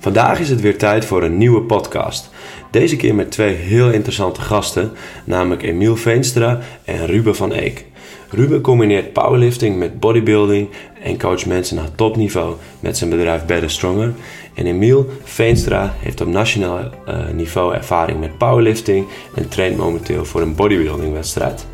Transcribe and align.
Vandaag 0.00 0.40
is 0.40 0.50
het 0.50 0.60
weer 0.60 0.78
tijd 0.78 1.04
voor 1.04 1.22
een 1.22 1.36
nieuwe 1.36 1.60
podcast. 1.60 2.30
Deze 2.70 2.96
keer 2.96 3.14
met 3.14 3.30
twee 3.30 3.54
heel 3.54 3.90
interessante 3.90 4.40
gasten, 4.40 4.92
namelijk 5.24 5.62
Emiel 5.62 5.96
Veenstra 5.96 6.58
en 6.84 7.06
Ruben 7.06 7.36
van 7.36 7.52
Eek. 7.52 7.84
Ruben 8.30 8.60
combineert 8.60 9.12
powerlifting 9.12 9.78
met 9.78 10.00
bodybuilding 10.00 10.68
en 11.02 11.18
coacht 11.18 11.46
mensen 11.46 11.76
naar 11.76 11.94
topniveau 11.94 12.54
met 12.80 12.96
zijn 12.96 13.10
bedrijf 13.10 13.44
Better 13.44 13.70
Stronger. 13.70 14.12
En 14.54 14.66
Emiel 14.66 15.06
Veenstra 15.22 15.94
heeft 15.98 16.20
op 16.20 16.28
nationaal 16.28 16.78
uh, 16.78 17.28
niveau 17.34 17.74
ervaring 17.74 18.20
met 18.20 18.38
powerlifting 18.38 19.06
en 19.34 19.48
traint 19.48 19.76
momenteel 19.76 20.24
voor 20.24 20.40
een 20.40 20.54
bodybuildingwedstrijd. 20.54 21.66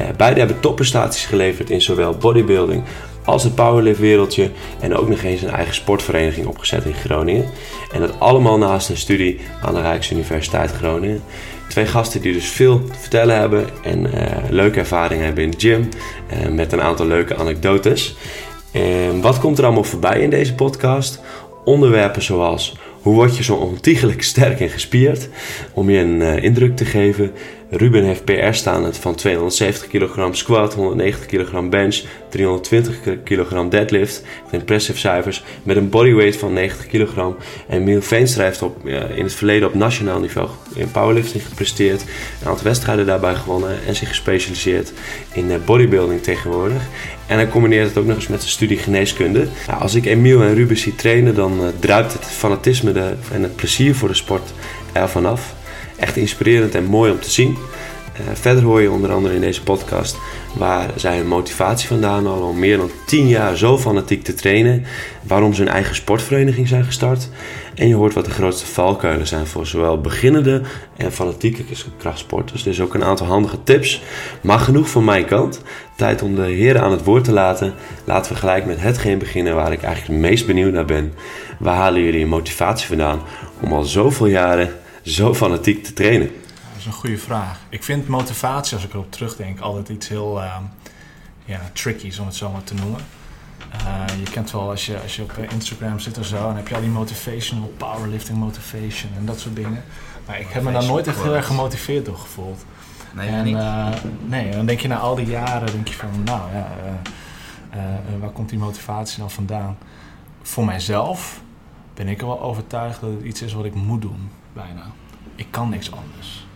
Uh, 0.00 0.06
beide 0.16 0.38
hebben 0.38 0.60
topprestaties 0.60 1.24
geleverd 1.24 1.70
in 1.70 1.82
zowel 1.82 2.16
bodybuilding 2.16 2.82
als 3.24 3.44
het 3.44 3.54
powerlift 3.54 4.00
wereldje 4.00 4.50
en 4.80 4.96
ook 4.96 5.08
nog 5.08 5.22
eens 5.22 5.42
een 5.42 5.50
eigen 5.50 5.74
sportvereniging 5.74 6.46
opgezet 6.46 6.84
in 6.84 6.94
Groningen. 6.94 7.44
En 7.92 8.00
dat 8.00 8.20
allemaal 8.20 8.58
naast 8.58 8.88
een 8.88 8.96
studie 8.96 9.40
aan 9.62 9.74
de 9.74 9.80
Rijksuniversiteit 9.80 10.72
Groningen. 10.72 11.22
Twee 11.68 11.86
gasten 11.86 12.20
die 12.20 12.32
dus 12.32 12.48
veel 12.48 12.84
te 12.84 12.98
vertellen 12.98 13.36
hebben 13.36 13.66
en 13.82 14.06
uh, 14.06 14.10
leuke 14.48 14.78
ervaring 14.78 15.22
hebben 15.22 15.44
in 15.44 15.50
de 15.50 15.58
gym 15.58 15.88
uh, 16.32 16.48
met 16.48 16.72
een 16.72 16.82
aantal 16.82 17.06
leuke 17.06 17.36
anekdotes. 17.36 18.16
En 18.72 19.20
wat 19.20 19.38
komt 19.38 19.58
er 19.58 19.64
allemaal 19.64 19.84
voorbij 19.84 20.20
in 20.20 20.30
deze 20.30 20.54
podcast? 20.54 21.20
Onderwerpen 21.64 22.22
zoals 22.22 22.76
hoe 23.02 23.14
word 23.14 23.36
je 23.36 23.42
zo 23.42 23.54
ontiegelijk 23.54 24.22
sterk 24.22 24.60
en 24.60 24.68
gespierd? 24.68 25.28
Om 25.72 25.90
je 25.90 25.98
een 25.98 26.20
uh, 26.20 26.42
indruk 26.42 26.76
te 26.76 26.84
geven. 26.84 27.32
Ruben 27.70 28.04
heeft 28.04 28.24
PR 28.24 28.52
staan 28.52 28.94
van 28.94 29.14
270 29.14 29.88
kg 29.88 30.28
squat, 30.32 30.74
190 30.74 31.26
kg 31.26 31.68
bench, 31.68 32.02
320 32.28 33.00
kg 33.24 33.68
deadlift. 33.68 34.22
Impressive 34.50 34.98
cijfers 34.98 35.42
met 35.62 35.76
een 35.76 35.88
bodyweight 35.88 36.36
van 36.36 36.52
90 36.52 36.86
kg. 36.86 37.34
En 37.68 37.84
Miel 37.84 38.02
Veenstra 38.02 38.44
heeft 38.44 38.62
op, 38.62 38.76
uh, 38.84 39.16
in 39.16 39.24
het 39.24 39.34
verleden 39.34 39.68
op 39.68 39.74
nationaal 39.74 40.20
niveau 40.20 40.48
in 40.74 40.90
powerlifting 40.90 41.46
gepresteerd. 41.46 42.04
Een 42.42 42.48
aantal 42.48 42.64
wedstrijden 42.64 43.06
daarbij 43.06 43.34
gewonnen 43.34 43.78
en 43.86 43.96
zich 43.96 44.08
gespecialiseerd 44.08 44.92
in 45.32 45.50
uh, 45.50 45.56
bodybuilding 45.64 46.22
tegenwoordig. 46.22 46.82
En 47.26 47.36
hij 47.36 47.48
combineert 47.48 47.88
het 47.88 47.98
ook 47.98 48.06
nog 48.06 48.16
eens 48.16 48.28
met 48.28 48.40
zijn 48.40 48.52
studie 48.52 48.78
geneeskunde. 48.78 49.46
Nou, 49.66 49.80
als 49.80 49.94
ik 49.94 50.06
Emiel 50.06 50.42
en 50.42 50.54
Ruben 50.54 50.76
zie 50.76 50.94
trainen, 50.94 51.34
dan 51.34 51.60
uh, 51.60 51.66
druipt 51.80 52.12
het 52.12 52.24
fanatisme 52.24 53.14
en 53.32 53.42
het 53.42 53.56
plezier 53.56 53.94
voor 53.94 54.08
de 54.08 54.14
sport 54.14 54.52
er 54.92 55.08
vanaf. 55.08 55.58
Echt 56.00 56.16
inspirerend 56.16 56.74
en 56.74 56.84
mooi 56.84 57.10
om 57.12 57.20
te 57.20 57.30
zien. 57.30 57.56
Uh, 58.20 58.26
verder 58.34 58.62
hoor 58.62 58.80
je 58.80 58.90
onder 58.90 59.12
andere 59.12 59.34
in 59.34 59.40
deze 59.40 59.62
podcast 59.62 60.18
waar 60.56 60.90
zij 60.96 61.16
hun 61.16 61.26
motivatie 61.26 61.88
vandaan 61.88 62.26
halen 62.26 62.48
om 62.48 62.58
meer 62.58 62.76
dan 62.76 62.90
10 63.06 63.28
jaar 63.28 63.56
zo 63.56 63.78
fanatiek 63.78 64.22
te 64.24 64.34
trainen. 64.34 64.84
Waarom 65.22 65.54
ze 65.54 65.62
hun 65.62 65.72
eigen 65.72 65.94
sportvereniging 65.94 66.68
zijn 66.68 66.84
gestart. 66.84 67.28
En 67.74 67.88
je 67.88 67.94
hoort 67.94 68.14
wat 68.14 68.24
de 68.24 68.30
grootste 68.30 68.66
valkuilen 68.66 69.26
zijn 69.26 69.46
voor 69.46 69.66
zowel 69.66 70.00
beginnende 70.00 70.62
en 70.96 71.12
fanatieke 71.12 71.62
krachtsporters. 71.98 72.62
Dus 72.62 72.80
ook 72.80 72.94
een 72.94 73.04
aantal 73.04 73.26
handige 73.26 73.62
tips. 73.64 74.02
Maar 74.40 74.58
genoeg 74.58 74.90
van 74.90 75.04
mijn 75.04 75.24
kant. 75.24 75.62
Tijd 75.96 76.22
om 76.22 76.34
de 76.34 76.42
heren 76.42 76.82
aan 76.82 76.90
het 76.90 77.04
woord 77.04 77.24
te 77.24 77.32
laten. 77.32 77.74
Laten 78.04 78.32
we 78.32 78.38
gelijk 78.38 78.66
met 78.66 78.80
hetgeen 78.80 79.18
beginnen 79.18 79.54
waar 79.54 79.72
ik 79.72 79.82
eigenlijk 79.82 80.20
het 80.20 80.30
meest 80.30 80.46
benieuwd 80.46 80.72
naar 80.72 80.84
ben. 80.84 81.12
Waar 81.58 81.76
halen 81.76 82.02
jullie 82.02 82.20
je 82.20 82.26
motivatie 82.26 82.88
vandaan 82.88 83.20
om 83.60 83.72
al 83.72 83.82
zoveel 83.82 84.26
jaren 84.26 84.79
zo 85.02 85.34
fanatiek 85.34 85.84
te 85.84 85.92
trainen? 85.92 86.26
Dat 86.26 86.78
is 86.78 86.86
een 86.86 86.92
goede 86.92 87.18
vraag. 87.18 87.58
Ik 87.68 87.82
vind 87.82 88.08
motivatie, 88.08 88.74
als 88.74 88.84
ik 88.84 88.92
erop 88.92 89.12
terugdenk, 89.12 89.60
altijd 89.60 89.88
iets 89.88 90.08
heel 90.08 90.42
uh, 90.42 90.56
ja, 91.44 91.70
tricky, 91.72 92.12
om 92.20 92.26
het 92.26 92.34
zo 92.34 92.50
maar 92.50 92.64
te 92.64 92.74
noemen. 92.74 93.00
Uh, 93.74 94.18
je 94.24 94.30
kent 94.30 94.50
wel 94.50 94.70
als 94.70 94.86
je, 94.86 95.00
als 95.00 95.16
je 95.16 95.22
op 95.22 95.38
Instagram 95.52 95.98
zit 95.98 96.18
of 96.18 96.26
zo, 96.26 96.36
dan 96.36 96.56
heb 96.56 96.68
je 96.68 96.74
al 96.74 96.80
die 96.80 96.90
motivational, 96.90 97.72
powerlifting 97.76 98.38
motivation 98.38 99.12
en 99.16 99.26
dat 99.26 99.40
soort 99.40 99.56
dingen. 99.56 99.84
Maar 100.26 100.40
ik 100.40 100.48
heb 100.48 100.62
me 100.62 100.72
daar 100.72 100.84
nooit 100.84 101.06
echt 101.06 101.22
heel 101.22 101.34
erg 101.34 101.46
gemotiveerd 101.46 102.04
door 102.04 102.16
gevoeld. 102.16 102.64
Nee, 103.14 103.28
en, 103.28 103.44
niet? 103.44 103.56
Uh, 103.56 103.88
nee, 104.26 104.50
dan 104.50 104.66
denk 104.66 104.80
je 104.80 104.88
na 104.88 104.98
al 104.98 105.14
die 105.14 105.26
jaren, 105.26 105.72
denk 105.72 105.88
je 105.88 105.94
van, 105.94 106.08
nou 106.24 106.40
ja, 106.52 106.68
waar 108.20 108.30
komt 108.30 108.48
die 108.48 108.58
motivatie 108.58 109.18
nou 109.18 109.30
vandaan? 109.30 109.76
Voor 110.42 110.64
mijzelf 110.64 111.40
ben 111.94 112.08
ik 112.08 112.20
er 112.20 112.26
wel 112.26 112.42
overtuigd 112.42 113.00
dat 113.00 113.10
het 113.10 113.22
iets 113.22 113.42
is 113.42 113.52
wat 113.52 113.64
ik 113.64 113.74
moet 113.74 114.02
doen, 114.02 114.30
bijna. 114.52 114.86
Ik 115.34 115.46
kan 115.50 115.68
niks 115.68 115.92
anders. 115.92 116.46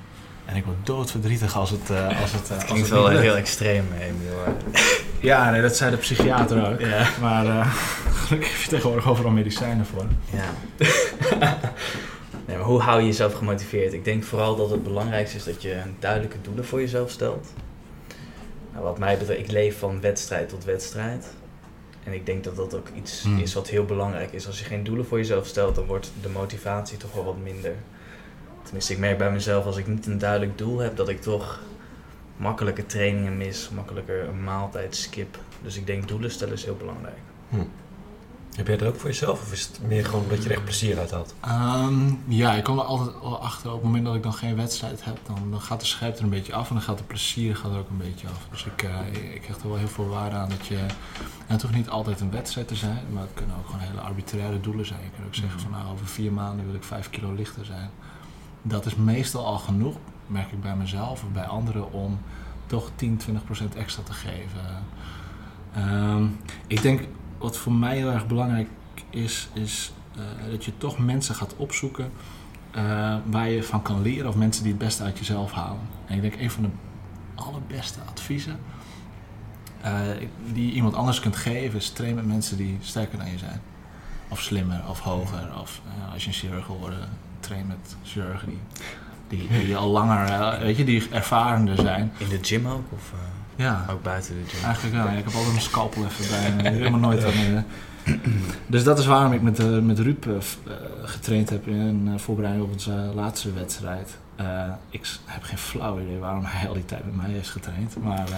En 0.44 0.56
ik 0.56 0.64
word 0.64 0.86
doodverdrietig 0.86 1.56
als 1.56 1.70
het... 1.70 1.90
Uh, 1.90 2.20
als 2.20 2.32
het, 2.32 2.50
uh, 2.50 2.70
als 2.70 2.80
het 2.80 2.88
wel 2.88 3.08
heel 3.08 3.36
extreem, 3.36 3.86
Emiel. 4.00 4.56
ja, 5.30 5.50
nee, 5.50 5.62
dat 5.62 5.76
zei 5.76 5.90
de 5.90 5.96
psychiater 5.96 6.72
ook. 6.72 6.80
Ja. 6.80 7.08
Maar 7.20 7.46
uh, 7.46 7.74
gelukkig 8.24 8.52
heb 8.52 8.60
je 8.60 8.68
tegenwoordig 8.68 9.08
overal 9.08 9.30
medicijnen 9.30 9.86
voor. 9.86 10.06
Ja. 10.30 10.50
nee, 12.46 12.56
maar 12.56 12.66
hoe 12.66 12.80
hou 12.80 13.00
je 13.00 13.06
jezelf 13.06 13.32
gemotiveerd? 13.32 13.92
Ik 13.92 14.04
denk 14.04 14.24
vooral 14.24 14.56
dat 14.56 14.70
het 14.70 14.82
belangrijkste 14.82 15.36
is 15.36 15.44
dat 15.44 15.62
je 15.62 15.82
duidelijke 15.98 16.36
doelen 16.42 16.64
voor 16.64 16.80
jezelf 16.80 17.10
stelt. 17.10 17.52
Nou, 18.72 18.84
wat 18.84 18.98
mij 18.98 19.18
betreft, 19.18 19.40
ik 19.40 19.50
leef 19.50 19.78
van 19.78 20.00
wedstrijd 20.00 20.48
tot 20.48 20.64
wedstrijd. 20.64 21.26
En 22.04 22.12
ik 22.12 22.26
denk 22.26 22.44
dat 22.44 22.56
dat 22.56 22.74
ook 22.74 22.88
iets 22.94 23.22
hmm. 23.22 23.38
is 23.38 23.54
wat 23.54 23.68
heel 23.68 23.84
belangrijk 23.84 24.32
is. 24.32 24.46
Als 24.46 24.58
je 24.58 24.64
geen 24.64 24.84
doelen 24.84 25.06
voor 25.06 25.18
jezelf 25.18 25.46
stelt, 25.46 25.74
dan 25.74 25.86
wordt 25.86 26.12
de 26.22 26.28
motivatie 26.28 26.98
toch 26.98 27.12
wel 27.12 27.24
wat 27.24 27.38
minder. 27.42 27.74
Tenminste, 28.62 28.92
ik 28.92 28.98
merk 28.98 29.18
bij 29.18 29.32
mezelf 29.32 29.64
als 29.64 29.76
ik 29.76 29.86
niet 29.86 30.06
een 30.06 30.18
duidelijk 30.18 30.58
doel 30.58 30.78
heb, 30.78 30.96
dat 30.96 31.08
ik 31.08 31.20
toch 31.20 31.60
makkelijker 32.36 32.86
trainingen 32.86 33.36
mis, 33.36 33.70
makkelijker 33.74 34.28
een 34.28 34.44
maaltijd 34.44 34.96
skip. 34.96 35.38
Dus 35.62 35.76
ik 35.76 35.86
denk 35.86 36.08
doelen 36.08 36.30
stellen 36.30 36.54
is 36.54 36.64
heel 36.64 36.76
belangrijk. 36.76 37.18
Hm. 37.48 37.56
Heb 38.56 38.66
jij 38.66 38.76
dat 38.76 38.88
ook 38.88 39.00
voor 39.00 39.08
jezelf 39.10 39.40
of 39.42 39.52
is 39.52 39.62
het 39.62 39.80
meer 39.88 40.04
gewoon 40.04 40.24
dat 40.28 40.42
je 40.42 40.48
er 40.48 40.54
echt 40.54 40.64
plezier 40.64 40.98
uit 40.98 41.10
had? 41.10 41.34
Um, 41.48 42.22
ja, 42.26 42.54
ik 42.54 42.64
kom 42.64 42.78
er 42.78 42.84
altijd 42.84 43.20
al 43.20 43.40
achter. 43.40 43.68
Op 43.70 43.74
het 43.74 43.84
moment 43.84 44.04
dat 44.04 44.14
ik 44.14 44.24
nog 44.24 44.38
geen 44.38 44.56
wedstrijd 44.56 45.04
heb, 45.04 45.18
dan, 45.26 45.50
dan 45.50 45.60
gaat 45.60 45.80
de 45.80 45.86
scherpte 45.86 46.18
er 46.18 46.24
een 46.24 46.30
beetje 46.30 46.54
af 46.54 46.68
en 46.68 46.74
dan 46.74 46.84
gaat 46.84 46.98
de 46.98 47.04
plezier 47.04 47.56
gaat 47.56 47.72
er 47.72 47.78
ook 47.78 47.88
een 47.90 47.96
beetje 47.96 48.28
af. 48.28 48.46
Dus 48.50 48.64
ik, 48.64 48.82
uh, 48.82 49.34
ik 49.34 49.44
hecht 49.44 49.62
er 49.62 49.68
wel 49.68 49.78
heel 49.78 49.88
veel 49.88 50.08
waarde 50.08 50.36
aan 50.36 50.48
dat 50.48 50.66
je. 50.66 50.76
En 51.46 51.60
hoeft 51.60 51.74
niet 51.74 51.88
altijd 51.88 52.20
een 52.20 52.30
wedstrijd 52.30 52.68
te 52.68 52.74
zijn, 52.74 53.02
maar 53.12 53.22
het 53.22 53.34
kunnen 53.34 53.56
ook 53.56 53.66
gewoon 53.66 53.80
hele 53.80 54.00
arbitraire 54.00 54.60
doelen 54.60 54.86
zijn. 54.86 55.00
Je 55.02 55.10
kan 55.16 55.26
ook 55.26 55.34
zeggen 55.34 55.60
van 55.60 55.70
nou 55.70 55.92
over 55.92 56.06
vier 56.06 56.32
maanden 56.32 56.66
wil 56.66 56.74
ik 56.74 56.84
vijf 56.84 57.10
kilo 57.10 57.32
lichter 57.32 57.64
zijn. 57.64 57.90
Dat 58.62 58.86
is 58.86 58.94
meestal 58.94 59.46
al 59.46 59.58
genoeg, 59.58 59.96
merk 60.26 60.52
ik 60.52 60.60
bij 60.60 60.76
mezelf 60.76 61.22
of 61.22 61.32
bij 61.32 61.46
anderen, 61.46 61.92
om 61.92 62.18
toch 62.66 62.90
10, 62.94 63.16
20 63.16 63.44
procent 63.44 63.74
extra 63.74 64.02
te 64.02 64.12
geven. 64.12 64.84
Um, 65.76 66.36
ik 66.66 66.82
denk 66.82 67.00
wat 67.44 67.56
voor 67.56 67.72
mij 67.72 67.96
heel 67.96 68.10
erg 68.10 68.26
belangrijk 68.26 68.68
is, 69.10 69.48
is 69.52 69.92
uh, 70.16 70.50
dat 70.50 70.64
je 70.64 70.72
toch 70.78 70.98
mensen 70.98 71.34
gaat 71.34 71.56
opzoeken 71.56 72.12
uh, 72.76 73.16
waar 73.24 73.48
je 73.48 73.62
van 73.62 73.82
kan 73.82 74.02
leren 74.02 74.28
of 74.28 74.34
mensen 74.34 74.62
die 74.62 74.72
het 74.72 74.80
beste 74.80 75.02
uit 75.02 75.18
jezelf 75.18 75.52
halen. 75.52 75.80
En 76.06 76.14
ik 76.14 76.20
denk 76.22 76.34
een 76.34 76.50
van 76.50 76.62
de 76.62 76.68
allerbeste 77.34 77.98
adviezen 78.08 78.58
uh, 79.84 79.90
die 80.52 80.72
iemand 80.72 80.94
anders 80.94 81.20
kunt 81.20 81.36
geven 81.36 81.78
is 81.78 81.90
train 81.90 82.14
met 82.14 82.26
mensen 82.26 82.56
die 82.56 82.78
sterker 82.80 83.18
dan 83.18 83.30
je 83.30 83.38
zijn. 83.38 83.60
Of 84.28 84.40
slimmer 84.40 84.82
of 84.88 85.00
hoger. 85.00 85.60
Of 85.60 85.80
als 86.12 86.22
je 86.22 86.28
een 86.28 86.34
chirurg 86.34 86.66
wil 86.66 86.78
worden, 86.78 87.08
train 87.40 87.66
met 87.66 87.96
chirurgen 88.02 88.48
die, 88.48 89.48
die, 89.48 89.64
die 89.64 89.76
al 89.76 89.90
langer, 89.90 90.58
weet 90.60 90.76
je, 90.76 90.84
die 90.84 91.08
ervarender 91.10 91.76
zijn. 91.76 92.12
In 92.16 92.28
de 92.28 92.38
gym 92.42 92.66
ook? 92.66 92.92
Of, 92.92 93.12
ja. 93.56 93.84
Ook 93.90 94.02
buiten 94.02 94.34
de 94.34 94.50
gym? 94.50 94.64
Eigenlijk 94.64 94.96
wel. 94.96 95.04
Ja. 95.04 95.18
Ik 95.18 95.24
heb 95.24 95.34
altijd 95.34 95.54
een 95.54 95.60
scalpel 95.60 96.04
even 96.04 96.28
bij 96.28 96.52
me. 96.52 96.68
helemaal 96.78 97.00
nooit 97.00 97.24
aan. 97.24 97.64
Dus 98.66 98.84
dat 98.84 98.98
is 98.98 99.06
waarom 99.06 99.32
ik 99.32 99.42
met, 99.42 99.60
uh, 99.60 99.78
met 99.78 99.98
Ruud 99.98 100.24
uh, 100.26 100.34
getraind 101.02 101.50
heb 101.50 101.66
in 101.66 102.08
uh, 102.08 102.18
voorbereiding 102.18 102.66
op 102.66 102.72
onze 102.72 102.92
laatste 103.14 103.52
wedstrijd. 103.52 104.18
ik 104.90 105.06
heb 105.24 105.42
geen 105.42 105.58
flauw 105.58 106.00
idee 106.00 106.18
waarom 106.18 106.44
hij 106.44 106.68
al 106.68 106.74
die 106.74 106.84
tijd 106.84 107.04
met 107.04 107.16
mij 107.16 107.30
heeft 107.30 107.50
getraind. 107.50 107.96
Maar, 108.02 108.28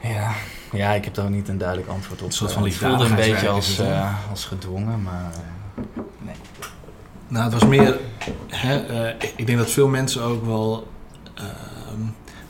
ja. 0.00 0.32
ja, 0.72 0.92
ik 0.92 1.04
heb 1.04 1.14
daar 1.14 1.30
niet 1.30 1.48
een 1.48 1.58
duidelijk 1.58 1.88
antwoord 1.88 2.20
op. 2.20 2.26
Een 2.26 2.32
soort 2.32 2.52
van 2.52 2.64
het 2.64 2.74
voelde 2.74 3.04
een 3.04 3.14
beetje 3.14 3.48
als, 3.48 3.80
als 4.30 4.44
gedwongen, 4.44 5.02
maar 5.02 5.30
nee. 6.18 6.34
Nou, 7.28 7.44
het 7.44 7.52
was 7.52 7.66
meer... 7.66 7.98
Hè, 8.48 9.10
ik 9.36 9.46
denk 9.46 9.58
dat 9.58 9.70
veel 9.70 9.88
mensen 9.88 10.22
ook 10.22 10.44
wel... 10.44 10.88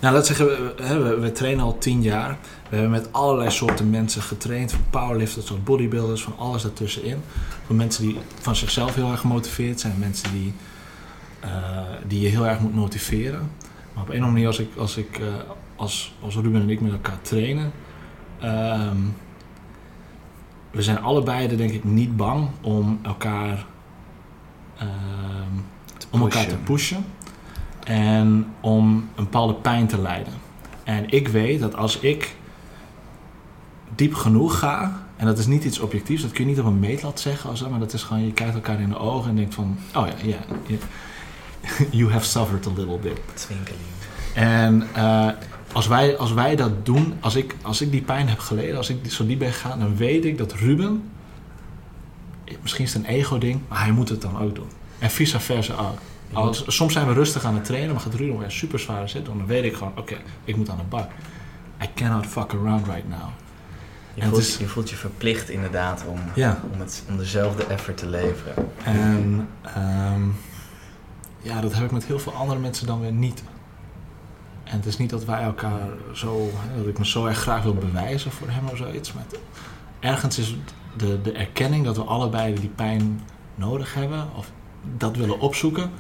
Nou, 0.01 0.15
laat 0.15 0.27
zeggen, 0.27 0.47
we, 0.47 0.75
we, 0.77 1.19
we, 1.19 1.33
trainen 1.33 1.65
al 1.65 1.79
tien 1.79 2.03
jaar. 2.03 2.39
We 2.69 2.77
hebben 2.77 2.91
met 2.91 3.13
allerlei 3.13 3.51
soorten 3.51 3.91
mensen 3.91 4.23
getraind. 4.23 4.73
Van 4.73 4.81
powerlifters 4.91 5.47
tot 5.47 5.65
bodybuilders, 5.65 6.23
van 6.23 6.39
alles 6.39 6.63
daartussenin. 6.63 7.23
Van 7.67 7.77
mensen 7.77 8.03
die 8.03 8.19
van 8.41 8.57
zichzelf 8.57 8.95
heel 8.95 9.11
erg 9.11 9.21
gemotiveerd 9.21 9.81
zijn. 9.81 9.99
Mensen 9.99 10.33
die, 10.33 10.53
uh, 11.45 11.51
die 12.07 12.21
je 12.21 12.29
heel 12.29 12.47
erg 12.47 12.61
moet 12.61 12.75
motiveren. 12.75 13.51
Maar 13.95 14.03
op 14.03 14.09
een 14.09 14.23
of 14.23 14.27
andere 14.27 14.31
manier, 14.31 14.47
als, 14.47 14.59
ik, 14.59 14.77
als, 14.77 14.97
ik, 14.97 15.19
uh, 15.19 15.27
als, 15.77 16.15
als 16.23 16.35
Ruben 16.35 16.61
en 16.61 16.71
ik 16.71 16.81
met 16.81 16.93
elkaar 16.93 17.21
trainen... 17.23 17.73
Um, 18.45 19.15
we 20.71 20.83
zijn 20.83 21.01
allebei 21.01 21.57
denk 21.57 21.71
ik 21.71 21.85
niet 21.85 22.17
bang 22.17 22.49
om 22.61 22.99
elkaar, 23.03 23.67
um, 24.83 25.65
om 26.11 26.21
elkaar 26.21 26.47
te 26.47 26.57
pushen 26.57 27.05
en 27.85 28.47
om 28.61 29.09
een 29.17 29.25
bepaalde 29.25 29.55
pijn 29.55 29.87
te 29.87 30.01
lijden. 30.01 30.33
En 30.85 31.11
ik 31.11 31.29
weet 31.29 31.61
dat 31.61 31.75
als 31.75 31.99
ik 31.99 32.35
diep 33.95 34.15
genoeg 34.15 34.59
ga 34.59 35.09
En 35.17 35.27
dat 35.27 35.39
is 35.39 35.47
niet 35.47 35.65
iets 35.65 35.79
objectiefs, 35.79 36.23
dat 36.23 36.33
kun 36.33 36.45
je 36.45 36.51
niet 36.51 36.61
op 36.61 36.67
een 36.67 36.79
meetlat 36.79 37.21
zeggen, 37.21 37.51
als, 37.51 37.69
maar 37.69 37.79
dat 37.79 37.93
is 37.93 38.03
gewoon, 38.03 38.25
je 38.25 38.33
kijkt 38.33 38.55
elkaar 38.55 38.81
in 38.81 38.89
de 38.89 38.99
ogen 38.99 39.31
en 39.31 39.37
denkt 39.37 39.55
van, 39.55 39.79
oh 39.95 40.07
ja, 40.07 40.37
ja, 40.67 40.79
you 41.99 42.11
have 42.11 42.25
suffered 42.25 42.67
a 42.67 42.71
little 42.77 42.99
bit. 42.99 43.21
Twinkeling. 43.35 43.81
En 44.35 44.89
uh, 44.97 45.29
als, 45.73 45.87
wij, 45.87 46.17
als 46.17 46.33
wij 46.33 46.57
dat 46.57 46.87
doen, 46.87 47.15
als 47.21 47.35
ik, 47.35 47.57
als 47.63 47.81
ik 47.81 47.91
die 47.91 48.03
pijn 48.03 48.29
heb 48.29 48.39
geleden, 48.39 48.77
als 48.77 48.91
ik 48.91 49.11
zo 49.11 49.27
diep 49.27 49.39
ben 49.39 49.53
gegaan, 49.53 49.79
dan 49.79 49.97
weet 49.97 50.25
ik 50.25 50.39
dat 50.39 50.53
Ruben, 50.53 51.11
misschien 52.63 52.85
is 52.85 52.95
het 52.95 53.03
een 53.03 53.09
ego-ding, 53.09 53.61
maar 53.69 53.81
hij 53.83 53.93
moet 53.93 54.09
het 54.09 54.23
dan 54.23 54.41
ook 54.41 54.55
doen. 54.55 54.69
En 54.99 55.11
vice 55.11 55.41
versa 55.41 55.75
ook. 55.75 55.99
Als, 56.33 56.65
soms 56.67 56.93
zijn 56.93 57.07
we 57.07 57.13
rustig 57.13 57.45
aan 57.45 57.55
het 57.55 57.65
trainen, 57.65 57.93
maar 57.93 58.01
gaat 58.03 58.15
Ruben 58.15 58.39
weer 58.39 58.51
super 58.51 58.79
zware 58.79 59.09
zit 59.09 59.25
doen, 59.25 59.39
dan 59.39 59.47
weet 59.47 59.65
ik 59.65 59.75
gewoon, 59.75 59.93
oké, 59.97 60.17
ik 60.45 60.57
moet 60.57 60.69
aan 60.69 60.77
de 60.77 60.83
bak. 60.83 61.11
I 61.83 61.89
cannot 61.95 62.27
fuck 62.27 62.53
around 62.53 62.87
right 62.87 63.09
now. 63.09 63.29
Je 64.15 64.23
voelt, 64.23 64.39
is, 64.39 64.57
je 64.57 64.67
voelt, 64.67 64.91
je 64.91 64.97
verplicht 64.97 65.49
inderdaad 65.49 66.05
om, 66.07 66.19
om, 66.73 66.81
het, 66.81 67.05
om 67.09 67.17
dezelfde 67.17 67.65
effort 67.65 67.97
te 67.97 68.09
leveren. 68.09 68.55
En 68.85 69.49
um, 69.77 70.37
ja, 71.43 71.61
dat 71.61 71.75
heb 71.75 71.85
ik 71.85 71.91
met 71.91 72.05
heel 72.05 72.19
veel 72.19 72.35
andere 72.35 72.61
mensen 72.61 72.87
dan 72.87 73.01
weer 73.01 73.13
niet. 73.13 73.43
En 74.65 74.77
het 74.77 74.87
is 74.87 74.97
niet 74.97 75.11
dat 75.11 75.25
wij 75.25 75.43
elkaar 75.43 75.89
zo, 76.13 76.51
dat 76.77 76.87
ik 76.87 76.99
me 76.99 77.07
zo 77.07 77.27
erg 77.27 77.39
graag 77.39 77.63
wil 77.63 77.75
bewijzen 77.75 78.31
voor 78.31 78.49
hem 78.51 78.69
of 78.69 78.77
zoiets. 78.77 79.13
Maar 79.13 79.25
ergens 80.01 80.39
is 80.39 80.57
de, 80.97 81.21
de 81.23 81.33
erkenning 81.33 81.85
dat 81.85 81.97
we 81.97 82.03
allebei 82.03 82.55
die 82.55 82.69
pijn 82.69 83.21
nodig 83.55 83.95
hebben, 83.95 84.29
of 84.37 84.51
dat 84.97 85.17
willen 85.17 85.41
opzoeken, 85.41 85.91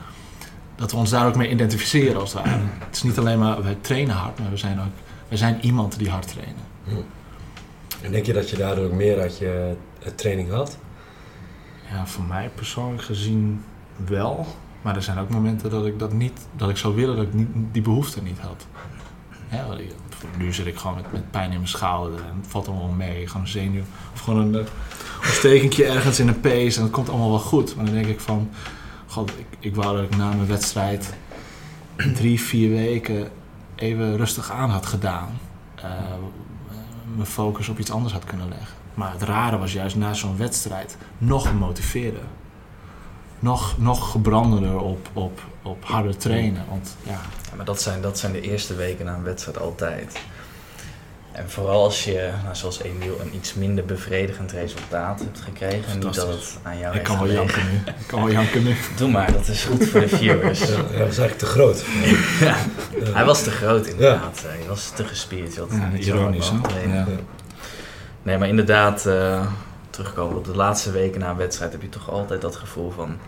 dat 0.80 0.90
we 0.90 0.96
ons 0.96 1.10
daar 1.10 1.26
ook 1.26 1.36
mee 1.36 1.50
identificeren 1.50 2.20
als 2.20 2.32
het 2.32 2.42
ware. 2.42 2.60
Het 2.78 2.96
is 2.96 3.02
niet 3.02 3.18
alleen 3.18 3.38
maar, 3.38 3.62
wij 3.62 3.76
trainen 3.80 4.16
hard, 4.16 4.38
maar 4.38 4.50
we 4.50 4.56
zijn 4.56 4.80
ook, 4.80 4.92
wij 5.28 5.38
zijn 5.38 5.58
iemand 5.60 5.98
die 5.98 6.10
hard 6.10 6.28
trainen. 6.28 6.64
Hm. 6.84 6.94
En 8.02 8.12
denk 8.12 8.26
je 8.26 8.32
dat 8.32 8.50
je 8.50 8.56
daardoor 8.56 8.84
ook 8.84 8.92
meer 8.92 9.20
uit 9.20 9.38
je 9.38 9.74
training 10.14 10.50
had? 10.50 10.78
Ja, 11.90 12.06
voor 12.06 12.24
mij 12.24 12.50
persoonlijk 12.54 13.02
gezien 13.02 13.64
wel. 14.06 14.46
Maar 14.82 14.96
er 14.96 15.02
zijn 15.02 15.18
ook 15.18 15.28
momenten 15.28 15.70
dat 15.70 15.86
ik 15.86 15.98
dat 15.98 16.12
niet, 16.12 16.40
dat 16.56 16.68
ik 16.68 16.76
zou 16.76 16.94
willen 16.94 17.16
dat 17.16 17.24
ik 17.24 17.34
niet, 17.34 17.48
die 17.72 17.82
behoefte 17.82 18.22
niet 18.22 18.38
had. 18.38 18.66
Ja, 19.50 19.66
nu 20.38 20.52
zit 20.52 20.66
ik 20.66 20.76
gewoon 20.76 20.96
met, 20.96 21.12
met 21.12 21.30
pijn 21.30 21.50
in 21.50 21.56
mijn 21.56 21.68
schouder 21.68 22.18
en 22.18 22.36
het 22.40 22.46
valt 22.46 22.68
allemaal 22.68 22.88
mee. 22.88 23.26
Gewoon 23.26 23.42
een 23.42 23.48
zenuw 23.48 23.82
of 24.12 24.20
gewoon 24.20 24.54
een, 24.54 24.66
een 25.42 25.72
ergens 25.84 26.20
in 26.20 26.28
een 26.28 26.40
pees 26.40 26.76
en 26.76 26.82
het 26.82 26.92
komt 26.92 27.08
allemaal 27.08 27.30
wel 27.30 27.38
goed. 27.38 27.76
Maar 27.76 27.84
dan 27.84 27.94
denk 27.94 28.06
ik 28.06 28.20
van, 28.20 28.50
god, 29.10 29.32
ik, 29.58 29.74
wou 29.74 29.96
dat 29.96 30.04
ik 30.04 30.16
na 30.16 30.28
mijn 30.28 30.46
wedstrijd 30.46 31.14
drie, 32.14 32.40
vier 32.40 32.70
weken 32.70 33.30
even 33.74 34.16
rustig 34.16 34.50
aan 34.50 34.70
had 34.70 34.86
gedaan. 34.86 35.38
Uh, 35.76 35.84
mijn 37.14 37.28
focus 37.28 37.68
op 37.68 37.78
iets 37.78 37.90
anders 37.90 38.12
had 38.12 38.24
kunnen 38.24 38.48
leggen. 38.48 38.76
Maar 38.94 39.12
het 39.12 39.22
rare 39.22 39.58
was 39.58 39.72
juist 39.72 39.96
na 39.96 40.14
zo'n 40.14 40.36
wedstrijd 40.36 40.96
nog 41.18 41.48
gemotiveerder 41.48 42.24
nog, 43.40 43.78
nog 43.78 44.10
gebrandender 44.10 44.78
op, 44.80 45.08
op, 45.12 45.40
op 45.62 45.84
harder 45.84 46.16
trainen. 46.16 46.64
Want, 46.68 46.96
ja. 47.02 47.20
maar 47.56 47.64
dat 47.64 47.82
zijn, 47.82 48.02
dat 48.02 48.18
zijn 48.18 48.32
de 48.32 48.40
eerste 48.40 48.74
weken 48.74 49.04
na 49.04 49.14
een 49.14 49.22
wedstrijd 49.22 49.58
altijd. 49.58 50.20
En 51.32 51.50
vooral 51.50 51.84
als 51.84 52.04
je, 52.04 52.30
nou, 52.42 52.56
zoals 52.56 52.82
Emiel, 52.82 53.20
een 53.20 53.34
iets 53.34 53.54
minder 53.54 53.84
bevredigend 53.84 54.52
resultaat 54.52 55.20
hebt 55.20 55.40
gekregen. 55.40 55.92
En 55.92 55.98
niet 55.98 56.14
dat 56.14 56.28
het 56.28 56.58
aan 56.62 56.78
jou 56.78 56.96
Ik 56.96 57.02
kan 57.02 57.18
wel 57.18 57.32
janken 57.32 57.62
nu. 57.70 57.76
Ik 57.76 58.06
kan 58.06 58.24
wel 58.24 58.32
janken 58.32 58.62
nu. 58.62 58.76
Doe 58.96 59.10
maar, 59.10 59.32
dat 59.32 59.48
is 59.48 59.64
goed 59.64 59.88
voor 59.88 60.00
de 60.00 60.08
viewers. 60.08 60.60
Ja, 60.68 60.76
hij 60.76 61.06
was 61.06 61.18
eigenlijk 61.18 61.38
te 61.38 61.46
groot. 61.46 61.84
ja, 62.40 62.56
hij 63.12 63.24
was 63.24 63.42
te 63.42 63.50
groot 63.50 63.86
inderdaad. 63.86 64.42
Hij 64.46 64.68
was 64.68 64.90
te 64.90 65.04
gespierd. 65.04 65.54
Je 65.54 65.60
had 65.60 65.70
ja, 65.70 65.98
ironisch? 65.98 66.52
Nee, 68.22 68.38
maar 68.38 68.48
inderdaad... 68.48 69.06
Uh, 69.06 69.46
terugkomen 69.90 70.36
op 70.36 70.44
de 70.44 70.56
laatste 70.56 70.90
weken 70.90 71.20
na 71.20 71.30
een 71.30 71.36
wedstrijd 71.36 71.72
heb 71.72 71.82
je 71.82 71.88
toch 71.88 72.10
altijd 72.10 72.40
dat 72.40 72.56
gevoel 72.56 72.90
van 72.90 73.18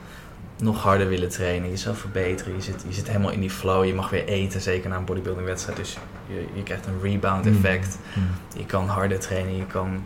nog 0.58 0.82
harder 0.82 1.08
willen 1.08 1.28
trainen, 1.28 1.70
jezelf 1.70 1.98
verbeteren. 1.98 2.54
Je 2.54 2.60
zit, 2.60 2.84
je 2.88 2.94
zit 2.94 3.06
helemaal 3.06 3.30
in 3.30 3.40
die 3.40 3.50
flow. 3.50 3.84
Je 3.84 3.94
mag 3.94 4.10
weer 4.10 4.24
eten, 4.24 4.60
zeker 4.60 4.90
na 4.90 4.96
een 4.96 5.04
bodybuilding 5.04 5.46
wedstrijd. 5.46 5.78
Dus 5.78 5.98
je, 6.26 6.46
je 6.54 6.62
krijgt 6.62 6.86
een 6.86 7.00
rebound 7.02 7.44
mm. 7.44 7.54
effect. 7.54 7.98
Mm. 8.14 8.28
Je 8.56 8.66
kan 8.66 8.88
harder 8.88 9.18
trainen, 9.18 9.56
je, 9.56 9.66
kan, 9.66 10.04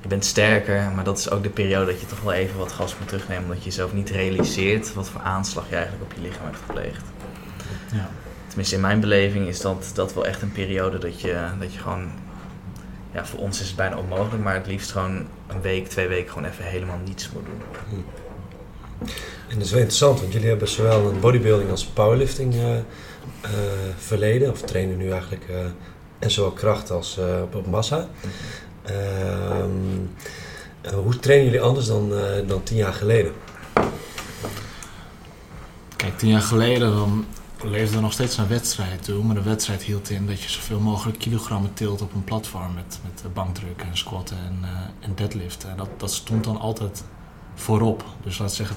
je 0.00 0.08
bent 0.08 0.24
sterker. 0.24 0.90
Maar 0.94 1.04
dat 1.04 1.18
is 1.18 1.30
ook 1.30 1.42
de 1.42 1.48
periode 1.48 1.86
dat 1.90 2.00
je 2.00 2.06
toch 2.06 2.20
wel 2.20 2.32
even 2.32 2.58
wat 2.58 2.72
gas 2.72 2.98
moet 2.98 3.08
terugnemen. 3.08 3.42
Omdat 3.42 3.58
je 3.58 3.64
jezelf 3.64 3.92
niet 3.92 4.10
realiseert 4.10 4.94
wat 4.94 5.08
voor 5.08 5.20
aanslag 5.20 5.68
je 5.68 5.74
eigenlijk 5.74 6.04
op 6.04 6.12
je 6.16 6.22
lichaam 6.22 6.44
hebt 6.44 6.58
gepleegd. 6.66 7.04
Ja. 7.92 8.10
Tenminste, 8.46 8.74
in 8.74 8.80
mijn 8.80 9.00
beleving 9.00 9.48
is 9.48 9.60
dat, 9.60 9.90
dat 9.94 10.14
wel 10.14 10.26
echt 10.26 10.42
een 10.42 10.52
periode 10.52 10.98
dat 10.98 11.20
je, 11.20 11.46
dat 11.58 11.72
je 11.72 11.78
gewoon 11.78 12.10
ja, 13.12 13.24
voor 13.26 13.38
ons 13.38 13.60
is 13.60 13.66
het 13.66 13.76
bijna 13.76 13.96
onmogelijk, 13.96 14.42
maar 14.42 14.54
het 14.54 14.66
liefst 14.66 14.92
gewoon 14.92 15.26
een 15.46 15.60
week, 15.60 15.88
twee 15.88 16.08
weken 16.08 16.32
gewoon 16.32 16.48
even 16.48 16.64
helemaal 16.64 16.98
niets 17.04 17.30
moet 17.30 17.44
doen. 17.44 17.62
Hm. 17.88 19.08
En 19.52 19.58
dat 19.58 19.66
is 19.66 19.72
wel 19.72 19.80
interessant, 19.80 20.20
want 20.20 20.32
jullie 20.32 20.48
hebben 20.48 20.68
zowel 20.68 21.08
een 21.08 21.20
bodybuilding 21.20 21.70
als 21.70 21.84
powerlifting 21.84 22.54
uh, 22.54 22.70
verleden, 23.96 24.50
of 24.50 24.60
trainen 24.62 24.96
nu 24.96 25.10
eigenlijk, 25.10 25.46
uh, 25.50 25.56
en 26.18 26.30
zowel 26.30 26.50
kracht 26.50 26.90
als 26.90 27.18
op 27.52 27.66
massa. 27.66 28.08
Ehm, 28.82 29.70
hoe 30.94 31.18
trainen 31.18 31.44
jullie 31.44 31.60
anders 31.60 31.86
dan, 31.86 32.12
dan 32.46 32.62
tien 32.62 32.76
jaar 32.76 32.92
geleden? 32.92 33.32
Kijk, 35.96 36.18
tien 36.18 36.28
jaar 36.28 36.42
geleden 36.42 36.90
dan 36.90 37.24
leefde 37.62 37.96
er 37.96 38.02
nog 38.02 38.12
steeds 38.12 38.36
een 38.36 38.48
wedstrijd 38.48 39.04
toe. 39.04 39.24
Maar 39.24 39.34
de 39.34 39.42
wedstrijd 39.42 39.82
hield 39.82 40.10
in 40.10 40.26
dat 40.26 40.42
je 40.42 40.48
zoveel 40.48 40.80
mogelijk 40.80 41.18
kilogrammen 41.18 41.74
tilt 41.74 42.02
op 42.02 42.14
een 42.14 42.24
platform. 42.24 42.74
Met, 42.74 42.98
met 43.04 43.34
bankdrukken 43.34 43.88
en 43.88 43.96
squatten 43.96 44.36
en, 44.36 44.68
en 45.00 45.12
deadliften. 45.14 45.70
En 45.70 45.76
dat, 45.76 45.88
dat 45.96 46.12
stond 46.12 46.44
dan 46.44 46.60
altijd 46.60 47.04
voorop. 47.54 48.04
Dus 48.22 48.38
laat 48.38 48.52
zeggen 48.52 48.76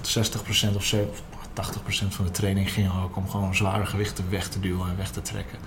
60% 0.72 0.76
of 0.76 0.94
80% 0.94 2.08
van 2.10 2.26
de 2.26 2.32
training 2.32 2.72
ging 2.72 2.92
ook 3.04 3.16
om 3.16 3.30
gewoon 3.30 3.56
zware 3.56 3.86
gewichten 3.86 4.30
weg 4.30 4.48
te 4.48 4.60
duwen 4.60 4.90
en 4.90 4.98
weg 4.98 5.10
te 5.12 5.22
trekken. 5.22 5.58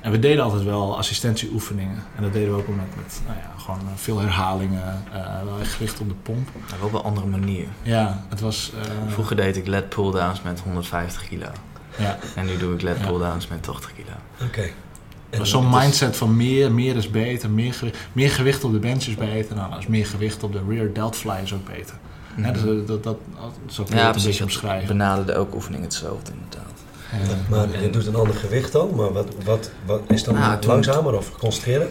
En 0.00 0.10
we 0.10 0.18
deden 0.18 0.44
altijd 0.44 0.62
wel 0.62 0.96
assistentieoefeningen. 0.96 2.02
En 2.16 2.22
dat 2.22 2.32
deden 2.32 2.54
we 2.54 2.60
ook 2.60 2.68
met, 2.68 2.96
met 2.96 3.20
nou 3.26 3.38
ja, 3.38 3.52
gewoon 3.56 3.80
veel 3.94 4.18
herhalingen, 4.18 5.04
uh, 5.14 5.42
wel 5.44 5.60
echt 5.60 5.72
gericht 5.72 6.00
op 6.00 6.08
de 6.08 6.14
pomp. 6.14 6.48
Maar 6.70 6.78
wel 6.78 6.88
op 6.88 6.94
een 6.94 7.02
andere 7.02 7.26
manier. 7.26 7.66
Ja, 7.82 8.24
het 8.28 8.40
was... 8.40 8.72
Uh, 8.74 9.12
Vroeger 9.12 9.36
deed 9.36 9.56
ik 9.56 9.66
led 9.66 9.88
pull-downs 9.88 10.42
met 10.42 10.60
150 10.60 11.28
kilo. 11.28 11.46
Ja. 11.98 12.18
En 12.34 12.46
nu 12.46 12.56
doe 12.56 12.74
ik 12.74 12.82
led 12.82 13.00
pull-downs 13.00 13.48
met 13.48 13.62
80 13.62 13.94
kilo. 13.94 14.12
Oké. 14.34 14.44
Okay. 14.44 14.72
Zo'n 15.42 15.70
mindset 15.70 16.16
van 16.16 16.36
meer, 16.36 16.72
meer 16.72 16.96
is 16.96 17.10
beter, 17.10 17.50
meer, 17.50 17.74
gewicht, 17.74 17.98
meer 18.12 18.30
gewicht 18.30 18.64
op 18.64 18.72
de 18.72 18.78
bench 18.78 19.04
is 19.06 19.14
beter. 19.14 19.56
Nou, 19.56 19.72
als 19.72 19.86
meer 19.86 20.06
gewicht 20.06 20.42
op 20.42 20.52
de 20.52 20.60
rear 20.68 20.92
delt 20.92 21.16
fly 21.16 21.38
is 21.42 21.54
ook 21.54 21.64
beter. 21.64 21.94
Mm 22.34 22.44
-hmm. 22.44 22.52
dus 22.52 22.86
dat, 22.86 23.02
dat, 23.02 23.16
zo 23.66 23.84
kun 23.84 23.96
je 23.96 24.02
het 24.02 24.16
een 24.16 24.22
beetje 24.22 24.44
omschrijven. 24.44 24.88
benaderde 24.88 25.32
elke 25.32 25.54
oefening 25.54 25.82
hetzelfde 25.82 26.32
inderdaad. 26.32 26.69
Ja. 27.12 27.36
Maar 27.48 27.82
je 27.82 27.90
doet 27.90 28.06
een 28.06 28.14
ander 28.14 28.34
gewicht 28.34 28.72
dan, 28.72 28.94
maar 28.94 29.12
wat, 29.12 29.34
wat, 29.44 29.70
wat 29.86 30.02
is 30.08 30.24
dan 30.24 30.34
nou, 30.34 30.66
langzamer 30.66 31.16
of 31.16 31.38
concentreren? 31.38 31.88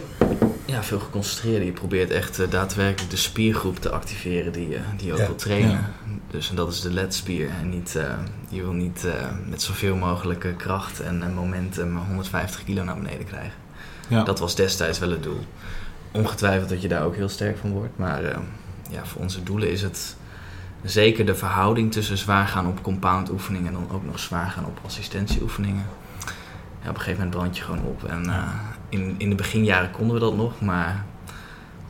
Ja, 0.64 0.82
veel 0.82 0.98
geconcentreerder. 0.98 1.64
Je 1.64 1.72
probeert 1.72 2.10
echt 2.10 2.40
uh, 2.40 2.50
daadwerkelijk 2.50 3.10
de 3.10 3.16
spiergroep 3.16 3.78
te 3.78 3.90
activeren 3.90 4.52
die, 4.52 4.68
uh, 4.68 4.80
die 4.96 5.06
je 5.06 5.12
ook 5.12 5.18
ja. 5.18 5.26
wil 5.26 5.34
trainen. 5.34 5.70
Ja. 5.70 5.90
Dus 6.30 6.50
en 6.50 6.56
dat 6.56 6.72
is 6.72 6.80
de 6.80 6.92
ledspier. 6.92 7.48
En 7.60 7.68
niet, 7.68 7.94
uh, 7.96 8.02
je 8.48 8.62
wil 8.62 8.72
niet 8.72 9.04
met 9.48 9.62
zoveel 9.62 9.96
mogelijke 9.96 10.54
kracht 10.54 11.00
en, 11.00 11.22
en, 11.22 11.34
momentum 11.34 11.96
150 11.96 12.64
kilo 12.64 12.84
naar 12.84 12.96
beneden 12.96 13.26
krijgen. 13.26 13.58
Ja. 14.08 14.22
Dat 14.22 14.38
was 14.38 14.54
destijds 14.54 14.98
wel 14.98 15.10
het 15.10 15.22
doel. 15.22 15.40
Ongetwijfeld 16.12 16.68
dat 16.68 16.82
je 16.82 16.88
daar 16.88 17.04
ook 17.04 17.16
heel 17.16 17.28
sterk 17.28 17.58
van 17.58 17.70
wordt. 17.70 17.96
Maar 17.98 18.22
ja, 18.90 19.04
voor 19.04 19.20
onze 19.20 19.42
doelen 19.42 19.70
is 19.70 19.82
het 19.82 20.16
zeker 20.82 21.26
de 21.26 21.34
verhouding 21.34 21.92
tussen 21.92 22.18
zwaar 22.18 22.46
gaan 22.46 22.66
op 22.66 22.82
compound 22.82 23.30
oefeningen 23.30 23.66
en 23.66 23.72
dan 23.72 23.90
ook 23.90 24.04
nog 24.04 24.18
zwaar 24.18 24.50
gaan 24.50 24.64
op 24.64 24.80
assistentieoefeningen. 24.84 25.86
Ja, 26.82 26.88
op 26.88 26.94
een 26.94 27.00
gegeven 27.00 27.24
moment 27.24 27.30
brand 27.30 27.56
je 27.56 27.62
gewoon 27.62 27.84
op. 27.84 28.04
En 28.04 28.24
uh, 28.24 28.48
in, 28.88 29.14
in 29.18 29.28
de 29.28 29.36
beginjaren 29.36 29.90
konden 29.90 30.14
we 30.14 30.20
dat 30.20 30.36
nog, 30.36 30.60
maar 30.60 31.04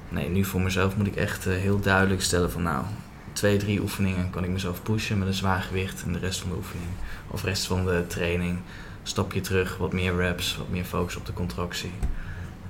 nee, 0.08 0.28
nu 0.28 0.44
voor 0.44 0.60
mezelf 0.60 0.96
moet 0.96 1.06
ik 1.06 1.16
echt 1.16 1.46
uh, 1.46 1.54
heel 1.54 1.80
duidelijk 1.80 2.22
stellen 2.22 2.50
van 2.50 2.62
nou, 2.62 2.84
twee, 3.32 3.56
drie 3.56 3.80
oefeningen 3.80 4.30
kan 4.30 4.44
ik 4.44 4.50
mezelf 4.50 4.82
pushen 4.82 5.18
met 5.18 5.28
een 5.28 5.34
zwaar 5.34 5.60
gewicht 5.60 6.02
en 6.02 6.12
de 6.12 6.18
rest 6.18 6.40
van 6.40 6.50
de 6.50 6.56
oefening 6.56 6.90
of 7.26 7.40
de 7.40 7.46
rest 7.46 7.66
van 7.66 7.84
de 7.84 8.04
training 8.06 8.58
stap 9.02 9.32
je 9.32 9.40
terug, 9.40 9.76
wat 9.76 9.92
meer 9.92 10.16
reps, 10.16 10.56
wat 10.56 10.68
meer 10.68 10.84
focus 10.84 11.16
op 11.16 11.26
de 11.26 11.32
contractie. 11.32 11.92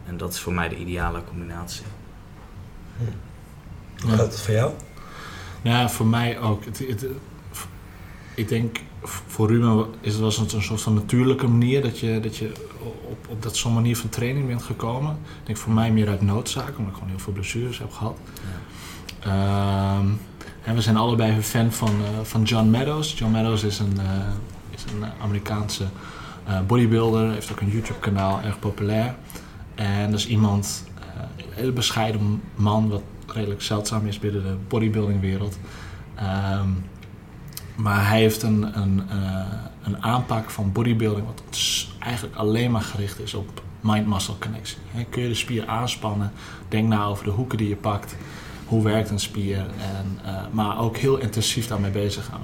En 0.06 0.16
dat 0.16 0.32
is 0.32 0.40
voor 0.40 0.52
mij 0.52 0.68
de 0.68 0.76
ideale 0.76 1.24
combinatie. 1.24 1.84
Hm. 2.96 3.04
Hoe 4.02 4.10
gaat 4.10 4.32
het 4.32 4.40
voor 4.40 4.54
jou? 4.54 4.72
Ja, 5.62 5.88
voor 5.88 6.06
mij 6.06 6.38
ook. 6.38 6.64
Het, 6.64 6.78
het, 6.88 7.06
ik 8.34 8.48
denk 8.48 8.80
voor 9.02 9.48
Ruben 9.48 9.86
is 10.00 10.12
het 10.12 10.22
was 10.22 10.38
een, 10.38 10.48
een 10.54 10.62
soort 10.62 10.82
van 10.82 10.94
natuurlijke 10.94 11.46
manier 11.48 11.82
dat 11.82 11.98
je, 11.98 12.20
dat 12.20 12.36
je 12.36 12.52
op, 13.08 13.26
op 13.28 13.42
dat 13.42 13.56
zo'n 13.56 13.74
manier 13.74 13.96
van 13.96 14.08
training 14.08 14.46
bent 14.46 14.62
gekomen. 14.62 15.12
Ik 15.12 15.46
denk 15.46 15.58
voor 15.58 15.72
mij 15.72 15.92
meer 15.92 16.08
uit 16.08 16.22
noodzaak, 16.22 16.68
omdat 16.68 16.86
ik 16.86 16.94
gewoon 16.94 17.08
heel 17.08 17.18
veel 17.18 17.32
blessures 17.32 17.78
heb 17.78 17.92
gehad. 17.92 18.18
Ja. 19.22 19.98
Um, 19.98 20.20
en 20.64 20.74
we 20.74 20.80
zijn 20.80 20.96
allebei 20.96 21.32
een 21.32 21.42
fan 21.42 21.72
van, 21.72 21.90
uh, 22.00 22.20
van 22.22 22.42
John 22.42 22.70
Meadows. 22.70 23.18
John 23.18 23.32
Meadows 23.32 23.62
is 23.62 23.78
een, 23.78 23.96
uh, 23.96 24.04
is 24.70 24.84
een 24.92 25.04
Amerikaanse 25.22 25.84
uh, 26.48 26.60
bodybuilder, 26.66 27.30
heeft 27.30 27.52
ook 27.52 27.60
een 27.60 27.70
YouTube-kanaal, 27.70 28.40
erg 28.40 28.58
populair. 28.58 29.14
En 29.74 30.10
dat 30.10 30.20
is 30.20 30.26
iemand, 30.26 30.84
een 31.36 31.44
hele 31.50 31.72
bescheiden 31.72 32.42
man, 32.54 32.88
wat 32.88 33.02
redelijk 33.32 33.62
zeldzaam 33.62 34.06
is 34.06 34.18
binnen 34.18 34.42
de 34.42 34.56
bodybuildingwereld. 34.68 35.58
Ehm, 36.14 36.68
maar 37.76 38.08
hij 38.08 38.20
heeft 38.20 38.42
een, 38.42 38.78
een, 38.80 39.02
eh, 39.08 39.46
een 39.82 40.02
aanpak 40.02 40.50
van 40.50 40.72
bodybuilding 40.72 41.26
wat 41.26 41.42
eigenlijk 41.98 42.36
alleen 42.36 42.70
maar 42.70 42.82
gericht 42.82 43.20
is 43.20 43.34
op 43.34 43.62
mind-muscle 43.80 44.38
connectie. 44.38 44.78
Kun 45.10 45.22
je 45.22 45.28
de 45.28 45.34
spier 45.34 45.66
aanspannen? 45.66 46.32
Denk 46.68 46.88
na 46.88 47.04
over 47.04 47.24
de 47.24 47.30
hoeken 47.30 47.58
die 47.58 47.68
je 47.68 47.76
pakt. 47.76 48.16
Hoe 48.66 48.82
werkt 48.82 49.10
een 49.10 49.20
spier? 49.20 49.58
En, 49.58 50.18
eh, 50.24 50.42
maar 50.50 50.78
ook 50.78 50.96
heel 50.96 51.16
intensief 51.16 51.66
daarmee 51.66 51.90
bezig 51.90 52.24
gaan. 52.24 52.40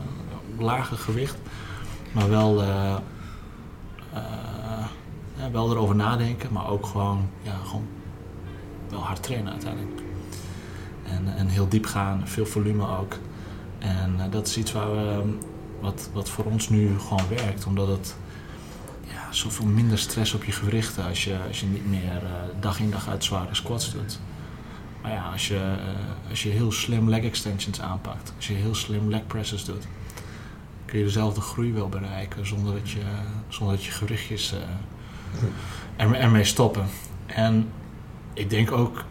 Lager 0.59 0.97
gewicht, 0.97 1.37
maar 2.13 2.29
wel, 2.29 2.63
eh, 2.63 2.97
eh, 4.13 4.23
ja, 5.37 5.51
wel 5.51 5.71
erover 5.71 5.97
nadenken, 5.97 6.53
maar 6.53 6.69
ook 6.69 6.87
gewoon, 6.87 7.29
ja, 7.43 7.55
gewoon 7.65 7.87
wel 8.91 9.01
hard 9.01 9.23
trainen 9.23 9.53
uiteindelijk. 9.53 10.06
En, 11.11 11.37
en 11.37 11.49
heel 11.49 11.69
diep 11.69 11.87
gaan, 11.87 12.29
veel 12.29 12.47
volume 12.47 12.99
ook. 12.99 13.19
En 13.79 14.15
eh, 14.19 14.31
dat 14.31 14.47
is 14.47 14.57
iets 14.57 14.73
waar 14.73 14.91
we, 14.91 15.11
ehm, 15.11 15.29
wat, 15.81 16.11
wat 16.13 16.29
voor 16.29 16.45
ons 16.45 16.69
nu 16.69 16.99
gewoon 16.99 17.29
werkt, 17.29 17.67
omdat 17.67 17.89
het 17.89 18.17
ja, 19.03 19.33
zoveel 19.33 19.67
minder 19.67 19.99
stress 19.99 20.35
op 20.35 20.45
je 20.45 20.53
gewrichten 20.53 21.05
als 21.05 21.25
je, 21.25 21.39
als 21.49 21.61
je 21.61 21.67
niet 21.67 21.89
meer 21.89 22.23
eh, 22.25 22.61
dag 22.61 22.81
in 22.81 22.91
dag 22.91 23.09
uit 23.09 23.25
zware 23.25 23.55
squats 23.55 23.93
doet. 23.93 24.19
Maar 25.03 25.13
ja, 25.13 25.31
als 25.33 25.49
je, 25.49 25.57
eh, 25.57 26.31
als 26.31 26.43
je 26.43 26.49
heel 26.49 26.73
slim 26.73 27.09
leg 27.09 27.23
extensions 27.23 27.81
aanpakt, 27.81 28.33
als 28.37 28.47
je 28.47 28.55
heel 28.55 28.75
slim 28.75 29.09
leg 29.09 29.27
presses 29.27 29.65
doet, 29.65 29.87
kun 30.85 30.99
je 30.99 31.05
dezelfde 31.05 31.41
groei 31.41 31.73
wel 31.73 31.89
bereiken 31.89 32.47
zonder 32.47 32.75
dat 32.75 32.91
je, 32.91 33.03
zonder 33.49 33.77
dat 33.77 33.85
je 33.85 33.91
gewrichtjes 33.91 34.55
er, 35.97 36.15
ermee 36.15 36.45
stoppen. 36.45 36.87
En 37.27 37.69
ik 38.33 38.51
denk 38.51 38.73
ook, 38.73 39.05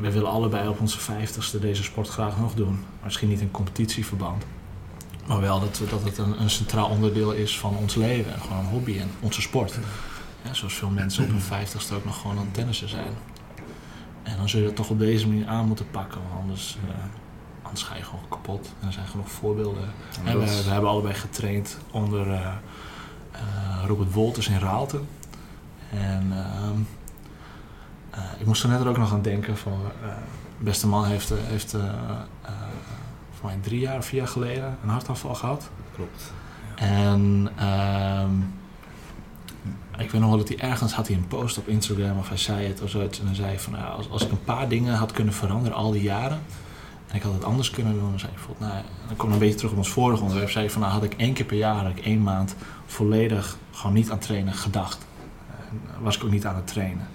we 0.00 0.12
willen 0.12 0.30
allebei 0.30 0.68
op 0.68 0.80
onze 0.80 0.98
vijftigste 0.98 1.58
deze 1.58 1.82
sport 1.82 2.08
graag 2.08 2.38
nog 2.38 2.54
doen. 2.54 2.84
Misschien 3.04 3.28
niet 3.28 3.40
in 3.40 3.50
competitieverband. 3.50 4.44
Maar 5.26 5.40
wel 5.40 5.60
dat, 5.60 5.82
dat 5.90 6.02
het 6.02 6.18
een, 6.18 6.40
een 6.40 6.50
centraal 6.50 6.88
onderdeel 6.88 7.32
is 7.32 7.58
van 7.58 7.76
ons 7.76 7.94
leven. 7.94 8.32
En 8.32 8.40
gewoon 8.40 8.58
een 8.58 8.70
hobby 8.70 8.98
en 8.98 9.10
onze 9.20 9.40
sport. 9.40 9.78
Ja, 10.42 10.54
zoals 10.54 10.74
veel 10.74 10.88
mensen 10.88 11.24
op 11.24 11.30
hun 11.30 11.40
vijftigste 11.40 11.94
ook 11.94 12.04
nog 12.04 12.20
gewoon 12.20 12.38
aan 12.38 12.50
tennissen 12.50 12.88
zijn. 12.88 13.12
En 14.22 14.36
dan 14.36 14.48
zul 14.48 14.60
je 14.60 14.66
dat 14.66 14.76
toch 14.76 14.90
op 14.90 14.98
deze 14.98 15.28
manier 15.28 15.46
aan 15.46 15.66
moeten 15.66 15.90
pakken. 15.90 16.20
Want 16.28 16.40
anders, 16.42 16.76
eh, 16.88 16.94
anders 17.62 17.82
ga 17.82 17.96
je 17.96 18.02
gewoon 18.02 18.28
kapot. 18.28 18.72
En 18.80 18.86
er 18.86 18.92
zijn 18.92 19.06
genoeg 19.06 19.30
voorbeelden. 19.30 19.92
En 20.24 20.38
we, 20.38 20.62
we 20.64 20.70
hebben 20.70 20.90
allebei 20.90 21.14
getraind 21.14 21.78
onder 21.90 22.30
eh, 22.30 22.46
eh, 23.32 23.84
Robert 23.86 24.12
Wolters 24.12 24.48
in 24.48 24.58
Raalte. 24.58 25.00
En 25.90 26.32
ehm, 26.32 26.72
eh, 26.72 26.78
ik 28.38 28.46
moest 28.46 28.62
er 28.62 28.68
net 28.68 28.86
ook 28.86 28.98
nog 28.98 29.12
aan 29.12 29.22
denken 29.22 29.56
van... 29.56 29.78
eh, 30.02 30.08
beste 30.60 30.86
man 30.86 31.04
heeft, 31.04 31.30
eh, 31.30 31.36
heeft 31.42 31.74
eh, 31.74 31.80
eh, 32.42 32.52
voor 33.32 33.48
mij 33.48 33.58
drie 33.60 33.80
jaar 33.80 33.96
of 33.96 34.06
vier 34.06 34.18
jaar 34.18 34.28
geleden 34.28 34.78
een 34.82 34.88
hartaanval 34.88 35.34
gehad. 35.34 35.70
Klopt. 35.94 36.32
En 36.76 37.50
ehm, 37.56 38.30
ik 39.98 40.10
weet 40.10 40.20
nog 40.20 40.30
wel 40.30 40.38
dat 40.38 40.48
hij 40.48 40.58
ergens 40.58 40.92
had 40.92 41.06
hij 41.06 41.16
een 41.16 41.26
post 41.26 41.58
op 41.58 41.68
Instagram 41.68 42.18
of 42.18 42.28
hij 42.28 42.36
zei 42.36 42.66
het 42.66 42.82
of 42.82 42.90
zoiets. 42.90 43.18
En 43.18 43.26
dan 43.26 43.34
zei 43.34 43.48
hij 43.48 43.60
van 43.60 43.72
nou, 43.72 43.96
als, 43.96 44.10
als 44.10 44.24
ik 44.24 44.30
een 44.30 44.44
paar 44.44 44.68
dingen 44.68 44.94
had 44.94 45.12
kunnen 45.12 45.34
veranderen 45.34 45.76
al 45.76 45.90
die 45.90 46.02
jaren. 46.02 46.40
En 47.06 47.16
ik 47.16 47.22
had 47.22 47.32
het 47.32 47.44
anders 47.44 47.70
kunnen 47.70 47.92
doen. 47.92 48.10
Dan 48.10 48.18
zei 48.18 48.32
hij 48.34 48.68
nou, 48.68 48.82
dan 49.06 49.16
kom 49.16 49.28
ik 49.28 49.34
een 49.34 49.40
beetje 49.40 49.56
terug 49.56 49.72
op 49.72 49.78
ons 49.78 49.90
vorige 49.90 50.22
onderwerp. 50.22 50.50
Zei 50.50 50.64
hij 50.64 50.72
van 50.72 50.82
nou 50.82 50.92
had 50.92 51.04
ik 51.04 51.14
één 51.14 51.32
keer 51.32 51.44
per 51.44 51.56
jaar, 51.56 51.74
had 51.74 51.96
ik 51.96 52.04
één 52.04 52.22
maand 52.22 52.54
volledig 52.86 53.56
gewoon 53.70 53.92
niet 53.92 54.10
aan 54.10 54.18
trainen 54.18 54.54
gedacht. 54.54 55.06
En 55.70 55.80
was 56.02 56.16
ik 56.16 56.24
ook 56.24 56.30
niet 56.30 56.46
aan 56.46 56.56
het 56.56 56.66
trainen. 56.66 57.08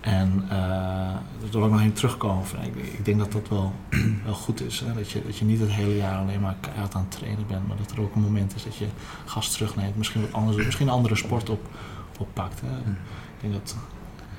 En 0.00 0.42
uh, 0.44 0.50
daar 0.50 1.50
wil 1.50 1.64
ik 1.64 1.70
nog 1.70 1.80
even 1.80 1.92
terugkomen. 1.92 2.46
Van, 2.46 2.62
ik, 2.62 2.76
ik 2.76 3.04
denk 3.04 3.18
dat 3.18 3.32
dat 3.32 3.48
wel, 3.48 3.72
wel 4.24 4.34
goed 4.34 4.60
is. 4.62 4.80
Hè? 4.80 4.94
Dat, 4.94 5.10
je, 5.10 5.22
dat 5.24 5.38
je 5.38 5.44
niet 5.44 5.60
het 5.60 5.70
hele 5.70 5.96
jaar 5.96 6.18
alleen 6.18 6.40
maar 6.40 6.56
keihard 6.60 6.94
aan 6.94 7.06
het 7.08 7.10
trainen 7.10 7.46
bent. 7.46 7.68
Maar 7.68 7.76
dat 7.76 7.90
er 7.90 8.00
ook 8.00 8.14
een 8.14 8.20
moment 8.20 8.54
is 8.54 8.64
dat 8.64 8.76
je 8.76 8.86
gas 9.24 9.52
terugneemt. 9.52 9.96
Misschien 9.96 10.20
wat 10.20 10.32
anders. 10.32 10.64
Misschien 10.64 10.86
een 10.86 10.92
andere 10.92 11.16
sport 11.16 11.48
op, 11.50 11.68
oppakt. 12.18 12.60
Hè? 12.60 12.68
Mm. 12.68 12.96
Ik 13.36 13.40
denk 13.40 13.52
dat 13.52 13.76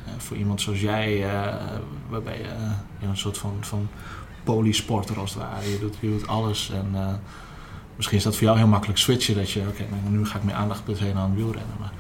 uh, 0.06 0.12
voor 0.18 0.38
iemand 0.38 0.62
zoals 0.62 0.82
jij, 0.82 1.18
uh, 1.18 1.56
waarbij 2.10 2.38
je 3.00 3.08
een 3.08 3.18
soort 3.18 3.38
van, 3.38 3.58
van 3.60 3.88
polysporter 4.44 5.20
als 5.20 5.34
het 5.34 5.44
ware. 5.44 5.70
Je 5.72 5.80
doet, 5.80 5.96
je 6.00 6.10
doet 6.10 6.28
alles. 6.28 6.72
En 6.72 7.20
misschien 7.96 8.18
is 8.18 8.24
dat 8.24 8.36
voor 8.36 8.44
jou 8.44 8.58
heel 8.58 8.68
makkelijk 8.68 9.00
switchen. 9.00 9.36
Dat 9.36 9.52
je, 9.52 9.60
oké, 9.60 9.70
okay, 9.70 9.88
nou, 9.90 10.16
nu 10.16 10.26
ga 10.26 10.38
ik 10.38 10.44
mijn 10.44 10.58
aandacht 10.58 10.86
besteden 10.86 11.18
aan 11.18 11.36
wielrennen. 11.36 11.76
Maar 11.80 11.92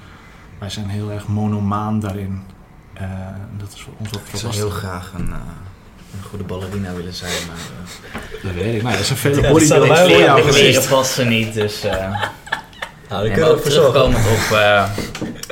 wij 0.60 0.70
zijn 0.70 0.88
heel 0.88 1.12
erg 1.12 1.27
monomaan 1.27 2.00
daarin. 2.00 2.41
Uh, 2.98 3.01
dat 3.57 3.74
is 3.74 3.81
voor 3.81 3.93
ons 3.98 4.10
wat 4.10 4.21
Ik 4.33 4.39
zou 4.39 4.53
heel 4.53 4.69
graag 4.69 5.12
een, 5.13 5.27
uh, 5.27 5.36
een, 6.13 6.24
goede 6.29 6.43
ballerina 6.43 6.93
willen 6.93 7.13
zijn, 7.13 7.48
maar... 7.48 7.55
Uh, 7.55 8.43
dat 8.43 8.53
weet 8.53 8.75
ik. 8.75 8.83
Nou, 8.83 8.95
er 8.95 9.03
zijn 9.03 9.17
vele 9.17 9.41
ja, 9.41 9.51
bodybuilders 9.51 10.00
voor 10.00 10.10
jou 10.10 10.41
geweest. 10.41 10.75
Dat 10.75 10.89
passen 10.89 11.27
niet, 11.27 11.53
dus... 11.53 11.86
Uh, 11.86 12.24
nou, 13.10 13.24
die 13.24 13.31
kunnen 13.31 13.55
we 13.55 13.62
terugkomend 13.62 14.25
op, 14.25 14.50
uh, 14.51 14.89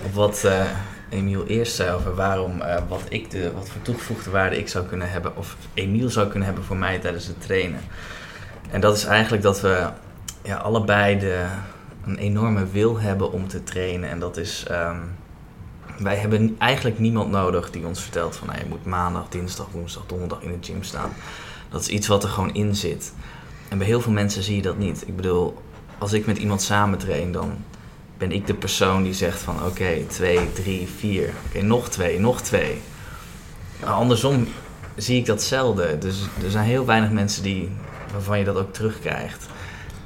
op 0.04 0.14
wat 0.14 0.42
uh, 0.46 0.62
Emiel 1.10 1.46
eerst 1.46 1.76
zei 1.76 1.92
over 1.92 2.16
waarom, 2.16 2.62
uh, 2.62 2.76
wat, 2.88 3.02
ik 3.10 3.32
de, 3.32 3.52
wat 3.54 3.70
voor 3.70 3.82
toegevoegde 3.82 4.30
waarde 4.30 4.58
ik 4.58 4.68
zou 4.68 4.86
kunnen 4.86 5.12
hebben, 5.12 5.38
of 5.38 5.56
Emiel 5.74 6.10
zou 6.10 6.28
kunnen 6.28 6.48
hebben 6.48 6.66
voor 6.66 6.78
mij 6.78 7.00
tijdens 7.00 7.28
het 7.28 7.42
trainen. 7.42 7.82
En 8.72 8.82
dat 8.82 8.98
is 8.98 9.06
eigenlijk 9.06 9.44
dat 9.44 9.62
we 9.62 9.88
ja, 10.44 10.56
allebei 10.56 11.20
de, 11.20 11.46
een 12.06 12.18
enorme 12.18 12.66
wil 12.72 13.00
hebben 13.00 13.32
om 13.32 13.48
te 13.48 13.64
trainen. 13.64 14.10
En 14.10 14.20
dat 14.20 14.38
is... 14.38 14.66
Um, 14.72 15.18
wij 16.00 16.16
hebben 16.16 16.56
eigenlijk 16.60 17.00
niemand 17.00 17.32
nodig 17.32 17.72
die 17.72 17.86
ons 17.86 18.02
vertelt 18.02 18.36
van 18.36 18.48
nou, 18.48 18.60
je 18.60 18.66
moet 18.70 18.86
maandag, 18.86 19.30
dinsdag, 19.30 19.68
woensdag, 19.72 20.04
donderdag 20.06 20.42
in 20.42 20.52
de 20.52 20.58
gym 20.62 20.84
staan. 20.84 21.12
Dat 21.70 21.82
is 21.82 21.88
iets 21.88 22.08
wat 22.08 22.24
er 22.24 22.30
gewoon 22.30 22.54
in 22.54 22.76
zit. 22.76 23.14
En 23.68 23.78
bij 23.78 23.88
heel 23.88 24.02
veel 24.02 24.12
mensen 24.12 24.44
zie 24.44 24.56
je 24.56 24.62
dat 24.62 24.78
niet. 24.78 25.08
Ik 25.08 25.16
bedoel, 25.16 25.58
als 25.98 26.14
ik 26.14 26.26
met 26.26 26.38
iemand 26.38 26.62
samen 26.62 26.98
train, 26.98 27.32
dan 27.32 27.58
ben 28.18 28.32
ik 28.32 28.48
de 28.48 28.54
persoon 28.54 29.04
die 29.04 29.14
zegt 29.14 29.42
van 29.42 29.56
oké, 29.56 29.66
okay, 29.66 30.06
twee, 30.08 30.52
drie, 30.54 30.88
vier, 30.98 31.34
oké, 31.48 31.62
nog 31.62 31.90
twee, 31.90 32.20
nog 32.20 32.42
twee. 32.42 32.82
Andersom 33.84 34.48
zie 34.96 35.18
ik 35.18 35.26
dat 35.26 35.44
zelden. 35.44 36.00
Dus 36.00 36.22
er 36.44 36.52
zijn 36.52 36.66
heel 36.66 36.86
weinig 36.86 37.12
mensen 37.12 37.44
die, 37.44 37.70
waarvan 38.12 38.40
je 38.40 38.46
dat 38.46 38.58
ook 38.58 38.74
terugkrijgt. 38.74 39.46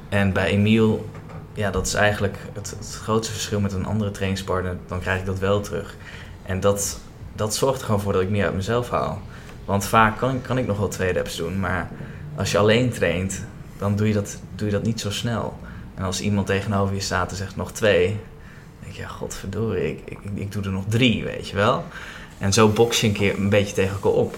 En 0.08 0.32
bij 0.32 0.46
Emiel 0.46 1.08
ja, 1.54 1.70
dat 1.70 1.86
is 1.86 1.94
eigenlijk 1.94 2.36
het, 2.52 2.74
het, 2.78 2.98
grootste 3.02 3.32
verschil 3.32 3.60
met 3.60 3.72
een 3.72 3.86
andere 3.86 4.10
trainingspartner. 4.10 4.76
Dan 4.86 5.00
krijg 5.00 5.20
ik 5.20 5.26
dat 5.26 5.38
wel 5.38 5.60
terug. 5.60 5.96
En 6.42 6.60
dat, 6.60 6.98
dat 7.32 7.54
zorgt 7.54 7.80
er 7.80 7.86
gewoon 7.86 8.00
voor 8.00 8.12
dat 8.12 8.22
ik 8.22 8.30
meer 8.30 8.44
uit 8.44 8.54
mezelf 8.54 8.90
haal. 8.90 9.20
Want 9.64 9.86
vaak 9.86 10.18
kan, 10.18 10.42
kan 10.42 10.58
ik 10.58 10.66
nog 10.66 10.78
wel 10.78 10.88
twee 10.88 11.12
reps 11.12 11.36
doen, 11.36 11.60
maar 11.60 11.90
als 12.36 12.50
je 12.50 12.58
alleen 12.58 12.90
traint, 12.90 13.44
dan 13.78 13.96
doe 13.96 14.08
je 14.08 14.14
dat, 14.14 14.38
doe 14.54 14.66
je 14.66 14.72
dat 14.72 14.82
niet 14.82 15.00
zo 15.00 15.10
snel. 15.10 15.58
En 15.94 16.04
als 16.04 16.20
iemand 16.20 16.46
tegenover 16.46 16.94
je 16.94 17.00
staat 17.00 17.30
en 17.30 17.36
zegt 17.36 17.56
nog 17.56 17.72
twee, 17.72 18.06
dan 18.08 18.16
denk 18.80 18.94
je, 18.94 19.02
ja, 19.02 19.08
godverdorie, 19.08 19.90
ik, 19.90 20.02
ik, 20.04 20.18
ik 20.34 20.52
doe 20.52 20.62
er 20.62 20.70
nog 20.70 20.84
drie, 20.88 21.24
weet 21.24 21.48
je 21.48 21.56
wel. 21.56 21.84
En 22.38 22.52
zo 22.52 22.68
box 22.68 23.00
je 23.00 23.06
een 23.06 23.12
keer 23.12 23.38
een 23.38 23.48
beetje 23.48 23.74
tegen 23.74 23.94
elkaar 23.94 24.12
op. 24.12 24.36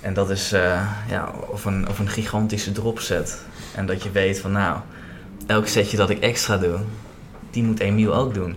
En 0.00 0.14
dat 0.14 0.30
is, 0.30 0.52
uh, 0.52 0.90
ja, 1.08 1.32
of 1.46 1.64
een, 1.64 1.88
of 1.88 1.98
een 1.98 2.08
gigantische 2.08 2.72
dropset. 2.72 3.44
En 3.74 3.86
dat 3.86 4.02
je 4.02 4.10
weet 4.10 4.40
van, 4.40 4.52
nou, 4.52 4.78
elk 5.46 5.66
setje 5.66 5.96
dat 5.96 6.10
ik 6.10 6.20
extra 6.20 6.56
doe, 6.56 6.78
die 7.50 7.62
moet 7.62 7.80
Emiel 7.80 8.14
ook 8.14 8.34
doen. 8.34 8.56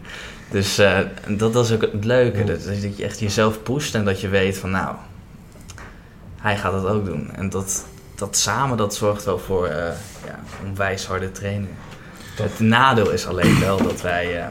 Dus 0.49 0.79
uh, 0.79 0.99
dat, 1.27 1.53
dat 1.53 1.65
is 1.65 1.71
ook 1.71 1.81
het 1.81 2.05
leuke. 2.05 2.43
Dat, 2.43 2.63
dat 2.63 2.97
je 2.97 3.03
echt 3.03 3.19
jezelf 3.19 3.63
pusht 3.63 3.95
en 3.95 4.05
dat 4.05 4.21
je 4.21 4.27
weet 4.27 4.57
van 4.57 4.71
nou, 4.71 4.95
hij 6.37 6.57
gaat 6.57 6.73
het 6.73 6.85
ook 6.85 7.05
doen. 7.05 7.31
En 7.31 7.49
dat, 7.49 7.85
dat 8.15 8.37
samen, 8.37 8.77
dat 8.77 8.95
zorgt 8.95 9.25
wel 9.25 9.39
voor 9.39 9.67
uh, 9.67 9.75
ja, 10.25 10.39
onwijs 10.65 11.05
harde 11.05 11.31
trainingen. 11.31 11.75
Het 12.35 12.59
nadeel 12.59 13.09
is 13.09 13.27
alleen 13.27 13.59
wel 13.59 13.77
dat 13.77 14.01
wij 14.01 14.37
uh, 14.37 14.45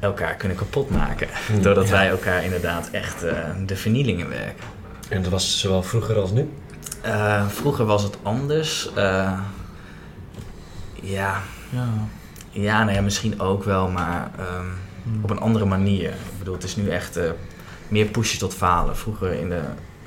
elkaar 0.00 0.34
kunnen 0.34 0.56
kapot 0.56 0.90
maken. 0.90 1.28
Mm, 1.52 1.62
doordat 1.62 1.86
ja. 1.86 1.92
wij 1.92 2.08
elkaar 2.08 2.44
inderdaad 2.44 2.88
echt 2.90 3.20
de 3.66 3.76
vernielingen 3.76 4.28
werken. 4.28 4.64
En 5.08 5.22
dat 5.22 5.30
was 5.30 5.60
zowel 5.60 5.82
vroeger 5.82 6.16
als 6.18 6.30
nu? 6.30 6.50
vroeger 7.48 7.84
was 7.84 8.02
het 8.02 8.16
anders. 8.22 8.90
Ja. 11.02 11.42
Ja. 11.70 11.88
Ja, 12.50 12.84
nou 12.84 12.96
ja, 12.96 13.02
misschien 13.02 13.40
ook 13.40 13.64
wel, 13.64 13.88
maar 13.88 14.30
um, 14.40 14.72
hmm. 15.02 15.22
op 15.22 15.30
een 15.30 15.38
andere 15.38 15.64
manier. 15.64 16.10
Ik 16.10 16.38
bedoel, 16.38 16.54
het 16.54 16.64
is 16.64 16.76
nu 16.76 16.88
echt 16.88 17.16
uh, 17.16 17.30
meer 17.88 18.06
pushen 18.06 18.38
tot 18.38 18.54
falen. 18.54 18.96
Vroeger, 18.96 19.32
in 19.32 19.48
de, 19.48 19.60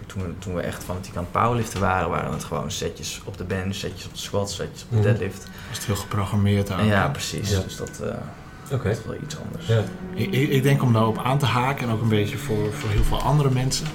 toen, 0.05 0.22
we, 0.22 0.39
toen 0.39 0.53
we 0.53 0.62
echt 0.62 0.84
fanatiek 0.84 1.15
aan 1.15 1.24
het 1.24 1.31
powerliften 1.31 1.79
waren, 1.79 2.10
waren 2.10 2.31
het 2.31 2.43
gewoon 2.43 2.72
setjes 2.72 3.22
op 3.25 3.38
de 3.38 3.43
bench, 3.43 3.75
setjes 3.75 4.05
op 4.05 4.13
de 4.13 4.19
squat, 4.19 4.51
setjes 4.51 4.84
op 4.84 4.91
de 4.91 5.01
deadlift. 5.01 5.48
Was 5.67 5.77
het 5.77 5.86
heel 5.86 5.96
geprogrammeerd 5.96 6.72
ook. 6.72 6.79
Ja, 6.79 7.08
precies. 7.08 7.50
Ja. 7.50 7.60
Dus 7.60 7.75
dat, 7.75 8.00
uh, 8.01 8.08
okay. 8.74 8.91
dat 8.91 9.00
is 9.00 9.05
wel 9.05 9.17
iets 9.24 9.38
anders. 9.46 9.67
Ja. 9.67 9.84
Ik, 10.13 10.31
ik, 10.31 10.63
denk 10.63 10.81
om 10.81 10.93
daarop 10.93 11.17
aan 11.17 11.38
te 11.38 11.46
haken 11.46 11.88
en 11.88 11.93
ook 11.93 12.01
een 12.01 12.10
beetje 12.10 12.38
voor, 12.38 12.74
voor 12.74 12.89
heel 12.89 13.03
veel 13.03 13.22
andere 13.22 13.50
mensen. 13.50 13.88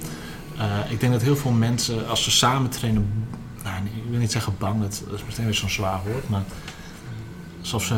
Uh, 0.56 0.62
ik 0.88 1.00
denk 1.00 1.12
dat 1.12 1.22
heel 1.22 1.36
veel 1.36 1.50
mensen, 1.50 2.08
als 2.08 2.24
ze 2.24 2.30
samen 2.30 2.70
trainen, 2.70 3.28
nou, 3.62 3.84
ik 3.84 4.10
wil 4.10 4.18
niet 4.18 4.32
zeggen 4.32 4.54
bang, 4.58 4.80
dat, 4.80 5.02
dat 5.08 5.18
is 5.18 5.24
meteen 5.24 5.44
weer 5.44 5.54
zo'n 5.54 5.70
zwaar 5.70 6.00
woord, 6.04 6.28
maar 6.28 6.42
alsof 7.64 7.84
ze 7.84 7.94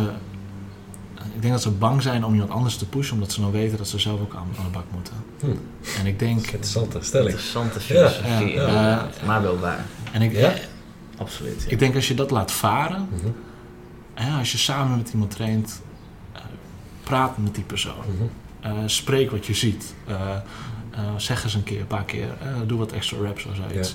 ik 1.35 1.43
denk 1.43 1.55
dat 1.55 1.63
ze 1.63 1.71
bang 1.71 2.03
zijn 2.03 2.25
om 2.25 2.33
iemand 2.33 2.51
anders 2.51 2.77
te 2.77 2.87
pushen, 2.89 3.15
omdat 3.15 3.33
ze 3.33 3.41
dan 3.41 3.51
weten 3.51 3.79
dat 3.79 3.89
ze 3.89 3.99
zelf 3.99 4.21
ook 4.21 4.35
aan, 4.35 4.49
aan 4.59 4.65
de 4.65 4.71
bak 4.71 4.85
moeten. 4.93 5.15
Hm. 5.41 5.47
En 6.01 6.07
ik 6.07 6.19
denk, 6.19 6.39
Interessante 6.47 6.99
stelling. 7.03 7.29
Interessante 7.31 7.81
filosofie, 7.81 8.51
Ja, 8.53 9.09
maar 9.27 9.43
wel 9.43 9.59
waar. 9.59 9.85
en 10.13 10.23
ik, 10.23 10.33
Ja? 10.33 10.55
Absoluut. 11.19 11.63
ja. 11.63 11.71
ik 11.71 11.79
denk 11.79 11.95
als 11.95 12.09
je 12.09 12.15
dat 12.15 12.31
laat 12.31 12.53
varen, 12.53 13.09
Mhm, 14.15 14.39
als 14.39 14.53
je 14.53 14.59
samen 14.59 14.97
met 14.97 15.11
iemand 15.13 15.31
traint, 15.31 15.83
eh, 16.33 16.41
praat 17.03 17.39
met 17.39 17.55
die 17.55 17.65
persoon. 17.65 17.95
mhm. 18.07 18.25
Eh, 18.61 18.73
spreek 18.87 19.31
wat 19.31 19.47
je 19.47 19.55
ziet. 19.55 19.95
Eh, 20.07 20.15
eh, 20.91 21.01
zeg 21.17 21.45
eens 21.45 21.55
een 21.55 21.63
keer, 21.65 21.81
een 21.81 21.87
paar 21.87 22.05
keer. 22.05 22.29
eh, 22.41 22.47
doe 22.67 22.79
wat 22.79 22.93
extra 22.93 23.19
reps 23.21 23.45
of 23.45 23.55
zoiets. 23.57 23.95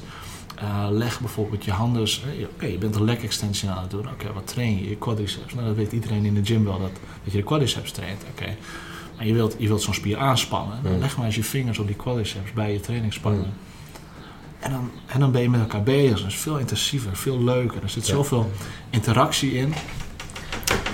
Eh, 0.62 0.88
leg 0.89 1.20
bijvoorbeeld 1.20 1.65
je 1.65 1.72
handen. 1.72 2.03
eh, 2.03 2.46
Oké, 2.53 2.65
je 2.65 2.77
bent 2.77 2.96
een 2.96 3.03
leg 3.03 3.24
extension 3.24 3.72
aan 3.72 3.82
het 3.82 3.91
doen. 3.91 4.08
Oké, 4.10 4.34
wat 4.34 4.48
train 4.48 4.77
je? 4.77 4.89
Je 4.89 4.96
quadriceps. 4.96 5.53
Nou, 5.53 5.65
dat 5.68 5.75
weet 5.75 5.91
iedereen 5.91 6.25
in 6.25 6.34
de 6.34 6.46
gym 6.46 6.63
wel, 6.63 6.80
dat, 6.80 6.91
dat 7.24 7.32
je 7.32 7.38
de 7.38 7.44
quadriceps 7.44 7.91
traint. 7.91 8.22
Oké. 8.32 8.56
Maar 9.18 9.25
je 9.25 9.34
wilt, 9.34 9.56
je 9.58 9.68
wilt 9.68 9.82
zo'n 9.82 9.94
spier 9.94 10.18
aanspannen. 10.18 10.80
Mm. 10.84 10.98
leg 11.00 11.18
maar 11.18 11.25
eens 11.25 11.36
je 11.36 11.44
vingers 11.44 11.80
op 11.80 11.88
die 11.88 11.96
quadriceps 11.96 12.53
bij 12.53 12.74
je 12.74 12.80
trainingsspannen. 12.80 13.39
Mm. 13.41 13.53
En, 14.60 14.72
dan, 14.72 14.91
en 15.08 15.20
dan 15.20 15.32
ben 15.32 15.41
je 15.41 15.50
met 15.50 15.60
elkaar 15.60 15.84
bezig. 15.84 16.18
Dat 16.22 16.27
is 16.27 16.36
veel 16.38 16.58
intensiever, 16.58 17.15
veel 17.15 17.44
leuker. 17.44 17.84
Er 17.84 17.89
zit 17.89 18.08
Ja. 18.08 18.13
zoveel 18.13 18.51
interactie 18.89 19.53
in. 19.53 19.74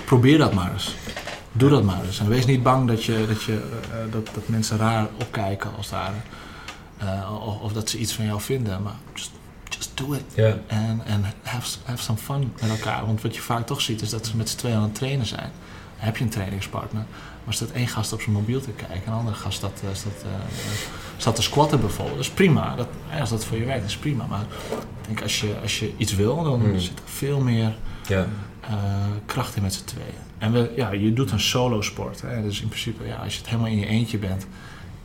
Probeer 0.04 0.38
dat 0.38 0.54
maar 0.54 0.72
eens. 0.72 0.94
Doe 1.52 1.70
dat 1.70 1.82
maar 1.84 2.04
eens. 2.04 2.18
En 2.18 2.28
wees 2.28 2.46
niet 2.46 2.62
bang 2.62 2.88
dat, 2.88 3.04
je, 3.04 3.24
dat, 3.28 3.42
je, 3.42 3.52
eh, 3.92 4.12
dat, 4.12 4.26
dat 4.34 4.48
mensen 4.48 4.76
raar 4.78 5.08
opkijken 5.20 5.70
als 5.76 5.88
daar. 5.90 6.12
of, 7.46 7.60
of 7.60 7.72
dat 7.72 7.90
ze 7.90 7.98
iets 7.98 8.12
van 8.14 8.24
jou 8.24 8.40
vinden. 8.40 8.82
Maar 8.82 8.96
just, 9.14 9.30
just 9.78 9.90
do 9.96 10.12
it. 10.12 10.34
En, 10.66 11.00
en 11.06 11.24
have, 11.42 11.78
have 11.84 12.02
some 12.02 12.18
fun 12.18 12.52
met 12.60 12.70
elkaar. 12.70 13.06
Want 13.06 13.22
wat 13.22 13.34
je 13.34 13.40
vaak 13.40 13.66
toch 13.66 13.80
ziet 13.80 14.02
is 14.02 14.10
dat 14.10 14.26
ze 14.26 14.36
met 14.36 14.48
z'n 14.48 14.56
tweeën 14.56 14.76
aan 14.76 14.82
het 14.82 14.94
trainen 14.94 15.26
zijn. 15.26 15.50
Dan 15.96 16.06
heb 16.06 16.16
je 16.16 16.24
een 16.24 16.30
trainingspartner. 16.30 17.04
Maar 17.44 17.54
staat 17.54 17.70
één 17.70 17.88
gast 17.88 18.12
op 18.12 18.20
zijn 18.20 18.34
mobiel 18.34 18.60
te 18.60 18.70
kijken. 18.70 19.04
En 19.04 19.12
een 19.12 19.18
andere 19.18 19.36
gast 19.36 19.56
staat, 19.58 19.82
staat, 19.92 20.22
eh, 20.22 20.28
eh, 20.30 20.78
staat 21.16 21.34
te 21.36 21.42
squatten 21.42 21.80
bijvoorbeeld. 21.80 22.16
Dat 22.16 22.26
is 22.26 22.30
prima. 22.32 22.76
Dat, 22.76 22.88
als 23.20 23.30
dat 23.30 23.44
voor 23.44 23.56
je 23.56 23.64
werkt, 23.64 23.84
is 23.84 23.96
prima. 23.96 24.26
Maar 24.26 24.40
ik 24.70 25.06
denk 25.06 25.22
als 25.22 25.40
je, 25.40 25.54
als 25.62 25.78
je 25.78 25.92
iets 25.96 26.14
wil, 26.14 26.42
dan 26.44 26.60
Hmm. 26.60 26.78
zit 26.78 26.98
er 26.98 27.04
veel 27.04 27.40
meer 27.40 27.76
eh, 28.60 28.74
kracht 29.26 29.56
in 29.56 29.62
met 29.62 29.74
z'n 29.74 29.84
tweeën. 29.84 30.06
En 30.38 30.52
we, 30.52 30.72
ja, 30.76 30.90
je 30.90 31.12
doet 31.12 31.30
een 31.30 31.40
solo 31.40 31.80
sport. 31.82 32.22
Hè? 32.22 32.42
Dus 32.42 32.60
in 32.60 32.68
principe, 32.68 33.06
ja, 33.06 33.16
als 33.16 33.32
je 33.32 33.38
het 33.38 33.48
helemaal 33.48 33.70
in 33.70 33.78
je 33.78 33.86
eentje 33.86 34.18
bent 34.18 34.46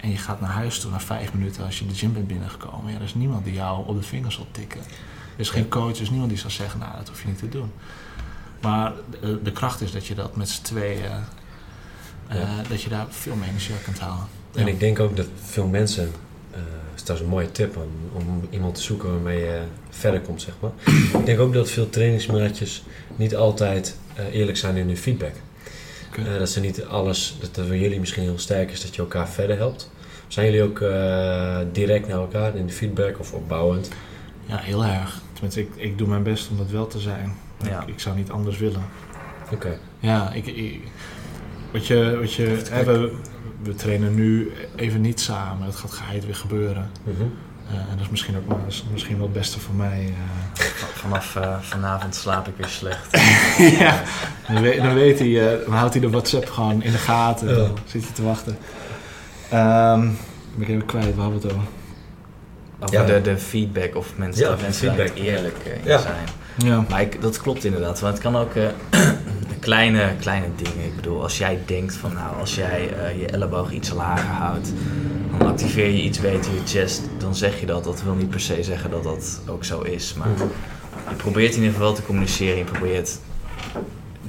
en 0.04 0.10
je 0.10 0.18
gaat 0.18 0.42
naar 0.42 0.50
huis 0.50 0.80
toe 0.80 0.92
na 0.92 1.00
vijf 1.00 1.34
minuten 1.34 1.66
als 1.66 1.80
je 1.80 1.88
de 1.88 1.94
gym 1.96 2.14
bent 2.14 2.28
binnengekomen, 2.28 2.92
ja, 2.92 2.98
er 2.98 3.04
is 3.04 3.14
niemand 3.14 3.44
die 3.44 3.54
jou 3.54 3.88
op 3.88 3.96
de 4.02 4.08
vingers 4.08 4.36
zal 4.36 4.48
tikken. 4.52 4.80
Er 4.80 5.40
is 5.40 5.50
geen 5.50 5.68
coach, 5.70 5.96
er 5.96 6.02
is 6.02 6.10
niemand 6.10 6.30
die 6.30 6.40
zal 6.40 6.50
zeggen, 6.50 6.80
nou, 6.80 6.92
dat 6.98 7.08
hoef 7.08 7.22
je 7.22 7.28
niet 7.28 7.38
te 7.38 7.50
doen. 7.50 7.72
Maar 8.62 8.94
de, 9.22 9.40
de 9.44 9.52
kracht 9.52 9.82
is 9.82 9.92
dat 9.92 10.06
je 10.08 10.16
dat 10.16 10.36
met 10.36 10.50
z'n 10.50 10.62
tweeën, 10.64 11.04
eh, 12.28 12.38
Ja. 12.40 12.62
dat 12.70 12.82
je 12.82 12.90
daar 12.90 13.06
veel 13.10 13.36
meer 13.36 13.48
energie 13.48 13.74
uit 13.74 13.84
kunt 13.84 14.00
halen. 14.00 14.26
En 14.54 14.66
Ja. 14.66 14.72
ik 14.72 14.80
denk 14.80 15.00
ook 15.00 15.16
dat 15.18 15.28
veel 15.44 15.68
mensen, 15.68 16.12
eh 16.52 16.60
is 16.96 17.02
trouwens 17.02 17.30
een 17.30 17.36
mooie 17.36 17.52
tip 17.52 17.78
om, 17.78 17.92
om 18.14 18.48
iemand 18.50 18.76
te 18.76 18.82
zoeken 18.82 19.10
waarmee 19.12 19.40
je 19.40 19.62
verder 19.90 20.22
komt, 20.22 20.42
zeg 20.42 20.54
maar. 20.60 20.72
ik 21.20 21.26
denk 21.26 21.40
ook 21.40 21.54
dat 21.54 21.70
veel 21.70 21.90
trainingsmaatjes 21.90 22.84
niet 23.16 23.36
altijd 23.36 23.98
eh, 24.14 24.26
eerlijk 24.34 24.58
zijn 24.58 24.76
in 24.78 24.88
hun 24.88 24.98
feedback. 24.98 25.34
Eh, 26.18 26.38
dat 26.38 26.50
ze 26.50 26.60
niet 26.60 26.86
alles, 26.86 27.36
dat 27.40 27.56
dat 27.56 27.68
bij 27.68 27.80
jullie 27.80 28.00
misschien 28.00 28.24
heel 28.24 28.40
sterk 28.40 28.72
is 28.72 28.82
dat 28.82 28.96
je 28.96 29.02
elkaar 29.02 29.30
verder 29.30 29.58
helpt. 29.58 29.92
Zijn 30.34 30.46
jullie 30.46 30.64
ook 30.64 30.80
eh, 30.80 31.58
direct 31.72 32.08
naar 32.08 32.18
elkaar 32.18 32.56
in 32.56 32.66
de 32.68 32.74
feedback 32.74 33.20
of 33.20 33.34
opbouwend? 33.34 33.90
Ja, 34.46 34.58
heel 34.58 34.86
erg. 34.86 35.22
Tenminste, 35.34 35.62
ik, 35.62 35.70
ik 35.76 35.98
doe 35.98 36.08
mijn 36.08 36.24
best 36.24 36.50
om 36.50 36.58
dat 36.58 36.70
wel 36.70 36.88
te 36.88 37.00
zijn. 37.00 37.34
Ja. 37.64 37.82
Ik, 37.82 37.88
ik 37.88 38.00
zou 38.00 38.16
niet 38.16 38.32
anders 38.32 38.58
willen. 38.58 38.82
Oké. 39.52 39.78
Ja, 40.00 40.32
ik, 40.32 40.46
ik- 40.46 40.82
wat 41.72 41.88
je, 41.88 42.18
wat 42.20 42.34
je, 42.34 42.62
hè, 42.70 42.84
we, 42.84 43.16
we 43.64 43.76
trainen 43.76 44.16
nu 44.16 44.52
even 44.76 45.02
niet 45.02 45.20
samen. 45.20 45.66
Dat 45.66 45.76
gaat 45.76 45.92
geheid 45.92 46.26
weer 46.26 46.36
gebeuren. 46.36 46.90
Mhm. 47.04 47.22
Eh, 47.70 47.76
en 47.76 47.86
dat 47.92 48.00
is 48.06 48.10
misschien 48.10 48.38
ook 48.38 48.48
wel, 48.48 48.58
dat 48.64 48.72
is 48.74 48.84
misschien 48.92 49.16
wel 49.18 49.26
het 49.26 49.34
beste 49.34 49.60
voor 49.60 49.76
mij. 49.76 50.14
eh. 50.58 50.64
Vanaf 51.04 51.38
vanavond 51.62 52.16
slaap 52.16 52.48
ik 52.48 52.54
weer 52.58 52.68
slecht. 52.68 53.18
ja, 53.80 54.02
dan, 54.48 54.62
weet, 54.62 54.82
dan 54.82 54.94
weet 54.94 55.20
hij, 55.20 55.52
eh, 55.54 55.66
dan 55.66 55.74
houdt 55.76 55.94
hij 55.94 56.02
de 56.02 56.10
WhatsApp 56.10 56.50
gewoon 56.50 56.84
in 56.84 56.92
de 56.92 56.98
gaten. 56.98 57.56
Dan 57.56 57.78
zit 57.86 58.04
hij 58.04 58.14
te 58.14 58.24
wachten. 58.24 58.58
Ehm 59.50 60.02
ben 60.56 60.62
ik 60.62 60.68
even 60.68 60.86
kwijt, 60.86 61.16
waar 61.16 61.28
we 61.30 61.34
het 61.36 61.46
over? 61.46 61.58
Over 62.80 62.96
Ja. 62.96 63.06
de, 63.06 63.22
de 63.22 63.38
feedback 63.38 63.96
of 63.96 64.12
mensen, 64.16 64.44
Ja, 64.44 64.50
dat 64.50 64.62
mensen 64.62 64.88
feedback. 64.94 65.16
daar 65.16 65.26
eerlijk 65.26 65.58
eh, 65.66 65.72
in 65.76 65.82
Ja. 65.86 65.98
zijn. 66.00 66.26
Ja. 66.58 66.86
Maar 66.90 67.02
ik, 67.02 67.22
dat 67.22 67.42
klopt 67.42 67.64
inderdaad. 67.64 68.00
Want 68.00 68.14
het 68.14 68.24
kan 68.24 68.36
ook 68.36 68.56
eh, 68.56 68.68
kleine, 69.60 70.12
kleine 70.20 70.46
dingen. 70.56 70.86
Ik 70.86 70.96
bedoel, 70.96 71.22
als 71.22 71.38
jij 71.38 71.60
denkt 71.66 71.96
van 71.96 72.14
nou, 72.14 72.40
als 72.40 72.56
jij 72.56 72.90
eh, 72.94 73.20
je 73.20 73.26
elleboog 73.28 73.72
iets 73.72 73.90
lager 73.92 74.30
houdt, 74.30 74.72
dan 75.38 75.48
activeer 75.48 75.88
je 75.90 76.02
iets 76.02 76.20
beter 76.20 76.52
je 76.54 76.62
chest. 76.66 77.02
Dan 77.18 77.36
zeg 77.36 77.60
je 77.60 77.66
dat. 77.66 77.84
Dat 77.84 78.04
wil 78.04 78.14
niet 78.14 78.30
per 78.30 78.40
se 78.40 78.64
zeggen 78.64 78.90
dat 78.92 79.04
dat 79.04 79.42
ook 79.48 79.64
zo 79.66 79.82
is. 79.82 80.14
Maar 80.14 80.28
Mhm. 80.28 80.44
je 81.10 81.16
probeert 81.16 81.50
in 81.52 81.58
ieder 81.58 81.72
geval 81.72 81.88
wel 81.88 81.96
te 81.96 82.04
communiceren. 82.06 82.58
Je 82.58 82.64
probeert 82.64 83.20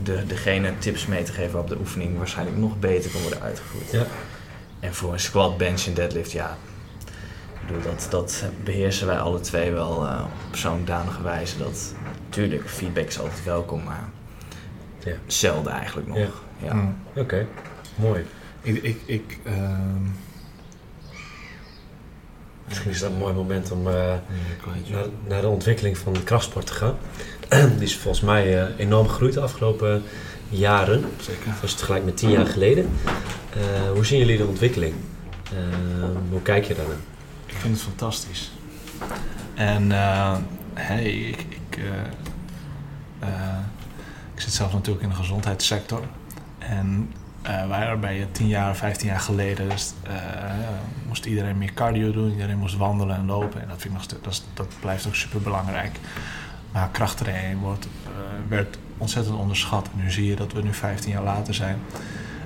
de, 0.02 0.22
degene 0.26 0.72
tips 0.78 1.06
mee 1.06 1.22
te 1.22 1.32
geven 1.32 1.52
waarop 1.52 1.68
de 1.70 1.78
oefening 1.78 2.18
waarschijnlijk 2.18 2.58
nog 2.58 2.78
beter 2.78 3.10
kan 3.10 3.20
worden 3.20 3.42
uitgevoerd. 3.42 3.90
Ja. 3.90 4.06
En 4.84 4.94
voor 4.94 5.12
een 5.12 5.20
squat, 5.20 5.56
bench 5.56 5.86
en 5.86 5.94
deadlift, 5.94 6.32
ja. 6.32 6.56
Ik 7.60 7.66
bedoel, 7.66 7.82
dat, 7.82 8.06
dat 8.10 8.44
beheersen 8.64 9.06
wij 9.06 9.18
alle 9.18 9.40
twee 9.40 9.70
wel 9.72 10.06
eh, 10.06 10.24
op 10.48 10.56
zo'n 10.56 10.84
danige 10.84 11.22
wijze. 11.22 11.58
Dat, 11.58 11.94
tuurlijk, 12.28 12.68
feedback 12.68 13.06
is 13.06 13.18
altijd 13.18 13.44
welkom, 13.44 13.82
maar 13.84 14.08
Ja. 15.04 15.12
zelden 15.26 15.72
eigenlijk 15.72 16.06
nog. 16.08 16.16
Ja. 16.16 16.28
Ja. 16.62 16.74
Mm. 16.74 16.96
Oké, 17.14 17.46
mooi. 17.94 18.26
Ik, 18.62 18.82
ik, 18.82 19.00
ik, 19.04 19.38
ehm, 19.44 20.02
Misschien 22.68 22.90
is 22.90 23.00
dat 23.00 23.10
een 23.10 23.18
mooi 23.18 23.34
moment 23.34 23.70
om 23.70 23.88
eh, 23.88 23.94
naar, 24.90 25.06
naar 25.28 25.40
de 25.40 25.48
ontwikkeling 25.48 25.98
van 25.98 26.12
de 26.12 26.22
krachtsport 26.22 26.66
te 26.66 26.72
gaan. 26.72 26.96
Die 27.78 27.82
is 27.82 27.96
volgens 27.96 28.24
mij 28.24 28.62
eh, 28.62 28.78
enorm 28.78 29.08
gegroeid 29.08 29.34
de 29.34 29.40
afgelopen 29.40 30.02
jaren. 30.48 31.04
Zeker. 31.20 31.46
Als 31.46 31.60
je 31.60 31.66
het 31.66 31.76
vergelijkt 31.76 32.04
met 32.04 32.16
tien 32.16 32.30
jaar 32.30 32.46
geleden. 32.46 32.90
Eh, 33.54 33.90
hoe 33.92 34.04
zien 34.04 34.18
jullie 34.18 34.36
de 34.36 34.46
ontwikkeling? 34.46 34.94
Eh, 35.44 36.08
hoe 36.30 36.42
kijk 36.42 36.64
je 36.64 36.74
daarnaar? 36.74 36.96
Ik 37.46 37.54
vind 37.54 37.74
het 37.74 37.82
fantastisch. 37.82 38.50
En 39.54 39.92
eh, 39.92 40.36
hey, 40.74 41.12
ik, 41.12 41.40
ik, 41.48 41.78
ik 44.34 44.40
zit 44.40 44.52
zelf 44.52 44.72
natuurlijk 44.72 45.04
in 45.04 45.10
de 45.10 45.14
gezondheidssector. 45.14 46.02
En 46.58 47.12
wij 47.42 47.98
bij 47.98 48.18
je 48.18 48.30
10 48.30 48.46
jaar, 48.48 48.76
15 48.76 49.08
jaar 49.08 49.20
geleden 49.20 49.68
dus, 49.68 49.92
moest 51.06 51.24
iedereen 51.24 51.58
meer 51.58 51.74
cardio 51.74 52.12
doen. 52.12 52.30
Iedereen 52.30 52.58
moest 52.58 52.76
wandelen 52.76 53.16
en 53.16 53.26
lopen. 53.26 53.62
En 53.62 53.68
dat, 53.68 53.80
vind 53.80 53.94
ik 53.94 54.00
nog 54.00 54.20
dat, 54.22 54.42
dat 54.54 54.68
blijft 54.80 55.06
ook 55.06 55.14
super 55.14 55.40
belangrijk. 55.40 55.98
Maar 56.74 56.88
krachttraining 56.92 57.60
wordt, 57.60 57.86
eh, 58.04 58.10
werd 58.48 58.78
ontzettend 58.98 59.36
onderschat. 59.36 59.88
En 59.92 60.02
nu 60.02 60.10
zie 60.10 60.26
je 60.26 60.36
dat 60.36 60.52
we 60.52 60.62
nu 60.62 60.74
15 60.74 61.12
jaar 61.12 61.22
later 61.22 61.54
zijn. 61.54 61.78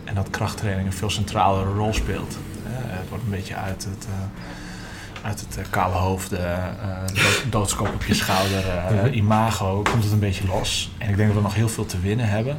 En 0.04 0.14
dat 0.14 0.30
krachttraining 0.30 0.86
een 0.86 0.92
veel 0.96 1.10
centralere 1.10 1.72
rol 1.72 1.92
speelt. 1.92 2.38
Eh, 2.66 2.72
het 2.74 3.08
wordt 3.08 3.24
een 3.24 3.30
beetje 3.30 3.54
uit 3.54 3.84
het, 3.84 4.06
eh, 4.06 5.26
uit 5.26 5.40
het 5.40 5.70
kale 5.70 5.94
hoofd, 5.94 6.30
dood- 6.30 7.44
doodskop 7.50 7.88
op 7.94 8.04
je 8.04 8.14
schouder, 8.14 9.12
imago, 9.12 9.82
komt 9.82 10.02
het 10.02 10.12
een 10.12 10.18
beetje 10.18 10.46
los. 10.46 10.90
En 10.98 11.08
ik 11.08 11.16
denk 11.16 11.28
dat 11.28 11.36
we 11.36 11.42
nog 11.42 11.54
heel 11.54 11.68
veel 11.68 11.86
te 11.86 12.00
winnen 12.00 12.28
hebben. 12.28 12.58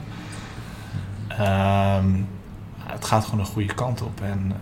Ehm, 1.28 2.08
het 2.84 3.06
gaat 3.06 3.26
gewoon 3.26 3.40
de 3.40 3.52
goede 3.52 3.74
kant 3.74 4.02
op. 4.02 4.22
En 4.22 4.54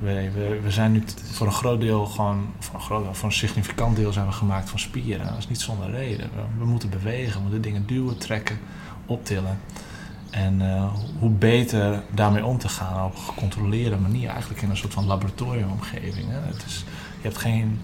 we, 0.00 0.30
we, 0.34 0.60
we 0.62 0.70
zijn 0.70 0.92
nu 0.92 1.02
voor 1.32 1.46
een 1.46 1.52
groot 1.52 1.80
deel 1.80 2.06
gewoon, 2.06 2.46
voor 2.58 2.74
een, 2.74 2.80
groot, 2.80 3.16
voor 3.16 3.28
een 3.28 3.34
significant 3.34 3.96
deel 3.96 4.12
zijn 4.12 4.26
we 4.26 4.32
gemaakt 4.32 4.70
van 4.70 4.78
spieren. 4.78 5.26
Dat 5.26 5.38
is 5.38 5.48
niet 5.48 5.60
zonder 5.60 5.90
reden. 5.90 6.30
We, 6.34 6.42
we 6.58 6.64
moeten 6.64 6.90
bewegen, 6.90 7.34
we 7.34 7.40
moeten 7.40 7.62
dingen 7.62 7.86
duwen, 7.86 8.18
trekken, 8.18 8.58
optillen. 9.06 9.58
En 10.30 10.60
eh, 10.60 10.92
hoe 11.18 11.30
beter 11.30 12.02
daarmee 12.10 12.44
om 12.44 12.58
te 12.58 12.68
gaan 12.68 13.04
op 13.04 13.14
een 13.14 13.22
gecontroleerde 13.22 13.96
manier, 13.96 14.28
eigenlijk 14.28 14.62
in 14.62 14.70
een 14.70 14.76
soort 14.76 14.92
van 14.92 15.06
laboratoriumomgeving. 15.06 16.28
Hè? 16.28 16.40
Het 16.46 16.64
is, 16.66 16.84
je 17.16 17.28
hebt 17.28 17.38
geen, 17.38 17.80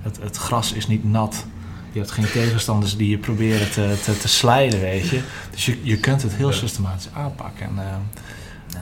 het, 0.00 0.18
het 0.22 0.36
gras 0.36 0.72
is 0.72 0.86
niet 0.86 1.04
nat. 1.04 1.46
Je 1.92 1.98
hebt 1.98 2.12
geen 2.12 2.30
tegenstanders 2.30 2.96
die 2.96 3.08
je 3.08 3.18
proberen 3.18 3.70
te, 3.70 4.00
te, 4.04 4.18
te 4.18 4.28
slijden, 4.28 4.80
weet 4.80 5.08
je. 5.08 5.22
Dus 5.50 5.64
je, 5.64 5.78
je 5.82 5.98
kunt 5.98 6.22
het 6.22 6.34
heel 6.34 6.52
systematisch 6.52 7.08
aanpakken. 7.12 7.66
En, 7.66 7.78
eh, 7.78 7.96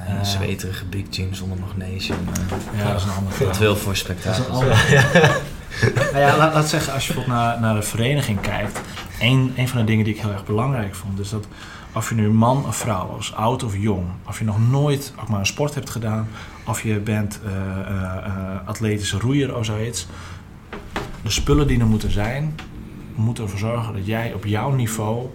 Een 0.08 0.26
zweterige 0.26 0.84
big 0.84 1.04
gym 1.10 1.34
zonder 1.34 1.58
magnesium. 1.58 2.18
eh, 2.72 2.78
ja, 2.78 2.92
dat 2.92 3.00
is 3.00 3.06
een 3.06 3.10
ander 3.10 3.28
dat 3.28 3.34
verhaal. 3.34 3.58
wil 3.58 3.76
voor 3.76 3.86
Dat 3.86 3.94
is 3.94 3.98
spektakel. 3.98 4.60
nou 6.12 6.18
ja, 6.18 6.36
laat, 6.36 6.54
laat 6.54 6.68
zeggen, 6.68 6.92
als 6.92 7.06
je 7.06 7.12
bijvoorbeeld 7.12 7.40
naar, 7.40 7.60
naar 7.60 7.74
de 7.74 7.82
vereniging 7.82 8.40
kijkt. 8.40 8.80
Een, 9.20 9.52
een 9.56 9.68
van 9.68 9.78
de 9.78 9.84
dingen 9.84 10.04
die 10.04 10.14
ik 10.14 10.20
heel 10.20 10.32
erg 10.32 10.44
belangrijk 10.44 10.94
vond, 10.94 11.18
is 11.18 11.30
dat 11.30 11.46
of 11.94 12.08
je 12.08 12.14
nu 12.14 12.30
man 12.30 12.66
of 12.66 12.76
vrouw 12.76 13.06
was, 13.06 13.34
oud 13.34 13.62
of 13.62 13.76
jong, 13.76 14.06
of 14.26 14.38
je 14.38 14.44
nog 14.44 14.70
nooit 14.70 15.12
ook 15.20 15.28
maar 15.28 15.38
een 15.38 15.46
sport 15.46 15.74
hebt 15.74 15.90
gedaan, 15.90 16.28
of 16.66 16.82
je 16.82 16.98
bent 16.98 17.40
eh, 17.44 17.52
eh, 17.52 18.26
eh, 18.26 18.68
atletische 18.68 19.18
roeier 19.18 19.56
of 19.56 19.64
zoiets. 19.64 20.06
De 21.22 21.30
spullen 21.30 21.66
die 21.66 21.80
er 21.80 21.86
moeten 21.86 22.10
zijn, 22.10 22.54
moeten 23.14 23.44
ervoor 23.44 23.58
zorgen 23.58 23.94
dat 23.94 24.06
jij 24.06 24.32
op 24.32 24.44
jouw 24.44 24.70
niveau 24.70 25.28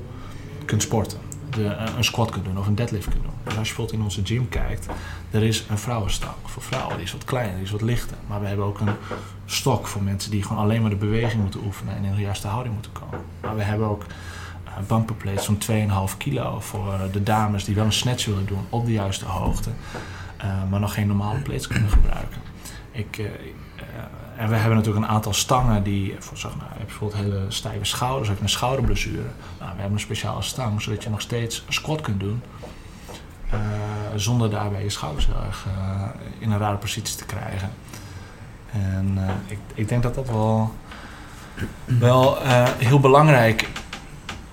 kunt 0.66 0.82
sporten. 0.82 1.27
De, 1.58 1.76
een 1.98 2.04
squat 2.04 2.32
kunt 2.32 2.46
doen 2.46 2.58
of 2.58 2.68
een 2.68 2.76
deadlift 2.76 3.10
kunt 3.10 3.24
doen. 3.24 3.34
Dus 3.44 3.58
als 3.58 3.70
je 3.70 3.76
bijvoorbeeld 3.76 3.98
in 3.98 4.04
onze 4.04 4.22
gym 4.24 4.50
kijkt, 4.50 4.88
er 5.32 5.44
is 5.44 5.66
een 5.70 5.78
vrouwenstang 5.78 6.34
voor 6.46 6.64
vrouwen, 6.64 6.96
die 6.96 7.06
is 7.06 7.12
wat 7.12 7.24
kleiner, 7.24 7.56
die 7.56 7.64
is 7.64 7.72
wat 7.72 7.82
lichter. 7.82 8.18
Maar 8.28 8.42
we 8.42 8.48
hebben 8.48 8.66
ook 8.66 8.80
een 8.80 8.96
stok 9.46 9.88
voor 9.88 10.04
mensen 10.04 10.32
die 10.32 10.44
gewoon 10.44 10.64
alleen 10.64 10.82
maar 10.82 10.90
de 10.90 10.96
beweging 10.96 11.42
moeten 11.42 11.60
oefenen 11.66 11.96
en 11.96 12.04
in 12.04 12.16
de 12.16 12.22
juiste 12.22 12.48
houding 12.48 12.74
moeten 12.74 12.92
komen. 12.92 13.20
Maar 13.42 13.56
we 13.56 13.62
hebben 13.62 13.88
ook 13.88 14.06
uh, 14.66 14.74
bumper 14.88 15.16
plates 15.16 15.46
van 15.46 15.58
2,5 16.12 16.18
kilo 16.18 16.60
voor 16.60 17.00
de 17.12 17.24
dames 17.24 17.64
die 17.64 17.76
wel 17.76 17.86
een 17.86 17.92
snatch 17.94 18.26
willen 18.26 18.46
doen 18.46 18.66
op 18.70 18.86
de 18.86 18.92
juiste 18.92 19.26
hoogte, 19.26 19.70
uh, 20.44 20.70
maar 20.70 20.80
nog 20.80 20.94
geen 20.94 21.08
normale 21.08 21.40
plates 21.40 21.68
kunnen 21.68 21.90
gebruiken. 21.90 22.42
Ik, 22.92 23.20
en 24.38 24.50
we 24.50 24.56
hebben 24.56 24.78
natuurlijk 24.78 25.06
een 25.06 25.12
aantal 25.12 25.34
stangen 25.34 25.84
die, 25.84 26.16
voor, 26.20 26.38
zeg, 26.38 26.56
nou, 26.56 26.70
je 26.78 26.86
bijvoorbeeld 26.86 27.22
hele 27.22 27.46
stijve 27.48 27.86
schouders, 27.86 28.30
je 28.30 28.36
een 28.42 28.50
schouderblessure. 28.50 29.18
Nou, 29.60 29.72
we 29.72 29.80
hebben 29.80 29.92
een 29.92 30.00
speciale 30.00 30.42
stang, 30.42 30.82
zodat 30.82 31.04
je 31.04 31.10
nog 31.10 31.22
steeds 31.22 31.66
squat 31.70 32.02
kunt 32.02 32.20
doen. 32.20 32.42
Uh, 33.54 33.60
zonder 34.16 34.50
daarbij 34.50 34.84
je 34.84 34.90
schouders 34.90 35.26
heel 35.26 35.44
erg 35.46 35.66
uh, 35.68 36.04
in 36.40 36.52
een 36.52 36.58
rare 36.58 36.78
positie 36.78 37.18
te 37.18 37.26
krijgen. 37.26 37.70
En 38.72 39.14
uh, 39.18 39.30
ik, 39.48 39.58
ik, 39.74 39.88
denk 39.88 40.04
dat 40.04 40.16
dat 40.16 40.28
wel, 40.30 40.76
wel 41.86 42.38
heel 42.78 43.00
belangrijk 43.00 43.70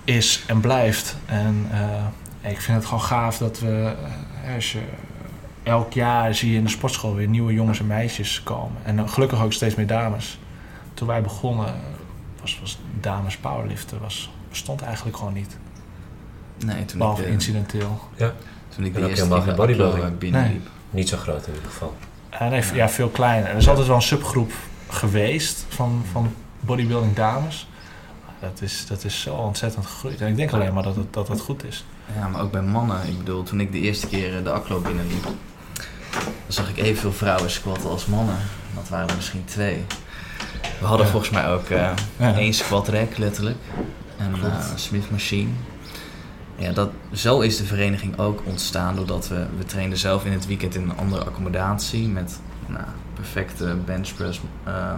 is 0.03 0.43
en 0.47 0.59
blijft. 0.59 1.17
En 1.25 1.69
ik 2.41 2.61
vind 2.61 2.77
het 2.77 2.85
gewoon 2.85 3.03
gaaf 3.03 3.37
dat 3.37 3.59
we, 3.59 3.95
als 4.55 4.71
je 4.71 4.81
elk 5.65 5.93
jaar 5.93 6.35
zie 6.35 6.51
je 6.51 6.57
in 6.57 6.63
de 6.63 6.69
sportschool 6.69 7.15
weer 7.15 7.27
nieuwe 7.27 7.53
jongens 7.53 7.79
en 7.79 7.87
meisjes 7.87 8.43
komen. 8.43 8.77
En 8.83 9.09
gelukkig 9.09 9.43
ook 9.43 9.53
steeds 9.53 9.75
meer 9.75 9.87
dames. 9.87 10.39
Toen 10.93 11.07
wij 11.07 11.21
begonnen 11.21 11.75
was, 12.41 12.59
was 12.59 12.79
dames 12.99 13.37
powerliften 13.37 13.99
was, 14.01 14.31
bestond 14.49 14.81
eigenlijk 14.81 15.17
gewoon 15.17 15.33
niet. 15.33 15.57
Nee, 16.65 16.85
toen 16.85 16.97
Behalve 16.97 17.21
ik 17.21 17.27
de, 17.27 17.33
incidenteel. 17.33 17.99
Ja. 18.15 18.33
Toen 18.69 18.85
ik 18.85 18.93
de 18.93 18.99
eerste 18.99 19.15
helemaal 19.15 19.37
keer 19.37 19.47
geen 19.47 19.55
bodybuilding. 19.55 20.17
Binnenliep. 20.17 20.67
Niet 20.89 21.09
zo 21.09 21.17
groot 21.17 21.47
in 21.47 21.53
ieder 21.53 21.69
geval. 21.69 21.95
En 22.29 22.49
nee, 22.49 22.63
ja, 22.73 22.89
veel 22.89 23.09
kleiner. 23.09 23.49
Er 23.49 23.57
is 23.57 23.69
altijd 23.69 23.87
wel 23.87 23.95
een 23.95 24.01
subgroep 24.01 24.51
geweest 24.87 25.65
van, 25.69 26.03
van 26.11 26.33
bodybuilding 26.59 27.15
dames. 27.15 27.67
Dat 28.39 28.61
is, 28.61 28.85
dat 28.87 29.03
is 29.03 29.21
zo 29.21 29.35
ontzettend 29.35 29.85
gegroeid. 29.85 30.21
En 30.21 30.27
ik 30.27 30.35
denk 30.35 30.51
alleen 30.51 30.73
maar 30.73 30.83
dat 30.83 30.95
het, 30.95 31.13
dat 31.13 31.27
het 31.27 31.41
goed 31.41 31.63
is. 31.63 31.85
Ja, 32.15 32.27
maar 32.27 32.41
ook 32.41 32.51
bij 32.51 32.61
mannen. 32.61 33.07
Ik 33.07 33.17
bedoel, 33.17 33.43
toen 33.43 33.59
ik 33.59 33.71
de 33.71 33.79
eerste 33.79 34.07
keer 34.07 34.37
eh, 34.37 34.43
de 34.43 34.51
Aklo 34.51 34.79
binnenliep, 34.79 35.25
zag 36.47 36.69
ik 36.69 36.77
evenveel 36.77 37.13
vrouwen 37.13 37.49
squatten 37.49 37.89
als 37.89 38.05
mannen. 38.05 38.37
Dat 38.75 38.89
waren 38.89 39.07
er 39.09 39.15
misschien 39.15 39.45
twee. 39.45 39.85
We 40.79 40.85
hadden 40.85 41.05
Ja. 41.05 41.11
volgens 41.11 41.31
mij 41.31 41.49
ook 41.49 41.69
eh, 41.69 41.91
Ja. 42.17 42.35
één 42.35 42.53
squat 42.53 42.87
rack, 42.87 43.17
letterlijk. 43.17 43.57
En 44.17 44.33
eh, 44.33 44.41
een 44.71 44.79
Smith 44.79 45.11
machine. 45.11 45.49
Ja, 46.57 46.71
dat, 46.71 46.89
zo 47.13 47.39
is 47.39 47.57
de 47.57 47.63
vereniging 47.65 48.17
ook 48.19 48.41
ontstaan 48.45 48.95
doordat 48.95 49.27
we, 49.27 49.45
we 49.57 49.65
trainden 49.65 49.97
zelf 49.97 50.25
in 50.25 50.31
het 50.31 50.45
weekend 50.47 50.75
in 50.75 50.81
een 50.81 50.97
andere 50.97 51.23
accommodatie 51.23 52.07
met 52.07 52.39
nou, 52.67 52.83
perfecte 53.13 53.75
benchpress, 53.85 54.39
eh, 54.63 54.91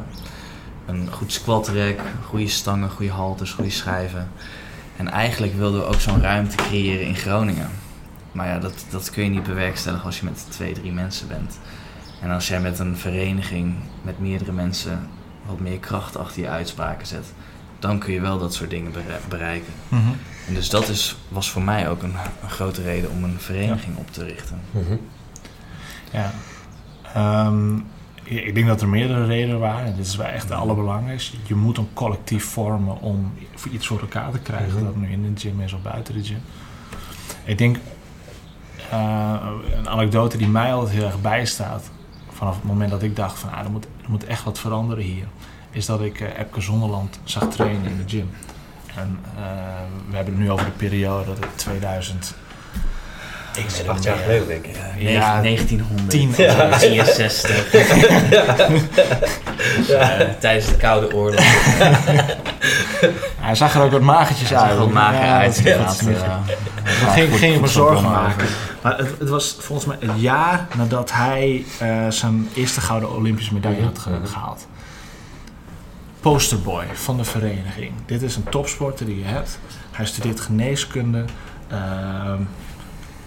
een 0.86 1.10
goed 1.12 1.32
squat 1.34 1.68
rack, 1.68 2.00
goede 2.26 2.48
stangen, 2.48 2.90
goede 2.90 3.12
halters, 3.12 3.52
goede 3.52 3.70
schijven. 3.70 4.32
En 4.98 5.10
eigenlijk 5.12 5.54
wilden 5.56 5.80
we 5.80 5.86
ook 5.86 6.00
zo'n 6.00 6.22
ruimte 6.22 6.56
creëren 6.56 7.06
in 7.06 7.16
Groningen. 7.16 7.70
Maar 8.38 8.48
ja, 8.48 8.60
dat, 8.60 8.86
dat 8.90 9.10
kun 9.10 9.24
je 9.24 9.30
niet 9.30 9.44
bewerkstelligen 9.44 10.06
als 10.06 10.20
je 10.20 10.26
met 10.26 10.46
twee, 10.50 10.74
drie 10.74 10.92
mensen 10.92 11.28
bent. 11.28 11.60
En 12.22 12.32
als 12.32 12.48
jij 12.48 12.62
met 12.62 12.80
een 12.80 12.98
vereniging 12.98 13.76
met 14.02 14.20
meerdere 14.20 14.52
mensen 14.52 15.08
wat 15.46 15.60
meer 15.60 15.80
kracht 15.80 16.18
achter 16.18 16.42
je 16.42 16.50
uitspraken 16.50 17.08
zet, 17.08 17.34
dan 17.80 18.00
kun 18.00 18.14
je 18.14 18.22
wel 18.22 18.38
dat 18.38 18.54
soort 18.54 18.70
dingen 18.70 18.92
bere- 18.92 19.20
bereiken. 19.30 19.74
En 20.48 20.54
dus 20.54 20.70
dat 20.70 20.88
is, 20.90 21.18
was 21.30 21.52
voor 21.52 21.62
mij 21.62 21.90
ook 21.90 22.04
een, 22.04 22.14
een 22.44 22.50
grote 22.50 22.82
reden 22.82 23.10
om 23.12 23.24
een 23.24 23.40
vereniging 23.40 23.98
op 23.98 24.12
te 24.12 24.24
richten. 24.24 24.60
Mhm. 24.72 24.96
Ja. 26.12 26.32
Ehm, 27.14 27.76
ik 28.24 28.46
ik 28.46 28.54
denk 28.56 28.68
dat 28.68 28.82
er 28.82 28.88
meerdere 28.88 29.26
redenen 29.26 29.60
waren. 29.60 29.86
En 29.86 29.96
dit 29.96 30.06
is 30.06 30.16
wel 30.16 30.28
echt 30.28 30.48
de 30.48 30.54
allerbelangrijkste. 30.56 31.38
Je 31.48 31.56
moet 31.56 31.78
een 31.78 31.90
collectief 31.94 32.46
vormen 32.46 33.02
om 33.02 33.34
voor 33.56 33.72
iets 33.72 33.88
voor 33.88 34.00
elkaar 34.00 34.32
te 34.32 34.40
krijgen. 34.40 34.74
Mhm. 34.76 34.84
Dat 34.84 34.96
nu 34.96 35.12
in 35.12 35.34
de 35.34 35.40
gym 35.40 35.62
is 35.62 35.74
of 35.74 35.82
buiten 35.82 36.14
de 36.14 36.24
gym. 36.24 36.42
Ik 37.44 37.58
denk, 37.58 37.78
een 38.92 39.90
anekdote 39.90 40.38
die 40.38 40.48
mij 40.48 40.74
altijd 40.74 40.96
heel 40.96 41.06
erg 41.06 41.22
bijstaat. 41.22 41.90
Vanaf 42.30 42.56
het 42.56 42.64
moment 42.64 42.90
dat 42.90 43.04
ik 43.04 43.16
dacht 43.16 43.40
van, 43.40 43.52
ah, 43.52 43.60
er, 43.60 43.72
moet, 43.72 43.86
er 43.86 44.10
moet 44.10 44.26
echt 44.26 44.44
wat 44.44 44.60
veranderen 44.60 45.04
hier. 45.04 45.26
Is 45.72 45.86
dat 45.86 46.02
ik 46.02 46.20
eh 46.20 46.40
Epke 46.40 46.62
Zonderland 46.62 47.20
zag 47.24 47.50
trainen 47.50 47.86
in 47.86 47.98
de 47.98 48.04
gym. 48.08 48.30
En 48.96 49.20
eh, 49.36 49.44
we 50.10 50.16
hebben 50.16 50.34
het 50.34 50.44
nu 50.44 50.52
over 50.52 50.66
de 50.66 50.72
periode 50.72 51.26
dat 51.26 51.40
het 51.40 51.58
2000... 51.58 52.36
Ik 53.58 53.66
het 53.78 53.88
Acht 53.88 54.04
jaar 54.04 54.18
geleden, 54.18 54.48
denk 54.48 54.66
ik. 54.66 54.76
Ja, 54.98 55.10
Ja, 55.10 55.42
1963. 55.42 56.08
tien- 56.08 56.34
Ja. 56.46 56.70
63. 56.78 57.74
Eh, 59.90 60.10
tijdens 60.40 60.66
de 60.66 60.78
Koude 60.78 61.14
Oorlog. 61.16 61.40
Hij 63.40 63.56
zag 63.56 63.76
er 63.76 63.82
ook 63.82 63.92
wat 63.92 64.02
magertjes 64.02 64.48
zag 64.50 64.62
uit. 64.62 64.72
er 64.72 64.78
wel 64.78 64.90
mager 64.90 65.26
Ja, 65.26 65.38
uit. 65.40 65.58
inderdaad, 65.58 66.02
geen, 67.14 67.30
goed, 67.30 67.40
geen 67.40 67.60
goed 67.60 67.70
zorgen 67.70 68.10
maken. 68.12 68.48
Maar 68.82 68.98
het, 68.98 69.10
het 69.20 69.30
was 69.30 69.56
volgens 69.60 69.88
mij 69.88 69.98
het 70.00 70.22
jaar 70.22 70.68
nadat 70.78 71.12
hij 71.14 71.66
eh, 71.80 72.08
zijn 72.10 72.50
eerste 72.54 72.82
gouden 72.82 73.16
Olympische 73.16 73.54
medaille 73.54 73.84
had 73.84 74.00
ge- 74.00 74.10
Mhm. 74.10 74.26
gehaald. 74.26 74.68
Posterboy 76.20 76.84
van 76.94 77.18
de 77.18 77.24
vereniging. 77.24 77.92
Dit 78.06 78.22
is 78.22 78.36
een 78.36 78.50
topsporter 78.50 79.06
die 79.06 79.18
je 79.18 79.26
hebt. 79.26 79.60
Hij 79.92 80.06
studeert 80.06 80.40
geneeskunde. 80.40 81.26
Ehm, 81.68 82.42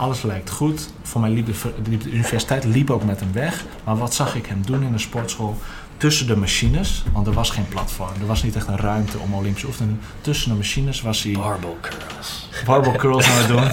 alles 0.00 0.22
lijkt 0.22 0.50
goed. 0.50 0.88
Voor 1.02 1.20
mij 1.20 1.30
liep 1.30 1.46
de, 1.46 1.54
ver- 1.54 1.72
liep 1.88 2.02
de 2.02 2.10
universiteit 2.10 2.64
liep 2.64 2.90
ook 2.90 3.04
met 3.04 3.20
hem 3.20 3.32
weg. 3.32 3.64
Maar 3.84 3.96
wat 3.96 4.14
zag 4.14 4.34
ik 4.34 4.46
hem 4.46 4.62
doen 4.66 4.82
in 4.82 4.92
de 4.92 4.98
sportschool? 4.98 5.56
Tussen 5.96 6.26
de 6.26 6.36
machines, 6.36 7.04
want 7.12 7.26
er 7.26 7.32
was 7.32 7.50
geen 7.50 7.68
platform. 7.68 8.10
Er 8.20 8.26
was 8.26 8.42
niet 8.42 8.56
echt 8.56 8.66
een 8.68 8.76
ruimte 8.76 9.18
om 9.18 9.34
Olympische 9.34 9.66
oefeningen 9.66 9.98
te 10.00 10.00
doen. 10.06 10.20
Tussen 10.20 10.50
de 10.50 10.56
machines 10.56 11.00
was 11.02 11.22
hij 11.22 11.32
Barbell 11.32 11.74
curls. 11.80 12.48
barbell 12.64 12.96
curls 12.96 13.26
aan 13.30 13.36
het 13.38 13.48
doen. 13.48 13.64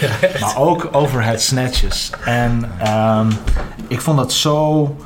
maar 0.40 0.56
ook 0.56 0.88
overhead 0.92 1.40
snatches. 1.42 2.10
En 2.24 2.70
ehm, 2.78 3.30
ik 3.88 4.00
vond 4.00 4.16
dat 4.16 4.32
zo 4.32 4.96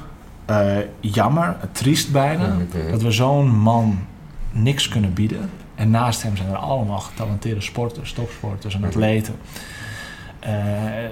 eh, 0.47 0.77
jammer, 1.01 1.57
triest 1.73 2.13
bijna, 2.13 2.47
Mhm. 2.47 2.91
dat 2.91 3.03
we 3.03 3.11
zo'n 3.11 3.49
man 3.59 3.99
niks 4.51 4.89
kunnen 4.89 5.13
bieden. 5.13 5.51
En 5.75 5.91
naast 5.91 6.23
hem 6.23 6.37
zijn 6.37 6.49
er 6.49 6.57
allemaal 6.57 6.99
getalenteerde 6.99 7.61
sporters, 7.61 8.13
topsporters 8.13 8.75
en 8.75 8.81
Mhm. 8.81 8.89
atleten. 8.89 9.35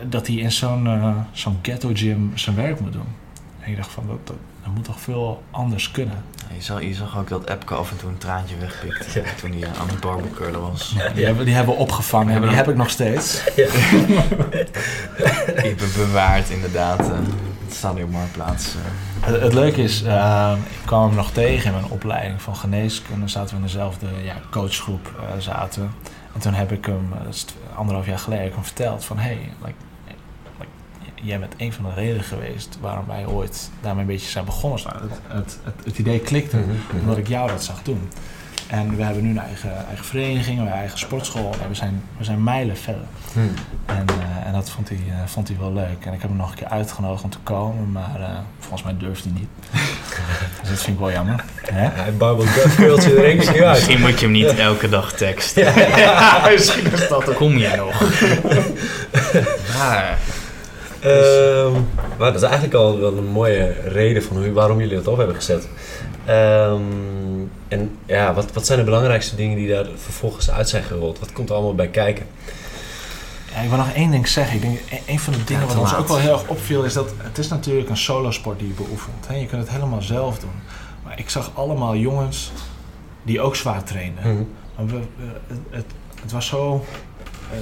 Dat 0.09 0.27
hij 0.27 0.37
in 0.37 0.53
zo'n 0.53 0.87
eh, 0.87 1.17
zo'n 1.33 1.59
ghetto 1.63 1.91
gym 1.95 2.33
zijn 2.35 2.57
werk 2.57 2.81
moet 2.81 2.93
doen. 2.93 3.09
En 3.61 3.71
ik 3.71 3.77
dacht 3.77 3.91
van, 3.91 4.05
dat, 4.07 4.27
dat, 4.27 4.37
dat 4.65 4.75
moet 4.75 4.85
toch 4.85 5.01
veel 5.01 5.43
anders 5.51 5.91
kunnen. 5.91 6.25
Je 6.55 6.63
zag, 6.63 6.83
je 6.83 6.95
zag 6.95 7.19
ook 7.19 7.29
dat 7.29 7.49
Epke 7.51 7.75
af 7.75 7.91
en 7.91 7.97
toe 7.97 8.09
een 8.11 8.19
traantje 8.19 8.57
wegpikte 8.57 9.21
Ja. 9.21 9.27
toen 9.41 9.53
hij 9.53 9.69
aan 9.81 9.89
het 9.89 10.01
barbell 10.01 10.31
curlen 10.35 10.61
was. 10.61 10.95
Die, 11.15 11.25
hebben, 11.25 11.45
die 11.45 11.55
hebben 11.55 11.75
we 11.75 11.81
opgevangen 11.81 12.27
en 12.27 12.33
Hebben 12.33 12.49
die 12.51 12.59
heb 12.59 12.69
ik 12.69 12.77
nog 12.77 12.91
steeds. 12.91 13.43
Die 13.55 13.65
hebben 15.69 15.93
bewaard 15.97 16.51
inderdaad. 16.51 17.01
eh, 17.01 17.17
Het 17.65 17.75
staat 17.75 17.95
nu 17.95 18.03
op 18.03 18.11
Marktplaats. 18.11 18.75
eh. 18.75 18.81
Het, 19.33 19.41
het 19.43 19.53
leuke 19.53 19.83
is, 19.83 20.03
eh, 20.03 20.53
ik 20.81 20.87
kwam 20.87 21.07
hem 21.07 21.15
nog 21.17 21.31
tegen 21.31 21.67
in 21.67 21.73
mijn 21.81 21.91
opleiding 21.93 22.43
van 22.43 22.57
geneeskunde. 22.57 23.29
Zaten 23.29 23.51
we 23.51 23.57
in 23.57 23.63
dezelfde 23.67 24.07
ja, 24.25 24.35
coachgroep. 24.51 25.13
eh, 25.21 25.39
zaten. 25.39 25.91
En 26.35 26.41
toen 26.41 26.55
heb 26.55 26.73
ik 26.73 26.85
hem, 26.85 27.13
eh, 27.13 27.77
anderhalf 27.77 28.07
jaar 28.07 28.19
geleden, 28.19 28.43
heb 28.43 28.51
ik 28.53 28.57
hem 28.57 28.67
verteld 28.67 29.05
van... 29.05 29.19
Hey, 29.19 29.39
like, 29.65 29.75
jij 31.15 31.39
bent 31.39 31.55
een 31.57 31.73
van 31.73 31.85
de 31.85 31.95
redenen 31.95 32.25
geweest 32.25 32.79
waarom 32.81 33.07
wij 33.07 33.27
ooit 33.27 33.71
daarmee 33.81 34.03
een 34.03 34.09
beetje 34.11 34.31
zijn 34.31 34.45
begonnen. 34.45 34.81
Het, 34.83 35.21
het, 35.27 35.59
het, 35.65 35.85
het 35.85 35.99
idee 35.99 36.21
klikte 36.21 36.57
Mhm. 36.57 36.99
omdat 37.01 37.17
ik 37.17 37.29
jou 37.29 37.49
dat 37.49 37.65
zag 37.65 37.83
doen. 37.83 38.09
En 38.73 38.97
we 38.97 39.03
hebben 39.03 39.23
nu 39.23 39.31
een 39.31 39.39
eigen, 39.39 39.87
eigen 39.87 40.05
vereniging, 40.05 40.61
een 40.61 40.69
eigen 40.69 40.99
sportschool. 40.99 41.55
En 41.63 41.69
we 41.69 41.75
zijn, 41.75 42.03
we 42.19 42.25
zijn 42.25 42.43
mijlen 42.43 42.77
verder. 42.77 43.03
Mhm. 43.33 43.47
En, 43.87 44.07
eh, 44.09 44.47
en 44.47 44.53
dat 44.53 44.71
vond 44.71 44.89
hij, 44.89 44.99
eh, 45.09 45.15
vond 45.27 45.49
hij 45.49 45.57
wel 45.61 45.73
leuk. 45.73 46.05
En 46.05 46.13
ik 46.13 46.21
heb 46.21 46.31
hem 46.31 46.37
nog 46.37 46.51
een 46.51 46.57
keer 46.57 46.69
uitgenodigd 46.69 47.25
om 47.25 47.31
te 47.31 47.39
komen, 47.43 47.93
maar 47.93 48.21
eh, 48.21 48.29
volgens 48.59 48.83
mij 48.83 48.95
durft 48.99 49.25
hij 49.25 49.33
niet. 49.33 49.49
dus 50.61 50.71
dat 50.71 50.79
vind 50.79 50.97
ik 50.97 50.99
wel 50.99 51.13
jammer. 51.13 51.45
Hè? 51.57 51.89
Hij 52.03 52.17
barbelt 52.17 52.75
curls 52.77 53.05
er 53.05 53.25
enkel 53.25 53.53
niet 53.53 53.63
uit. 53.63 53.77
Misschien 53.77 54.01
moet 54.01 54.21
je 54.21 54.25
hem 54.27 54.35
niet 54.35 54.57
elke 54.59 54.89
dag 54.89 55.13
teksten. 55.13 55.65
misschien 56.53 56.93
is 56.93 57.09
dat 57.09 57.35
Kom 57.35 57.59
jij 57.59 57.77
nog? 57.77 58.03
Ja, 59.73 60.17
Ehm, 61.03 61.73
maar 62.19 62.33
dat 62.33 62.35
is 62.35 62.43
eigenlijk 62.43 62.75
al 62.75 63.01
wel 63.01 63.17
een 63.17 63.27
mooie 63.27 63.75
reden 63.85 64.23
van 64.23 64.37
hoe, 64.37 64.53
waarom 64.53 64.81
jullie 64.81 64.97
dat 64.97 65.07
op 65.07 65.17
hebben 65.17 65.37
gezet. 65.37 65.69
Ehm, 66.27 66.81
en 67.69 67.99
ja, 68.07 68.35
wat, 68.35 68.53
wat 68.53 68.67
zijn 68.67 68.79
de 68.79 68.85
belangrijkste 68.85 69.37
dingen 69.37 69.57
die 69.57 69.69
daar 69.69 69.87
vervolgens 69.97 70.51
uit 70.51 70.69
zijn 70.69 70.83
gerold? 70.83 71.19
Wat 71.19 71.33
komt 71.33 71.49
er 71.49 71.55
allemaal 71.55 71.75
bij 71.75 71.89
kijken? 71.89 72.27
Ja, 73.55 73.61
ik 73.61 73.69
wil 73.69 73.79
nog 73.79 73.93
één 73.93 74.11
ding 74.11 74.29
zeggen. 74.29 74.55
Ik 74.57 74.63
denk, 74.63 74.79
e- 74.91 75.13
een 75.13 75.19
van 75.21 75.33
de 75.33 75.45
dingen 75.45 75.63
Ja, 75.63 75.69
wat 75.69 75.77
ons 75.79 75.95
ook 75.95 76.09
wel 76.09 76.19
heel 76.19 76.33
erg 76.33 76.49
opviel, 76.49 76.85
is 76.85 76.93
dat 76.93 77.15
het 77.17 77.39
is 77.39 77.49
natuurlijk 77.49 77.89
een 77.89 77.97
solosport 77.97 78.59
die 78.59 78.69
je 78.69 78.75
beoefent. 78.75 79.27
Hè? 79.27 79.35
Je 79.37 79.47
kunt 79.47 79.63
het 79.63 79.71
helemaal 79.71 80.03
zelf 80.03 80.39
doen. 80.39 80.51
Maar 81.05 81.19
ik 81.19 81.31
zag 81.31 81.51
allemaal 81.55 81.97
jongens 81.97 82.53
die 83.23 83.41
ook 83.41 83.57
zwaar 83.57 83.85
trainden. 83.85 84.23
Mhm. 84.35 84.43
Maar 84.77 84.87
we, 84.87 84.93
we- 85.17 85.33
het, 85.49 85.59
het, 85.71 85.85
het 86.23 86.33
was 86.33 86.47
zo 86.47 86.85
eh, 87.53 87.59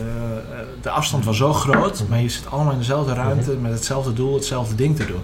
de 0.82 0.90
afstand 0.90 1.24
was 1.24 1.36
zo 1.36 1.52
groot, 1.52 2.02
maar 2.08 2.20
je 2.20 2.28
zit 2.28 2.50
allemaal 2.50 2.72
in 2.72 2.78
dezelfde 2.78 3.14
ruimte 3.14 3.50
met 3.56 3.72
hetzelfde 3.72 4.12
doel, 4.12 4.34
hetzelfde 4.34 4.74
ding 4.74 4.96
te 4.96 5.06
doen. 5.06 5.22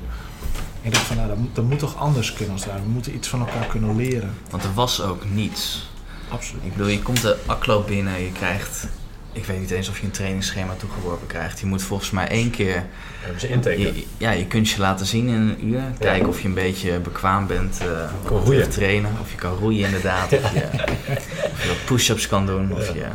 En 0.87 0.93
ik 0.93 0.99
dacht 0.99 1.07
van, 1.07 1.17
nou, 1.17 1.29
dat, 1.29 1.37
moet- 1.39 1.55
dat 1.55 1.65
moet 1.65 1.79
toch 1.79 1.97
anders 1.97 2.33
kunnen 2.33 2.53
als 2.55 2.65
daar. 2.65 2.83
We 2.83 2.89
moeten 2.89 3.15
iets 3.15 3.29
van 3.29 3.41
elkaar 3.41 3.67
kunnen 3.67 3.97
leren. 3.97 4.35
Want 4.51 4.65
er 4.65 4.75
was 4.75 5.01
ook 5.03 5.25
niets. 5.31 5.89
Absoluut. 6.29 6.63
Ik 6.65 6.73
bedoel, 6.73 6.87
je 6.89 7.03
komt 7.03 7.23
de 7.23 7.37
aklo 7.47 7.83
binnen, 7.83 8.21
je 8.21 8.33
krijgt... 8.33 8.87
Ik 9.33 9.45
weet 9.45 9.61
niet 9.61 9.71
eens 9.71 9.89
of 9.89 9.99
je 9.99 10.05
een 10.05 10.11
trainingsschema 10.11 10.75
toegeworpen 10.79 11.27
krijgt. 11.27 11.61
Je 11.61 11.67
moet 11.67 11.83
volgens 11.83 12.11
mij 12.11 12.29
één 12.29 12.51
keer... 12.51 12.85
Hebben 13.21 13.41
ze 13.41 13.49
inteken? 13.49 13.81
Je, 13.97 14.07
ja, 14.19 14.31
je 14.31 14.47
kunt 14.47 14.69
je 14.71 14.81
laten 14.81 15.07
zien 15.07 15.29
in 15.29 15.35
een 15.35 15.67
uur. 15.69 15.83
Kijken 15.99 16.29
of 16.29 16.41
je 16.41 16.49
een 16.49 16.55
beetje 16.55 16.99
bekwaam 17.01 17.47
bent 17.47 17.79
eh 17.81 17.87
Kan 18.25 18.39
om 18.39 18.45
roeien. 18.45 18.63
te 18.63 18.69
trainen. 18.69 19.11
Of 19.21 19.31
je 19.31 19.37
kan 19.37 19.55
roeien 19.59 19.85
inderdaad. 19.85 20.33
Of, 20.33 20.53
je, 20.53 20.69
je 21.63 21.69
wat 21.69 21.85
push-ups 21.85 22.27
kan 22.27 22.47
doen. 22.47 22.73
Of 22.73 22.89
Ja. 22.89 22.95
je, 22.95 23.07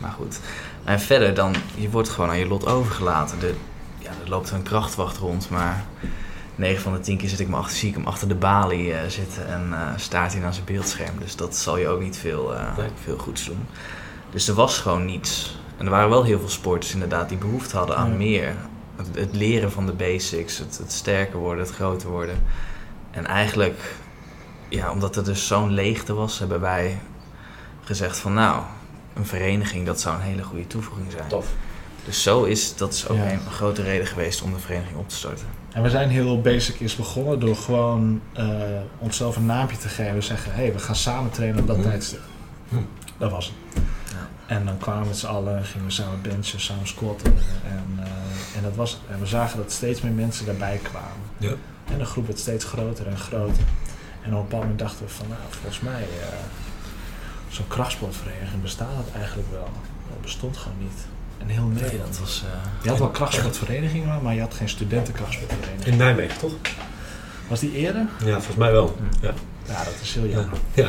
maar 0.00 0.10
goed. 0.16 0.40
En 0.84 1.00
verder 1.00 1.34
dan, 1.34 1.54
je 1.74 1.90
wordt 1.90 2.08
gewoon 2.08 2.30
aan 2.30 2.38
je 2.38 2.46
lot 2.46 2.66
overgelaten. 2.66 3.38
De, 3.38 3.54
ja, 3.98 4.10
er 4.24 4.28
loopt 4.30 4.50
een 4.50 4.62
krachtwacht 4.62 5.16
rond, 5.16 5.50
maar 5.50 5.84
9 6.60 6.82
van 6.82 6.92
de 6.92 7.00
10 7.00 7.16
keer 7.16 7.28
zit 7.28 7.40
ik 7.40 7.48
me 7.48 7.56
achter, 7.56 7.76
zie 7.76 7.88
ik 7.88 7.94
hem 7.94 8.06
achter 8.06 8.28
de 8.28 8.34
balie 8.34 8.92
eh, 8.94 9.08
zitten 9.08 9.46
en 9.46 9.68
eh, 9.72 9.92
staart 9.96 10.32
hij 10.32 10.40
naar 10.40 10.52
zijn 10.54 10.64
beeldscherm. 10.64 11.18
Dus 11.18 11.36
dat 11.36 11.56
zal 11.56 11.76
je 11.78 11.88
ook 11.88 12.00
niet 12.00 12.16
veel, 12.16 12.54
eh, 12.54 12.76
Nee. 12.76 12.88
veel 13.02 13.18
goeds 13.18 13.44
doen. 13.44 13.66
Dus 14.30 14.48
er 14.48 14.54
was 14.54 14.78
gewoon 14.78 15.04
niets. 15.04 15.58
En 15.76 15.84
er 15.84 15.90
waren 15.90 16.08
wel 16.10 16.24
heel 16.24 16.38
veel 16.38 16.48
sporters 16.48 16.92
inderdaad 16.92 17.28
die 17.28 17.38
behoefte 17.38 17.76
hadden 17.76 17.96
aan 17.96 18.10
Ja. 18.10 18.16
meer. 18.16 18.54
Het, 18.96 19.08
het 19.14 19.34
leren 19.36 19.72
van 19.72 19.86
de 19.86 19.92
basics, 19.92 20.58
het, 20.58 20.78
het 20.78 20.92
sterker 20.92 21.38
worden, 21.38 21.64
het 21.64 21.74
groter 21.74 22.08
worden. 22.08 22.42
En 23.10 23.26
eigenlijk, 23.26 23.80
ja, 24.68 24.90
omdat 24.90 25.16
er 25.16 25.24
dus 25.24 25.46
zo'n 25.46 25.70
leegte 25.70 26.12
was, 26.14 26.38
hebben 26.38 26.60
wij 26.60 26.98
gezegd 27.84 28.18
van 28.18 28.34
nou, 28.34 28.62
een 29.14 29.26
vereniging, 29.26 29.86
dat 29.86 30.00
zou 30.00 30.14
een 30.16 30.20
hele 30.22 30.42
goede 30.42 30.66
toevoeging 30.66 31.10
zijn. 31.12 31.28
Tof. 31.28 31.46
Dus 32.04 32.22
zo 32.22 32.44
is, 32.44 32.76
dat 32.76 32.92
is 32.92 33.08
ook 33.08 33.16
Ja. 33.16 33.30
een 33.32 33.40
grote 33.50 33.82
reden 33.82 34.06
geweest 34.06 34.42
om 34.42 34.52
de 34.52 34.58
vereniging 34.58 34.98
op 34.98 35.08
te 35.08 35.14
starten. 35.14 35.46
En 35.72 35.82
we 35.82 35.90
zijn 35.90 36.08
heel 36.08 36.40
basic 36.40 36.80
is 36.80 36.96
begonnen 36.96 37.40
door 37.40 37.56
gewoon 37.56 38.20
eh, 38.32 38.46
onszelf 38.98 39.36
een 39.36 39.46
naampje 39.46 39.76
te 39.76 39.88
geven. 39.88 40.14
We 40.14 40.20
zeggen, 40.20 40.52
hé, 40.54 40.62
hey, 40.62 40.72
we 40.72 40.78
gaan 40.78 40.94
samen 40.96 41.30
trainen 41.30 41.60
op 41.60 41.66
dat 41.66 41.76
Mhm. 41.76 41.88
tijdstip. 41.88 42.20
Hm. 42.68 42.76
Dat 43.18 43.30
was 43.30 43.46
het. 43.46 43.82
Ja. 44.12 44.28
En 44.54 44.64
dan 44.66 44.78
kwamen 44.78 45.02
we 45.02 45.08
met 45.08 45.18
z'n 45.18 45.26
allen, 45.26 45.64
gingen 45.64 45.86
we 45.86 45.92
samen 45.92 46.22
benchen, 46.22 46.60
samen 46.60 46.86
squatten. 46.86 47.32
En, 47.64 47.84
eh, 48.04 48.56
en 48.56 48.62
dat 48.62 48.74
was 48.76 48.90
het. 48.90 49.00
En 49.10 49.20
we 49.20 49.26
zagen 49.26 49.56
dat 49.56 49.72
steeds 49.72 50.00
meer 50.00 50.12
mensen 50.12 50.46
daarbij 50.46 50.80
kwamen. 50.82 51.26
Ja. 51.36 51.52
En 51.92 51.98
de 51.98 52.04
groep 52.04 52.26
werd 52.26 52.38
steeds 52.38 52.64
groter 52.64 53.06
en 53.06 53.18
groter. 53.18 53.64
En 54.22 54.32
op 54.34 54.38
een 54.38 54.42
bepaald 54.42 54.62
moment 54.62 54.78
dachten 54.78 55.06
we 55.06 55.12
van, 55.12 55.28
nou, 55.28 55.40
volgens 55.50 55.80
mij, 55.80 56.02
eh, 56.02 56.26
zo'n 57.48 57.68
krachtsportvereniging 57.68 58.62
bestaat 58.62 58.96
dat 58.96 59.14
eigenlijk 59.14 59.50
wel. 59.50 59.68
Dat 60.08 60.20
bestond 60.22 60.56
gewoon 60.56 60.78
niet. 60.80 61.06
En 61.40 61.48
heel 61.48 61.62
Nee, 61.64 61.82
Nederland. 61.82 62.10
dat 62.12 62.20
was... 62.20 62.44
eh, 62.46 62.82
Je 62.82 62.88
had 62.88 62.98
wel 62.98 63.08
krachtsportverenigingen, 63.08 64.22
maar 64.22 64.34
je 64.34 64.40
had 64.40 64.54
geen 64.54 64.68
studentenkrachtsportvereniging. 64.68 65.84
In 65.84 65.96
Nijmegen, 65.96 66.38
toch? 66.38 66.52
Was 67.48 67.60
die 67.60 67.72
eerder? 67.72 68.06
Ja, 68.24 68.32
volgens 68.32 68.56
mij 68.56 68.72
wel. 68.72 68.96
Ja. 69.20 69.30
Ja, 69.68 69.76
dat 69.84 69.94
is 70.02 70.14
heel 70.14 70.26
jammer. 70.26 70.58
Ja. 70.74 70.88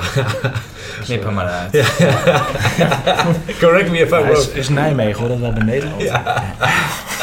Knip 1.04 1.24
hem 1.24 1.34
maar 1.34 1.46
uit. 1.48 1.72
ja. 1.72 1.86
Correct 3.62 3.90
me 3.90 3.98
if 3.98 4.12
I'm 4.12 4.20
ja, 4.20 4.30
is, 4.30 4.44
wrong. 4.46 4.58
is 4.58 4.70
Nijmegen 4.70 5.20
hoor, 5.20 5.30
dat 5.30 5.38
wel 5.40 5.54
bij 5.54 5.64
Nederland. 5.64 6.02
Ja. 6.02 6.44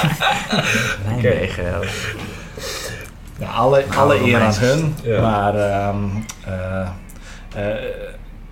Nijmegen. 1.06 1.64
ja. 1.64 1.78
Ja, 3.38 3.46
alle, 3.48 3.84
alle 3.96 4.20
eer 4.26 4.40
aan 4.40 4.54
hun. 4.54 4.94
Ja. 5.02 5.20
Maar 5.20 5.54
ehm, 5.54 6.04
eh, 6.44 6.80
eh, 7.54 7.76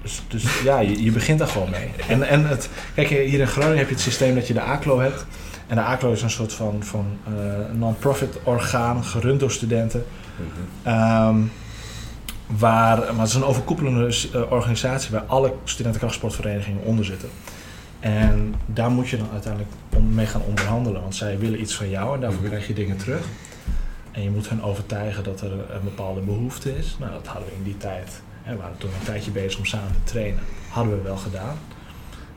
dus, 0.07 0.23
dus 0.29 0.63
ja, 0.63 0.79
je, 0.81 1.03
je 1.03 1.11
begint 1.11 1.39
daar 1.39 1.49
gewoon 1.49 1.71
mee. 1.71 1.91
En, 2.09 2.23
en 2.23 2.49
het, 2.49 2.69
kijk, 2.95 3.09
hier 3.09 3.41
in 3.41 3.47
Groningen 3.47 3.79
heb 3.79 3.89
je 3.89 3.95
het 3.95 4.03
systeem 4.03 4.35
dat 4.35 4.47
je 4.47 4.53
de 4.53 4.61
ACLO 4.61 5.01
hebt. 5.01 5.27
En 5.67 5.77
de 5.77 5.83
ACLO 5.83 6.13
is 6.13 6.23
een 6.23 6.31
soort 6.31 6.53
van, 6.53 6.83
van 6.83 7.07
eh, 7.25 7.33
non-profit 7.73 8.39
orgaan, 8.43 9.05
gerund 9.05 9.41
door 9.41 9.51
studenten. 9.51 10.05
Ehm, 10.83 11.37
waar, 12.47 12.99
maar 12.99 13.19
het 13.19 13.29
is 13.29 13.35
een 13.35 13.45
overkoepelende 13.45 14.17
eh, 14.33 14.53
organisatie 14.53 15.11
waar 15.11 15.25
alle 15.27 15.53
studentenkrachtsportverenigingen 15.65 16.83
onder 16.83 17.05
zitten. 17.05 17.29
En 18.01 18.55
daar 18.67 18.91
moet 18.91 19.09
je 19.09 19.17
dan 19.17 19.29
uiteindelijk 19.33 19.73
om, 19.97 20.15
mee 20.15 20.27
gaan 20.27 20.43
onderhandelen, 20.49 21.01
want 21.01 21.15
zij 21.15 21.39
willen 21.39 21.61
iets 21.61 21.75
van 21.75 21.91
jou 21.91 22.15
en 22.15 22.21
daarvoor 22.21 22.41
Mhm. 22.41 22.51
krijg 22.51 22.67
je 22.67 22.75
dingen 22.75 22.97
terug. 22.97 23.27
En 24.13 24.23
je 24.23 24.31
moet 24.31 24.49
hen 24.49 24.63
overtuigen 24.63 25.25
dat 25.25 25.41
er 25.41 25.53
een 25.53 25.85
bepaalde 25.85 26.21
behoefte 26.21 26.79
is. 26.79 26.97
Nou, 26.99 27.13
dat 27.13 27.27
hadden 27.27 27.49
we 27.49 27.57
in 27.57 27.63
die 27.63 27.77
tijd. 27.77 28.23
We 28.47 28.57
waren 28.57 28.79
toen 28.79 28.91
een 28.91 29.05
tijdje 29.05 29.31
bezig 29.31 29.59
om 29.59 29.65
samen 29.65 29.93
te 29.93 30.11
trainen. 30.13 30.41
Hadden 30.69 30.97
we 30.97 31.03
wel 31.03 31.17
gedaan. 31.17 31.57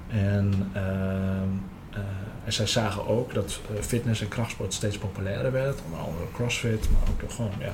En, 0.08 0.70
ehm, 0.74 1.48
eh, 1.94 2.00
en 2.46 2.54
zij 2.54 2.68
zagen 2.68 3.08
ook 3.08 3.34
dat 3.34 3.60
eh, 3.76 3.82
fitness 3.82 4.22
en 4.22 4.28
krachtsport 4.28 4.74
steeds 4.74 4.98
populairder 4.98 5.52
werd. 5.52 5.80
Onder 5.86 6.00
andere 6.00 6.26
crossfit, 6.34 6.90
maar 6.92 7.02
ook 7.24 7.32
gewoon, 7.32 7.52
ja. 7.60 7.74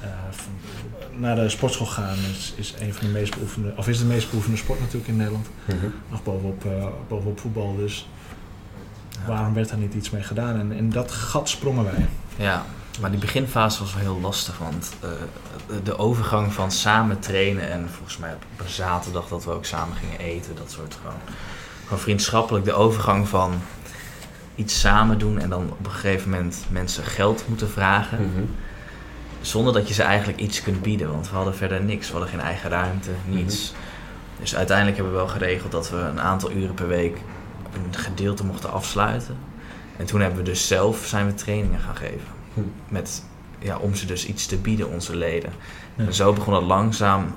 eh, 0.00 0.08
van- 0.30 1.20
naar 1.20 1.36
de 1.36 1.48
sportschool 1.48 1.86
gaan 1.86 2.16
is, 2.30 2.52
is 2.56 2.74
een 2.80 2.94
van 2.94 3.06
de 3.06 3.12
meest 3.12 3.34
beoefende, 3.34 3.72
of 3.76 3.88
is 3.88 3.98
de 3.98 4.04
meest 4.04 4.30
beoefende 4.30 4.56
sport 4.58 4.80
natuurlijk 4.80 5.08
in 5.08 5.16
Nederland. 5.16 5.46
Mhm. 5.64 5.86
Nog 6.10 6.22
bovenop, 6.22 6.64
bovenop 7.08 7.40
voetbal, 7.40 7.76
dus 7.76 8.08
waarom 9.26 9.54
werd 9.54 9.68
daar 9.68 9.78
niet 9.78 9.94
iets 9.94 10.10
mee 10.10 10.22
gedaan? 10.22 10.58
En 10.60 10.72
in 10.72 10.90
dat 10.90 11.10
gat 11.12 11.48
sprongen 11.48 11.84
wij. 11.84 12.06
Ja, 12.36 12.64
maar 13.00 13.10
die 13.10 13.20
beginfase 13.20 13.80
was 13.82 13.92
wel 13.94 14.02
heel 14.02 14.20
lastig, 14.20 14.58
want 14.58 14.92
eh, 15.00 15.08
de- 15.84 15.98
overgang 15.98 16.52
van 16.52 16.70
samen 16.70 17.18
trainen 17.18 17.70
en 17.70 17.88
volgens 17.90 18.16
mij 18.18 18.32
op 18.34 18.42
een 18.64 18.68
zaterdag 18.72 19.28
dat 19.28 19.44
we 19.44 19.50
ook 19.50 19.64
samen 19.64 19.96
gingen 19.96 20.18
eten, 20.18 20.54
dat 20.56 20.70
soort 20.70 20.96
gewoon, 21.00 21.20
gewoon 21.84 21.98
vriendschappelijk, 21.98 22.64
de 22.64 22.72
overgang 22.72 23.28
van 23.28 23.52
iets 24.54 24.80
samen 24.80 25.18
doen 25.18 25.38
en 25.38 25.48
dan 25.48 25.70
op 25.78 25.84
een 25.86 25.90
gegeven 25.92 26.30
moment 26.30 26.64
mensen 26.68 27.04
geld 27.04 27.44
moeten 27.48 27.70
vragen, 27.70 28.18
Mhm. 28.22 28.42
zonder 29.40 29.72
dat 29.72 29.88
je 29.88 29.94
ze 29.94 30.02
eigenlijk 30.02 30.38
iets 30.40 30.62
kunt 30.62 30.82
bieden, 30.82 31.10
want 31.10 31.30
we 31.30 31.36
hadden 31.36 31.54
verder 31.56 31.82
niks, 31.82 32.06
we 32.06 32.12
hadden 32.12 32.30
geen 32.30 32.40
eigen 32.40 32.70
ruimte, 32.70 33.10
niets. 33.26 33.72
Dus 34.40 34.56
uiteindelijk 34.56 34.96
hebben 34.96 35.14
we 35.14 35.20
wel 35.20 35.28
geregeld 35.30 35.72
dat 35.72 35.90
we 35.90 35.96
een 35.96 36.20
aantal 36.20 36.50
uren 36.52 36.74
per 36.74 36.88
week 36.88 37.16
een 37.74 37.94
gedeelte 38.00 38.44
mochten 38.44 38.72
afsluiten. 38.72 39.36
En 39.96 40.06
toen 40.06 40.20
hebben 40.20 40.38
we 40.38 40.44
dus 40.44 40.66
zelf 40.66 41.04
zijn 41.06 41.26
we 41.26 41.34
trainingen 41.34 41.80
gaan 41.80 41.96
geven. 41.96 42.40
Met, 42.88 43.24
ja, 43.58 43.76
om 43.78 43.94
ze 43.94 44.06
dus 44.06 44.26
iets 44.26 44.46
te 44.46 44.56
bieden, 44.56 44.88
onze 44.88 45.16
leden. 45.16 45.52
Ja. 45.96 46.04
En 46.04 46.14
zo 46.14 46.32
begon 46.32 46.54
het 46.54 46.64
langzaam 46.64 47.34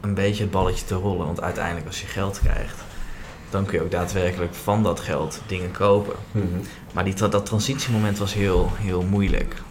een 0.00 0.14
beetje 0.14 0.42
het 0.42 0.52
balletje 0.52 0.84
te 0.84 0.94
rollen. 0.94 1.26
Want 1.26 1.40
uiteindelijk 1.40 1.86
als 1.86 2.00
je 2.00 2.06
geld 2.06 2.40
krijgt, 2.40 2.84
dan 3.50 3.64
kun 3.64 3.78
je 3.78 3.84
ook 3.84 3.90
daadwerkelijk 3.90 4.54
van 4.54 4.82
dat 4.82 5.00
geld 5.00 5.42
dingen 5.46 5.70
kopen. 5.70 6.16
Mhm. 6.32 6.46
Maar 6.92 7.04
die, 7.04 7.14
tra- 7.14 7.28
dat 7.28 7.46
transitiemoment 7.46 8.18
was 8.18 8.34
heel, 8.34 8.70
heel 8.74 9.02
moeilijk. 9.02 9.62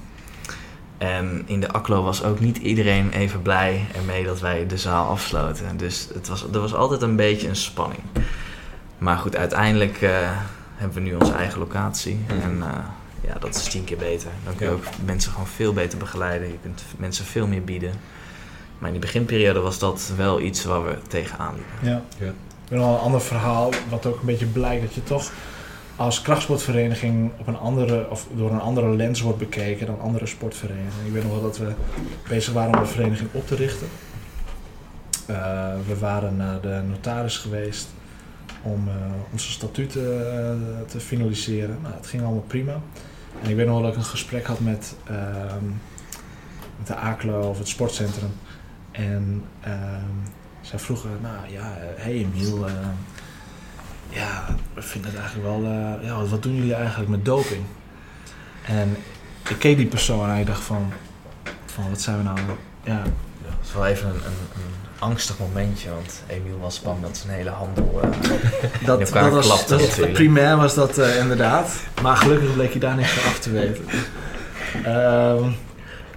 En 0.98 1.44
in 1.46 1.60
de 1.60 1.72
ACLO 1.72 2.04
was 2.04 2.24
ook 2.24 2.40
niet 2.40 2.58
iedereen 2.58 3.12
even 3.12 3.42
blij 3.42 3.86
ermee 3.96 4.26
dat 4.26 4.40
wij 4.40 4.68
de 4.68 4.78
zaal 4.78 5.10
afsloten. 5.10 5.78
Dus 5.78 6.08
het 6.14 6.28
was, 6.28 6.46
er 6.54 6.60
was 6.60 6.74
altijd 6.74 7.02
een 7.02 7.16
beetje 7.16 7.48
een 7.48 7.56
spanning. 7.56 8.02
Maar 8.98 9.18
goed, 9.18 9.36
uiteindelijk 9.36 10.02
eh, 10.02 10.12
hebben 10.76 11.04
we 11.04 11.10
nu 11.10 11.16
onze 11.16 11.34
eigen 11.34 11.60
locatie. 11.60 12.20
Mhm. 12.28 12.40
En 12.42 12.64
eh, 12.64 12.78
ja, 13.28 13.34
dat 13.40 13.56
is 13.56 13.64
tien 13.64 13.84
keer 13.84 13.98
beter. 13.98 14.30
Dan 14.44 14.56
kun 14.56 14.66
je 14.66 14.72
Ja. 14.72 14.78
ook 14.78 14.86
mensen 15.06 15.32
gewoon 15.32 15.48
veel 15.48 15.74
beter 15.74 15.98
begeleiden. 15.98 16.48
Je 16.48 16.58
kunt 16.62 16.84
mensen 16.98 17.26
veel 17.26 17.48
meer 17.48 17.64
bieden. 17.64 17.92
Maar 18.78 18.88
in 18.90 19.00
die 19.00 19.06
beginperiode 19.06 19.60
was 19.60 19.80
dat 19.80 20.12
wel 20.16 20.42
iets 20.42 20.64
waar 20.64 20.86
we 20.86 20.98
tegenaan 21.08 21.54
liepen. 21.56 21.90
Ja. 21.90 22.02
Ja. 22.26 22.26
Ik 22.66 22.72
heb 22.72 22.80
nog 22.80 22.96
een 22.98 23.04
ander 23.04 23.22
verhaal, 23.22 23.72
wat 23.90 24.06
ook 24.06 24.20
een 24.20 24.26
beetje 24.26 24.46
blijkt 24.46 24.82
dat 24.82 24.94
je 24.94 25.04
toch 25.04 25.32
als 25.96 26.22
krachtsportvereniging 26.22 27.32
op 27.38 27.48
een 27.48 27.58
andere, 27.58 28.10
of 28.10 28.28
door 28.36 28.52
een 28.52 28.60
andere 28.60 28.90
lens 28.96 29.22
wordt 29.22 29.38
bekeken 29.40 29.86
dan 29.86 30.00
andere 30.00 30.26
sportverenigingen. 30.26 31.06
Ik 31.06 31.12
weet 31.12 31.24
nog 31.24 31.32
wel 31.32 31.42
dat 31.42 31.58
we 31.58 31.72
bezig 32.30 32.54
waren 32.54 32.74
om 32.74 32.80
een 32.80 32.88
vereniging 32.88 33.30
op 33.32 33.48
te 33.48 33.56
richten. 33.56 33.88
Eh, 35.26 35.36
we 35.88 35.98
waren 36.00 36.36
naar 36.38 36.62
de 36.62 36.82
notaris 36.90 37.38
geweest 37.38 37.88
om 38.62 38.88
eh, 38.88 38.94
onze 39.32 39.52
statuten 39.52 40.34
eh, 40.34 40.52
te 40.88 41.00
finaliseren. 41.00 41.78
Nou, 41.82 41.94
het 41.96 42.08
ging 42.08 42.24
allemaal 42.24 42.44
prima. 42.48 42.80
Ik 43.48 43.56
weet 43.56 43.66
nog 43.66 43.76
wel 43.76 43.84
dat 43.84 43.92
ik 43.92 43.98
een 43.98 44.06
gesprek 44.06 44.46
had 44.46 44.60
met, 44.60 44.96
ehm, 45.04 45.66
met 46.78 46.88
de 46.88 46.96
ACLO 46.96 47.50
of 47.50 47.58
het 47.58 47.68
sportcentrum. 47.68 48.34
En 48.92 49.44
ehm, 49.62 50.16
zij 50.62 50.80
vroegen, 50.80 51.10
nou 51.22 51.52
ja, 51.52 51.74
hé 51.78 52.02
hey 52.02 52.14
Emiel, 52.14 52.68
eh, 52.68 52.74
ja, 54.10 54.56
we 54.74 54.82
vinden 54.82 55.12
het 55.12 55.20
eigenlijk 55.20 55.50
wel, 55.50 55.64
eh, 55.64 56.06
ja, 56.08 56.26
wat, 56.26 56.44
doen 56.44 56.56
jullie 56.56 56.74
eigenlijk 56.74 57.10
met 57.10 57.26
doping? 57.26 57.64
En 58.66 58.98
ik 59.50 59.60
keek 59.60 59.78
die 59.78 59.88
persoon 59.88 60.30
en 60.30 60.40
ik 60.40 60.46
dacht 60.46 60.64
van, 60.64 60.92
van 61.66 61.90
wat 61.90 62.02
zijn 62.02 62.18
we 62.18 62.24
nou, 62.24 62.40
ja, 62.84 63.04
Dat 63.44 63.54
was 63.62 63.74
wel 63.74 63.86
even 63.86 64.10
een, 64.10 64.16
een, 64.16 64.22
een 64.56 64.85
angstig 65.06 65.40
momentje, 65.40 65.90
want 65.90 66.22
Emiel 66.28 66.60
was 66.60 66.82
bang 66.82 67.02
dat 67.02 67.18
zijn 67.18 67.34
hele 67.38 67.50
handel... 67.50 68.00
eh, 68.02 68.10
dat, 68.86 69.00
dat 69.00 69.32
was, 69.32 69.46
klapte 69.46 69.78
dat, 70.02 70.14
primair 70.14 70.58
was 70.58 70.74
dat 70.76 70.98
eh, 70.98 71.18
inderdaad, 71.20 71.74
maar 72.02 72.18
gelukkig 72.18 72.54
bleek 72.54 72.72
hij 72.72 72.80
daar 72.80 72.96
niks 72.96 73.12
van 73.12 73.32
af 73.32 73.40
te 73.40 73.52
weten. 73.52 73.86
Ehm, 74.84 75.50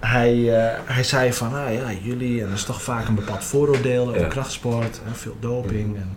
hij, 0.00 0.58
eh, 0.64 0.78
hij 0.84 1.02
zei 1.04 1.32
van, 1.32 1.54
ah 1.54 1.72
ja, 1.72 1.90
jullie, 2.02 2.40
en 2.42 2.46
er 2.46 2.52
is 2.54 2.64
toch 2.64 2.82
vaak 2.82 3.08
een 3.08 3.14
bepaald 3.14 3.44
vooroordeel 3.44 4.08
over 4.08 4.20
Ja. 4.20 4.26
krachtsport 4.26 5.00
en 5.06 5.14
veel 5.16 5.36
doping 5.40 5.96
en, 5.96 6.16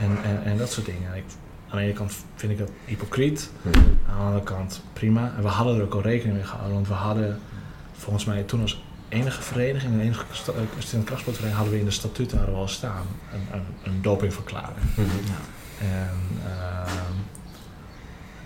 en, 0.00 0.18
en, 0.24 0.42
en 0.44 0.56
dat 0.56 0.72
soort 0.72 0.86
dingen. 0.86 1.14
Ik, 1.14 1.24
aan 1.68 1.78
de 1.78 1.84
ene 1.84 1.92
kant 1.92 2.12
vind 2.36 2.52
ik 2.52 2.58
dat 2.58 2.70
hypocriet, 2.84 3.50
Mhm. 3.62 3.78
aan 3.78 4.16
de 4.18 4.22
andere 4.24 4.42
kant 4.42 4.82
prima. 4.92 5.32
En 5.36 5.42
we 5.42 5.48
hadden 5.48 5.76
er 5.76 5.82
ook 5.82 5.94
al 5.94 6.02
rekening 6.02 6.36
mee 6.36 6.46
gehouden, 6.46 6.74
want 6.74 6.88
we 6.88 6.94
hadden 6.94 7.38
volgens 7.98 8.24
mij 8.24 8.42
toen 8.42 8.60
als 8.60 8.82
enige 9.10 9.42
vereniging, 9.42 9.92
een 9.92 10.00
enige 10.00 10.24
sta- 10.32 10.52
eh, 10.52 10.58
student-krachtsportvereniging, 10.78 11.54
hadden 11.54 11.72
we 11.72 11.78
in 11.78 11.84
de 11.84 11.90
statuten 12.00 12.36
hadden 12.36 12.54
we 12.54 12.60
al 12.60 12.68
staan 12.68 13.06
een, 13.32 13.58
een, 13.58 13.64
een 13.92 14.02
dopingverklaring. 14.02 14.78
Mhm. 14.96 15.08
En 15.80 16.18
ehm, 16.46 17.14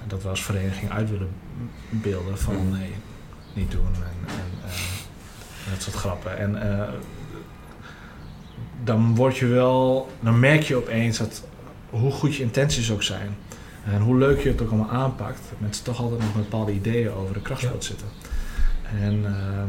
dat 0.07 0.23
we 0.23 0.29
als 0.29 0.43
vereniging 0.45 0.91
uit 0.91 1.11
willen 1.11 1.31
beelden 1.91 2.39
van 2.39 2.55
Mhm. 2.55 2.79
nee, 2.79 2.91
niet 3.53 3.71
doen 3.71 3.87
en, 3.95 4.29
en 4.35 4.69
eh, 4.69 5.71
dat 5.73 5.83
soort 5.83 5.97
grappen. 5.97 6.39
En 6.39 6.73
eh, 6.81 6.89
dan 8.85 9.15
word 9.15 9.37
je 9.37 9.47
wel, 9.47 10.11
dan 10.21 10.39
merk 10.41 10.63
je 10.63 10.77
opeens 10.77 11.19
dat 11.19 11.43
hoe 11.91 12.11
goed 12.13 12.35
je 12.37 12.43
intenties 12.43 12.91
ook 12.91 13.03
zijn 13.03 13.37
en 13.85 14.01
hoe 14.01 14.19
leuk 14.19 14.41
je 14.43 14.49
het 14.49 14.63
ook 14.63 14.71
allemaal 14.71 14.91
aanpakt, 14.91 15.41
dat 15.51 15.61
mensen 15.61 15.85
toch 15.85 16.01
altijd 16.01 16.21
nog 16.21 16.35
met 16.35 16.51
bepaalde 16.51 16.73
ideeën 16.73 17.11
over 17.13 17.35
de 17.35 17.41
krachtsport 17.43 17.85
zitten. 17.85 18.07
En 19.01 19.25
ehm, 19.27 19.69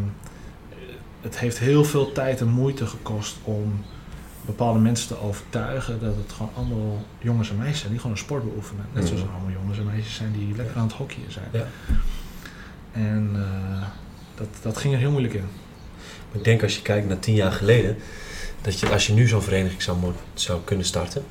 het 1.26 1.40
heeft 1.40 1.60
heel 1.60 1.84
veel 1.86 2.12
tijd 2.12 2.40
en 2.42 2.48
moeite 2.48 2.86
gekost 2.88 3.36
om 3.44 3.84
bepaalde 4.46 4.80
mensen 4.80 5.08
te 5.08 5.22
overtuigen 5.22 6.00
dat 6.00 6.16
het 6.16 6.34
gewoon 6.34 6.52
allemaal 6.56 7.06
jongens 7.20 7.50
en 7.50 7.58
meisjes 7.58 7.80
zijn 7.80 7.92
die 7.92 8.00
gewoon 8.00 8.16
een 8.16 8.22
sport 8.24 8.44
beoefenen. 8.44 8.86
Net 8.94 9.06
zoals 9.08 9.22
er 9.22 9.28
Mhm. 9.28 9.36
allemaal 9.36 9.54
jongens 9.62 9.78
en 9.78 9.86
meisjes 9.86 10.16
zijn 10.16 10.32
die 10.32 10.56
lekker 10.56 10.76
aan 10.78 10.88
het 10.88 10.96
hockeyen 10.96 11.32
zijn. 11.32 11.46
Ja. 11.52 11.68
En 12.92 13.30
eh, 13.36 13.88
dat, 14.36 14.48
dat 14.62 14.78
ging 14.78 14.94
er 14.94 15.00
heel 15.00 15.12
moeilijk 15.12 15.34
in. 15.34 15.46
Ik 16.32 16.44
denk 16.44 16.64
als 16.64 16.76
je 16.76 16.82
kijkt 16.82 17.08
naar 17.08 17.20
tien 17.20 17.36
jaar 17.36 17.52
geleden, 17.52 17.98
dat 18.62 18.80
je 18.80 18.90
als 18.90 19.08
je 19.08 19.14
nu 19.14 19.28
zo'n 19.28 19.42
vereniging 19.42 19.82
zou, 19.82 19.98
zou 20.34 20.60
kunnen 20.64 20.86
starten, 20.86 21.24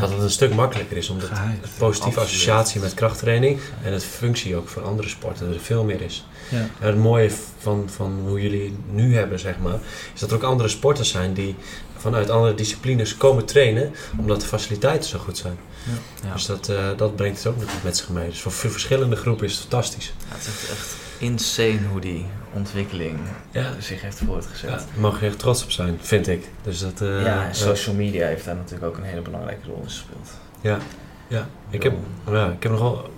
dat 0.00 0.10
het 0.10 0.20
een 0.22 0.30
stuk 0.30 0.54
makkelijker 0.54 0.96
is. 0.96 1.08
Omdat 1.08 1.28
het 1.30 1.70
positieve 1.78 1.90
Absoluut. 1.90 2.18
associatie 2.18 2.80
met 2.80 2.94
krachttraining 2.94 3.60
en 3.82 3.92
het 3.92 4.04
functie 4.04 4.56
ook 4.56 4.68
voor 4.68 4.82
andere 4.82 5.08
sporten 5.08 5.52
er 5.52 5.60
veel 5.60 5.84
meer 5.84 6.00
is. 6.00 6.24
Ja. 6.50 6.66
Het 6.78 6.96
mooie 6.96 7.30
van, 7.58 7.88
van 7.90 8.18
hoe 8.26 8.40
jullie 8.42 8.62
het 8.64 8.94
nu 8.94 9.14
hebben, 9.16 9.38
zeg 9.38 9.58
maar, 9.58 9.78
is 10.14 10.20
dat 10.20 10.30
er 10.30 10.36
ook 10.36 10.42
andere 10.42 10.68
sporters 10.68 11.10
zijn 11.10 11.32
die 11.32 11.54
vanuit 11.96 12.30
andere 12.30 12.54
disciplines 12.54 13.16
komen 13.16 13.44
trainen, 13.44 13.94
omdat 14.18 14.40
de 14.40 14.46
faciliteiten 14.46 15.08
zo 15.10 15.18
goed 15.18 15.36
zijn. 15.38 15.58
Ja. 16.24 16.32
Dus 16.32 16.46
dat, 16.46 16.68
eh, 16.68 16.88
dat 16.96 17.16
brengt 17.16 17.36
het 17.38 17.46
ook 17.46 17.60
nog 17.60 17.70
met 17.84 17.96
zich 17.96 18.08
mee. 18.08 18.28
Dus 18.28 18.40
voor 18.40 18.52
verschillende 18.52 19.16
groepen 19.16 19.46
is 19.46 19.52
het 19.52 19.60
fantastisch. 19.60 20.12
Ja, 20.28 20.34
het 20.36 20.46
is 20.46 20.70
echt, 20.70 20.96
insane 21.18 21.86
hoe 21.90 22.00
die 22.00 22.26
ontwikkeling 22.52 23.18
Ja. 23.50 23.72
zich 23.78 24.00
heeft 24.02 24.20
voortgezet. 24.26 24.70
Ja, 24.70 24.76
daar 24.76 24.86
mogen 24.98 25.20
we 25.20 25.26
echt 25.26 25.38
trots 25.38 25.62
op 25.64 25.70
zijn, 25.70 25.98
vind 26.00 26.28
ik. 26.28 26.48
Dus 26.62 26.80
dat, 26.80 27.00
eh, 27.00 27.22
ja, 27.24 27.44
en 27.46 27.54
social 27.54 27.94
media 27.94 28.26
heeft 28.26 28.44
daar 28.44 28.56
natuurlijk 28.56 28.84
ook 28.92 28.96
een 28.96 29.04
hele 29.04 29.20
belangrijke 29.20 29.66
rol 29.66 29.76
in 29.76 29.84
gespeeld. 29.84 30.28
Ja, 30.60 30.78
ja. 31.28 31.48
Ik, 31.70 31.82
heb, 31.82 31.94
ja, 32.30 32.46
ik 32.50 32.62
heb 32.62 32.72
nog 32.72 32.80
wel 32.80 33.10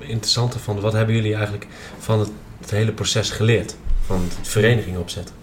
een 0.00 0.08
interessante 0.08 0.58
van, 0.58 0.80
wat 0.80 0.92
hebben 0.92 1.14
jullie 1.14 1.34
eigenlijk 1.34 1.66
van 1.98 2.20
het, 2.20 2.30
het 2.60 2.70
hele 2.70 2.92
proces 2.92 3.30
geleerd? 3.30 3.76
Van 4.06 4.20
het 4.38 4.48
vereniging 4.48 4.96
opzetten. 4.98 5.34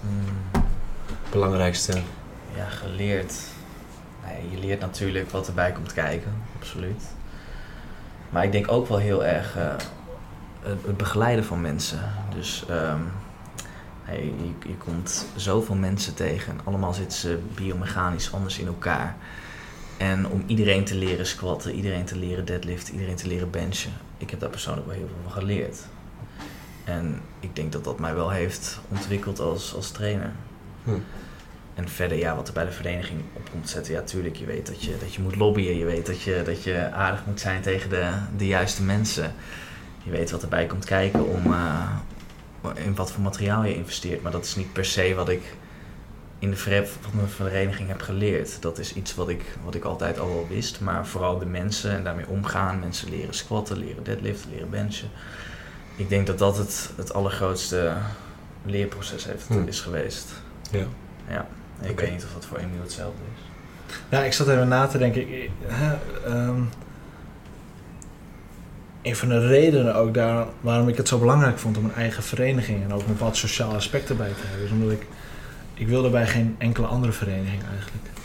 Mm, 0.00 0.62
Belangrijkste. 1.30 2.00
ja, 2.56 2.64
geleerd. 2.64 3.34
Je 4.50 4.58
leert 4.58 4.80
natuurlijk 4.80 5.30
wat 5.30 5.46
erbij 5.46 5.72
komt 5.72 5.92
kijken, 5.92 6.32
absoluut. 6.58 7.02
Maar 8.30 8.44
ik 8.44 8.52
denk 8.52 8.70
ook 8.70 8.88
wel 8.88 8.98
heel 8.98 9.24
erg 9.24 9.56
eh, 9.56 9.74
het, 10.62 10.78
het 10.86 10.96
begeleiden 10.96 11.44
van 11.44 11.60
mensen. 11.60 12.00
Dus 12.34 12.64
ehm, 12.68 13.00
je, 14.66 14.76
komt 14.78 15.26
zoveel 15.36 15.74
mensen 15.74 16.14
tegen. 16.14 16.52
en 16.52 16.60
Allemaal 16.64 16.92
zitten 16.92 17.18
ze 17.18 17.38
biomechanisch 17.54 18.32
anders 18.32 18.58
in 18.58 18.66
elkaar. 18.66 19.16
En 19.96 20.28
om 20.28 20.42
iedereen 20.46 20.84
te 20.84 20.94
leren 20.94 21.26
squatten, 21.26 21.74
iedereen 21.74 22.04
te 22.04 22.16
leren 22.16 22.44
deadliften, 22.44 22.94
iedereen 22.94 23.16
te 23.16 23.26
leren 23.26 23.50
benchen. 23.50 23.92
Ik 24.20 24.30
heb 24.30 24.40
daar 24.40 24.50
persoonlijk 24.50 24.86
wel 24.86 24.96
heel 24.96 25.06
veel 25.06 25.22
van 25.22 25.32
geleerd. 25.32 25.78
En 26.84 27.20
ik 27.40 27.56
denk 27.56 27.72
dat 27.72 27.84
dat 27.84 27.98
mij 27.98 28.14
wel 28.14 28.30
heeft 28.30 28.80
ontwikkeld 28.88 29.40
als, 29.40 29.74
als 29.74 29.90
trainer. 29.90 30.32
Hm. 30.84 30.90
En 31.74 31.88
verder, 31.88 32.18
ja, 32.18 32.36
wat 32.36 32.48
er 32.48 32.54
bij 32.54 32.64
de 32.64 32.72
vereniging 32.72 33.20
op 33.32 33.50
komt 33.50 33.68
zetten. 33.68 33.92
Ja, 33.92 34.02
tuurlijk, 34.02 34.36
je 34.36 34.44
weet 34.44 34.66
dat 34.66 34.82
je, 34.82 34.96
dat 35.00 35.14
je 35.14 35.22
moet 35.22 35.36
lobbyen. 35.36 35.78
Je 35.78 35.84
weet 35.84 36.06
dat 36.06 36.22
je, 36.22 36.42
dat 36.44 36.62
je 36.62 36.90
aardig 36.92 37.26
moet 37.26 37.40
zijn 37.40 37.62
tegen 37.62 37.90
de, 37.90 38.12
de 38.36 38.46
juiste 38.46 38.82
mensen. 38.82 39.34
Je 40.02 40.10
weet 40.10 40.30
wat 40.30 40.42
erbij 40.42 40.66
komt 40.66 40.84
kijken 40.84 41.28
om 41.28 41.52
eh, 41.52 41.96
in 42.74 42.94
wat 42.94 43.12
voor 43.12 43.22
materiaal 43.22 43.64
je 43.64 43.74
investeert. 43.74 44.22
Maar 44.22 44.32
dat 44.32 44.44
is 44.44 44.56
niet 44.56 44.72
per 44.72 44.84
se 44.84 45.14
wat 45.14 45.28
ik 45.28 45.42
in 46.40 46.50
de 46.50 46.56
van 47.00 47.20
de 47.20 47.26
vereniging 47.26 47.88
heb 47.88 48.00
geleerd. 48.02 48.62
Dat 48.62 48.78
is 48.78 48.92
iets 48.94 49.14
wat 49.14 49.28
ik, 49.28 49.44
wat 49.64 49.74
ik 49.74 49.84
altijd 49.84 50.18
al 50.18 50.26
wel 50.28 50.46
wist. 50.48 50.80
Maar 50.80 51.06
vooral 51.06 51.38
de 51.38 51.46
mensen 51.46 51.90
en 51.90 52.04
daarmee 52.04 52.28
omgaan. 52.28 52.78
Mensen 52.80 53.10
leren 53.10 53.34
squatten, 53.34 53.76
leren 53.78 54.04
deadliften, 54.04 54.50
leren 54.50 54.70
benchen. 54.70 55.08
Ik 55.96 56.08
denk 56.08 56.26
dat 56.26 56.38
dat 56.38 56.56
het, 56.56 56.90
het 56.96 57.12
allergrootste 57.12 57.92
leerproces 58.64 59.24
heeft, 59.24 59.46
Hmm. 59.46 59.66
is 59.68 59.80
geweest. 59.80 60.28
Ja. 60.70 60.84
Ja, 61.28 61.46
ik 61.80 62.00
weet 62.00 62.10
niet 62.10 62.24
of 62.24 62.32
dat 62.32 62.46
voor 62.46 62.58
Emiel 62.58 62.80
hetzelfde 62.82 63.20
is. 63.36 63.42
Ja, 64.08 64.22
ik 64.24 64.32
zat 64.32 64.48
even 64.48 64.68
na 64.68 64.86
te 64.86 64.98
denken. 64.98 65.20
Ik- 65.42 65.50
hè, 65.66 65.94
ehm, 66.26 66.60
een 69.02 69.16
van 69.16 69.28
de 69.28 69.46
redenen 69.46 69.94
ook 69.94 70.14
daar, 70.14 70.46
waarom 70.60 70.88
ik 70.88 70.96
het 70.96 71.08
zo 71.08 71.18
belangrijk 71.18 71.58
vond 71.58 71.76
om 71.76 71.84
een 71.84 71.94
eigen 71.94 72.22
vereniging 72.22 72.82
en 72.84 72.92
ook 72.92 73.00
een 73.00 73.06
bepaald 73.06 73.36
sociaal 73.36 73.74
aspect 73.74 74.08
erbij 74.08 74.28
te 74.28 74.46
hebben, 74.46 74.66
is 74.66 74.72
omdat 74.72 74.90
ik, 74.90 75.06
ik 75.80 75.88
wilde 75.88 76.10
bij 76.10 76.26
geen 76.26 76.54
enkele 76.58 76.86
andere 76.86 77.12
vereniging 77.12 77.62
eigenlijk. 77.76 78.04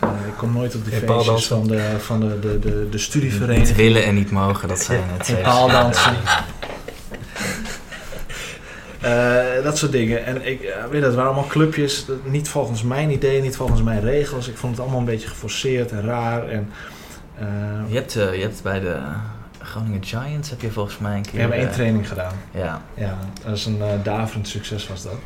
Eh, 0.00 0.08
ik 0.26 0.32
kom 0.36 0.52
nooit 0.52 0.74
op 0.74 0.84
de 0.84 0.90
feestjes 0.90 1.10
paaldansen? 1.10 1.56
van 1.56 1.66
de, 1.66 1.94
van 1.98 2.20
de, 2.20 2.38
de, 2.38 2.58
de, 2.58 2.70
de 2.70 2.88
Niet 2.90 3.00
studievereniging. 3.00 3.76
willen 3.76 4.04
en 4.04 4.14
niet 4.14 4.30
mogen, 4.30 4.68
dat 4.68 4.78
zijn 4.80 5.00
het 5.06 5.24
twee. 5.24 5.42
paaldansen. 5.42 6.14
Eh, 9.00 9.62
dat 9.62 9.78
soort 9.78 9.92
dingen. 9.92 10.24
En 10.24 10.46
ik 10.46 10.60
weet 10.60 11.00
dat, 11.00 11.02
het 11.02 11.14
waren 11.14 11.30
allemaal 11.30 11.46
clubjes, 11.48 12.04
dat- 12.06 12.24
niet 12.24 12.48
volgens 12.48 12.82
mijn 12.82 13.10
ideeën, 13.10 13.42
niet 13.42 13.56
volgens 13.56 13.82
mijn 13.82 14.00
regels. 14.00 14.48
Ik 14.48 14.56
vond 14.56 14.72
het 14.72 14.80
allemaal 14.80 14.98
een 15.00 15.06
beetje 15.06 15.28
geforceerd 15.28 15.90
en 15.90 16.02
raar. 16.02 16.48
En, 16.48 16.70
eh, 17.38 17.46
Je 17.88 17.94
hebt, 17.94 18.16
eh, 18.16 18.34
je 18.34 18.42
hebt 18.42 18.62
bij 18.62 18.80
de 18.80 18.96
Groningen 19.62 20.04
Giants 20.04 20.50
heb 20.50 20.60
je 20.60 20.70
volgens 20.70 20.98
mij 20.98 21.16
een 21.16 21.22
keer... 21.22 21.32
we 21.32 21.40
hebben 21.40 21.58
één 21.58 21.70
training 21.70 22.08
gedaan. 22.08 22.32
Ja. 22.50 22.82
Ja, 22.94 23.18
dat 23.44 23.56
is 23.56 23.66
een 23.66 23.78
uh, 23.78 23.86
daverend 24.02 24.48
succes 24.48 24.88
was 24.88 25.02
dat. 25.02 25.16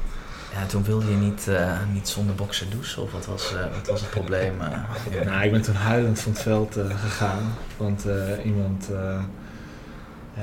Ja, 0.53 0.67
toen 0.67 0.85
wilde 0.85 1.11
je 1.11 1.17
niet, 1.17 1.49
eh, 1.49 1.79
niet 1.93 2.09
zonder 2.09 2.35
boksen 2.35 2.71
douchen 2.71 3.03
of 3.03 3.13
wat 3.13 3.27
was, 3.27 3.55
eh, 3.55 3.61
wat 3.77 3.87
was 3.87 4.01
het 4.01 4.11
probleem? 4.11 4.61
eh? 4.61 5.25
Nou, 5.27 5.45
ik 5.45 5.53
ben 5.53 5.63
toen 5.63 5.75
huilend 5.75 6.21
van 6.21 6.33
het 6.33 6.41
veld 6.43 6.77
gegaan, 6.95 7.55
want 7.77 8.05
iemand, 8.45 8.89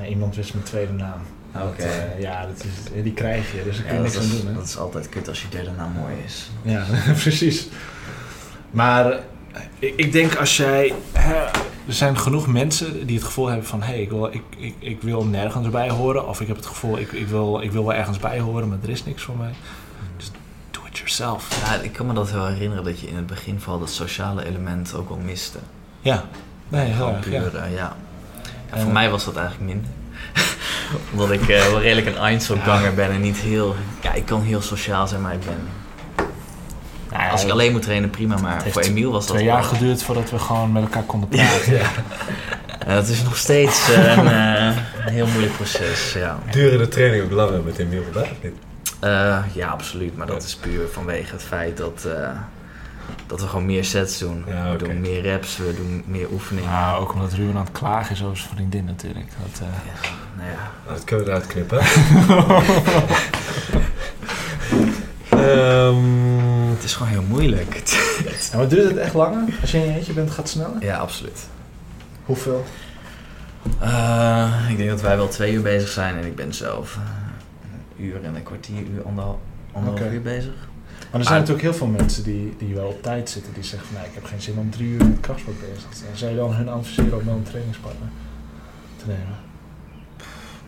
iemand 0.09 0.35
wist 0.35 0.53
mijn 0.53 0.65
tweede 0.65 0.93
naam. 0.93 1.21
Oké. 1.55 1.83
Dat, 1.83 1.85
eh, 1.85 2.21
ja, 2.21 2.45
dat 2.45 2.63
is, 2.63 3.03
die 3.03 3.13
krijg 3.13 3.51
je, 3.51 3.63
dus 3.63 3.77
daar 3.77 3.85
kun 3.85 3.95
je 3.95 4.01
niks 4.01 4.17
aan 4.17 4.29
doen. 4.29 4.47
Hè? 4.47 4.53
dat 4.53 4.63
is 4.63 4.77
altijd 4.77 5.09
kut 5.09 5.27
als 5.27 5.41
je 5.41 5.47
derde 5.49 5.71
naam 5.77 5.91
mooi 5.91 6.15
is. 6.25 6.49
Ja, 6.61 6.85
precies. 7.23 7.67
Maar 8.71 9.19
ik, 9.79 9.93
ik 9.95 10.11
denk 10.11 10.35
als 10.35 10.57
jij. 10.57 10.93
Hè, 11.11 11.33
er 11.87 11.93
zijn 11.93 12.17
genoeg 12.17 12.47
mensen 12.47 13.07
die 13.07 13.15
het 13.15 13.25
gevoel 13.25 13.47
hebben 13.47 13.67
van: 13.67 13.81
hé, 13.81 13.87
hey, 13.87 14.01
ik, 14.01 14.09
wil, 14.09 14.25
ik, 14.25 14.41
ik, 14.57 14.75
ik 14.79 15.01
wil 15.01 15.25
nergens 15.25 15.69
bij 15.69 15.89
horen. 15.89 16.27
Of 16.27 16.41
ik 16.41 16.47
heb 16.47 16.55
het 16.55 16.65
gevoel, 16.65 16.99
ik, 16.99 17.11
ik, 17.11 17.27
wil, 17.27 17.61
ik 17.61 17.71
wil 17.71 17.85
wel 17.85 17.93
ergens 17.93 18.19
bij 18.19 18.39
horen, 18.39 18.67
maar 18.67 18.77
er 18.83 18.89
is 18.89 19.05
niks 19.05 19.23
voor 19.23 19.37
mij. 19.37 19.51
Ja, 21.17 21.37
ik 21.81 21.93
kan 21.93 22.05
me 22.05 22.13
dat 22.13 22.31
wel 22.31 22.45
herinneren 22.47 22.83
dat 22.83 22.99
je 22.99 23.07
in 23.07 23.15
het 23.15 23.27
begin 23.27 23.59
vooral 23.59 23.79
dat 23.79 23.89
sociale 23.89 24.45
element 24.45 24.93
ook 24.95 25.09
wel 25.09 25.17
miste. 25.17 25.57
Ja, 25.99 26.23
nee, 26.67 26.85
heel 26.85 26.95
Gewoon 26.95 27.13
erg. 27.13 27.23
puur, 27.23 27.33
Ja. 27.33 27.39
eh, 27.63 27.71
ja. 27.71 27.77
Ja, 27.77 27.95
En- 28.75 28.81
voor 28.81 28.91
mij 28.91 29.09
was 29.09 29.25
dat 29.25 29.35
eigenlijk 29.35 29.67
minder. 29.73 29.89
Omdat 31.11 31.31
ik 31.31 31.41
eh, 31.49 31.65
wel 31.65 31.81
redelijk 31.81 32.07
een 32.07 32.17
Einzelganger 32.17 32.93
ben 32.93 33.11
en 33.11 33.21
niet 33.21 33.37
heel... 33.37 33.75
Ja, 34.01 34.13
ik 34.13 34.25
kan 34.25 34.41
heel 34.41 34.61
sociaal 34.61 35.07
zijn, 35.07 35.21
maar 35.21 35.33
ik 35.33 35.45
ben... 35.45 35.57
Nou 37.11 37.23
ja, 37.23 37.29
Als 37.29 37.43
ik 37.43 37.49
alleen 37.51 37.71
moet 37.71 37.81
trainen, 37.81 38.09
prima, 38.09 38.37
maar 38.37 38.63
voor 38.69 38.81
Emiel 38.81 39.11
was 39.11 39.25
dat 39.27 39.35
Twee 39.35 39.47
jaar 39.47 39.59
wel- 39.61 39.69
geduurd 39.69 40.03
voordat 40.03 40.29
we 40.29 40.39
gewoon 40.39 40.71
met 40.71 40.83
elkaar 40.83 41.03
konden 41.03 41.29
praten. 41.29 41.73
Ja, 41.75 42.93
dat 42.95 43.07
is 43.07 43.23
nog 43.23 43.37
steeds 43.37 43.89
eh, 43.93 44.17
een, 44.17 44.27
eh, 44.27 44.65
een 45.05 45.13
heel 45.13 45.27
moeilijk 45.27 45.53
proces, 45.55 46.13
ja. 46.13 46.39
Duren 46.51 46.79
de 46.79 46.87
training 46.87 47.23
ook 47.23 47.31
langer 47.31 47.63
met 47.63 47.77
Emiel 47.77 48.03
vandaag 48.11 48.29
niet? 48.43 48.53
Eh, 48.99 49.39
ja, 49.53 49.67
absoluut. 49.67 50.17
Maar 50.17 50.27
dat 50.27 50.43
is 50.43 50.55
puur 50.55 50.87
vanwege 50.87 51.31
het 51.33 51.43
feit 51.43 51.77
dat, 51.77 52.05
eh, 52.05 52.29
dat 53.27 53.41
we 53.41 53.47
gewoon 53.47 53.65
meer 53.65 53.85
sets 53.85 54.17
doen. 54.19 54.43
Ja, 54.47 54.71
We 54.71 54.77
doen 54.77 55.01
meer 55.01 55.21
reps, 55.21 55.57
we 55.57 55.73
doen 55.75 56.03
meer 56.05 56.27
oefeningen. 56.31 56.69
Nou, 56.71 57.01
ook 57.01 57.13
omdat 57.13 57.33
Ruben 57.33 57.55
aan 57.57 57.63
het 57.65 57.71
klagen 57.71 58.15
is 58.15 58.23
over 58.23 58.37
zijn 58.37 58.49
vriendin 58.55 58.85
natuurlijk. 58.85 59.27
Dat, 59.41 59.61
eh, 59.61 59.67
Ja, 59.85 60.09
nou 60.37 60.49
ja. 60.49 60.55
Nou, 60.85 60.95
dat 60.95 61.03
kunnen 61.03 61.25
we 61.25 61.31
eruit 61.31 61.47
knippen. 61.47 61.79
Ehm, 65.29 66.69
Het 66.75 66.83
is 66.83 66.93
gewoon 66.93 67.11
heel 67.11 67.21
moeilijk. 67.27 67.75
En 68.51 68.57
wat 68.57 68.69
duurt 68.69 68.87
het 68.89 68.97
echt 68.97 69.13
langer? 69.13 69.43
Als 69.61 69.71
je 69.71 69.77
in 69.77 69.85
je 69.85 69.93
eentje 69.97 70.13
bent, 70.13 70.29
gaat 70.29 70.37
het 70.37 70.49
sneller? 70.49 70.75
ja, 70.83 70.97
absoluut. 70.97 71.47
Hoeveel? 72.25 72.65
Eh, 73.79 74.65
ik 74.69 74.77
denk 74.77 74.89
dat 74.89 75.01
wij 75.01 75.17
wel 75.17 75.27
twee 75.27 75.53
uur 75.53 75.61
bezig 75.61 75.89
zijn 75.89 76.17
en 76.17 76.25
ik 76.25 76.35
ben 76.35 76.53
zelf 76.53 76.97
uur 77.99 78.23
en 78.23 78.35
een 78.35 78.43
kwartier, 78.43 78.83
uur, 78.93 79.03
anderhalf, 79.03 79.39
uur 80.11 80.21
bezig. 80.21 80.67
Maar 81.11 81.19
er 81.19 81.27
zijn 81.27 81.39
natuurlijk 81.39 81.67
heel 81.67 81.73
veel 81.73 81.87
mensen 81.87 82.23
die, 82.23 82.55
die 82.57 82.75
wel 82.75 82.87
op 82.87 83.03
tijd 83.03 83.29
zitten. 83.29 83.53
Die 83.53 83.63
zeggen 83.63 83.87
van, 83.87 83.97
nee, 83.97 84.07
ik 84.07 84.13
heb 84.13 84.23
geen 84.23 84.41
zin 84.41 84.57
om 84.57 84.69
drie 84.69 84.87
uur 84.87 85.05
met 85.05 85.19
krachtsport 85.19 85.59
bezig 85.59 85.89
te 85.89 85.97
zijn. 85.97 86.17
Zou 86.17 86.31
je 86.31 86.37
dan 86.37 86.53
hun 86.53 86.69
adviseren 86.69 87.19
om 87.19 87.25
wel 87.25 87.35
een 87.35 87.43
trainingspartner 87.43 88.09
te 88.95 89.05
nemen? 89.07 89.45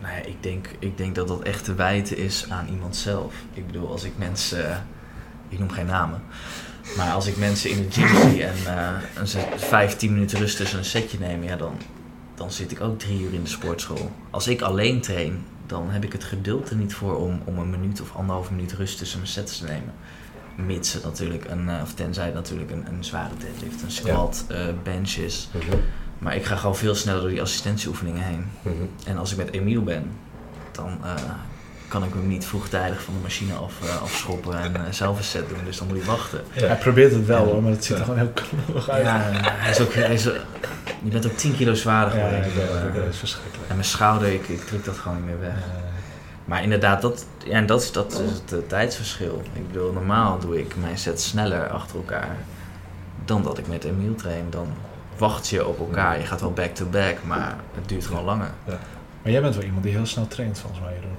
Nee, 0.02 0.22
ik 0.22 0.42
denk, 0.42 0.68
ik 0.78 0.96
denk 0.96 1.14
dat 1.14 1.28
dat 1.28 1.42
echt 1.42 1.64
te 1.64 1.74
wijten 1.74 2.16
is 2.16 2.46
aan 2.48 2.68
iemand 2.68 2.96
zelf. 2.96 3.34
Ik 3.52 3.66
bedoel, 3.66 3.88
als 3.88 4.04
ik 4.04 4.12
mensen, 4.16 4.70
eh, 4.70 4.76
ik 5.48 5.58
noem 5.58 5.70
geen 5.70 5.86
namen, 5.86 6.22
maar 6.96 7.12
als 7.12 7.26
ik 7.26 7.36
mensen 7.36 7.70
in 7.70 7.76
de 7.76 7.90
gym 7.90 8.20
zie 8.30 8.44
en 8.44 8.56
eh 8.66 8.92
een 9.14 9.26
set, 9.26 9.44
vijf, 9.56 9.96
tien 9.96 10.12
minuten 10.12 10.38
rust 10.38 10.56
tussen 10.56 10.78
een 10.78 10.84
setje 10.84 11.18
nemen, 11.18 11.46
ja, 11.46 11.56
dan, 11.56 11.74
dan 12.34 12.50
zit 12.50 12.70
ik 12.70 12.80
ook 12.80 12.98
drie 12.98 13.20
uur 13.20 13.34
in 13.34 13.42
de 13.42 13.48
sportschool. 13.48 14.10
Als 14.30 14.48
ik 14.48 14.60
alleen 14.60 15.00
train, 15.00 15.44
dan 15.70 15.90
heb 15.90 16.04
ik 16.04 16.12
het 16.12 16.24
geduld 16.24 16.70
er 16.70 16.76
niet 16.76 16.94
voor 16.94 17.16
om, 17.16 17.40
om 17.44 17.58
een 17.58 17.70
minuut 17.70 18.00
of 18.00 18.14
anderhalve 18.14 18.52
minuut 18.52 18.72
rust 18.72 18.98
tussen 18.98 19.18
mijn 19.18 19.30
sets 19.30 19.58
te 19.58 19.64
nemen. 19.64 19.94
Mits 20.56 21.02
natuurlijk 21.02 21.44
een, 21.44 21.68
eh, 21.68 21.82
of 21.82 21.94
tenzij 21.94 22.30
natuurlijk 22.30 22.70
een, 22.70 22.86
een 22.86 23.04
zware 23.04 23.34
deadlift, 23.38 23.82
een 23.82 23.90
squat, 23.90 24.44
eh 24.48 24.66
benches. 24.82 25.48
Mhm. 25.52 25.76
Maar 26.18 26.36
ik 26.36 26.44
ga 26.44 26.56
gewoon 26.56 26.76
veel 26.76 26.94
sneller 26.94 27.20
door 27.20 27.30
die 27.30 27.42
assistentieoefeningen 27.42 28.22
heen. 28.22 28.44
Mhm. 28.62 28.74
En 29.04 29.18
als 29.18 29.30
ik 29.32 29.36
met 29.36 29.50
Emiel 29.50 29.82
ben, 29.82 30.10
dan 30.72 30.98
eh, 31.04 31.14
kan 31.90 32.04
ik 32.04 32.12
hem 32.14 32.26
niet 32.28 32.44
vroegtijdig 32.46 33.02
van 33.02 33.14
de 33.14 33.20
machine 33.22 33.54
af, 33.54 33.72
eh, 33.82 34.02
afschoppen 34.02 34.58
en 34.60 34.76
eh, 34.76 34.82
zelf 34.92 35.18
een 35.18 35.24
set 35.24 35.48
doen. 35.48 35.58
Dus 35.64 35.78
dan 35.78 35.86
moet 35.86 35.96
hij 35.96 36.06
wachten. 36.06 36.40
Ja. 36.52 36.66
Hij 36.66 36.76
probeert 36.76 37.12
het 37.12 37.26
wel 37.26 37.46
Ja. 37.46 37.52
hoor, 37.52 37.62
maar 37.62 37.70
het 37.72 37.84
ziet 37.84 37.92
er 37.92 37.98
Ja. 37.98 38.04
gewoon 38.04 38.18
heel 38.18 38.32
knullig 38.34 38.88
uit. 38.88 39.04
Ja, 39.04 39.18
hij 39.42 39.70
is 39.70 39.80
ook, 39.80 39.92
hij 39.94 40.14
is, 40.14 40.22
je 41.02 41.10
bent 41.10 41.26
ook 41.26 41.36
10 41.36 41.56
kilo 41.56 41.74
zwaarder 41.74 42.18
Ja, 42.18 42.24
geworden. 42.42 42.62
ja, 42.76 42.82
dat, 42.84 42.94
dat 42.94 43.04
is 43.12 43.16
verschrikkelijk. 43.18 43.68
en 43.68 43.74
mijn 43.74 43.86
schouder, 43.88 44.32
ik, 44.32 44.48
ik 44.48 44.64
druk 44.66 44.84
dat 44.84 44.96
gewoon 44.98 45.16
niet 45.16 45.26
meer 45.26 45.40
weg. 45.40 45.54
Maar 46.44 46.62
inderdaad, 46.62 47.02
dat, 47.02 47.26
ja, 47.44 47.52
en 47.52 47.66
dat, 47.66 47.82
is, 47.82 47.92
dat 47.92 48.12
is 48.12 48.52
het 48.54 48.68
tijdsverschil. 48.68 49.42
Ik 49.52 49.66
bedoel, 49.66 49.92
normaal 49.92 50.38
doe 50.38 50.58
ik 50.58 50.74
mijn 50.76 50.98
sets 50.98 51.28
sneller 51.28 51.68
achter 51.68 51.96
elkaar 51.96 52.36
dan 53.24 53.42
dat 53.42 53.58
ik 53.58 53.66
met 53.68 53.84
Emiel 53.84 54.14
train. 54.14 54.46
Dan 54.50 54.66
wacht 55.18 55.48
je 55.48 55.66
op 55.66 55.78
elkaar. 55.78 56.18
Je 56.18 56.26
gaat 56.26 56.40
wel 56.40 56.52
back-to-back, 56.52 57.16
maar 57.24 57.54
het 57.74 57.88
duurt 57.88 58.06
gewoon 58.06 58.24
langer. 58.24 58.50
maar 59.22 59.32
jij 59.32 59.40
bent 59.40 59.54
wel 59.54 59.64
iemand 59.64 59.82
die 59.82 59.92
heel 59.92 60.06
snel 60.06 60.26
traint 60.28 60.58
volgens 60.58 60.80
mij. 60.82 60.92
Jeroen. 60.94 61.16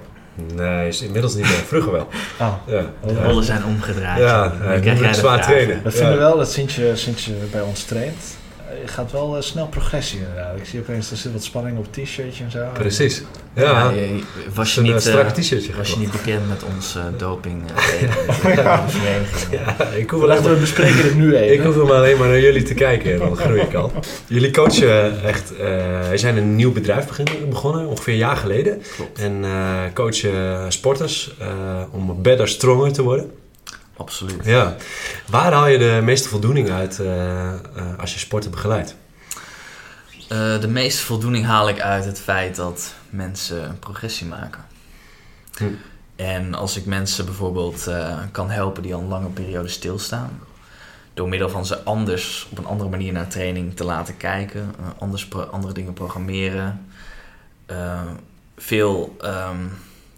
Nee, 0.56 0.88
is 0.88 1.02
inmiddels 1.02 1.34
niet 1.36 1.44
meer. 1.44 1.54
Vroeger 1.54 1.92
wel. 1.92 2.08
Ah, 2.38 2.54
Ja. 2.68 2.84
Oh, 3.02 3.08
De 3.08 3.24
rollen 3.24 3.44
zijn 3.44 3.66
omgedraaid. 3.66 4.20
Ja, 4.20 4.46
ik 4.46 4.82
krijg 4.82 4.96
moet 4.96 5.04
jij 5.06 5.14
zwaar 5.14 5.38
vragen. 5.38 5.52
trainen. 5.54 5.84
we 5.84 5.90
Ja. 5.90 5.96
vinden 5.96 6.18
wel 6.18 6.38
dat 6.38 6.52
sinds 6.52 6.76
je, 6.76 6.92
sinds 6.96 7.26
je 7.26 7.34
bij 7.52 7.62
ons 7.62 7.84
traint, 7.84 8.38
je 8.82 8.88
gaat 8.88 9.12
wel 9.12 9.36
eh, 9.36 9.42
snel 9.42 9.68
progressie 9.68 10.20
inderdaad. 10.20 10.58
Ik 10.58 10.66
zie 10.66 10.80
opeens, 10.80 11.12
er 11.12 11.18
zit 11.18 11.32
wat 11.34 11.44
spanning 11.44 11.78
op 11.78 11.84
het 11.84 11.94
t-shirtje 12.06 12.44
en 12.44 12.52
zo. 12.52 12.66
Precies. 12.74 13.24
Ja, 13.56 13.64
Ja, 13.64 13.90
je- 13.90 14.22
was, 14.54 14.74
je 14.74 14.80
een 14.80 14.86
niet, 14.86 14.92
eh, 15.06 15.14
eh, 15.14 15.18
strak 15.20 15.30
t-shirtje 15.30 15.76
was 15.78 15.90
je 15.92 15.98
niet 16.00 16.12
bekend 16.12 16.48
met 16.50 16.64
ons 16.76 16.96
eh, 16.96 17.04
doping 17.18 17.64
eh, 17.76 17.78
vereniging? 18.88 19.52
Ja, 19.52 19.76
ik 20.02 20.10
hoef, 20.10 20.24
Laten 20.24 20.54
we 20.54 20.60
bespreken 20.60 21.04
het 21.04 21.16
nu 21.16 21.36
even. 21.38 21.54
ik 21.54 21.62
hoef 21.64 21.76
hem 21.76 21.90
alleen 21.92 22.18
maar 22.18 22.28
naar 22.28 22.40
jullie 22.40 22.64
te 22.64 22.74
kijken 22.74 23.14
en 23.14 23.20
dan 23.20 23.36
groei 23.38 23.62
ik 23.62 23.74
al. 23.74 23.92
Jullie 24.28 24.52
coachen 24.52 25.24
echt, 25.24 25.56
eh 25.56 25.66
wij 26.08 26.18
zijn 26.18 26.38
een 26.38 26.56
nieuw 26.56 26.72
bedrijf 26.72 27.06
begonnen, 27.50 27.88
ongeveer 27.88 28.14
een 28.14 28.20
jaar 28.20 28.38
geleden. 28.38 28.82
Klopt, 28.96 29.20
En 29.20 29.44
eh 29.44 29.84
coachen 29.94 30.72
sporters 30.72 31.36
eh, 31.40 31.48
om 31.92 32.22
better, 32.22 32.48
stronger 32.48 32.92
te 32.92 33.02
worden. 33.04 33.32
Absoluut. 34.02 34.46
Ja. 34.46 34.76
Waar 35.28 35.54
haal 35.54 35.68
je 35.68 35.78
de 35.78 36.00
meeste 36.04 36.30
voldoening 36.30 36.70
uit 36.70 37.00
eh, 37.00 37.54
eh, 37.54 37.60
als 37.98 38.14
je 38.14 38.20
sporten 38.20 38.52
begeleidt? 38.52 38.96
Eh, 40.30 40.60
de 40.60 40.68
meeste 40.68 41.04
voldoening 41.04 41.46
haal 41.46 41.70
ik 41.70 41.80
uit 41.80 42.06
het 42.06 42.20
feit 42.20 42.56
dat 42.56 42.94
mensen 43.10 43.78
progressie 43.80 44.28
maken. 44.28 44.66
Hm. 45.58 45.66
En 46.16 46.54
als 46.54 46.78
ik 46.78 46.86
mensen 46.86 47.26
bijvoorbeeld 47.26 47.88
eh, 47.88 48.18
kan 48.32 48.50
helpen 48.50 48.84
die 48.84 48.94
al 48.94 49.02
een 49.02 49.08
lange 49.08 49.30
periode 49.30 49.68
stilstaan, 49.68 50.40
door 51.14 51.30
middel 51.30 51.50
van 51.50 51.66
ze 51.66 51.84
anders, 51.84 52.48
op 52.52 52.58
een 52.58 52.66
andere 52.66 52.90
manier 52.90 53.14
naar 53.14 53.28
training 53.28 53.76
te 53.76 53.84
laten 53.84 54.18
kijken, 54.18 54.76
eh, 54.80 54.86
anders 55.00 55.28
pro- 55.28 55.42
andere 55.52 55.74
dingen 55.74 55.94
programmeren, 55.94 56.86
veel, 58.58 59.16
ehm, 59.22 59.66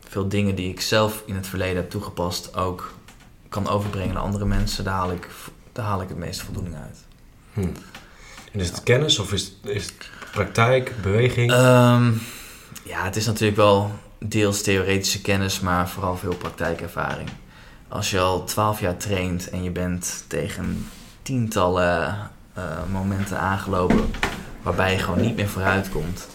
veel 0.09 0.27
dingen 0.27 0.55
die 0.55 0.69
ik 0.69 0.81
zelf 0.81 1.23
in 1.25 1.35
het 1.35 1.47
verleden 1.47 1.75
heb 1.75 1.89
toegepast 1.89 2.55
ook 2.55 2.93
kan 3.53 3.67
overbrengen 3.67 4.13
naar 4.13 4.23
andere 4.23 4.45
mensen, 4.45 4.83
daar 4.83 4.93
haal 4.93 5.11
ik, 5.11 5.27
daar 5.71 5.85
haal 5.85 6.01
ik 6.01 6.09
het 6.09 6.17
meeste 6.17 6.45
voldoening 6.45 6.75
uit. 6.75 6.97
Hm. 7.53 7.59
En 8.51 8.59
is 8.59 8.67
het 8.67 8.83
kennis 8.83 9.19
of 9.19 9.33
is 9.33 9.43
het, 9.43 9.75
is 9.75 9.85
het 9.85 10.09
praktijk, 10.31 10.93
beweging? 11.01 11.51
Ehm, 11.51 12.11
ja, 12.83 13.03
het 13.03 13.15
is 13.15 13.25
natuurlijk 13.25 13.57
wel 13.57 13.91
deels 14.19 14.61
theoretische 14.61 15.21
kennis, 15.21 15.59
maar 15.59 15.89
vooral 15.89 16.17
veel 16.17 16.35
praktijkervaring. 16.35 17.29
Als 17.87 18.09
je 18.09 18.19
al 18.19 18.43
twaalf 18.43 18.79
jaar 18.79 18.97
traint 18.97 19.49
en 19.49 19.63
je 19.63 19.71
bent 19.71 20.25
tegen 20.27 20.87
tientallen 21.21 22.31
eh, 22.53 22.63
momenten 22.91 23.39
aangelopen 23.39 24.11
waarbij 24.61 24.91
je 24.91 24.97
gewoon 24.97 25.21
niet 25.21 25.35
meer 25.35 25.49
vooruit 25.49 25.89
komt 25.89 26.27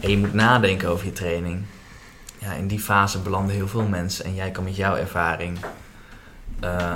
en 0.00 0.10
je 0.10 0.18
moet 0.18 0.34
nadenken 0.34 0.88
over 0.88 1.06
je 1.06 1.12
training, 1.12 1.64
ja, 2.38 2.52
in 2.52 2.66
die 2.66 2.80
fase 2.80 3.18
belanden 3.18 3.54
heel 3.54 3.68
veel 3.68 3.88
mensen 3.88 4.24
en 4.24 4.34
jij 4.34 4.50
kan 4.50 4.64
met 4.64 4.76
jouw 4.76 4.96
ervaring 4.96 5.58
eh, 6.60 6.94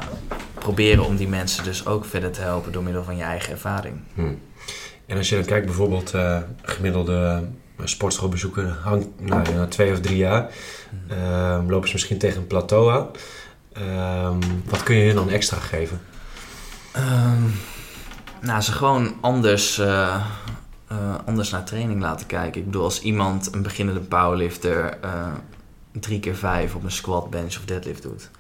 proberen 0.55 1.05
om 1.05 1.17
die 1.17 1.29
mensen 1.29 1.65
dus 1.65 1.87
ook 1.87 2.05
verder 2.05 2.31
te 2.31 2.41
helpen 2.41 2.73
door 2.73 2.83
middel 2.83 3.05
van 3.05 3.17
je 3.17 3.23
eigen 3.23 3.53
ervaring. 3.53 4.01
Hm. 4.15 4.33
En 5.07 5.17
als 5.17 5.29
je 5.29 5.35
dan 5.35 5.45
kijkt 5.45 5.67
bijvoorbeeld 5.67 6.15
eh 6.15 6.39
gemiddelde 6.63 7.43
uh, 7.81 7.87
sportschoolbezoeker 7.87 8.77
hangt 8.83 9.09
nou, 9.21 9.55
na 9.55 9.67
twee 9.67 9.93
of 9.93 10.01
drie 10.01 10.17
jaar, 10.17 10.51
ehm, 11.09 11.71
lopen 11.71 11.89
ze 11.89 11.95
misschien 11.95 12.19
tegen 12.19 12.41
een 12.41 12.47
plateau 12.47 12.93
aan. 12.93 13.09
Ehm, 13.73 14.41
wat 14.65 14.83
kun 14.83 14.97
je 14.97 15.07
hun 15.07 15.15
dan 15.15 15.31
extra 15.31 15.59
geven? 15.59 16.01
Ehm, 16.93 17.43
nou, 18.41 18.61
ze 18.61 18.73
gewoon 18.73 19.15
anders, 19.21 19.79
eh, 19.79 20.25
eh, 20.87 21.15
anders 21.25 21.51
naar 21.51 21.65
training 21.65 22.01
laten 22.01 22.27
kijken. 22.27 22.61
Ik 22.61 22.67
bedoel, 22.67 22.85
als 22.85 23.03
iemand, 23.03 23.55
een 23.55 23.63
beginnende 23.63 24.01
powerlifter, 24.01 24.99
eh 25.01 25.33
drie 25.93 26.21
keer 26.21 26.37
vijf 26.37 26.75
op 26.75 26.85
een 26.85 26.91
squat, 26.91 27.31
bench 27.31 27.57
of 27.57 27.65
deadlift 27.65 28.03
doet. 28.03 28.31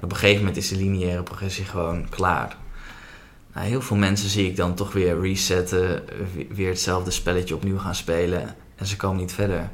Op 0.00 0.10
een 0.10 0.16
gegeven 0.16 0.38
moment 0.38 0.56
is 0.56 0.68
de 0.68 0.76
lineaire 0.76 1.22
progressie 1.22 1.64
gewoon 1.64 2.08
klaar. 2.08 2.56
Nou, 3.54 3.66
heel 3.66 3.80
veel 3.82 3.96
mensen 3.96 4.28
zie 4.28 4.46
ik 4.46 4.56
dan 4.56 4.74
toch 4.74 4.92
weer 4.92 5.20
resetten, 5.20 6.04
we- 6.34 6.46
weer 6.54 6.68
hetzelfde 6.68 7.10
spelletje 7.10 7.54
opnieuw 7.54 7.78
gaan 7.78 7.94
spelen 7.94 8.54
en 8.76 8.86
ze 8.86 8.96
komen 8.96 9.16
niet 9.20 9.32
verder. 9.32 9.70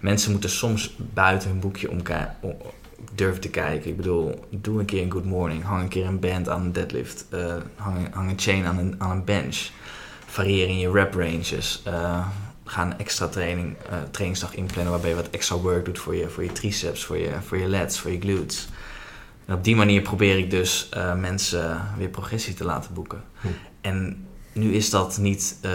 Mensen 0.00 0.30
moeten 0.30 0.50
soms 0.50 0.96
buiten 1.14 1.48
hun 1.48 1.60
boekje 1.60 1.90
om, 1.90 2.00
durven 3.14 3.40
te 3.40 3.48
kijken. 3.50 3.90
Ik 3.90 3.96
bedoel, 3.96 4.44
doe 4.50 4.78
een 4.80 4.84
keer 4.84 5.02
een 5.02 5.12
good 5.12 5.24
morning, 5.24 5.64
hang 5.64 5.82
een 5.82 5.88
keer 5.88 6.06
een 6.06 6.20
band 6.20 6.48
aan 6.48 6.60
een 6.60 6.72
deadlift, 6.72 7.26
eh, 7.30 7.54
hang, 7.76 8.14
hang 8.14 8.30
een 8.30 8.38
chain 8.38 8.64
aan 8.64 8.78
een, 8.78 8.94
aan 8.98 9.10
een 9.10 9.24
bench, 9.24 9.68
varieer 10.26 10.68
in 10.68 10.78
je 10.78 10.90
rep 10.90 11.14
ranges, 11.14 11.80
eh, 11.84 12.26
ga 12.66 12.82
een 12.82 12.98
extra 12.98 13.28
training, 13.28 13.76
eh, 13.90 13.98
trainingsdag 14.10 14.54
inplannen 14.54 14.92
waarbij 14.92 15.10
je 15.10 15.16
wat 15.16 15.30
extra 15.30 15.56
work 15.56 15.84
doet 15.84 15.98
voor 15.98 16.16
je, 16.16 16.28
voor 16.28 16.44
je 16.44 16.52
triceps, 16.52 17.04
voor 17.04 17.16
je, 17.18 17.30
voor 17.46 17.58
je 17.58 17.68
lats, 17.68 17.98
voor 17.98 18.10
je 18.10 18.20
glutes. 18.20 18.68
En 19.44 19.54
op 19.54 19.64
die 19.64 19.76
manier 19.76 20.02
probeer 20.02 20.38
ik 20.38 20.50
dus 20.50 20.88
eh, 20.88 21.14
mensen 21.14 21.80
weer 21.96 22.08
progressie 22.08 22.54
te 22.54 22.64
laten 22.64 22.94
boeken. 22.94 23.24
Hm. 23.40 23.48
En 23.80 24.26
nu 24.52 24.74
is 24.74 24.90
dat 24.90 25.18
niet, 25.18 25.58
eh, 25.60 25.72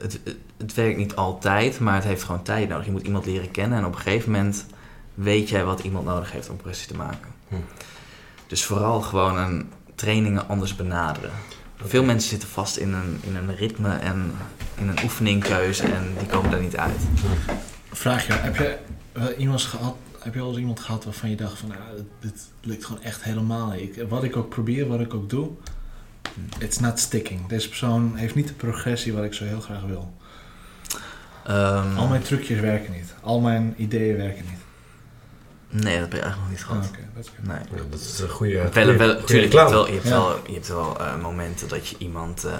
het, 0.00 0.20
het, 0.24 0.36
het 0.56 0.74
werkt 0.74 0.96
niet 0.96 1.16
altijd, 1.16 1.80
maar 1.80 1.94
het 1.94 2.04
heeft 2.04 2.22
gewoon 2.22 2.42
tijd 2.42 2.68
nodig. 2.68 2.84
Je 2.84 2.92
moet 2.92 3.06
iemand 3.06 3.26
leren 3.26 3.50
kennen 3.50 3.78
en 3.78 3.84
op 3.84 3.92
een 3.92 4.00
gegeven 4.00 4.30
moment 4.30 4.66
weet 5.14 5.48
jij 5.48 5.64
wat 5.64 5.80
iemand 5.80 6.04
nodig 6.04 6.32
heeft 6.32 6.48
om 6.48 6.56
progressie 6.56 6.88
te 6.88 6.96
maken. 6.96 7.28
Hm. 7.48 7.54
Dus 8.46 8.64
vooral 8.64 9.00
gewoon 9.00 9.36
een 9.36 9.72
trainingen 9.94 10.48
anders 10.48 10.76
benaderen. 10.76 11.30
Veel 11.84 12.04
mensen 12.04 12.28
zitten 12.28 12.48
vast 12.48 12.76
in 12.76 12.92
een, 12.92 13.18
in 13.20 13.36
een 13.36 13.56
ritme 13.56 13.96
en 13.96 14.32
in 14.76 14.88
een 14.88 14.98
oefeningkeuze 15.02 15.82
en 15.82 16.14
die 16.18 16.26
komen 16.26 16.50
daar 16.50 16.60
niet 16.60 16.76
uit. 16.76 17.00
Vraag 17.92 18.26
je, 18.26 18.32
heb 18.32 18.56
je 18.56 18.78
iemand 19.36 19.62
gehad, 19.62 19.96
heb 20.18 20.34
je 20.34 20.40
al 20.40 20.48
eens 20.48 20.58
iemand 20.58 20.80
gehad 20.80 21.04
waarvan 21.04 21.30
je 21.30 21.36
dacht 21.36 21.58
van, 21.58 21.68
nou, 21.68 21.80
dit, 21.96 22.30
dit 22.32 22.48
lukt 22.60 22.84
gewoon 22.84 23.02
echt 23.02 23.22
helemaal 23.22 23.70
niet. 23.70 23.96
Ik, 23.96 24.08
wat 24.08 24.24
ik 24.24 24.36
ook 24.36 24.48
probeer, 24.48 24.86
wat 24.86 25.00
ik 25.00 25.14
ook 25.14 25.30
doe, 25.30 25.48
it's 26.58 26.78
not 26.78 26.98
sticking. 26.98 27.46
Deze 27.46 27.68
persoon 27.68 28.16
heeft 28.16 28.34
niet 28.34 28.48
de 28.48 28.54
progressie 28.54 29.12
wat 29.12 29.24
ik 29.24 29.34
zo 29.34 29.44
heel 29.44 29.60
graag 29.60 29.82
wil. 29.82 30.12
Ehm, 31.44 31.96
Al 31.96 32.08
mijn 32.08 32.22
trucjes 32.22 32.60
werken 32.60 32.92
niet. 32.92 33.14
Al 33.20 33.40
mijn 33.40 33.74
ideeën 33.76 34.16
werken 34.16 34.44
niet. 34.50 34.59
Nee, 35.70 35.98
dat 36.00 36.10
heb 36.10 36.14
ik 36.14 36.20
eigenlijk 36.20 36.40
nog 36.40 36.48
niet 36.50 36.60
Ah, 36.60 36.66
gehad. 36.66 36.86
Oké, 36.88 37.08
dat 37.14 37.24
is 37.24 37.30
goed. 37.36 37.46
Nee. 37.46 37.58
Ja, 37.82 37.88
dat 37.90 38.00
is 38.00 38.18
een 38.18 38.28
goede, 38.28 38.52
Wel, 38.54 38.64
goede, 38.72 38.96
wel, 38.96 39.08
goede 39.08 39.24
tuurlijk, 39.24 39.52
je 39.52 39.58
hebt 39.58 39.70
wel, 39.70 39.86
je 39.86 39.92
hebt 39.92 40.04
Ja. 40.04 40.10
wel, 40.10 40.36
je 40.46 40.52
hebt 40.52 40.68
wel 40.68 41.00
eh, 41.00 41.16
momenten 41.22 41.68
dat 41.68 41.88
je 41.88 41.96
iemand 41.98 42.44
eh, 42.44 42.52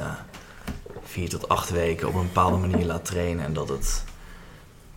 vier 1.04 1.28
tot 1.28 1.48
acht 1.48 1.70
weken 1.70 2.08
op 2.08 2.14
een 2.14 2.22
bepaalde 2.26 2.56
manier 2.56 2.86
laat 2.86 3.04
trainen 3.04 3.44
en 3.44 3.52
dat 3.52 3.68
het 3.68 4.04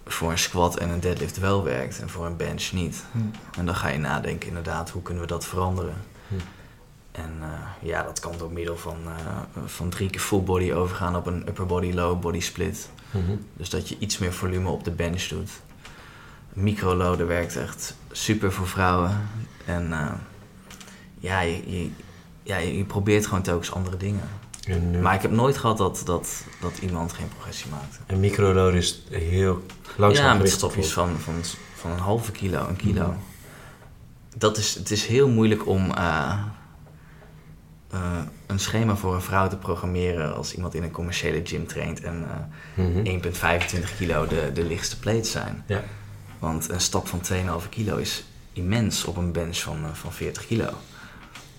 voor 0.06 0.32
een 0.32 0.38
squat 0.38 0.78
en 0.78 0.90
een 0.90 1.00
deadlift 1.00 1.40
wel 1.40 1.64
werkt 1.64 2.00
en 2.00 2.10
voor 2.10 2.26
een 2.26 2.38
bench 2.38 2.72
niet. 2.72 3.04
Hm. 3.12 3.20
En 3.60 3.66
dan 3.66 3.76
ga 3.76 3.88
je 3.90 3.98
nadenken 3.98 4.48
inderdaad, 4.48 4.90
hoe 4.90 5.02
kunnen 5.02 5.24
we 5.24 5.30
dat 5.30 5.46
veranderen? 5.46 5.96
Hm. 6.28 6.36
En 7.12 7.32
eh, 7.42 7.50
ja, 7.90 8.04
dat 8.04 8.20
kan 8.20 8.34
door 8.38 8.52
middel 8.52 8.78
van, 8.78 8.98
eh, 9.06 9.62
van 9.66 9.90
drie 9.90 10.10
keer 10.10 10.22
full 10.22 10.42
body 10.42 10.72
overgaan 10.72 11.16
op 11.16 11.26
een 11.26 11.48
upper 11.48 11.66
body, 11.66 11.92
low 11.94 12.20
body 12.20 12.40
split. 12.40 12.90
Mhm. 13.12 13.36
Dus 13.54 13.70
dat 13.70 13.90
je 13.90 13.96
iets 14.00 14.18
meer 14.18 14.34
volume 14.34 14.70
op 14.70 14.84
de 14.84 14.92
bench 14.92 15.24
doet. 15.24 15.50
Microloaden 16.54 17.28
werkt 17.28 17.56
echt 17.56 17.96
super 18.12 18.52
voor 18.52 18.68
vrouwen. 18.68 19.30
En 19.66 19.92
eh, 19.94 20.12
ja, 21.20 21.42
je, 21.42 21.72
je, 21.80 21.90
ja, 22.44 22.58
je, 22.58 22.84
probeert 22.84 23.26
gewoon 23.26 23.42
telkens 23.44 23.72
andere 23.72 23.98
dingen. 23.98 24.30
En, 24.68 24.90
eh, 24.96 25.02
Maar 25.02 25.16
ik 25.16 25.22
heb 25.22 25.32
nooit 25.32 25.58
gehad 25.58 25.78
dat, 25.78 26.02
dat, 26.06 26.44
dat 26.62 26.78
iemand 26.78 27.14
geen 27.14 27.28
progressie 27.28 27.70
maakte. 27.72 27.98
een 28.08 28.20
microload 28.20 28.74
is 28.74 29.04
heel 29.10 29.66
langzaam 29.98 30.38
ja, 30.38 30.44
met 30.44 30.64
opvoeren. 30.64 30.92
van, 30.92 31.20
van, 31.20 31.34
van 31.76 31.92
een 31.92 32.00
halve 32.00 32.32
kilo, 32.32 32.68
een 32.68 32.76
kilo. 32.76 33.08
Mhm. 33.08 33.18
Dat 34.38 34.58
is, 34.58 34.76
het 34.76 34.92
is 34.92 35.06
heel 35.06 35.30
moeilijk 35.30 35.68
om 35.68 35.92
eh, 35.92 36.40
een 38.48 38.60
schema 38.60 38.96
voor 38.96 39.14
een 39.16 39.22
vrouw 39.22 39.48
te 39.48 39.58
programmeren 39.58 40.36
als 40.36 40.54
iemand 40.56 40.74
in 40.76 40.84
een 40.84 40.92
commerciële 40.92 41.42
gym 41.44 41.68
traint 41.68 42.02
en 42.02 42.26
Mhm. 42.76 43.06
1,25 43.06 43.98
kilo 43.98 44.28
de, 44.28 44.52
de 44.54 44.64
lichtste 44.66 45.00
plates 45.00 45.32
zijn. 45.32 45.64
Ja. 45.68 45.84
Want 46.44 46.70
een 46.70 46.82
stap 46.82 47.08
van 47.08 47.22
2,5 47.64 47.70
kilo 47.70 47.98
is 47.98 48.24
immens 48.54 49.06
op 49.06 49.18
een 49.18 49.32
bench 49.32 49.58
van, 49.58 49.84
eh, 49.84 49.94
van 49.94 50.14
40 50.14 50.46
kilo. 50.46 50.70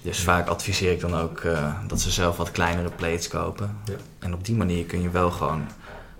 Dus 0.03 0.21
vaak 0.21 0.49
adviseer 0.49 0.93
ik 0.93 1.01
dan 1.01 1.15
ook 1.15 1.41
eh, 1.41 1.75
dat 1.87 2.01
ze 2.01 2.11
zelf 2.11 2.37
wat 2.37 2.51
kleinere 2.51 2.91
plates 2.91 3.29
kopen. 3.29 3.79
Ja. 3.85 3.95
En 4.19 4.35
op 4.35 4.45
die 4.45 4.55
manier 4.55 4.85
kun 4.85 5.03
je 5.03 5.11
wel 5.11 5.31
gewoon 5.31 5.67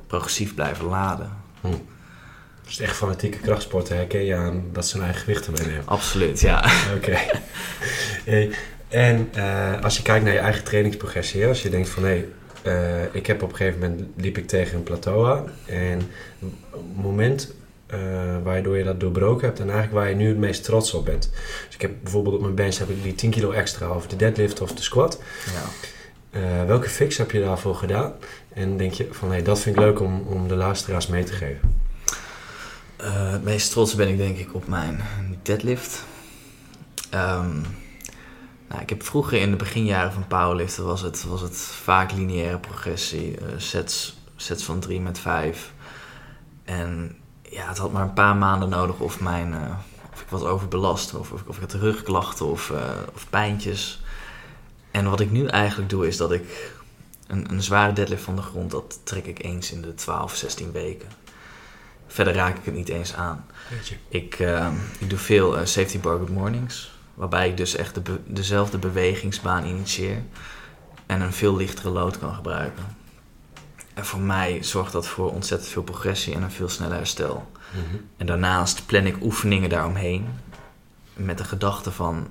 progressief 0.07 0.55
blijven 0.55 0.85
laden. 0.85 1.31
Dus 2.65 2.79
echt 2.81 2.97
fanatieke 2.97 3.39
krachtsporten 3.39 3.97
herken 3.97 4.25
je 4.25 4.35
aan 4.35 4.65
dat 4.73 4.87
ze 4.87 4.97
hun 4.97 5.05
eigen 5.05 5.23
gewichten 5.23 5.53
meenemen. 5.53 5.87
Absoluut, 5.87 6.41
ja. 6.41 6.71
Oké. 6.97 7.19
Hey, 8.25 8.51
en 8.89 9.29
eh, 9.33 9.83
als 9.83 9.97
je 9.97 10.03
kijkt 10.03 10.25
naar 10.25 10.35
je 10.35 10.39
eigen 10.39 10.65
trainingsprogressie, 10.65 11.47
als 11.47 11.63
je 11.63 11.69
denkt 11.69 11.89
van 11.89 12.05
hé, 12.05 12.29
ik 13.13 13.27
heb 13.27 13.43
op 13.43 13.51
een 13.51 13.57
gegeven 13.57 13.81
moment 13.81 14.03
liep 14.17 14.39
ik 14.39 14.49
tegen 14.49 14.77
een 14.77 14.83
plateau 14.83 15.31
aan 15.31 15.51
en 15.67 15.99
het 16.41 16.97
moment 16.97 17.55
eh, 17.95 18.43
waardoor 18.43 18.79
je 18.79 18.85
dat 18.85 19.01
doorbroken 19.01 19.47
hebt 19.47 19.61
en 19.61 19.71
eigenlijk 19.71 19.95
waar 19.95 20.09
je 20.09 20.15
nu 20.15 20.29
het 20.29 20.37
meest 20.37 20.65
trots 20.65 20.95
op 20.95 21.05
bent. 21.05 21.31
Dus 21.67 21.75
ik 21.75 21.81
heb 21.81 21.93
bijvoorbeeld 22.03 22.35
op 22.35 22.41
mijn 22.41 22.55
bench 22.55 22.79
heb 22.79 22.89
ik 22.89 23.03
die 23.03 23.15
10 23.15 23.31
kilo 23.31 23.51
extra 23.51 23.87
over 23.87 24.09
de 24.09 24.17
deadlift 24.17 24.61
of 24.61 24.73
de 24.73 24.83
squat. 24.83 25.23
ja. 25.45 25.91
Eh, 26.31 26.65
welke 26.65 26.89
fix 26.89 27.17
heb 27.17 27.31
je 27.31 27.41
daarvoor 27.41 27.75
gedaan? 27.75 28.13
En 28.53 28.77
denk 28.77 28.93
je 28.93 29.09
van 29.11 29.33
hé, 29.33 29.43
dat 29.43 29.61
vind 29.61 29.77
ik 29.77 29.83
leuk 29.83 30.01
om, 30.01 30.21
om 30.21 30.49
de 30.49 30.55
luisteraars 30.55 31.07
mee 31.07 31.25
te 31.25 31.33
geven. 31.33 31.83
Eh, 32.97 33.31
het 33.31 33.45
meest 33.45 33.71
trots 33.71 33.95
ben 33.95 34.09
ik 34.09 34.17
denk 34.17 34.39
ik 34.39 34.55
op 34.55 34.67
mijn 34.67 35.01
deadlift. 35.43 36.05
Ehm, 37.11 37.61
nou, 38.69 38.83
ik 38.83 38.89
heb 38.89 39.03
vroeger 39.03 39.41
in 39.41 39.51
de 39.51 39.57
beginjaren 39.57 40.13
van 40.13 40.27
powerliften 40.27 40.85
was 40.85 41.01
het, 41.01 41.25
was 41.25 41.41
het 41.41 41.57
vaak 41.57 42.13
lineaire 42.13 42.59
progressie. 42.59 43.37
sets, 43.57 44.17
sets 44.37 44.65
van 44.65 44.81
3 44.81 45.01
met 45.01 45.19
5. 45.19 45.73
En 46.65 47.17
ja, 47.55 47.69
het 47.69 47.79
had 47.79 47.93
maar 47.93 48.03
een 48.03 48.13
paar 48.13 48.37
maanden 48.37 48.69
nodig 48.69 48.99
of, 48.99 49.21
mijn, 49.21 49.55
eh, 49.55 49.71
of 50.13 50.21
ik 50.21 50.29
was 50.29 50.43
overbelast. 50.43 51.15
Of, 51.15 51.33
of, 51.33 51.43
of 51.47 51.55
ik 51.57 51.61
had 51.63 51.73
rugklachten 51.73 52.47
of, 52.47 52.71
eh, 52.71 52.91
of 53.15 53.27
pijntjes. 53.31 54.03
En 54.91 55.11
wat 55.11 55.21
ik 55.21 55.31
nu 55.31 55.47
eigenlijk 55.47 55.91
doe 55.91 56.07
is 56.07 56.17
dat 56.17 56.33
ik 56.33 56.73
een, 57.27 57.51
een 57.51 57.63
zware 57.63 57.93
deadlift 57.93 58.23
van 58.23 58.37
de 58.37 58.43
grond... 58.43 58.71
dat 58.71 59.01
trek 59.05 59.27
ik 59.27 59.43
eens 59.45 59.73
in 59.73 59.83
de 59.83 59.95
12, 59.95 60.35
16 60.35 60.73
weken. 60.73 61.09
Verder 62.07 62.35
raak 62.35 62.57
ik 62.59 62.65
het 62.65 62.75
niet 62.75 62.89
eens 62.89 63.15
aan. 63.15 63.47
Ik, 64.09 64.35
eh, 64.35 64.69
ik 64.99 65.11
doe 65.11 65.19
veel 65.19 65.67
safety 65.67 66.01
bar 66.01 66.19
good 66.19 66.29
mornings. 66.31 66.93
Waarbij 67.15 67.49
ik 67.49 67.57
dus 67.57 67.75
echt 67.77 67.95
de 67.95 68.01
be- 68.01 68.21
dezelfde 68.27 68.79
bewegingsbaan 68.79 69.65
initieer. 69.65 70.23
En 71.07 71.21
een 71.21 71.33
veel 71.33 71.57
lichtere 71.57 71.91
load 71.91 72.19
kan 72.19 72.35
gebruiken. 72.35 72.85
En 73.95 74.05
voor 74.05 74.21
mij 74.21 74.63
zorgt 74.63 74.93
dat 74.93 75.07
voor 75.07 75.33
ontzettend 75.33 75.71
veel 75.71 75.83
progressie 75.83 76.35
en 76.35 76.43
een 76.43 76.51
veel 76.51 76.69
sneller 76.69 76.97
herstel. 76.97 77.47
En 78.17 78.27
daarnaast 78.27 78.87
plan 78.87 79.07
ik 79.07 79.23
oefeningen 79.23 79.69
daaromheen. 79.69 80.27
Met 81.15 81.39
de 81.39 81.45
gedachte 81.45 81.93
van... 81.93 82.27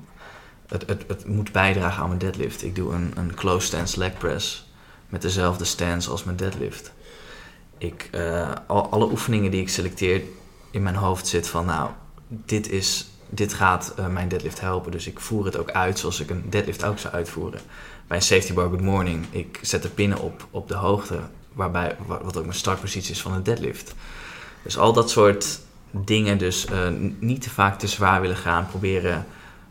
Het, 0.67 0.87
het, 0.87 1.03
het 1.07 1.27
moet 1.27 1.51
bijdragen 1.51 2.01
aan 2.01 2.07
mijn 2.07 2.19
deadlift. 2.19 2.63
Ik 2.63 2.75
doe 2.75 2.93
een, 2.93 3.11
een 3.15 3.33
close 3.33 3.65
stance 3.65 3.97
leg 3.97 4.17
press. 4.17 4.65
Met 5.09 5.21
dezelfde 5.21 5.63
stance 5.63 6.09
als 6.09 6.23
mijn 6.23 6.37
deadlift. 6.37 6.91
Ik, 7.77 8.07
eh, 8.11 8.51
al, 8.67 8.89
alle 8.89 9.09
oefeningen 9.11 9.51
die 9.51 9.61
ik 9.61 9.69
selecteer 9.69 10.21
in 10.71 10.83
mijn 10.83 10.95
hoofd 10.95 11.27
zit 11.27 11.47
van... 11.47 11.65
Nou, 11.65 11.89
dit, 12.27 12.69
is, 12.69 13.07
dit 13.29 13.53
gaat 13.53 13.93
eh, 13.97 14.07
mijn 14.07 14.27
deadlift 14.27 14.59
helpen. 14.59 14.91
Dus 14.91 15.07
ik 15.07 15.19
voer 15.19 15.45
het 15.45 15.57
ook 15.57 15.71
uit 15.71 15.99
zoals 15.99 16.19
ik 16.19 16.29
een 16.29 16.49
deadlift 16.49 16.83
ook 16.83 16.99
zou 16.99 17.13
uitvoeren. 17.13 17.59
Bij 18.07 18.17
een 18.17 18.23
safety 18.23 18.53
bar 18.53 18.69
good 18.69 18.81
morning. 18.81 19.25
Ik 19.29 19.59
zet 19.61 19.81
de 19.81 19.89
pinnen 19.89 20.19
op, 20.19 20.47
op 20.51 20.67
de 20.67 20.75
hoogte. 20.75 21.19
Waarbij, 21.53 21.95
wa- 22.05 22.23
wat 22.23 22.37
ook 22.37 22.43
mijn 22.45 22.57
startpositie 22.57 23.11
is 23.11 23.21
van 23.21 23.33
een 23.33 23.43
deadlift. 23.43 23.95
Dus 24.63 24.77
al 24.77 24.93
dat 24.93 25.09
soort 25.09 25.59
dingen. 25.91 26.37
Dus 26.37 26.65
eh, 26.65 26.87
niet 27.19 27.41
te 27.41 27.49
vaak 27.49 27.79
te 27.79 27.87
zwaar 27.87 28.21
willen 28.21 28.37
gaan. 28.37 28.67
Proberen 28.67 29.25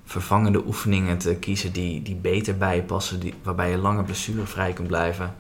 vervangende 0.05 0.63
oefeningen 0.67 1.19
te 1.19 1.35
kiezen 1.35 1.73
die, 1.73 2.03
die 2.03 2.15
beter 2.15 2.57
bij 2.57 2.77
je 2.77 2.83
passen. 2.83 3.21
Die, 3.21 3.35
waarbij 3.43 3.71
je 3.71 3.77
langer 3.77 4.05
blessurevrij 4.05 4.73
kunt 4.73 4.89
blijven. 4.89 5.35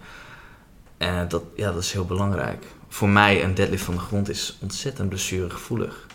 En 0.97 1.29
dat, 1.29 1.43
ja, 1.57 1.73
dat 1.73 1.83
is 1.83 1.93
heel 1.93 2.05
belangrijk. 2.05 2.65
Voor 2.89 3.09
mij 3.09 3.45
een 3.45 3.55
deadlift 3.55 3.85
van 3.85 3.95
de 3.95 4.01
grond 4.01 4.29
is 4.29 4.59
ontzettend 4.61 5.09
blessuregevoelig. 5.09 6.07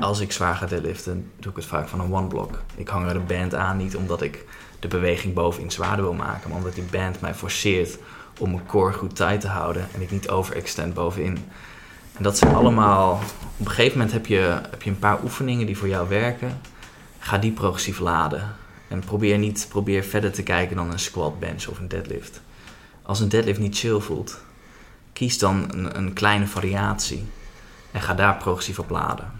Als 0.00 0.20
ik 0.20 0.32
zwaar 0.32 0.54
ga 0.54 0.66
deadliften, 0.66 1.30
doe 1.38 1.50
ik 1.50 1.56
het 1.56 1.66
vaak 1.66 1.88
van 1.88 2.00
een 2.00 2.12
one-block. 2.14 2.58
Ik 2.74 2.88
hang 2.88 3.08
er 3.08 3.16
een 3.16 3.26
band 3.26 3.54
aan, 3.54 3.76
niet 3.76 3.96
omdat 3.96 4.22
ik 4.22 4.44
de 4.80 4.88
beweging 4.88 5.34
bovenin 5.34 5.70
zwaarder 5.70 6.04
wil 6.04 6.14
maken, 6.14 6.48
maar 6.48 6.58
omdat 6.58 6.74
die 6.74 6.84
band 6.90 7.20
mij 7.20 7.34
forceert 7.34 7.98
om 8.38 8.50
mijn 8.50 8.66
core 8.66 8.92
goed 8.92 9.16
tight 9.16 9.40
te 9.40 9.48
houden 9.48 9.88
en 9.94 10.02
ik 10.02 10.10
niet 10.10 10.28
overextend 10.28 10.94
bovenin. 10.94 11.38
En 12.16 12.22
dat 12.22 12.38
zijn 12.38 12.54
allemaal... 12.54 13.20
Op 13.58 13.66
een 13.66 13.72
gegeven 13.72 13.98
moment 13.98 14.12
heb 14.12 14.26
je, 14.26 14.60
heb 14.70 14.82
je 14.82 14.90
een 14.90 14.98
paar 14.98 15.22
oefeningen 15.22 15.66
die 15.66 15.78
voor 15.78 15.88
jou 15.88 16.08
werken. 16.08 16.60
Ga 17.18 17.38
die 17.38 17.52
progressief 17.52 17.98
laden. 17.98 18.54
En 18.88 19.00
probeer 19.00 19.38
niet 19.38 19.66
probeer 19.68 20.04
verder 20.04 20.32
te 20.32 20.42
kijken 20.42 20.76
dan 20.76 20.90
een 20.90 20.98
squat 20.98 21.40
bench 21.40 21.66
of 21.66 21.78
een 21.78 21.88
deadlift. 21.88 22.40
Als 23.02 23.20
een 23.20 23.28
deadlift 23.28 23.58
niet 23.58 23.78
chill 23.78 24.00
voelt, 24.00 24.40
kies 25.12 25.38
dan 25.38 25.66
een, 25.70 25.96
een 25.98 26.12
kleine 26.12 26.46
variatie. 26.46 27.24
En 27.90 28.00
ga 28.00 28.14
daar 28.14 28.36
progressief 28.36 28.78
op 28.78 28.90
laden. 28.90 29.30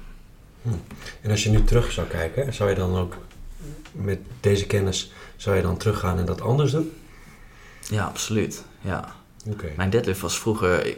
En 1.20 1.30
als 1.30 1.42
je 1.42 1.50
nu 1.50 1.64
terug 1.64 1.92
zou 1.92 2.06
kijken, 2.06 2.54
zou 2.54 2.68
je 2.68 2.74
dan 2.74 2.96
ook 2.96 3.16
met 3.92 4.18
deze 4.40 4.66
kennis, 4.66 5.12
zou 5.36 5.56
je 5.56 5.62
dan 5.62 5.76
teruggaan 5.76 6.18
en 6.18 6.26
dat 6.26 6.40
anders 6.40 6.72
doen? 6.72 6.92
Ja, 7.90 8.04
absoluut. 8.04 8.64
Ja. 8.86 9.04
Mijn 9.76 9.90
deadlift 9.90 10.20
was 10.20 10.38
vroeger... 10.38 10.96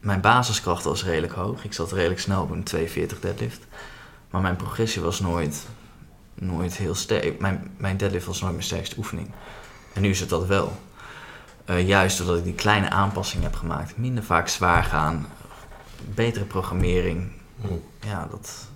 Mijn 0.00 0.20
basiskracht 0.20 0.84
was 0.84 1.04
redelijk 1.04 1.32
hoog. 1.32 1.64
Ik 1.64 1.72
zat 1.72 1.92
redelijk 1.92 2.20
snel 2.20 2.42
op 2.42 2.50
een 2.50 2.62
240 2.62 3.20
deadlift. 3.20 3.60
Maar 4.30 4.40
mijn 4.40 4.56
progressie 4.56 5.02
was 5.02 5.20
nooit, 5.20 5.66
nooit 6.34 6.76
heel 6.76 6.94
sterk. 6.94 7.40
Mijn, 7.40 7.70
mijn 7.76 7.96
deadlift 7.96 8.26
was 8.26 8.40
nooit 8.40 8.52
mijn 8.52 8.64
sterkste 8.64 8.98
oefening. 8.98 9.30
En 9.92 10.02
nu 10.02 10.08
is 10.08 10.20
het 10.20 10.28
dat 10.28 10.46
wel. 10.46 10.72
Eh, 11.64 11.88
juist 11.88 12.18
doordat 12.18 12.38
ik 12.38 12.44
die 12.44 12.54
kleine 12.54 12.90
aanpassingen 12.90 13.44
heb 13.44 13.54
gemaakt. 13.54 13.96
Minder 13.96 14.24
vaak 14.24 14.48
zwaar 14.48 14.84
gaan. 14.84 15.26
Betere 16.14 16.44
programmering. 16.44 17.30
Hm, 17.60 17.66
Ja, 18.06 18.28
dat, 18.30 18.68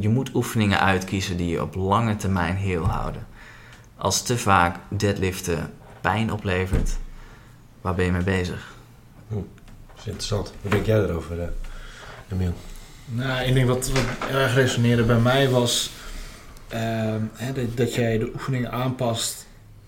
je 0.00 0.08
moet 0.08 0.34
oefeningen 0.34 0.80
uitkiezen 0.80 1.36
die 1.36 1.48
je 1.48 1.62
op 1.62 1.74
lange 1.74 2.16
termijn 2.16 2.56
heel 2.56 2.84
houden. 2.84 3.26
Als 3.96 4.22
te 4.22 4.38
vaak 4.38 4.76
deadliften 4.88 5.72
pijn 6.00 6.32
oplevert, 6.32 6.96
waar 7.86 7.94
ben 7.94 8.04
je 8.04 8.12
mee 8.12 8.22
bezig? 8.22 8.74
Dat 9.28 9.44
is 9.98 10.04
interessant. 10.04 10.52
Hoe 10.60 10.70
denk 10.70 10.86
jij 10.86 10.98
erover, 10.98 11.40
eh, 11.40 11.48
Emiel? 12.32 12.52
Nou, 13.04 13.44
ik 13.44 13.54
denk 13.54 13.68
wat, 13.68 13.88
wat 13.88 14.04
erg 14.30 14.54
resoneerde 14.54 15.02
bij 15.02 15.18
mij 15.18 15.48
was 15.48 15.90
ehm, 16.68 17.20
hè, 17.32 17.52
dat, 17.52 17.76
dat 17.76 17.94
jij 17.94 18.18
de 18.18 18.30
oefeningen 18.34 18.72
aanpast 18.72 19.46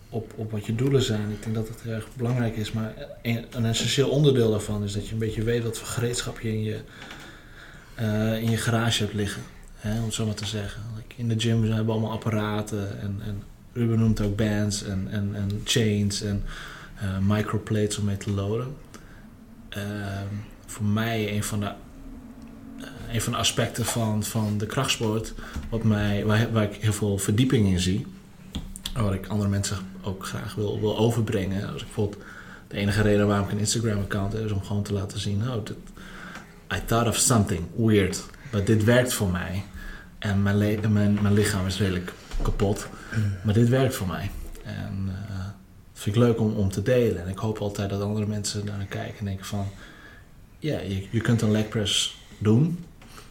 op, 0.09 0.33
op 0.37 0.51
wat 0.51 0.67
je 0.67 0.75
doelen 0.75 1.03
zijn. 1.03 1.31
Ik 1.31 1.43
denk 1.43 1.55
dat 1.55 1.67
dat 1.67 1.81
heel 1.83 1.93
erg 1.93 2.09
belangrijk 2.17 2.57
is. 2.57 2.73
Maar 2.73 2.95
een, 3.23 3.47
een 3.51 3.65
essentieel 3.65 4.09
onderdeel 4.09 4.51
daarvan 4.51 4.85
is 4.85 4.93
dat 4.93 5.07
je 5.07 5.13
een 5.13 5.19
beetje 5.19 5.43
weet 5.43 5.63
wat 5.63 5.79
voor 5.79 5.89
gereedschap 5.89 6.41
je 6.41 6.49
in 6.49 6.63
je, 6.63 6.81
eh, 7.95 8.43
in 8.43 8.51
je 8.51 8.57
garage 8.57 9.03
hebt 9.03 9.15
liggen. 9.15 9.43
Hè, 9.77 9.99
om 9.99 10.05
het 10.05 10.15
zo 10.15 10.27
maar 10.27 10.35
te 10.35 10.47
zeggen. 10.47 10.83
Like 10.97 11.15
in 11.17 11.29
de 11.29 11.39
gym 11.39 11.63
hebben 11.63 11.87
we 11.87 11.93
allemaal 11.93 12.13
apparaten 12.13 13.01
en, 13.01 13.21
en 13.25 13.43
Ruben 13.73 13.99
noemt 13.99 14.21
ook 14.21 14.37
bands 14.37 14.85
en, 14.85 15.09
en, 15.11 15.31
en 15.35 15.61
chains 15.65 16.23
en 16.23 16.45
microplates 17.21 17.99
om 17.99 18.05
mee 18.05 18.17
te 18.17 18.31
loaden. 18.31 18.77
Ehm, 19.69 20.35
voor 20.67 20.85
mij 20.85 21.33
een 21.35 21.45
van 21.45 21.61
de 21.61 21.73
eh, 22.81 23.15
een 23.15 23.21
van 23.21 23.33
de 23.33 23.39
aspecten 23.39 23.85
van, 23.85 24.25
van 24.25 24.59
de 24.59 24.67
krachtsport 24.67 25.35
wat 25.69 25.83
mij, 25.83 26.25
waar, 26.25 26.53
waar 26.53 26.63
ik 26.63 26.75
heel 26.75 26.93
veel 26.93 27.19
verdieping 27.19 27.67
in 27.67 27.81
zie. 27.81 28.07
En 28.95 29.03
wat 29.03 29.13
ik 29.13 29.27
andere 29.27 29.51
mensen 29.51 29.77
ook 30.03 30.27
graag 30.27 30.55
wil, 30.55 30.81
wil 30.81 30.99
overbrengen. 30.99 31.73
Als 31.73 31.81
ik 31.81 31.87
bijvoorbeeld 31.87 32.23
de 32.69 32.77
enige 32.77 33.03
reden 33.03 33.27
waarom 33.27 33.47
ik 33.47 33.53
een 33.53 33.59
Instagram-account 33.59 34.33
heb 34.33 34.45
is 34.45 34.53
om 34.53 34.65
gewoon 34.65 34.83
te 34.83 34.93
laten 34.93 35.21
zien: 35.21 35.43
oh, 35.43 35.65
dit, 35.65 35.77
I 36.75 36.85
thought 36.85 37.09
of 37.09 37.17
something 37.17 37.61
weird, 37.77 38.27
but 38.51 38.67
dit 38.67 38.85
werkt 38.85 39.13
voor 39.13 39.31
mij. 39.31 39.65
En 40.19 40.43
mijn, 40.43 40.93
mijn, 40.93 41.19
mijn 41.23 41.35
lichaam 41.35 41.67
is 41.67 41.79
redelijk 41.79 42.13
kapot, 42.43 42.89
maar 43.45 43.55
dit 43.55 43.69
werkt 43.69 43.95
voor 43.95 44.07
mij. 44.07 44.31
En 44.65 45.09
eh, 45.29 45.47
dat 45.99 46.07
vind 46.07 46.17
ik 46.17 46.23
leuk 46.23 46.41
om, 46.41 46.57
om 46.57 46.71
te 46.71 46.83
delen. 46.83 47.23
En 47.23 47.29
ik 47.29 47.39
hoop 47.39 47.59
altijd 47.59 47.91
dat 47.91 48.03
andere 48.03 48.27
mensen 48.27 48.67
daar 48.67 48.77
naar 48.77 48.87
kijken 48.87 49.19
en 49.19 49.25
denken 49.25 49.47
van... 49.47 49.67
Ja, 50.59 50.81
je, 50.81 51.07
je 51.11 51.21
kunt 51.21 51.43
een 51.43 51.51
leg 51.51 51.69
press 51.69 52.19
doen. 52.39 52.85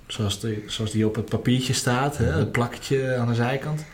Zoals 0.07 0.39
die, 0.39 0.63
zoals 0.67 0.91
die 0.91 1.07
op 1.07 1.15
het 1.15 1.29
papiertje 1.29 1.73
staat, 1.73 2.17
hè, 2.17 2.25
het 2.25 2.51
plakketje 2.51 3.15
aan 3.15 3.27
de 3.27 3.35
zijkant. 3.35 3.85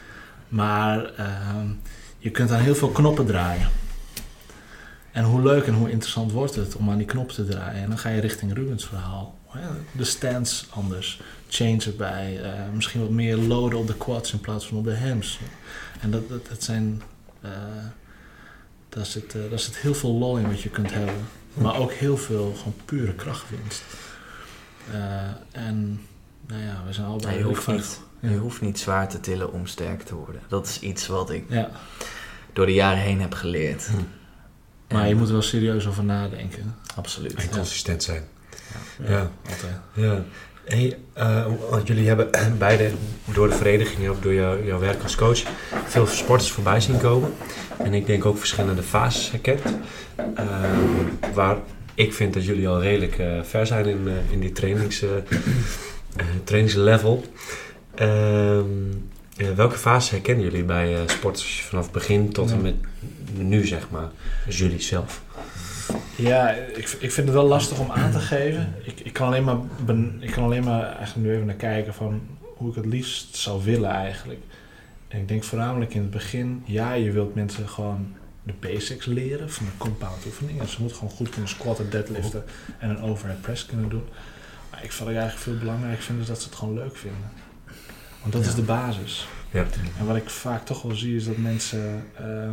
Maar 0.48 1.14
ehm, 1.16 1.68
je 2.18 2.30
kunt 2.30 2.52
aan 2.52 2.60
heel 2.60 2.76
veel 2.76 2.90
knoppen 2.90 3.26
draaien. 3.26 3.68
En 5.12 5.24
hoe 5.24 5.42
leuk 5.42 5.68
en 5.68 5.74
hoe 5.74 5.92
interessant 5.92 6.32
wordt 6.32 6.56
het 6.56 6.76
om 6.76 6.90
aan 6.90 6.98
die 6.98 7.08
knop 7.08 7.30
te 7.32 7.46
draaien. 7.46 7.84
En 7.84 7.90
dan 7.90 7.98
ga 7.98 8.10
je 8.10 8.22
richting 8.22 8.54
Rubens 8.54 8.86
verhaal. 8.86 9.38
De 9.92 10.04
stance 10.04 10.66
anders. 10.70 11.22
Change 11.48 11.82
erbij. 11.86 12.40
Uh, 12.42 12.50
misschien 12.74 13.02
wat 13.02 13.10
meer 13.10 13.38
loaden 13.38 13.80
op 13.80 13.88
de 13.88 13.98
quads 13.98 14.34
in 14.34 14.40
plaats 14.40 14.68
van 14.68 14.78
op 14.78 14.84
de 14.84 14.98
hams. 14.98 15.40
En 16.02 16.12
dat, 16.12 16.30
dat, 16.30 16.48
dat 16.48 16.64
zijn... 16.64 17.02
Uh, 17.46 17.52
daar, 18.94 19.06
zit, 19.06 19.36
uh, 19.36 19.50
daar 19.50 19.60
zit 19.60 19.78
heel 19.78 19.94
veel 19.94 20.14
lol 20.14 20.38
in 20.38 20.48
wat 20.48 20.62
je 20.62 20.70
kunt 20.70 20.94
hebben. 20.94 21.16
Maar 21.54 21.76
ook 21.76 21.92
heel 21.92 22.18
veel 22.18 22.54
gewoon 22.58 22.76
pure 22.86 23.14
krachtwinst. 23.14 23.84
en 25.52 26.02
nou 26.48 26.62
ja, 26.62 26.84
we 26.86 26.94
zijn 26.94 27.08
allebei... 27.08 27.34
Ja, 27.34 27.40
je, 27.40 27.46
hoeft 27.46 27.68
niet, 27.68 28.02
ja. 28.20 28.30
je 28.30 28.38
hoeft 28.38 28.62
niet 28.62 28.80
zwaar 28.80 29.10
te 29.10 29.20
tillen 29.20 29.52
om 29.52 29.68
sterk 29.68 30.02
te 30.02 30.16
worden. 30.16 30.42
Dat 30.48 30.68
is 30.68 30.80
iets 30.80 31.08
wat 31.08 31.30
ik 31.30 31.46
ja. 31.50 31.70
door 32.54 32.66
de 32.66 32.74
jaren 32.74 33.02
heen 33.02 33.22
heb 33.22 33.34
geleerd. 33.34 33.88
Hm. 33.88 33.96
Maar 34.94 35.08
je 35.08 35.16
moet 35.16 35.28
er 35.28 35.34
wel 35.34 35.42
serieus 35.42 35.88
over 35.88 36.04
nadenken. 36.04 36.76
Absoluut. 36.96 37.34
En 37.34 37.50
consistent 37.50 38.04
zijn. 38.04 38.24
Ja, 39.04 39.10
ja. 39.10 39.32
altijd. 39.50 39.76
Ja. 39.94 40.24
Hey, 40.66 40.98
uh, 41.18 41.46
want 41.70 41.88
jullie 41.88 42.08
hebben 42.08 42.30
beide 42.58 42.92
door 43.34 43.50
de 43.50 43.56
vereniging 43.56 44.10
of 44.10 44.20
door 44.20 44.34
jou, 44.34 44.66
jouw 44.66 44.80
werk 44.80 45.04
als 45.04 45.16
coach 45.16 45.42
veel 45.86 46.06
sporters 46.08 46.52
voorbij 46.52 46.80
zien 46.82 47.00
komen. 47.00 47.34
En 47.78 47.94
ik 47.94 48.06
denk 48.06 48.26
ook 48.26 48.38
verschillende 48.38 48.84
fases 48.84 49.32
herkend. 49.32 49.62
Uh, 50.40 50.46
waar 51.34 51.58
ik 51.96 52.14
vind 52.14 52.34
dat 52.34 52.46
jullie 52.46 52.68
al 52.68 52.82
redelijk 52.82 53.18
uh, 53.18 53.44
ver 53.44 53.68
zijn 53.68 53.86
in, 53.86 54.08
in 54.32 54.40
die 54.40 54.52
trainings, 54.52 55.04
trainingslevel. 56.44 57.24
Ehm, 57.96 58.66
welke 59.56 59.78
fase 59.78 60.12
herkennen 60.12 60.44
jullie 60.44 60.64
bij 60.64 60.98
sporters 61.06 61.62
vanaf 61.62 61.84
het 61.84 61.94
begin 61.94 62.32
tot 62.32 62.52
en 62.52 62.62
met 62.62 62.76
nu, 63.34 63.66
zeg 63.68 63.90
maar? 63.90 64.10
Dus 64.46 64.58
jullie 64.58 64.82
zelf. 64.82 65.22
Ja, 66.16 66.50
ik, 66.50 66.90
ik 67.00 67.12
vind 67.12 67.28
het 67.28 67.36
wel 67.36 67.48
lastig 67.48 67.80
om 67.80 67.92
aan 67.92 68.12
te 68.12 68.20
geven. 68.20 68.74
Ik, 68.84 69.00
ik, 69.00 69.14
kan 69.14 69.28
alleen 69.28 69.44
maar 69.44 69.58
ben, 69.86 70.18
ik 70.20 70.32
kan 70.32 70.44
alleen 70.44 70.64
maar 70.64 70.84
eigenlijk 70.96 71.28
nu 71.28 71.34
even 71.34 71.46
naar 71.46 71.56
kijken 71.56 71.94
van 71.94 72.22
hoe 72.40 72.70
ik 72.70 72.76
het 72.76 72.86
liefst 72.86 73.36
zou 73.36 73.64
willen 73.64 73.90
eigenlijk. 73.90 74.40
En 75.08 75.20
ik 75.20 75.28
denk 75.28 75.44
voornamelijk 75.44 75.94
in 75.94 76.02
het 76.02 76.10
begin, 76.12 76.64
ja, 76.66 76.94
je 76.94 77.12
wilt 77.12 77.36
mensen 77.36 77.70
gewoon 77.70 78.14
de 78.44 78.54
basics 78.60 79.06
leren 79.06 79.52
van 79.52 79.66
de 79.66 79.72
compound 79.78 80.26
oefeningen. 80.26 80.68
Ze 80.68 80.80
moeten 80.80 80.98
gewoon 80.98 81.14
goed 81.14 81.30
kunnen 81.30 81.50
squatten, 81.50 81.90
deadliften 81.90 82.44
en 82.80 82.90
een 82.90 83.02
overhead 83.02 83.42
press 83.42 83.66
kunnen 83.66 83.90
doen. 83.90 84.04
Maar 84.72 84.84
ik 84.84 84.92
wat 84.92 85.08
ik 85.08 85.16
eigenlijk 85.16 85.44
veel 85.44 85.58
belangrijker 85.58 86.04
vind 86.04 86.22
is 86.22 86.28
dat 86.28 86.42
ze 86.42 86.48
het 86.48 86.58
gewoon 86.58 86.74
leuk 86.74 86.98
vinden. 86.98 87.30
Want 88.22 88.34
dat 88.34 88.44
Ja. 88.44 88.50
is 88.50 88.56
de 88.56 88.62
basis. 88.62 89.28
Ja. 89.52 89.66
En 90.00 90.06
wat 90.06 90.16
ik 90.16 90.30
vaak 90.30 90.66
toch 90.66 90.82
wel 90.82 90.96
zie 90.96 91.16
is 91.16 91.26
dat 91.26 91.38
mensen 91.38 92.06
eh, 92.18 92.50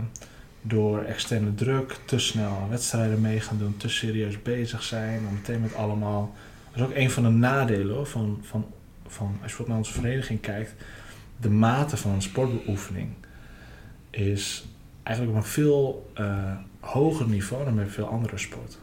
door 0.63 1.03
externe 1.03 1.55
druk 1.55 1.97
te 2.05 2.19
snel 2.19 2.67
wedstrijden 2.71 3.21
mee 3.21 3.41
gaan 3.41 3.59
doen, 3.59 3.77
te 3.77 3.89
serieus 3.89 4.43
bezig 4.43 4.83
zijn, 4.83 5.23
dan 5.23 5.35
meteen 5.35 5.61
met 5.61 5.75
allemaal. 5.75 6.35
Dat 6.71 6.81
is 6.81 6.87
ook 6.87 6.97
een 6.97 7.11
van 7.11 7.23
de 7.23 7.29
nadelen 7.29 7.95
hoor, 7.97 8.07
van, 8.07 8.39
van, 8.43 8.67
van 9.07 9.27
als 9.27 9.35
je 9.35 9.41
bijvoorbeeld 9.41 9.69
naar 9.69 9.79
onze 9.79 9.93
vereniging 9.93 10.41
kijkt, 10.41 10.75
de 11.37 11.51
mate 11.51 11.97
van 11.97 12.11
een 12.11 12.23
sportbeoefening 12.23 13.09
is 14.11 14.65
eigenlijk 15.03 15.37
op 15.37 15.43
een 15.45 15.51
veel 15.51 16.11
eh, 16.15 16.53
hoger 16.81 17.29
niveau 17.29 17.65
dan 17.65 17.75
bij 17.75 17.87
veel 17.87 18.07
andere 18.07 18.39
sporten. 18.39 18.79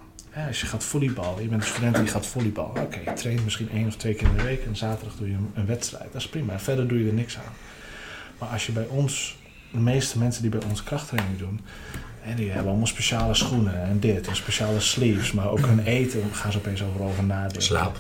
Als 0.48 0.62
je 0.62 0.68
gaat 0.68 0.84
volleyballen, 0.84 1.44
je 1.44 1.50
bent 1.50 1.62
een 1.62 1.68
student 1.68 1.96
die 1.96 2.08
gaat 2.08 2.26
volleyballen. 2.26 2.82
Oké, 2.82 3.00
je 3.00 3.14
traint 3.14 3.44
misschien 3.44 3.70
één 3.70 3.88
of 3.88 3.96
twee 3.96 4.14
keer 4.14 4.28
in 4.28 4.36
de 4.36 4.44
week 4.44 4.66
en 4.66 4.76
zaterdag 4.76 5.16
doe 5.18 5.30
je 5.30 5.38
een 5.54 5.66
wedstrijd. 5.66 6.12
Dat 6.12 6.22
is 6.22 6.30
prima. 6.30 6.60
Verder 6.60 6.88
doe 6.88 7.00
je 7.00 7.08
er 7.08 7.14
niks 7.14 7.38
aan. 7.38 7.54
Maar 8.40 8.50
als 8.50 8.66
je 8.66 8.72
bij 8.72 8.86
ons, 8.86 9.38
de 9.72 9.78
meeste 9.80 10.18
mensen 10.20 10.42
die 10.42 10.52
bij 10.52 10.62
ons 10.70 10.84
krachttraining 10.84 11.38
doen, 11.38 11.60
die 12.36 12.50
hebben 12.50 12.68
allemaal 12.68 12.88
speciale 12.88 13.34
schoenen 13.34 13.82
en 13.84 14.00
dit 14.00 14.28
en 14.28 14.36
speciale 14.36 14.80
sleeves. 14.80 15.32
Maar 15.32 15.50
ook 15.50 15.66
hun 15.66 15.80
eten 15.80 16.24
gaan 16.34 16.52
ze 16.52 16.58
opeens 16.58 16.84
overal 16.84 17.08
over 17.08 17.24
nadenken. 17.24 17.62
Slaap. 17.62 18.00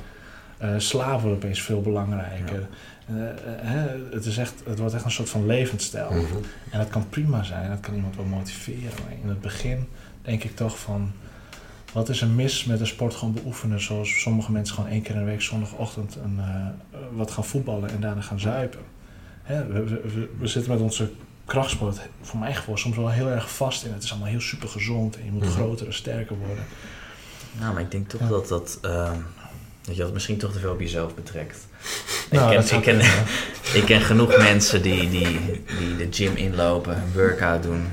Eh, 0.58 0.74
slaap 0.78 1.22
wordt 1.22 1.36
opeens 1.36 1.62
veel 1.62 1.82
belangrijker. 1.82 2.68
Eh, 3.08 3.30
eh, 3.30 3.34
hè, 3.62 3.88
het, 4.12 4.26
is 4.26 4.38
echt, 4.38 4.54
het 4.66 4.80
wordt 4.80 4.94
echt 4.94 5.06
een 5.06 5.12
soort 5.12 5.30
van 5.30 5.46
levensstijl. 5.46 6.12
Mhm. 6.12 6.24
En 6.70 6.80
dat 6.80 6.90
kan 6.90 7.10
prima 7.10 7.44
zijn, 7.44 7.70
dat 7.70 7.80
kan 7.80 7.96
iemand 7.96 8.16
wel 8.16 8.26
motiveren. 8.26 8.92
Maar 9.04 9.14
in 9.24 9.30
het 9.30 9.42
begin 9.42 9.88
denk 10.22 10.44
ik 10.44 10.56
toch 10.56 10.80
van... 10.80 11.12
Wat 11.94 12.10
is 12.10 12.22
er 12.22 12.28
mis 12.28 12.66
met 12.66 12.80
de 12.80 12.86
sport 12.86 13.16
gewoon 13.16 13.34
beoefenen 13.34 13.82
zoals 13.82 14.22
sommige 14.22 14.52
mensen 14.52 14.76
gewoon 14.76 14.90
één 14.90 15.02
keer 15.02 15.14
in 15.14 15.20
de 15.20 15.26
week 15.26 15.42
zondagochtend 15.42 16.18
een, 16.24 16.40
wat 17.12 17.32
gaan 17.32 17.46
voetballen 17.46 17.90
en 17.90 18.00
daarna 18.02 18.22
gaan 18.22 18.40
zuipen. 18.40 18.80
Hè, 19.44 19.66
we, 19.68 19.84
we, 19.84 20.02
we- 20.14 20.30
we 20.40 20.48
zitten 20.48 20.72
met 20.72 20.82
onze 20.82 21.10
krachtsport 21.48 22.00
voor 22.22 22.40
mijn 22.40 22.56
gevoel 22.56 22.78
soms 22.78 22.96
wel 22.96 23.10
heel 23.10 23.30
erg 23.30 23.56
vast 23.56 23.84
in. 23.84 23.94
Het 23.94 24.04
is 24.04 24.12
allemaal 24.12 24.30
heel 24.30 24.42
super 24.42 24.70
gezond 24.70 25.18
en 25.18 25.26
je 25.26 25.32
moet 25.32 25.44
Mhm. 25.44 25.52
groter 25.52 25.86
en 25.86 25.94
sterker 25.94 26.38
worden. 26.38 26.64
Nou, 27.60 27.74
maar 27.74 27.82
ik 27.82 27.92
denk 27.92 28.10
toch 28.10 28.22
Ja. 28.22 28.28
dat 28.28 28.48
dat... 28.48 28.78
ehm, 28.82 29.16
dat 29.82 29.96
je 29.96 30.02
dat 30.02 30.14
misschien 30.14 30.38
toch 30.38 30.52
te 30.52 30.60
veel 30.60 30.72
op 30.72 30.80
jezelf 30.80 31.16
betrekt. 31.16 31.58
Nou, 32.32 32.54
ik, 32.56 32.66
ken, 32.66 32.66
ik, 32.66 32.70
ken, 32.70 32.82
kunnen, 32.82 33.06
ik 33.74 33.84
ken 33.86 34.02
genoeg 34.02 34.38
mensen 34.38 34.82
die, 34.82 35.10
die, 35.10 35.40
die 35.80 35.96
de 35.98 36.08
gym 36.12 36.36
inlopen, 36.36 36.96
een 36.96 37.14
workout 37.14 37.64
doen 37.64 37.88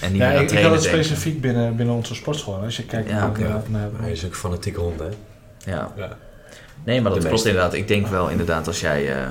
en 0.00 0.12
niet 0.12 0.20
Ja, 0.20 0.28
meer 0.28 0.36
ik, 0.36 0.40
ik 0.40 0.40
had 0.40 0.48
trainen 0.48 0.72
het 0.72 0.82
denken. 0.82 1.04
specifiek 1.04 1.40
binnen, 1.40 1.76
binnen 1.76 1.94
onze 1.94 2.14
sportschool. 2.14 2.54
Als 2.62 2.76
je 2.76 2.82
kijkt 2.84 3.08
Ja, 3.08 3.18
naar, 3.26 3.40
naar, 3.40 3.62
naar- 3.68 3.90
Hij 4.00 4.12
is 4.12 4.24
ook 4.24 4.30
een 4.30 4.36
fanatieke 4.36 4.80
hond, 4.80 4.98
hè? 5.00 5.08
Ja. 5.70 5.92
Ja. 5.96 6.16
Nee, 6.84 7.00
maar 7.00 7.12
dat 7.14 7.26
klopt 7.26 7.44
inderdaad. 7.46 7.74
Ik 7.74 7.88
denk 7.88 8.06
wel 8.06 8.28
inderdaad 8.28 8.66
als 8.66 8.80
jij 8.80 9.14
eh, 9.22 9.28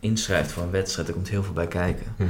inschrijft 0.00 0.52
voor 0.52 0.62
een 0.62 0.70
wedstrijd, 0.70 1.08
er 1.08 1.14
komt 1.14 1.28
heel 1.28 1.42
veel 1.42 1.52
bij 1.52 1.66
kijken. 1.66 2.06
Mhm. 2.16 2.28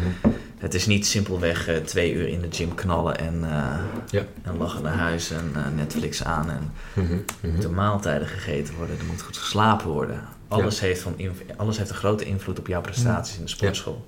Het 0.59 0.75
is 0.75 0.87
niet 0.87 1.07
simpelweg 1.07 1.69
eh, 1.69 1.77
twee 1.77 2.13
uur 2.13 2.29
in 2.29 2.41
de 2.41 2.47
gym 2.51 2.75
knallen 2.75 3.19
en, 3.19 3.45
eh, 3.45 3.79
Ja. 4.11 4.23
en 4.43 4.57
lachen 4.57 4.83
naar 4.83 4.97
huis 4.97 5.31
en 5.31 5.51
eh, 5.55 5.63
Netflix 5.77 6.25
aan 6.25 6.51
en 6.51 6.71
Mhm. 6.95 7.13
er 7.13 7.19
Mhm. 7.43 7.53
moeten 7.53 7.75
maaltijden 7.75 8.29
gegeten 8.29 8.75
worden, 8.75 8.99
er 8.99 9.05
moet 9.05 9.23
goed 9.23 9.37
geslapen 9.37 9.89
worden. 9.89 10.21
Alles, 10.49 10.81
heeft, 10.81 11.01
van 11.01 11.17
alles 11.57 11.79
heeft 11.79 11.91
een 11.91 11.97
grote 11.97 12.25
invloed 12.25 12.59
op 12.59 12.67
jouw 12.67 12.81
prestaties 12.81 13.37
in 13.37 13.43
de 13.45 13.49
sportschool. 13.51 14.07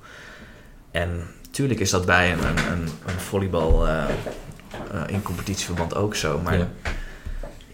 En 0.91 1.23
tuurlijk 1.51 1.81
is 1.81 1.91
dat 1.91 2.07
bij 2.07 2.33
een, 2.33 2.39
een, 2.47 2.73
een, 2.73 2.89
een 3.07 3.21
volleybal 3.21 3.87
in 5.07 5.23
competitieverband 5.23 5.95
ook 5.95 6.15
zo, 6.15 6.41
maar 6.45 6.69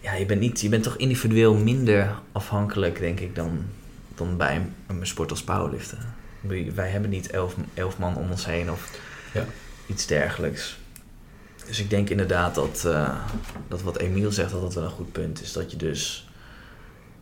ja, 0.01 0.13
je, 0.13 0.25
bent 0.25 0.39
niet, 0.39 0.61
je 0.61 0.69
bent 0.69 0.83
toch 0.83 0.95
individueel 0.97 1.55
minder 1.55 2.15
afhankelijk, 2.31 2.99
denk 2.99 3.19
ik, 3.19 3.35
dan, 3.35 3.65
dan 4.15 4.37
bij 4.37 4.55
een, 4.55 4.73
een 4.87 5.07
sport 5.07 5.31
als 5.31 5.43
powerliften. 5.43 5.97
Wij 6.75 6.89
hebben 6.89 7.09
niet 7.09 7.29
elf, 7.29 7.55
elf 7.73 7.97
man 7.97 8.15
om 8.17 8.31
ons 8.31 8.45
heen 8.45 8.71
of 8.71 8.99
Ja. 9.33 9.45
iets 9.85 10.05
dergelijks. 10.05 10.77
Dus 11.67 11.79
ik 11.79 11.89
denk 11.89 12.09
inderdaad 12.09 12.55
dat, 12.55 12.85
eh, 12.85 13.19
dat 13.67 13.81
wat 13.81 13.97
Emiel 13.97 14.31
zegt, 14.31 14.51
dat 14.51 14.61
dat 14.61 14.73
wel 14.73 14.83
een 14.83 14.89
goed 14.89 15.11
punt 15.11 15.41
is. 15.41 15.53
Dat 15.53 15.71
je 15.71 15.77
dus... 15.77 16.29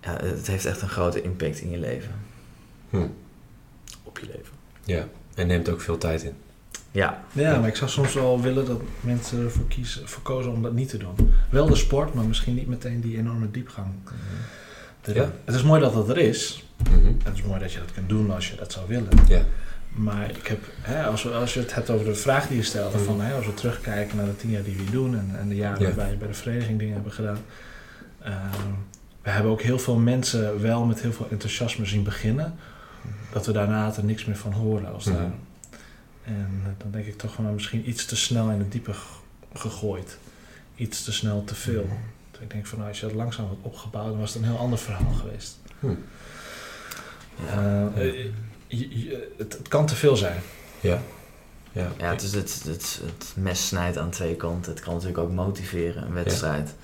Ja, 0.01 0.17
het 0.23 0.47
heeft 0.47 0.65
echt 0.65 0.81
een 0.81 0.89
grote 0.89 1.21
impact 1.21 1.59
in 1.59 1.69
je 1.71 1.77
leven. 1.77 2.11
Hm. 2.89 3.07
Op 4.03 4.19
je 4.19 4.25
leven. 4.25 4.53
Ja. 4.83 5.07
En 5.35 5.47
neemt 5.47 5.69
ook 5.69 5.81
veel 5.81 5.97
tijd 5.97 6.23
in. 6.23 6.33
Ja, 6.91 7.23
Ja, 7.31 7.59
maar 7.59 7.69
ik 7.69 7.75
zou 7.75 7.89
soms 7.89 8.13
wel 8.13 8.41
willen 8.41 8.65
dat 8.65 8.81
mensen 9.01 9.43
ervoor 9.43 9.67
kiezen, 9.67 10.07
voor 10.09 10.21
kozen 10.23 10.51
om 10.51 10.61
dat 10.61 10.73
niet 10.73 10.89
te 10.89 10.97
doen. 10.97 11.15
Wel 11.49 11.65
de 11.65 11.75
sport, 11.75 12.13
maar 12.13 12.25
misschien 12.25 12.55
niet 12.55 12.67
meteen 12.67 13.01
die 13.01 13.17
enorme 13.17 13.51
diepgang. 13.51 13.87
erin. 14.05 14.19
Ja. 15.03 15.31
Het 15.45 15.55
is 15.55 15.63
mooi 15.63 15.81
dat 15.81 15.93
dat 15.93 16.09
er 16.09 16.17
is. 16.17 16.63
Mhm. 16.89 17.11
Het 17.23 17.33
is 17.35 17.41
mooi 17.43 17.59
dat 17.59 17.71
je 17.73 17.79
dat 17.79 17.91
kunt 17.91 18.09
doen 18.09 18.31
als 18.31 18.49
je 18.49 18.55
dat 18.55 18.71
zou 18.71 18.87
willen. 18.87 19.09
Ja. 19.27 19.43
Maar 19.89 20.29
ik 20.29 20.47
heb, 20.47 20.59
hè, 20.81 21.03
als, 21.05 21.23
we, 21.23 21.29
als 21.31 21.53
je 21.53 21.59
het 21.59 21.73
hebt 21.73 21.89
over 21.89 22.05
de 22.05 22.15
vraag 22.15 22.47
die 22.47 22.57
je 22.57 22.63
stelde, 22.63 22.97
Mhm. 22.97 23.05
van, 23.05 23.21
hè, 23.21 23.33
als 23.35 23.45
we 23.45 23.53
terugkijken 23.53 24.17
naar 24.17 24.25
de 24.25 24.35
tien 24.35 24.49
jaar 24.49 24.63
die 24.63 24.75
we 24.77 24.91
doen 24.91 25.17
en, 25.17 25.31
en 25.39 25.49
de 25.49 25.55
jaren 25.55 25.79
Ja. 25.81 25.85
waarbij 25.87 26.09
we 26.09 26.15
bij 26.17 26.27
de 26.27 26.33
vereniging 26.33 26.79
dingen 26.79 26.93
hebben 26.93 27.11
gedaan. 27.11 27.37
ehm, 28.23 28.71
we 29.21 29.29
hebben 29.29 29.51
ook 29.51 29.61
heel 29.61 29.79
veel 29.79 29.95
mensen 29.97 30.61
wel 30.61 30.85
met 30.85 31.01
heel 31.01 31.13
veel 31.13 31.27
enthousiasme 31.31 31.85
zien 31.85 32.03
beginnen. 32.03 32.53
Dat 33.31 33.45
we 33.45 33.51
daarna 33.51 33.95
er 33.95 34.03
niks 34.05 34.25
meer 34.25 34.37
van 34.37 34.51
horen 34.51 34.93
als 34.93 35.05
Mhm. 35.05 35.15
daar. 35.17 35.31
En 36.23 36.75
dan 36.77 36.91
denk 36.91 37.05
ik 37.05 37.17
toch 37.17 37.33
van 37.33 37.53
misschien 37.53 37.89
iets 37.89 38.05
te 38.05 38.15
snel 38.15 38.49
in 38.49 38.59
het 38.59 38.71
diepe 38.71 38.91
gegooid. 39.53 40.17
Iets 40.75 41.03
te 41.03 41.11
snel 41.11 41.43
te 41.43 41.55
veel. 41.55 41.83
Mhm. 41.83 41.93
Ik 42.39 42.51
denk 42.51 42.65
van 42.65 42.77
nou, 42.77 42.89
als 42.89 42.99
je 42.99 43.05
dat 43.05 43.15
langzaam 43.15 43.47
had 43.47 43.57
opgebouwd, 43.61 44.09
dan 44.09 44.19
was 44.19 44.33
het 44.33 44.43
een 44.43 44.49
heel 44.49 44.57
ander 44.57 44.79
verhaal 44.79 45.13
geweest. 45.13 45.57
Hm. 45.79 45.87
ja. 47.45 47.89
Eh, 47.95 48.09
eh, 48.09 48.25
je- 48.67 48.99
je- 49.03 49.33
het, 49.37 49.53
het 49.53 49.67
kan 49.67 49.85
te 49.85 49.95
veel 49.95 50.15
zijn. 50.15 50.39
Ja. 50.79 51.01
Ja. 51.71 51.87
ja 51.97 52.09
het, 52.09 52.21
is 52.21 52.33
het, 52.33 52.63
het, 52.65 52.99
het 53.05 53.33
mes 53.35 53.67
snijdt 53.67 53.97
aan 53.97 54.09
twee 54.09 54.35
kanten. 54.35 54.71
Het 54.71 54.81
kan 54.81 54.93
natuurlijk 54.93 55.19
ook 55.19 55.31
motiveren, 55.31 56.03
een 56.03 56.13
wedstrijd. 56.13 56.69
Ik 56.69 56.75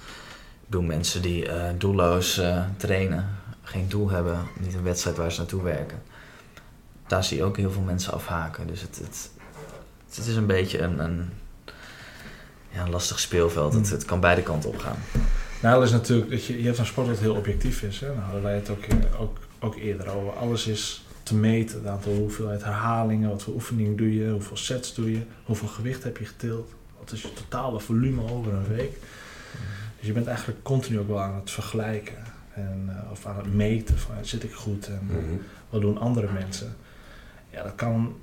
bedoel, 0.65 0.81
mensen 0.85 1.21
die 1.21 1.47
eh, 1.49 1.69
doelloos 1.77 2.37
eh, 2.37 2.65
trainen, 2.77 3.29
geen 3.63 3.89
doel 3.89 4.09
hebben, 4.09 4.39
niet 4.59 4.73
een 4.73 4.83
wedstrijd 4.83 5.17
waar 5.17 5.31
ze 5.31 5.39
naartoe 5.39 5.63
werken. 5.63 6.01
Daar 7.07 7.23
zie 7.23 7.37
je 7.37 7.43
ook 7.43 7.57
heel 7.57 7.71
veel 7.71 7.81
mensen 7.81 8.13
afhaken. 8.13 8.67
Dus 8.67 8.81
het, 8.81 8.97
het, 9.03 9.29
het 10.15 10.27
is 10.27 10.35
een 10.35 10.45
beetje 10.45 10.79
een, 10.79 10.99
een, 10.99 11.29
ja, 12.71 12.81
een 12.83 12.89
lastig 12.89 13.19
speelveld. 13.19 13.73
Het, 13.73 13.87
Hmm. 13.87 13.91
het 13.97 14.05
kan 14.05 14.19
beide 14.19 14.41
kanten 14.43 14.69
op 14.69 14.77
gaan. 14.77 14.97
Nou, 15.61 15.75
dat 15.75 15.83
is 15.83 15.91
natuurlijk 15.91 16.29
dat 16.31 16.45
je, 16.45 16.57
je 16.59 16.65
hebt 16.65 16.77
een 16.77 16.85
sport 16.85 17.07
dat 17.07 17.17
heel 17.19 17.35
objectief 17.35 17.81
is. 17.81 17.99
Hè? 17.99 18.07
Nou, 18.07 18.19
hadden 18.19 18.41
wij 18.41 18.55
het 18.55 18.69
ook, 18.69 18.83
eh, 18.83 19.21
ook, 19.21 19.37
ook 19.59 19.75
eerder 19.75 20.09
over. 20.09 20.31
Alles 20.33 20.67
is 20.67 21.05
te 21.23 21.35
meten. 21.35 21.77
Het 21.77 21.87
aantal 21.87 22.13
hoeveelheid 22.13 22.63
herhalingen, 22.63 23.29
wat 23.29 23.43
voor 23.43 23.53
oefeningen 23.53 23.95
doe 23.95 24.15
je, 24.15 24.29
hoeveel 24.31 24.57
sets 24.57 24.93
doe 24.93 25.11
je, 25.11 25.21
hoeveel 25.43 25.67
gewicht 25.67 26.03
heb 26.03 26.17
je 26.17 26.25
getild. 26.25 26.69
Wat 26.99 27.11
is 27.11 27.21
je 27.21 27.33
totale 27.33 27.79
volume 27.79 28.21
over 28.31 28.53
een 28.53 28.67
week. 28.67 28.91
Dus 29.97 30.07
je 30.07 30.13
bent 30.13 30.27
eigenlijk 30.27 30.63
continu 30.63 30.99
ook 30.99 31.07
wel 31.07 31.19
aan 31.21 31.35
het 31.35 31.51
vergelijken. 31.51 32.17
En, 32.53 32.83
eh, 32.87 33.11
of 33.11 33.25
aan 33.25 33.37
het 33.37 33.53
meten 33.53 33.97
van 33.97 34.15
zit 34.21 34.43
ik 34.43 34.53
goed 34.53 34.87
en 34.87 34.99
Mhm. 35.07 35.17
wat 35.69 35.81
doen 35.81 35.97
andere 35.97 36.27
mensen. 36.33 36.75
Ja, 37.49 37.63
dat 37.63 37.75
kan, 37.75 38.15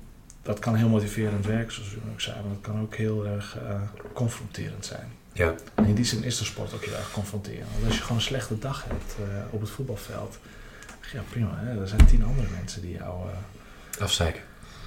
dat 0.47 0.59
kan 0.59 0.75
heel 0.75 0.89
motiverend 0.89 1.45
werken, 1.45 1.73
zoals 1.73 1.93
u 1.93 1.97
ook 2.13 2.21
zei. 2.21 2.35
Maar 2.35 2.53
dat 2.53 2.61
kan 2.61 2.81
ook 2.81 2.95
heel 2.95 3.25
erg 3.25 3.57
eh, 3.57 3.81
confronterend 4.13 4.85
zijn. 4.85 5.11
Ja. 5.33 5.53
En 5.75 5.85
in 5.85 5.95
die 5.95 6.05
zin 6.05 6.23
is 6.23 6.37
de 6.37 6.45
sport 6.45 6.73
ook 6.73 6.85
heel 6.85 6.95
erg 6.95 7.11
confronterend. 7.11 7.67
Want 7.73 7.85
als 7.85 7.95
je 7.95 8.01
gewoon 8.01 8.17
een 8.17 8.23
slechte 8.23 8.59
dag 8.59 8.85
hebt 8.87 9.15
eh, 9.19 9.53
op 9.53 9.61
het 9.61 9.69
voetbalveld, 9.69 10.37
ja 11.13 11.21
prima, 11.29 11.51
hè? 11.55 11.81
er 11.81 11.87
zijn 11.87 12.05
tien 12.05 12.23
andere 12.23 12.47
mensen 12.59 12.81
die 12.81 12.91
jou, 12.91 13.29
eh, 13.29 14.01
Afzeiken. 14.01 14.41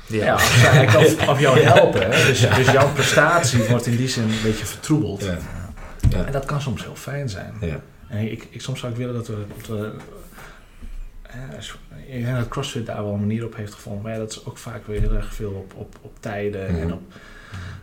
Ja. 0.07 0.35
of, 0.35 1.29
of 1.29 1.41
jou 1.41 1.61
helpen. 1.61 2.11
Hè? 2.11 2.27
Dus, 2.27 2.41
dus 2.41 2.71
jouw 2.71 2.93
prestatie 2.93 3.65
wordt 3.65 3.87
in 3.87 3.97
die 3.97 4.09
zin 4.09 4.23
een 4.23 4.43
beetje 4.43 4.67
vertroebeld. 4.67 5.25
Ja. 5.25 5.39
Ja. 6.11 6.25
En 6.25 6.33
dat 6.33 6.45
kan 6.45 6.61
soms 6.61 6.83
heel 6.83 6.97
fijn 6.97 7.29
zijn. 7.29 7.55
Ja. 7.61 7.81
En 8.09 8.31
ik, 8.31 8.47
ik, 8.51 8.61
soms 8.61 8.81
zou 8.81 8.93
ik 8.93 8.99
willen 8.99 9.15
dat 9.15 9.27
we. 9.27 9.45
Dat 9.57 9.67
we 9.67 9.87
eh, 9.87 9.93
ik 12.07 12.25
denk 12.25 12.37
dat 12.37 12.49
CrossFit 12.49 12.87
daar 12.87 13.03
wel 13.05 13.13
een 13.13 13.21
manier 13.21 13.45
op 13.45 13.57
heeft 13.57 13.75
gevonden. 13.75 14.03
Maar 14.03 14.13
ja, 14.13 14.19
dat 14.19 14.31
is 14.31 14.45
ook 14.47 14.59
vaak 14.59 14.87
weer 14.87 15.01
heel 15.01 15.15
erg 15.15 15.35
veel 15.35 15.51
op, 15.53 15.73
op, 15.77 15.97
op 16.01 16.13
tijden. 16.21 16.73
Mhm. 16.73 16.81
En 16.83 16.93
op, 16.93 17.03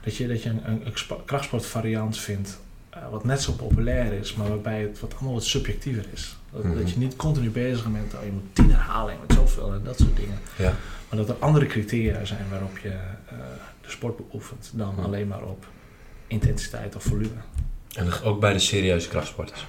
dat 0.03 0.15
je, 0.15 0.27
dat 0.27 0.43
je 0.43 0.49
een, 0.49 0.61
een, 0.69 0.81
een 0.85 0.93
krachtsportvariant 1.25 2.17
vindt. 2.17 2.59
eh, 2.89 3.09
wat 3.11 3.23
net 3.23 3.41
zo 3.41 3.51
populair 3.51 4.13
is, 4.13 4.33
maar 4.33 4.47
waarbij 4.49 4.81
het 4.81 4.99
wat 4.99 5.13
allemaal 5.15 5.33
wat 5.33 5.43
subjectiever 5.43 6.05
is. 6.13 6.37
Dat, 6.51 6.63
Mhm. 6.63 6.77
dat 6.77 6.89
je 6.91 6.97
niet 6.97 7.15
continu 7.15 7.49
bezig 7.49 7.83
bent 7.83 8.03
met, 8.05 8.13
oh, 8.19 8.25
je 8.25 8.31
moet 8.31 8.55
tien 8.55 8.71
herhalingen 8.71 9.21
met 9.27 9.35
zoveel 9.37 9.73
en 9.73 9.81
dat 9.83 9.97
soort 9.99 10.15
dingen. 10.15 10.37
Ja. 10.57 10.73
Maar 11.09 11.19
dat 11.19 11.29
er 11.29 11.35
andere 11.39 11.65
criteria 11.65 12.25
zijn 12.25 12.45
waarop 12.49 12.77
je 12.77 12.89
eh, 12.89 13.37
de 13.81 13.89
sport 13.89 14.17
beoefent 14.17 14.71
dan 14.73 14.93
Mhm. 14.93 15.03
alleen 15.03 15.27
maar 15.27 15.43
op 15.43 15.65
intensiteit 16.27 16.95
of 16.95 17.03
volume. 17.03 17.29
En 17.95 18.21
ook 18.23 18.39
bij 18.39 18.53
de 18.53 18.59
serieuze 18.59 19.09
krachtsporters. 19.09 19.65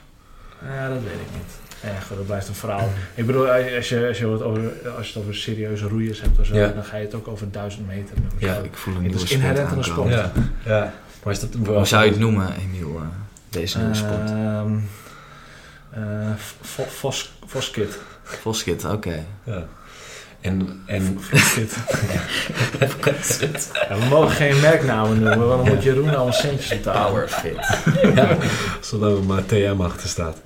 Ja, 0.63 0.89
dat 0.89 1.03
weet 1.03 1.13
ik 1.13 1.35
niet. 1.37 1.68
Echt, 1.83 2.09
dat 2.09 2.27
blijft 2.27 2.49
een 2.49 2.55
verhaal. 2.55 2.89
Ik 3.15 3.27
bedoel, 3.27 3.49
als 3.49 3.89
je, 3.89 4.07
als 4.09 4.19
je, 4.19 4.29
het, 4.29 4.43
over, 4.43 4.63
als 4.97 5.07
je 5.09 5.13
het 5.13 5.23
over 5.23 5.35
serieuze 5.35 5.89
roeiers 5.89 6.21
hebt 6.21 6.39
of 6.39 6.47
zo, 6.47 6.55
Ja. 6.55 6.69
dan 6.69 6.85
ga 6.85 6.97
je 6.97 7.05
het 7.05 7.15
ook 7.15 7.29
over 7.29 7.51
duizend 7.51 7.87
meter 7.87 8.17
Ja. 8.39 8.55
Ik 8.63 8.77
voel 8.77 8.95
een 8.95 9.03
Het 9.03 9.09
nieuwe 9.09 9.23
is 9.25 9.31
sport 9.31 9.43
inherent 9.45 9.71
aan 9.71 9.79
de 9.81 9.89
aankomen. 9.91 10.13
sport. 10.13 10.35
Ja. 10.65 10.73
ja. 10.79 10.93
Maar 11.23 11.33
is 11.33 11.41
dat... 11.41 11.51
Hoe 11.67 11.87
zou 11.87 12.05
je 12.05 12.11
het 12.11 12.19
noemen, 12.21 12.53
Emiel? 12.61 12.97
eh, 12.97 13.03
deze 13.49 13.79
nieuwe 13.79 13.95
sport? 13.95 14.31
Ehm, 14.31 14.77
eh, 15.91 16.01
Vo- 16.61 16.85
Vos- 16.89 17.33
Voskit. 17.47 17.99
Voskit, 18.23 18.85
oké. 18.85 19.25
Ja. 19.45 19.65
En, 20.41 20.83
en 20.87 21.17
Voskit. 21.21 21.77
ja, 23.89 23.99
we 23.99 24.05
mogen 24.09 24.31
geen 24.31 24.61
merknamen 24.61 25.21
noemen, 25.21 25.39
want 25.49 25.51
dan 25.59 25.65
Ja. 25.65 25.75
moet 25.75 25.83
Jeroen 25.83 26.17
al 26.17 26.27
een 26.27 26.33
centjes 26.33 26.69
betalen. 26.69 27.11
Powerfit. 27.11 27.79
ja, 28.15 28.37
zodat 28.81 29.19
er 29.19 29.25
maar 29.25 29.47
TM 29.47 29.77
achter 29.81 30.09
staat. 30.09 30.37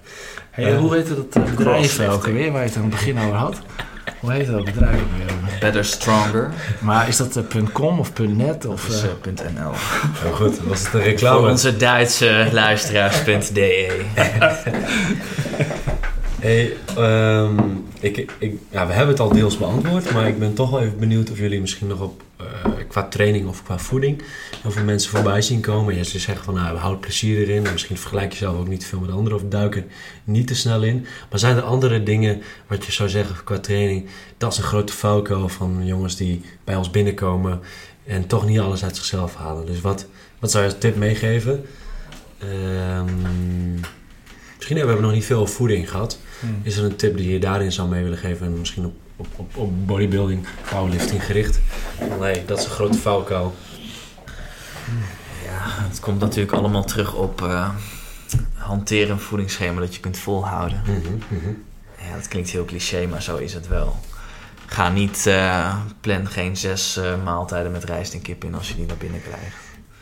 Hey. 0.52 0.76
Hoe 0.76 0.94
heette 0.94 1.14
dat 1.14 1.44
eh, 1.44 1.50
bedrijf 1.50 2.08
ook 2.08 2.26
weer, 2.26 2.52
waar 2.52 2.62
je 2.62 2.68
het 2.68 2.76
aan 2.76 2.82
het 2.82 2.90
begin 2.90 3.18
over 3.18 3.34
had? 3.34 3.60
Hoe 4.20 4.32
heette 4.32 4.50
dat 4.50 4.64
bedrijf 4.64 4.94
ook 5.00 5.16
weer? 5.16 5.58
Better 5.60 5.84
Stronger. 5.84 6.50
Maar 6.80 7.08
is 7.08 7.16
dat 7.16 7.36
eh, 7.36 7.62
.com 7.72 7.98
of 7.98 8.12
.net? 8.18 8.66
Of, 8.66 8.88
Of 8.88 9.02
eh, 9.04 9.32
uh, 9.32 9.54
.nl. 9.54 9.70
Heel 10.12 10.32
goed, 10.32 10.58
was 10.58 10.78
het 10.78 10.86
een 10.86 10.90
Voor 10.90 11.00
reclame? 11.00 11.50
onze 11.50 11.76
Duitse 11.76 12.48
luisteraars.de. 12.52 14.00
Hey, 16.40 16.72
ehm, 16.96 17.58
ik, 18.00 18.32
ik, 18.38 18.54
ja, 18.70 18.86
we 18.86 18.92
hebben 18.92 19.08
het 19.14 19.20
al 19.20 19.28
deels 19.32 19.58
beantwoord, 19.58 20.12
maar 20.12 20.28
ik 20.28 20.38
ben 20.38 20.54
toch 20.54 20.70
wel 20.70 20.80
even 20.80 20.98
benieuwd 20.98 21.30
of 21.30 21.38
jullie 21.38 21.60
misschien 21.60 21.86
nog 21.86 22.00
op 22.00 22.22
qua 22.88 23.08
training 23.08 23.48
of 23.48 23.62
qua 23.62 23.78
voeding 23.78 24.22
heel 24.62 24.70
veel 24.70 24.84
mensen 24.84 25.10
voorbij 25.10 25.42
zien 25.42 25.60
komen. 25.60 25.96
Je 25.96 26.04
ze 26.04 26.18
zeggen 26.18 26.44
van 26.44 26.54
nou, 26.54 26.76
houd 26.76 27.00
plezier 27.00 27.38
erin 27.38 27.66
en 27.66 27.72
misschien 27.72 27.96
vergelijk 27.96 28.32
je 28.32 28.38
zelf 28.38 28.58
ook 28.58 28.68
niet 28.68 28.80
te 28.80 28.86
veel 28.86 29.00
met 29.00 29.10
anderen 29.10 29.38
of 29.38 29.44
duik 29.48 29.76
er 29.76 29.84
niet 30.24 30.46
te 30.46 30.54
snel 30.54 30.82
in. 30.82 31.06
Maar 31.30 31.38
zijn 31.38 31.56
er 31.56 31.62
andere 31.62 32.02
dingen 32.02 32.42
wat 32.66 32.84
je 32.84 32.92
zou 32.92 33.08
zeggen 33.08 33.44
qua 33.44 33.58
training? 33.58 34.08
Dat 34.38 34.52
is 34.52 34.58
een 34.58 34.64
grote 34.64 34.92
foco 34.92 35.48
van 35.48 35.86
jongens 35.86 36.16
die 36.16 36.42
bij 36.64 36.76
ons 36.76 36.90
binnenkomen 36.90 37.60
en 38.06 38.26
toch 38.26 38.46
niet 38.46 38.58
alles 38.58 38.84
uit 38.84 38.96
zichzelf 38.96 39.34
halen. 39.34 39.66
Dus 39.66 39.80
wat, 39.80 40.06
wat 40.38 40.50
zou 40.50 40.64
je 40.64 40.70
als 40.70 40.78
tip 40.80 40.96
meegeven? 40.96 41.64
Ehm, 42.38 43.74
misschien 44.56 44.76
hebben 44.76 44.96
we 44.96 45.02
nog 45.02 45.12
niet 45.12 45.24
veel 45.24 45.40
over 45.40 45.54
voeding 45.54 45.90
gehad. 45.90 46.18
hmm. 46.40 46.60
Is 46.62 46.76
er 46.76 46.84
een 46.84 46.96
tip 46.96 47.16
die 47.16 47.32
je 47.32 47.38
daarin 47.38 47.72
zou 47.72 47.88
mee 47.88 48.02
willen 48.02 48.18
geven? 48.18 48.46
En 48.46 48.58
misschien 48.58 48.84
op, 48.84 48.94
op, 49.22 49.26
op, 49.36 49.56
op 49.56 49.86
bodybuilding, 49.86 50.46
powerlifting 50.70 51.24
gericht? 51.24 51.60
Nee, 52.20 52.44
dat 52.44 52.58
is 52.58 52.64
een 52.64 52.70
grote 52.70 52.98
valkuil. 52.98 53.54
Ja, 55.44 55.84
het 55.88 56.00
komt 56.00 56.20
natuurlijk 56.20 56.52
allemaal 56.52 56.84
terug 56.84 57.14
op 57.14 57.42
eh 57.42 57.68
hanteren 58.62 59.10
een 59.10 59.20
voedingsschema 59.20 59.80
dat 59.80 59.94
je 59.94 60.00
kunt 60.00 60.18
volhouden. 60.18 60.82
Mhm, 60.86 61.38
mhm. 61.38 61.52
Ja, 62.08 62.14
dat 62.14 62.28
klinkt 62.28 62.50
heel 62.50 62.64
cliché, 62.64 63.06
maar 63.06 63.22
zo 63.22 63.36
is 63.36 63.54
het 63.54 63.68
wel. 63.68 63.96
Ga 64.66 64.88
niet, 64.88 65.26
eh, 65.26 65.76
plan 66.00 66.26
geen 66.26 66.56
zes 66.56 66.96
eh, 66.96 67.22
maaltijden 67.24 67.72
met 67.72 67.84
rijst 67.84 68.14
en 68.14 68.22
kip 68.22 68.44
in 68.44 68.54
als 68.54 68.68
je 68.68 68.74
die 68.74 68.86
naar 68.86 68.96
binnen 68.96 69.22
krijgt. 69.22 69.56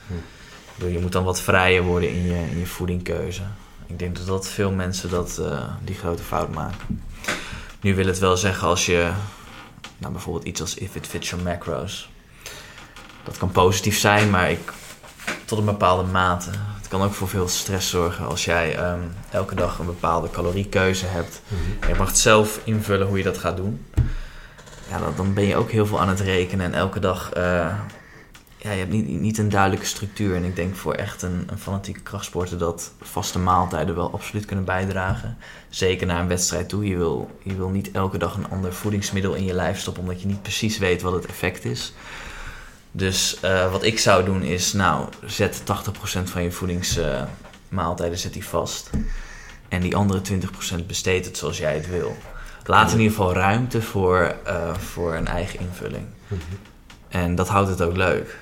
Hm. 0.06 0.86
Je 0.86 0.98
moet 0.98 1.12
dan 1.12 1.24
wat 1.24 1.40
vrijer 1.40 1.82
worden 1.82 2.10
in 2.10 2.22
je, 2.22 2.50
in 2.50 2.58
je 2.58 2.66
voedingkeuze. 2.66 3.42
Ik 3.86 3.98
denk 3.98 4.16
dat, 4.16 4.26
dat 4.26 4.48
veel 4.48 4.70
mensen 4.70 5.10
dat, 5.10 5.42
die 5.84 5.94
grote 5.94 6.22
fout 6.22 6.54
maken. 6.54 7.02
Nu 7.80 7.94
wil 7.94 8.06
het 8.06 8.18
wel 8.18 8.36
zeggen 8.36 8.68
als 8.68 8.86
je, 8.86 9.10
nou 9.98 10.12
bijvoorbeeld 10.12 10.44
iets 10.44 10.60
als 10.60 10.74
if 10.74 10.94
it 10.94 11.06
fits 11.06 11.30
your 11.30 11.44
macros. 11.44 12.10
Dat 13.24 13.38
kan 13.38 13.50
positief 13.50 13.98
zijn, 13.98 14.30
maar 14.30 14.50
ik, 14.50 14.72
tot 15.44 15.58
een 15.58 15.64
bepaalde 15.64 16.10
mate. 16.10 16.50
Het 16.76 16.88
kan 16.88 17.02
ook 17.02 17.12
voor 17.14 17.28
veel 17.28 17.48
stress 17.48 17.90
zorgen 17.90 18.26
als 18.26 18.44
jij 18.44 18.76
ehm, 18.76 19.00
elke 19.30 19.54
dag 19.54 19.78
een 19.78 19.86
bepaalde 19.86 20.30
caloriekeuze 20.30 21.06
hebt. 21.06 21.42
Mhm. 21.48 21.88
Je 21.90 21.98
mag 21.98 22.06
het 22.06 22.18
zelf 22.18 22.60
invullen 22.64 23.06
hoe 23.06 23.18
je 23.18 23.24
dat 23.24 23.38
gaat 23.38 23.56
doen. 23.56 23.86
Ja, 24.90 24.98
dan, 24.98 25.12
dan 25.16 25.34
ben 25.34 25.44
je 25.44 25.56
ook 25.56 25.70
heel 25.70 25.86
veel 25.86 26.00
aan 26.00 26.08
het 26.08 26.20
rekenen 26.20 26.66
en 26.66 26.74
elke 26.74 27.00
dag. 27.00 27.32
eh, 27.32 27.74
ja, 28.62 28.70
je 28.70 28.78
hebt 28.78 28.90
niet, 28.90 29.08
niet 29.08 29.38
een 29.38 29.48
duidelijke 29.48 29.86
structuur. 29.86 30.34
En 30.34 30.44
ik 30.44 30.56
denk 30.56 30.76
voor 30.76 30.94
echt 30.94 31.22
een, 31.22 31.46
een 31.50 31.58
fanatieke 31.58 32.00
krachtsporter 32.00 32.58
dat 32.58 32.92
vaste 33.00 33.38
maaltijden 33.38 33.94
wel 33.94 34.12
absoluut 34.12 34.44
kunnen 34.44 34.64
bijdragen. 34.64 35.36
Zeker 35.68 36.06
naar 36.06 36.20
een 36.20 36.28
wedstrijd 36.28 36.68
toe. 36.68 36.86
Je 36.86 36.96
wil, 36.96 37.30
je 37.42 37.54
wil 37.54 37.68
niet 37.68 37.90
elke 37.90 38.18
dag 38.18 38.36
een 38.36 38.50
ander 38.50 38.72
voedingsmiddel 38.72 39.34
in 39.34 39.44
je 39.44 39.54
lijf 39.54 39.78
stoppen, 39.78 40.02
omdat 40.02 40.20
je 40.20 40.26
niet 40.26 40.42
precies 40.42 40.78
weet 40.78 41.02
wat 41.02 41.12
het 41.12 41.26
effect 41.26 41.64
is. 41.64 41.92
Dus 42.92 43.40
eh, 43.40 43.72
wat 43.72 43.82
ik 43.82 43.98
zou 43.98 44.24
doen 44.24 44.42
is, 44.42 44.72
nou, 44.72 45.08
zet 45.24 45.62
80% 45.62 45.62
van 46.24 46.42
je 46.42 46.52
voedingsmaaltijden 46.52 48.18
zet 48.18 48.32
die 48.32 48.44
vast. 48.44 48.90
En 49.68 49.80
die 49.80 49.96
andere 49.96 50.20
20% 50.82 50.86
besteed 50.86 51.24
het 51.24 51.36
zoals 51.36 51.58
jij 51.58 51.74
het 51.74 51.88
wil. 51.88 52.16
Laat 52.64 52.92
in 52.92 52.98
ieder 52.98 53.16
geval 53.16 53.32
ruimte 53.32 53.82
voor, 53.82 54.36
eh, 54.44 54.74
voor 54.74 55.14
een 55.14 55.26
eigen 55.26 55.60
invulling. 55.60 56.06
Mhm. 56.26 56.40
En 57.08 57.34
dat 57.34 57.48
houdt 57.48 57.68
het 57.68 57.82
ook 57.82 57.96
leuk. 57.96 58.38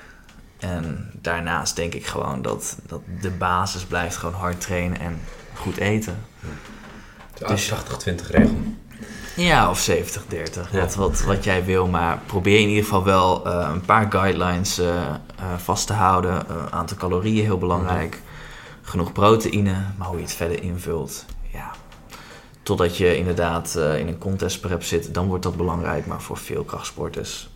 En 0.59 1.11
daarnaast 1.21 1.75
denk 1.75 1.93
ik 1.93 2.05
gewoon 2.05 2.41
dat, 2.41 2.77
dat 2.87 3.01
de 3.21 3.31
basis 3.31 3.83
blijft 3.83 4.17
gewoon 4.17 4.35
hard 4.39 4.61
trainen 4.61 4.99
en 4.99 5.19
goed 5.55 5.77
eten. 5.77 6.17
De 7.33 7.45
Dus- 7.45 7.71
80-20 7.71 8.31
regel. 8.31 8.57
Ja, 9.35 9.69
of 9.69 9.79
70-30, 9.89 10.71
Ja. 10.71 10.79
wat, 10.79 10.95
wat, 10.95 11.21
wat 11.21 11.43
jij 11.43 11.65
wil. 11.65 11.87
Maar 11.87 12.19
probeer 12.25 12.59
in 12.59 12.67
ieder 12.67 12.83
geval 12.83 13.03
wel 13.03 13.45
eh, 13.47 13.69
een 13.73 13.81
paar 13.81 14.11
guidelines 14.11 14.77
eh, 14.79 14.97
eh, 15.05 15.13
vast 15.57 15.87
te 15.87 15.93
houden. 15.93 16.49
Een 16.49 16.71
aantal 16.71 16.97
calorieën, 16.97 17.43
heel 17.43 17.57
belangrijk. 17.57 18.21
Genoeg 18.81 19.11
proteïne, 19.11 19.75
maar 19.97 20.07
hoe 20.07 20.17
je 20.17 20.23
het 20.23 20.33
verder 20.33 20.63
invult. 20.63 21.25
Ja. 21.53 21.71
Totdat 22.63 22.97
je 22.97 23.17
inderdaad 23.17 23.75
in 23.75 24.07
een 24.07 24.17
contest 24.17 24.61
prep 24.61 24.83
zit, 24.83 25.13
dan 25.13 25.27
wordt 25.27 25.43
dat 25.43 25.57
belangrijk. 25.57 26.05
Maar 26.05 26.21
voor 26.21 26.37
veel 26.37 26.63
krachtsporters, 26.63 27.49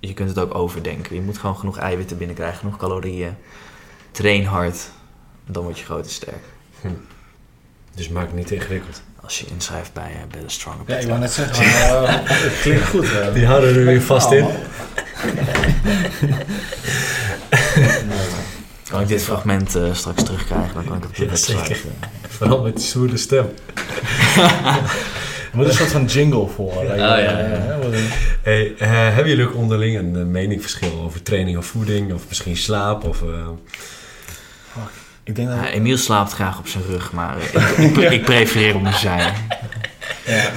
je 0.00 0.14
kunt 0.14 0.28
het 0.28 0.38
ook 0.38 0.54
overdenken. 0.54 1.14
Je 1.14 1.20
moet 1.20 1.38
gewoon 1.38 1.56
genoeg 1.56 1.78
eiwitten 1.78 2.18
binnenkrijgen, 2.18 2.58
genoeg 2.58 2.76
calorieën. 2.76 3.34
Train 4.10 4.44
hard, 4.44 4.76
dan 5.46 5.62
word 5.62 5.78
je 5.78 5.84
groot 5.84 6.04
en 6.04 6.10
sterk. 6.10 6.44
Dus 7.94 8.08
maak 8.08 8.26
het 8.26 8.34
niet 8.34 8.46
te 8.46 8.54
ingewikkeld. 8.54 9.02
Als 9.22 9.38
je 9.40 9.46
inschrijft 9.46 9.92
bij 9.92 10.10
uh, 10.10 10.16
Better 10.30 10.50
Stronger. 10.50 10.80
Ja, 10.86 10.96
ik 10.96 11.06
wou 11.06 11.18
net 11.20 11.32
zeggen, 11.32 11.64
eh, 11.64 12.02
het 12.24 12.60
klinkt 12.60 12.86
goed. 12.88 13.08
Die 13.34 13.46
houden 13.46 13.74
er 13.74 13.84
weer 13.84 14.02
vast 14.02 14.30
in. 14.30 14.46
Kan 18.90 19.00
ik 19.00 19.08
dit 19.08 19.22
fragment 19.22 19.74
eh, 19.74 19.94
straks 19.94 20.22
terugkrijgen? 20.22 20.74
Dan 20.74 20.84
kan 20.84 20.96
ik 20.96 21.02
het 21.02 21.10
op 21.10 21.16
de 21.16 21.22
Ja, 21.22 21.28
website. 21.28 21.58
zeker. 21.58 21.76
eh. 22.00 22.08
Vooral 22.28 22.62
met 22.62 22.92
die 22.92 23.16
stem. 23.16 23.46
Er 25.50 25.56
moet 25.56 25.66
een 25.66 25.72
soort 25.74 25.90
van 25.90 26.04
jingle 26.04 26.46
voor. 26.46 26.72
Oh, 26.72 26.84
ja, 26.96 27.18
ja. 27.18 27.30
Hey, 28.42 28.74
eh, 28.78 28.88
hebben 28.90 29.28
jullie 29.28 29.46
ook 29.48 29.54
onderling 29.54 29.98
een 29.98 30.16
eh, 30.16 30.22
meningsverschil 30.22 31.00
over 31.04 31.22
training 31.22 31.58
of 31.58 31.66
voeding? 31.66 32.12
Of 32.12 32.22
misschien 32.28 32.56
slaap? 32.56 33.04
Of, 33.04 33.22
eh, 33.22 33.48
Ik 35.24 35.36
denk 35.36 35.48
dat... 35.48 35.56
Ja, 35.56 35.68
Emiel 35.70 35.96
slaapt 35.96 36.32
graag 36.32 36.58
op 36.58 36.68
zijn 36.68 36.84
rug, 36.88 37.12
maar 37.12 37.36
ik, 37.76 37.96
ik, 37.96 38.10
ik 38.10 38.24
prefereer 38.24 38.74
op 38.74 38.82
mijn 38.82 38.94
zij. 38.94 39.32
Ja. 40.26 40.50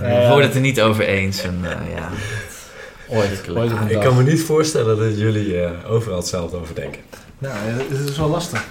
We 0.00 0.26
worden 0.28 0.46
het 0.46 0.54
er 0.54 0.60
niet 0.60 0.80
over 0.80 1.04
eens. 1.04 1.42
En, 1.42 1.58
eh, 1.62 1.94
ja. 1.96 2.10
Ooit. 3.08 3.50
Ooit 3.56 3.72
Ik 3.88 4.00
kan 4.00 4.16
me 4.16 4.22
niet 4.22 4.42
voorstellen 4.42 4.98
dat 4.98 5.18
jullie 5.18 5.60
eh, 5.60 5.90
overal 5.90 6.16
hetzelfde 6.18 6.56
over 6.56 6.74
denken. 6.74 7.00
Nou, 7.38 7.54
het 7.88 8.08
is 8.08 8.16
wel 8.16 8.28
lastig. 8.28 8.64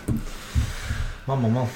Man, 1.23 1.39
man, 1.39 1.51
man. 1.51 1.67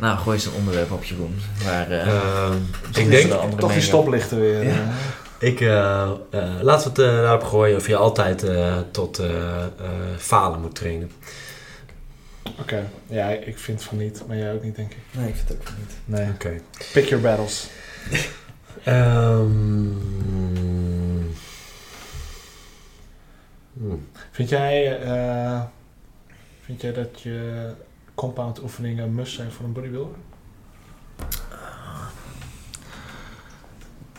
Nou, 0.00 0.18
gooi 0.18 0.36
eens 0.36 0.46
een 0.46 0.52
onderwerp 0.52 0.90
op 0.92 1.04
Jeroen. 1.04 1.34
Waar, 1.64 1.90
eh, 1.90 2.06
Ehm, 2.06 2.56
ik 2.94 3.10
denk, 3.10 3.32
Toch 3.58 3.72
die 3.72 3.82
stoplichten 3.82 4.40
weer. 4.40 4.64
Ja. 4.64 4.70
eh. 4.70 5.48
ik, 5.48 5.60
eh, 5.60 6.10
eh, 6.30 6.60
laten 6.62 6.94
we 6.94 7.02
het 7.02 7.10
eh, 7.12 7.22
daarop 7.22 7.42
gooien 7.44 7.76
of 7.76 7.86
je 7.86 7.96
altijd 7.96 8.42
eh, 8.42 8.76
tot 8.90 9.22
falen 10.18 10.60
moet 10.60 10.74
trainen. 10.74 11.10
Oké, 12.60 12.88
ja, 13.06 13.28
ik 13.28 13.58
vind 13.58 13.82
van 13.82 13.98
niet, 13.98 14.22
maar 14.26 14.36
jij 14.36 14.52
ook 14.54 14.62
niet, 14.62 14.76
denk 14.76 14.90
ik. 14.90 14.98
Nee, 15.10 15.28
ik 15.28 15.34
vind 15.34 15.48
het 15.48 15.58
ook 15.58 15.74
niet. 15.78 15.92
Nee. 16.04 16.28
Oké. 16.34 16.60
Pick 16.92 17.08
your 17.08 17.22
battles. 17.24 17.66
Ehm, 18.84 19.46
hmm. 23.72 24.08
Vind 24.30 24.48
jij, 24.48 25.00
eh, 25.00 25.60
vind 26.64 26.80
jij 26.80 26.92
dat 26.92 27.20
je 27.20 27.68
compound 28.18 28.62
oefeningen 28.62 29.14
must 29.14 29.34
zijn 29.34 29.52
voor 29.52 29.64
een 29.64 29.72
bodybuilder? 29.72 30.16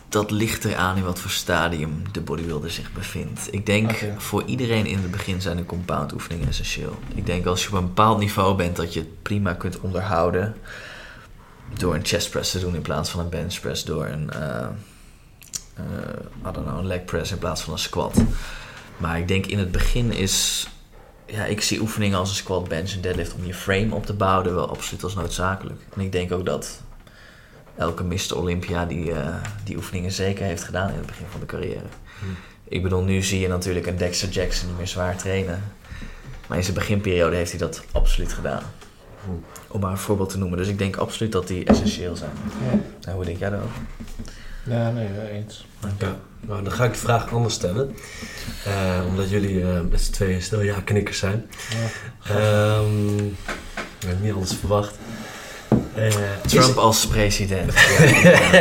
Dat 0.09 0.31
ligt 0.31 0.65
eraan 0.65 0.97
in 0.97 1.03
wat 1.03 1.19
voor 1.19 1.31
stadium 1.31 2.11
de 2.11 2.21
bodybuilder 2.21 2.71
zich 2.71 2.93
bevindt. 2.93 3.53
Ik 3.53 3.65
denk 3.65 4.05
voor 4.17 4.43
iedereen 4.43 4.85
in 4.85 4.97
het 4.97 5.11
begin 5.11 5.41
zijn 5.41 5.57
de 5.57 5.65
compound 5.65 6.13
oefeningen 6.13 6.47
essentieel. 6.47 6.99
Ik 7.15 7.25
denk 7.25 7.45
als 7.45 7.63
je 7.63 7.69
op 7.69 7.73
een 7.73 7.85
bepaald 7.85 8.19
niveau 8.19 8.55
bent 8.55 8.75
dat 8.75 8.93
je 8.93 8.99
het 8.99 9.21
prima 9.21 9.53
kunt 9.53 9.79
onderhouden 9.79 10.55
door 11.77 11.95
een 11.95 12.05
chest 12.05 12.29
press 12.29 12.51
te 12.51 12.59
doen 12.59 12.75
in 12.75 12.81
plaats 12.81 13.09
van 13.09 13.19
een 13.19 13.29
bench 13.29 13.59
press, 13.59 13.83
door 13.83 14.05
een, 14.05 14.29
eh, 14.29 14.67
eh, 15.73 15.83
I 16.47 16.51
don't 16.51 16.67
know, 16.67 16.77
een 16.77 16.87
leg 16.87 17.05
press 17.05 17.31
in 17.31 17.37
plaats 17.37 17.61
van 17.61 17.73
een 17.73 17.79
squat. 17.79 18.21
Maar 18.97 19.19
ik 19.19 19.27
denk 19.27 19.45
in 19.45 19.59
het 19.59 19.71
begin 19.71 20.11
is, 20.11 20.67
ja, 21.31 21.45
ik 21.45 21.61
zie 21.61 21.81
oefeningen 21.81 22.17
als 22.17 22.29
een 22.29 22.35
squat, 22.35 22.67
bench 22.67 22.91
en 22.91 23.01
deadlift 23.01 23.33
om 23.33 23.45
je 23.45 23.53
frame 23.53 23.95
op 23.95 24.05
te 24.05 24.13
bouwen 24.13 24.55
wel 24.55 24.69
absoluut 24.69 25.03
als 25.03 25.15
noodzakelijk. 25.15 25.81
En 25.95 26.01
ik 26.01 26.11
denk 26.11 26.31
ook 26.31 26.45
dat 26.45 26.81
elke 27.75 28.03
Mr. 28.03 28.37
Olympia 28.37 28.85
die, 28.85 29.11
eh, 29.11 29.35
die 29.63 29.75
oefeningen 29.75 30.11
zeker 30.11 30.45
heeft 30.45 30.63
gedaan 30.63 30.89
in 30.89 30.97
het 30.97 31.05
begin 31.05 31.25
van 31.31 31.39
de 31.39 31.45
carrière. 31.45 31.87
Hmm. 32.19 32.35
Ik 32.63 32.83
bedoel, 32.83 33.03
nu 33.03 33.21
zie 33.21 33.39
je 33.39 33.47
natuurlijk 33.47 33.85
een 33.87 33.97
Dexter 33.97 34.29
Jackson 34.29 34.67
niet 34.67 34.77
meer 34.77 34.87
zwaar 34.87 35.17
trainen. 35.17 35.63
Maar 36.47 36.57
in 36.57 36.63
zijn 36.63 36.75
beginperiode 36.75 37.35
heeft 37.35 37.51
hij 37.51 37.59
dat 37.59 37.83
absoluut 37.91 38.33
gedaan. 38.33 38.63
Hmm. 39.25 39.43
Om 39.67 39.79
maar 39.79 39.91
een 39.91 39.97
voorbeeld 39.97 40.29
te 40.29 40.37
noemen. 40.37 40.57
Dus 40.57 40.67
ik 40.67 40.77
denk 40.77 40.95
absoluut 40.95 41.31
dat 41.31 41.47
die 41.47 41.65
essentieel 41.65 42.15
zijn. 42.15 42.31
Ja. 42.71 42.79
Nou, 43.01 43.15
hoe 43.15 43.25
denk 43.25 43.37
jij 43.37 43.49
daarover? 43.49 43.81
Ja, 44.69 44.91
nee, 44.91 45.07
eens. 45.33 45.65
Ja, 45.99 46.19
nou, 46.47 46.63
dan 46.63 46.71
ga 46.71 46.83
ik 46.85 46.93
de 46.93 46.99
vraag 46.99 47.33
anders 47.33 47.53
stellen. 47.53 47.95
Eh, 48.65 49.01
omdat 49.07 49.29
jullie 49.29 49.61
eh, 49.61 49.79
met 49.89 50.01
z'n 50.01 50.11
tweeën 50.11 50.41
stil 50.41 50.61
ja 50.61 50.75
knikkers 50.83 51.17
zijn. 51.17 51.49
Ja. 51.69 52.35
Ehm 52.35 53.17
ik 53.99 54.07
had 54.07 54.21
niet 54.21 54.33
anders 54.33 54.53
verwacht. 54.59 54.95
Eh, 55.95 56.05
is- 56.07 56.51
Trump 56.51 56.77
als 56.77 57.07
president. 57.07 57.73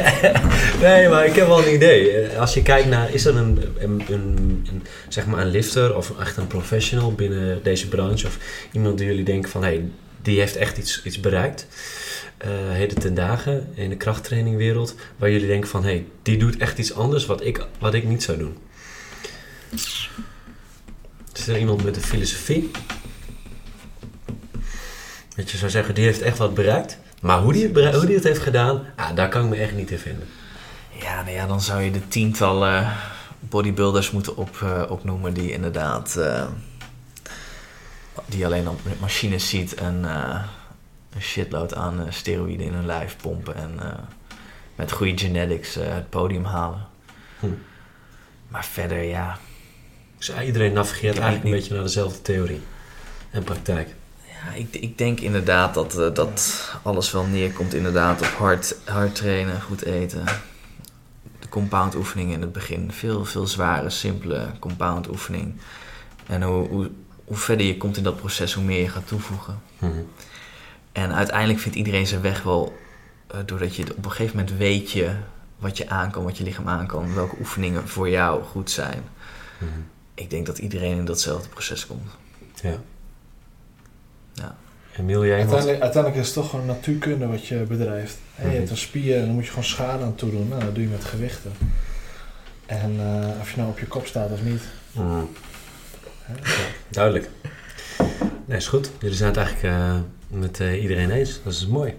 nee, 0.80 1.08
maar 1.08 1.26
ik 1.26 1.34
heb 1.34 1.46
wel 1.46 1.66
een 1.66 1.74
idee. 1.74 2.28
Als 2.38 2.54
je 2.54 2.62
kijkt 2.62 2.88
naar, 2.88 3.14
is 3.14 3.24
er 3.24 3.36
een, 3.36 3.62
een, 3.78 4.02
een, 4.08 4.66
een, 4.70 4.82
zeg 5.08 5.26
maar 5.26 5.40
een 5.40 5.50
lifter 5.50 5.96
of 5.96 6.12
echt 6.20 6.36
een 6.36 6.46
professional 6.46 7.12
binnen 7.12 7.62
deze 7.62 7.88
branche? 7.88 8.26
Of 8.26 8.38
iemand 8.72 8.98
die 8.98 9.06
jullie 9.06 9.24
denken 9.24 9.50
van, 9.50 9.62
hé, 9.62 9.68
hey, 9.68 9.84
die 10.22 10.38
heeft 10.38 10.56
echt 10.56 10.76
iets, 10.78 11.02
iets 11.04 11.20
bereikt. 11.20 11.66
Eh 12.38 12.50
heden 12.70 12.98
ten 12.98 13.14
dagen 13.14 13.72
in 13.74 13.88
de 13.88 13.96
krachttrainingwereld. 13.96 14.94
Waar 15.16 15.30
jullie 15.30 15.46
denken 15.46 15.68
van, 15.68 15.82
hé, 15.82 15.90
hey, 15.90 16.06
die 16.22 16.36
doet 16.36 16.56
echt 16.56 16.78
iets 16.78 16.94
anders 16.94 17.26
wat 17.26 17.44
ik, 17.44 17.66
wat 17.78 17.94
ik 17.94 18.04
niet 18.04 18.22
zou 18.22 18.38
doen. 18.38 18.58
Is 21.32 21.48
er 21.48 21.58
iemand 21.58 21.84
met 21.84 21.96
een 21.96 22.02
filosofie? 22.02 22.70
Dat 25.36 25.50
je 25.50 25.56
zou 25.56 25.70
zeggen, 25.70 25.94
die 25.94 26.04
heeft 26.04 26.22
echt 26.22 26.38
wat 26.38 26.54
bereikt. 26.54 26.98
Maar 27.20 27.40
hoe 27.40 27.52
die 27.52 27.68
het, 27.68 27.94
hoe 27.94 28.06
die 28.06 28.14
het 28.14 28.24
heeft 28.24 28.40
gedaan, 28.40 28.86
ah, 28.96 29.16
daar 29.16 29.28
kan 29.28 29.44
ik 29.44 29.48
me 29.48 29.56
echt 29.56 29.74
niet 29.74 29.90
in 29.90 29.98
vinden. 29.98 30.26
Ja, 31.00 31.22
nou 31.22 31.34
ja, 31.34 31.46
dan 31.46 31.60
zou 31.60 31.82
je 31.82 31.90
de 31.90 32.08
tientallen 32.08 32.92
bodybuilders 33.40 34.10
moeten 34.10 34.36
op, 34.36 34.62
eh, 34.62 34.82
opnoemen 34.88 35.34
die 35.34 35.52
inderdaad... 35.52 36.16
eh, 36.16 36.46
die 38.26 38.44
alleen 38.44 38.68
op 38.68 38.80
machines 39.00 39.48
ziet 39.48 39.74
en 39.74 40.04
een 41.14 41.22
shitload 41.22 41.74
aan 41.74 42.06
eh, 42.06 42.12
steroïden 42.12 42.66
in 42.66 42.72
hun 42.72 42.86
lijf 42.86 43.16
pompen 43.16 43.54
en 43.54 43.74
eh, 43.80 43.98
met 44.74 44.92
goede 44.92 45.18
genetics 45.18 45.76
eh, 45.76 45.94
het 45.94 46.10
podium 46.10 46.44
halen. 46.44 46.86
Hm. 47.40 47.46
Maar 48.48 48.64
verder, 48.64 49.02
ja, 49.02 49.38
Dus 50.16 50.32
iedereen 50.40 50.72
navigeert 50.72 51.18
eigenlijk 51.18 51.44
een 51.44 51.60
beetje 51.60 51.74
naar 51.74 51.82
dezelfde 51.82 52.22
theorie 52.22 52.60
en 53.30 53.44
praktijk. 53.44 53.94
Ja, 54.26 54.52
ik, 54.52 54.74
ik 54.74 54.98
denk 54.98 55.20
inderdaad 55.20 55.74
dat, 55.74 55.92
dat 55.92 56.70
alles 56.82 57.12
wel 57.12 57.24
neerkomt 57.24 57.74
inderdaad 57.74 58.20
op 58.20 58.26
hard, 58.26 58.76
hard 58.84 59.14
trainen, 59.14 59.62
goed 59.62 59.84
eten. 59.84 60.24
De 61.38 61.48
compound 61.48 61.94
oefeningen 61.94 62.34
in 62.34 62.40
het 62.40 62.52
begin. 62.52 62.92
Veel, 62.92 63.24
veel 63.24 63.46
zware, 63.46 63.90
simpele 63.90 64.46
compound 64.58 65.08
oefening. 65.08 65.60
En 66.26 66.42
hoe, 66.42 66.68
hoe, 66.68 66.90
hoe 67.24 67.36
verder 67.36 67.66
je 67.66 67.76
komt 67.76 67.96
in 67.96 68.02
dat 68.02 68.16
proces, 68.16 68.52
hoe 68.52 68.64
meer 68.64 68.80
je 68.80 68.88
gaat 68.88 69.06
toevoegen. 69.06 69.60
Mhm. 69.78 70.02
En 70.92 71.12
uiteindelijk 71.14 71.58
vindt 71.60 71.76
iedereen 71.76 72.06
zijn 72.06 72.20
weg 72.20 72.42
wel, 72.42 72.78
eh, 73.26 73.38
doordat 73.46 73.76
je 73.76 73.82
op 73.96 74.04
een 74.04 74.10
gegeven 74.10 74.36
moment 74.36 74.56
weet 74.56 74.90
je 74.90 75.10
wat 75.58 75.76
je 75.76 75.88
aankan, 75.88 76.22
wat 76.24 76.38
je 76.38 76.44
lichaam 76.44 76.68
aankan, 76.68 77.14
welke 77.14 77.36
oefeningen 77.38 77.88
voor 77.88 78.08
jou 78.08 78.42
goed 78.42 78.70
zijn. 78.70 79.02
Mhm. 79.58 79.70
Ik 80.14 80.30
denk 80.30 80.46
dat 80.46 80.58
iedereen 80.58 80.96
in 80.96 81.04
datzelfde 81.04 81.48
proces 81.48 81.86
komt. 81.86 82.10
Ja. 82.62 82.76
Ja. 84.32 84.56
Emiel, 84.98 85.24
jij 85.26 85.36
wat? 85.36 85.40
Uiteindelijk, 85.44 85.82
uiteindelijk 85.82 86.22
is 86.22 86.26
het 86.26 86.34
toch 86.36 86.50
gewoon 86.50 86.66
natuurkunde 86.66 87.26
wat 87.26 87.46
je 87.46 87.56
bedrijft. 87.68 88.16
Je 88.36 88.44
Mhm. 88.46 88.54
hebt 88.54 88.70
een 88.70 88.76
spier 88.76 89.16
en 89.18 89.24
dan 89.24 89.34
moet 89.34 89.44
je 89.44 89.48
gewoon 89.50 89.64
schade 89.64 90.04
aan 90.04 90.14
toedoen. 90.14 90.48
Nou, 90.48 90.64
dat 90.64 90.74
doe 90.74 90.82
je 90.84 90.90
met 90.90 91.04
gewichten. 91.04 91.52
En 92.66 92.96
eh, 93.00 93.40
of 93.40 93.50
je 93.50 93.56
nou 93.56 93.68
op 93.68 93.78
je 93.78 93.86
kop 93.86 94.06
staat 94.06 94.30
of 94.30 94.42
niet. 94.42 94.62
Mhm. 94.92 95.20
Hè? 96.22 96.34
Duidelijk. 96.88 97.28
Nee, 98.44 98.56
is 98.56 98.66
goed. 98.68 98.90
Jullie 99.00 99.16
zijn 99.16 99.28
het 99.28 99.38
eigenlijk 99.38 99.74
eh, 99.76 99.94
met 100.28 100.60
eh, 100.60 100.82
iedereen 100.82 101.10
eens. 101.10 101.40
Dat 101.44 101.52
is 101.52 101.66
mooi. 101.66 101.94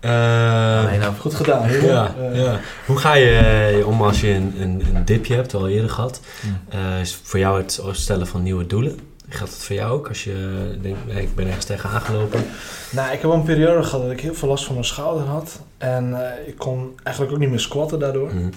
Eh, 0.00 0.80
Alleen 0.86 1.00
nou, 1.00 1.14
Goed 1.14 1.34
gedaan. 1.34 1.70
Ja, 1.72 2.14
Eh, 2.18 2.42
ja. 2.44 2.60
Hoe 2.86 2.96
ga 2.98 3.14
je 3.14 3.30
eh, 3.78 3.86
om 3.86 4.02
als 4.02 4.20
je 4.20 4.28
een, 4.28 4.54
een, 4.60 4.82
een 4.94 5.04
dipje 5.04 5.34
hebt, 5.34 5.54
al 5.54 5.68
eerder 5.68 5.90
gehad? 5.90 6.20
Eh, 6.68 7.00
is 7.00 7.14
voor 7.22 7.38
jou 7.38 7.60
het 7.62 7.80
stellen 7.92 8.26
van 8.26 8.42
nieuwe 8.42 8.66
doelen? 8.66 8.98
Geldt 9.28 9.52
het 9.52 9.62
voor 9.62 9.76
jou 9.76 9.92
ook? 9.92 10.08
Als 10.08 10.24
je 10.24 10.68
denkt, 10.82 11.06
nee, 11.06 11.22
ik 11.22 11.34
ben 11.34 11.46
ergens 11.46 11.64
tegen 11.64 11.90
aangelopen. 11.90 12.44
Nou, 12.90 13.12
ik 13.12 13.20
heb 13.20 13.30
een 13.30 13.42
periode 13.42 13.82
gehad 13.82 14.02
dat 14.02 14.10
ik 14.10 14.20
heel 14.20 14.34
veel 14.34 14.48
last 14.48 14.64
van 14.64 14.74
mijn 14.74 14.86
schouder 14.86 15.26
had. 15.26 15.60
En 15.78 16.16
ik 16.46 16.58
kon 16.58 16.92
eigenlijk 17.02 17.34
ook 17.34 17.40
niet 17.40 17.50
meer 17.50 17.60
squatten 17.60 17.98
daardoor. 17.98 18.34
Mhm. 18.34 18.48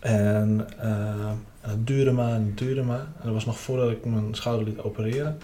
En, 0.00 0.66
en 0.78 1.44
het 1.60 1.86
duurde 1.86 2.12
maar 2.12 2.32
en 2.32 2.44
het 2.46 2.58
duurde 2.58 2.82
maar. 2.82 2.98
En 2.98 3.22
dat 3.24 3.32
was 3.32 3.46
nog 3.46 3.58
voordat 3.58 3.90
ik 3.90 4.04
mijn 4.04 4.34
schouder 4.34 4.64
liet 4.66 4.80
opereren. 4.80 5.38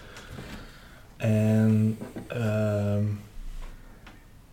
En 1.21 1.99
ehm, 2.27 3.05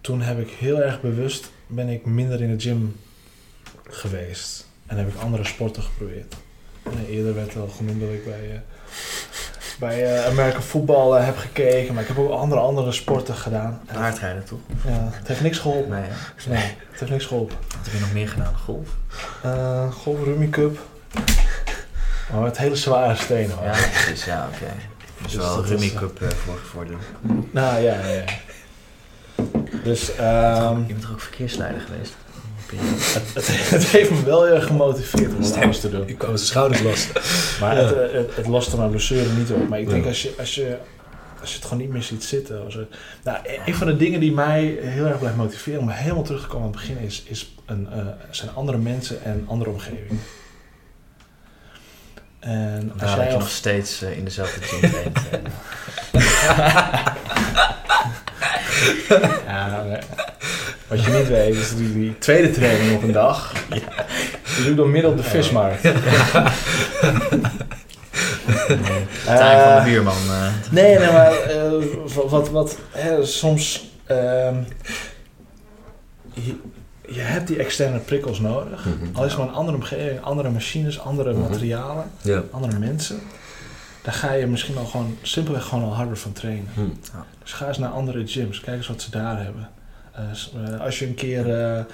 toen 0.02 0.22
heb 0.22 0.40
ik 0.40 0.50
heel 0.50 0.82
erg 0.82 1.02
bewust, 1.02 1.52
ben 1.68 1.88
ik 1.90 2.06
minder 2.06 2.42
in 2.42 2.58
de 2.58 2.64
gym 2.64 2.96
geweest. 3.90 4.68
En 4.86 4.98
heb 4.98 5.08
ik 5.08 5.16
andere 5.22 5.44
sporten 5.44 5.84
geprobeerd. 5.84 6.36
En 6.84 7.06
eerder 7.10 7.36
werd 7.36 7.56
al 7.56 7.68
genoemd 7.68 8.00
dat 8.02 8.10
ik 8.10 8.26
bij, 8.26 8.52
eh 8.52 8.60
bij 9.80 10.16
eh 10.16 10.26
American 10.26 10.62
Football 10.62 11.18
eh, 11.18 11.26
heb 11.26 11.38
gekeken. 11.38 11.94
Maar 11.94 12.02
ik 12.02 12.08
heb 12.08 12.18
ook 12.18 12.32
andere, 12.32 12.62
andere 12.62 12.92
sporten 12.92 13.36
gedaan. 13.36 13.82
En 13.86 13.96
paardrijden 13.96 14.44
toch? 14.44 14.60
ja, 14.86 15.10
het 15.12 15.28
heeft 15.28 15.42
niks 15.42 15.58
geholpen. 15.60 15.90
Nee? 15.90 16.10
Nee, 16.48 16.76
het 16.92 17.00
heeft 17.00 17.12
niks 17.12 17.26
geholpen. 17.26 17.56
Wat 17.68 17.86
heb 17.86 17.94
je 17.94 18.00
nog 18.00 18.14
meer 18.14 18.30
gedaan? 18.30 18.56
Golf? 18.58 18.88
Golf, 19.94 20.24
rummy 20.24 20.50
cup. 20.50 20.80
Oh, 22.34 22.44
het 22.44 22.58
hele 22.58 22.76
zware 22.76 23.16
stenen. 23.16 23.56
hoor. 23.56 23.66
Ja, 23.66 23.72
precies. 23.72 24.26
Ja, 24.26 24.48
oké. 24.54 24.72
Dus 25.22 25.32
Dus 25.32 25.36
wel 25.42 25.56
dat 25.56 25.66
Rummy 25.66 25.86
is, 25.86 25.94
eh, 25.94 26.00
Cup 26.00 26.34
voor, 26.46 26.58
voor 26.58 26.86
de... 26.86 26.94
Nou 27.52 27.82
ja, 27.82 27.94
ja, 28.00 28.08
ja. 28.08 28.24
Dus 29.84 30.16
ehm, 30.16 30.78
Je 30.88 30.94
bent 30.94 31.04
er 31.04 31.12
ook 31.12 31.22
verkeersleider 31.22 31.82
geweest? 31.82 32.16
het, 32.76 33.34
het, 33.34 33.70
het 33.70 33.84
heeft 33.88 34.10
me 34.12 34.24
wel 34.24 34.44
heel 34.46 34.56
erg 34.56 34.66
gemotiveerd 34.66 35.34
om 35.34 35.44
anders 35.54 35.80
te 35.80 35.90
doen. 35.90 36.08
Ik 36.08 36.18
kwam 36.18 36.36
zijn 36.38 36.48
schouders 36.48 36.82
los. 36.82 37.08
Maar 37.60 37.76
Ja. 37.76 37.82
het, 37.84 37.94
eh, 37.98 38.14
het, 38.18 38.36
het 38.36 38.48
loste 38.48 38.78
mijn 38.78 38.90
blessure 38.90 39.30
niet 39.38 39.52
op. 39.52 39.70
Maar 39.70 39.80
ik 39.80 39.90
denk 39.90 40.04
Ja. 40.04 40.10
als, 40.10 40.22
je, 40.22 40.34
als, 40.40 40.56
je, 40.56 40.78
als 41.42 41.50
je 41.50 41.56
het 41.56 41.66
gewoon 41.66 41.80
niet 41.84 41.90
meer 41.92 42.04
ziet 42.04 42.24
zitten. 42.24 42.64
Als 42.66 42.76
er, 42.76 42.88
nou, 43.24 43.38
e- 43.44 43.60
een 43.66 43.76
van 43.76 43.88
de 43.88 43.98
dingen 43.98 44.20
die 44.20 44.32
mij 44.32 44.78
heel 44.82 45.06
erg 45.06 45.20
blijft 45.20 45.38
motiveren 45.38 45.80
om 45.80 45.90
helemaal 45.90 46.24
terug 46.24 46.42
te 46.42 46.48
komen 46.48 46.66
aan 46.68 46.72
het 46.72 46.80
begin 46.82 46.98
is, 46.98 47.24
is 47.28 47.54
een, 47.66 47.88
eh, 47.92 48.06
zijn 48.30 48.54
andere 48.54 48.78
mensen 48.78 49.24
en 49.24 49.44
andere 49.48 49.70
omgeving. 49.70 50.20
En 52.48 52.92
als 52.92 53.02
dat 53.02 53.20
jij 53.20 53.28
je 53.32 53.38
nog 53.38 53.50
steeds 53.50 54.02
eh, 54.02 54.18
in 54.18 54.24
dezelfde 54.24 54.62
gym 54.62 54.92
traint. 54.92 55.18
eh. 55.32 55.42
Ja, 59.48 59.84
nee. 59.84 60.00
Wat 60.88 61.04
je 61.04 61.12
niet 61.12 61.28
weet 61.28 61.56
is 61.56 61.76
die, 61.76 61.94
die 61.94 62.18
tweede 62.20 62.52
training 62.52 62.96
op 62.96 63.04
een 63.04 63.12
dag. 63.12 63.54
Dat 63.70 63.80
doe 64.58 64.70
ik 64.70 64.76
door 64.76 64.90
middel 64.90 65.12
op 65.12 65.18
de 65.18 65.24
vismarkt. 65.24 65.82
Tuin 65.82 65.96
van 69.26 69.74
de 69.74 69.78
Eh, 69.80 69.84
buurman. 69.84 70.14
eh. 70.30 70.48
Nee, 70.72 70.98
nee, 71.00 71.12
maar 71.12 71.32
eh, 71.32 71.72
wat, 72.14 72.30
wat, 72.30 72.50
wat 72.50 72.78
hè, 72.92 73.26
soms. 73.26 73.90
Je, 77.08 77.20
hebt 77.20 77.48
die 77.48 77.58
externe 77.58 78.00
prikkels 78.00 78.40
nodig. 78.40 78.86
Mhm. 78.86 79.16
Al 79.16 79.24
is 79.26 79.32
het 79.32 79.40
maar 79.40 79.48
een 79.50 79.54
andere 79.54 79.78
omgeving, 79.78 80.22
andere 80.22 80.50
machines, 80.50 81.00
andere 81.00 81.32
Mhm. 81.34 81.42
materialen, 81.42 82.06
Ja. 82.22 82.44
andere 82.52 82.80
mensen. 82.80 83.20
Daar 84.04 84.14
ga 84.16 84.34
je 84.34 84.48
misschien 84.48 84.78
al 84.78 84.86
gewoon 84.86 85.18
simpelweg 85.22 85.64
gewoon 85.64 85.84
al 85.84 85.94
harder 85.96 86.18
van 86.18 86.32
trainen. 86.32 86.68
Hm. 86.74 86.82
Dus 87.44 87.54
ga 87.54 87.68
eens 87.68 87.78
naar 87.78 87.90
andere 87.90 88.28
gyms, 88.28 88.60
kijk 88.60 88.78
eens 88.78 88.88
wat 88.88 89.02
ze 89.02 89.12
daar 89.12 89.44
hebben. 89.44 89.70
Eh, 90.12 90.24
eh, 90.74 90.82
als 90.82 91.00
je 91.00 91.08
een 91.08 91.14
keer 91.16 91.50
eh, 91.50 91.80
eh, 91.80 91.86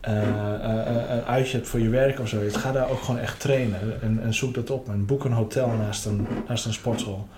eh, 0.00 0.86
eh, 0.86 1.10
een 1.16 1.24
uitje 1.24 1.56
hebt 1.56 1.68
voor 1.68 1.80
je 1.80 1.88
werk 1.88 2.20
of 2.20 2.28
zoiets, 2.28 2.56
ga 2.56 2.72
daar 2.72 2.90
ook 2.90 3.00
gewoon 3.02 3.20
echt 3.20 3.40
trainen. 3.40 3.80
En, 4.02 4.20
en 4.22 4.34
zoek 4.34 4.54
dat 4.54 4.70
op. 4.70 4.88
En 4.88 5.06
boek 5.06 5.24
een 5.24 5.32
hotel 5.32 5.68
naast 5.68 6.04
een, 6.06 6.26
naast 6.48 6.64
een 6.66 6.72
sportschool. 6.72 7.28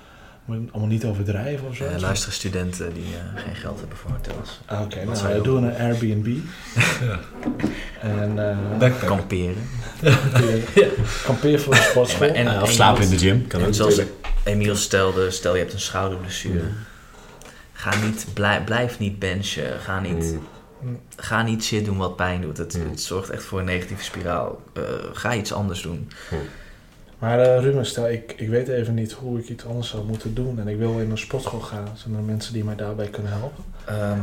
Moet 0.51 0.59
je 0.59 0.65
het 0.65 0.75
allemaal 0.75 0.93
niet 0.93 1.05
overdrijven 1.05 1.69
of 1.69 1.77
zo. 1.77 1.85
Eh, 1.85 1.99
luisteren 2.01 2.35
studenten 2.35 2.93
die 2.95 3.03
eh, 3.05 3.43
geen 3.43 3.55
geld 3.55 3.79
hebben 3.79 3.97
voor 3.99 4.11
hotels. 4.11 4.61
Ah, 4.67 4.81
Oké, 4.81 4.95
zou 5.15 5.23
nou, 5.29 5.35
we 5.35 5.41
doen 5.43 5.63
een 5.63 5.77
Airbnb. 5.77 6.27
Ja. 7.01 7.19
En 8.01 8.51
eh 8.51 8.57
Backpack. 8.79 9.09
Kamperen. 9.09 9.69
kampeer, 10.01 10.63
kampeer 11.27 11.61
voor 11.61 11.75
de 11.75 11.81
sportschool. 11.81 12.29
En- 12.29 12.45
Ja, 12.45 12.63
of 12.63 12.69
en 12.69 12.75
slapen 12.75 13.03
in 13.03 13.11
de 13.11 13.19
gym. 13.19 13.47
Kan 13.47 13.61
en 13.61 13.67
ook 13.67 13.75
zoals. 13.75 14.01
Emiel 14.45 14.77
stelde, 14.77 15.31
stel 15.31 15.53
je 15.55 15.59
hebt 15.61 15.73
een 15.73 15.81
schouderblessure. 15.81 16.63
Mm. 16.63 16.73
Ga 17.73 17.97
niet, 18.05 18.27
blijf, 18.35 18.65
blijf 18.65 18.99
niet 18.99 19.19
benchen. 19.19 19.81
Ga 19.81 20.01
niet, 20.01 20.35
Hm. 20.81 20.87
ga 21.17 21.43
niet 21.43 21.65
shit 21.65 21.85
doen 21.85 21.97
wat 21.97 22.17
pijn 22.17 22.41
doet. 22.41 22.57
Het, 22.59 22.79
Mm. 22.79 22.91
het 22.91 23.01
zorgt 23.03 23.31
echt 23.31 23.43
voor 23.45 23.59
een 23.59 23.65
negatieve 23.65 24.05
spiraal. 24.05 24.63
Eh, 24.75 24.83
ga 25.13 25.35
iets 25.35 25.53
anders 25.53 25.83
doen. 25.83 26.09
Maar 27.21 27.39
eh, 27.41 27.61
Ruben, 27.63 27.87
stel, 27.87 28.09
ik, 28.11 28.35
ik 28.37 28.49
weet 28.49 28.69
even 28.69 28.95
niet 28.95 29.13
hoe 29.13 29.39
ik 29.39 29.49
iets 29.49 29.65
anders 29.67 29.89
zou 29.89 30.05
moeten 30.05 30.35
doen. 30.35 30.61
En 30.61 30.69
ik 30.69 30.79
wil 30.79 30.99
in 31.01 31.11
een 31.11 31.19
sportschool 31.19 31.61
gaan. 31.61 31.89
Zijn 31.95 32.15
er 32.15 32.23
mensen 32.23 32.53
die 32.53 32.65
mij 32.65 32.77
daarbij 32.77 33.09
kunnen 33.09 33.33
helpen? 33.33 33.65
Ehm, 33.85 34.19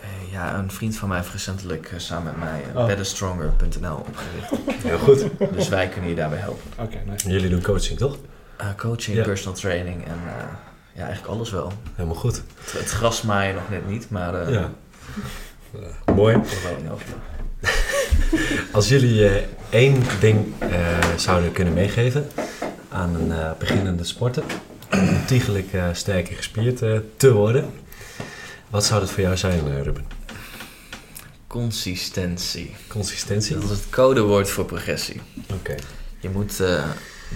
eh, 0.00 0.32
ja, 0.32 0.58
een 0.58 0.70
vriend 0.70 0.96
van 0.96 1.08
mij 1.08 1.18
heeft 1.18 1.32
recentelijk 1.32 1.86
eh, 1.92 1.98
samen 1.98 2.24
met 2.24 2.36
mij 2.48 2.62
uh, 2.72 2.76
Oh. 2.80 2.86
betterstronger.nl 2.86 3.96
opgericht. 3.96 4.82
Heel 4.82 4.98
goed. 4.98 5.26
dus 5.54 5.68
wij 5.68 5.88
kunnen 5.88 6.10
je 6.10 6.16
daarbij 6.16 6.38
helpen. 6.38 6.62
Oké, 6.78 6.96
nice. 7.10 7.30
Jullie 7.30 7.48
doen 7.50 7.62
coaching, 7.62 7.98
toch? 7.98 8.16
Eh, 8.56 8.66
coaching, 8.76 9.16
Ja. 9.16 9.22
personal 9.22 9.54
training 9.58 10.04
en 10.04 10.18
eh, 10.26 10.44
ja, 10.92 11.04
eigenlijk 11.04 11.34
alles 11.34 11.50
wel. 11.50 11.72
Helemaal 11.94 12.16
goed. 12.18 12.36
Het, 12.36 12.72
het 12.72 12.90
gras 12.90 13.22
maaien 13.22 13.54
nog 13.54 13.68
net 13.70 13.88
niet, 13.88 14.10
maar 14.10 14.34
eh 14.42 14.52
Ja. 14.52 14.70
Mooi. 16.14 16.34
er 16.34 16.42
wel 16.64 16.76
in 16.78 16.90
over. 16.90 17.06
Als 18.72 18.88
jullie 18.88 19.28
eh, 19.28 19.42
één 19.70 20.02
ding 20.20 20.52
eh, 20.58 20.98
zouden 21.16 21.52
kunnen 21.52 21.74
meegeven 21.74 22.28
aan 22.88 23.14
een 23.14 23.32
eh, 23.32 23.50
beginnende 23.58 24.04
sporter 24.04 24.44
om 24.92 25.08
ontiegelijk 25.08 25.68
sterk 25.92 26.28
en 26.28 26.36
gespierd 26.36 26.78
te 27.16 27.32
worden, 27.32 27.70
wat 28.70 28.84
zou 28.84 29.00
dat 29.00 29.10
voor 29.10 29.22
jou 29.22 29.36
zijn, 29.36 29.82
Ruben? 29.82 30.06
Consistentie. 31.46 32.74
Consistentie? 32.88 33.54
Dat 33.54 33.64
is 33.64 33.70
het 33.70 33.90
codewoord 33.90 34.50
voor 34.50 34.64
progressie. 34.64 35.20
Oké. 35.52 35.74
Je 36.20 36.30
moet, 36.30 36.56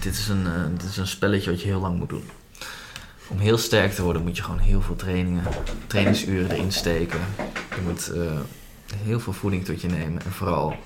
dit, 0.01 0.15
is 0.15 0.29
een, 0.29 0.47
dit 0.77 0.89
is 0.91 0.97
een 0.97 1.07
spelletje 1.07 1.51
wat 1.51 1.61
je 1.61 1.67
heel 1.67 1.81
lang 1.81 1.99
moet 1.99 2.09
doen. 2.09 2.31
Om 3.29 3.39
heel 3.39 3.59
sterk 3.59 3.93
te 3.93 4.03
worden 4.03 4.23
moet 4.23 4.37
je 4.37 4.43
gewoon 4.43 4.59
heel 4.59 4.83
veel 4.83 4.97
trainingen, 4.97 5.45
trainingsuren 5.87 6.51
erin 6.51 6.73
steken. 6.73 7.21
Je 7.75 7.81
moet 7.85 8.11
heel 8.97 9.21
veel 9.21 9.33
voeding 9.33 9.65
tot 9.65 9.81
je 9.81 9.89
nemen 9.89 10.25
en 10.25 10.33
vooral 10.33 10.77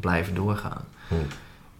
blijven 0.00 0.34
doorgaan. 0.34 0.84
Hm. 1.08 1.14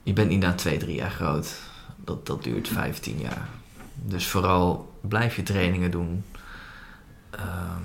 Je 0.03 0.13
bent 0.13 0.29
niet 0.29 0.41
na 0.41 0.55
twee, 0.55 0.79
drie 0.79 0.95
jaar 0.95 1.11
groot. 1.11 1.55
Dat, 1.97 2.27
dat 2.27 2.43
duurt 2.43 2.69
15 2.69 3.19
jaar. 3.19 3.49
Dus 3.95 4.27
vooral 4.27 4.93
blijf 5.01 5.37
je 5.37 5.43
trainingen 5.43 5.91
doen. 5.91 6.25
Ehm, 7.31 7.83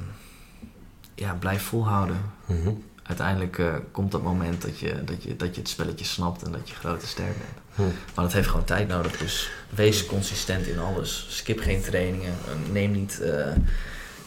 ja, 1.16 1.34
blijf 1.34 1.62
volhouden. 1.62 2.22
Mhm. 2.46 2.72
Uiteindelijk 3.04 3.58
eh, 3.58 3.76
komt 3.92 4.12
dat 4.12 4.22
moment 4.22 4.62
dat 4.62 4.80
je, 4.80 5.04
dat, 5.04 5.24
je, 5.24 5.36
dat 5.36 5.56
je 5.56 5.62
het 5.62 5.70
spelletje 5.70 6.06
snapt 6.06 6.44
en 6.44 6.52
dat 6.52 6.70
je 6.70 6.76
groot 6.76 7.02
en 7.02 7.08
sterk 7.08 7.38
bent. 7.38 7.66
Hm. 7.76 7.96
Maar 8.16 8.24
dat 8.24 8.34
heeft 8.34 8.48
gewoon 8.48 8.66
tijd 8.66 8.88
nodig. 8.88 9.18
Dus 9.18 9.52
wees 9.70 10.06
consistent 10.06 10.66
in 10.66 10.80
alles. 10.80 11.28
Skip 11.30 11.60
geen 11.60 11.82
trainingen. 11.82 12.34
Neem 12.72 12.92
niet, 12.92 13.20
eh, 13.22 13.52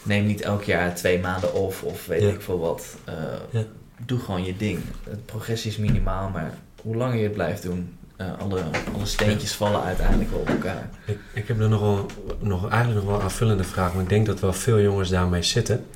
neem 0.03 0.27
niet 0.27 0.41
elk 0.41 0.63
jaar 0.63 0.95
twee 0.95 1.19
maanden 1.21 1.55
off 1.55 1.83
of 1.83 2.07
weet 2.07 2.23
Ja. 2.23 2.29
ik 2.29 2.41
veel 2.41 2.59
wat. 2.59 2.85
Eh, 3.05 3.15
Ja. 3.51 3.63
Doe 4.07 4.19
gewoon 4.19 4.45
je 4.45 4.57
ding. 4.57 4.79
Het 5.09 5.27
progressie 5.27 5.71
is 5.71 5.77
minimaal, 5.77 6.29
maar 6.29 6.51
hoe 6.83 6.97
langer 6.97 7.17
je 7.17 7.23
het 7.23 7.33
blijft 7.33 7.63
doen, 7.63 7.97
eh, 8.17 8.27
alle, 8.39 8.61
alle 8.95 9.07
steentjes 9.07 9.53
vallen 9.55 9.83
uiteindelijk 9.83 10.31
wel 10.31 10.41
op 10.41 10.49
elkaar. 10.49 10.89
Ik, 11.07 11.19
ik 11.35 11.49
heb 11.49 11.61
er 11.61 11.69
nog, 11.69 11.81
wel, 11.81 12.07
nog 12.41 12.69
eigenlijk 12.71 13.01
nog 13.01 13.11
wel 13.11 13.15
een 13.19 13.25
aanvullende 13.25 13.65
vraag, 13.65 13.93
maar 13.95 14.03
ik 14.03 14.09
denk 14.09 14.27
dat 14.27 14.41
wel 14.41 14.53
veel 14.53 14.81
jongens 14.81 15.09
daarmee 15.09 15.43
zitten. 15.43 15.87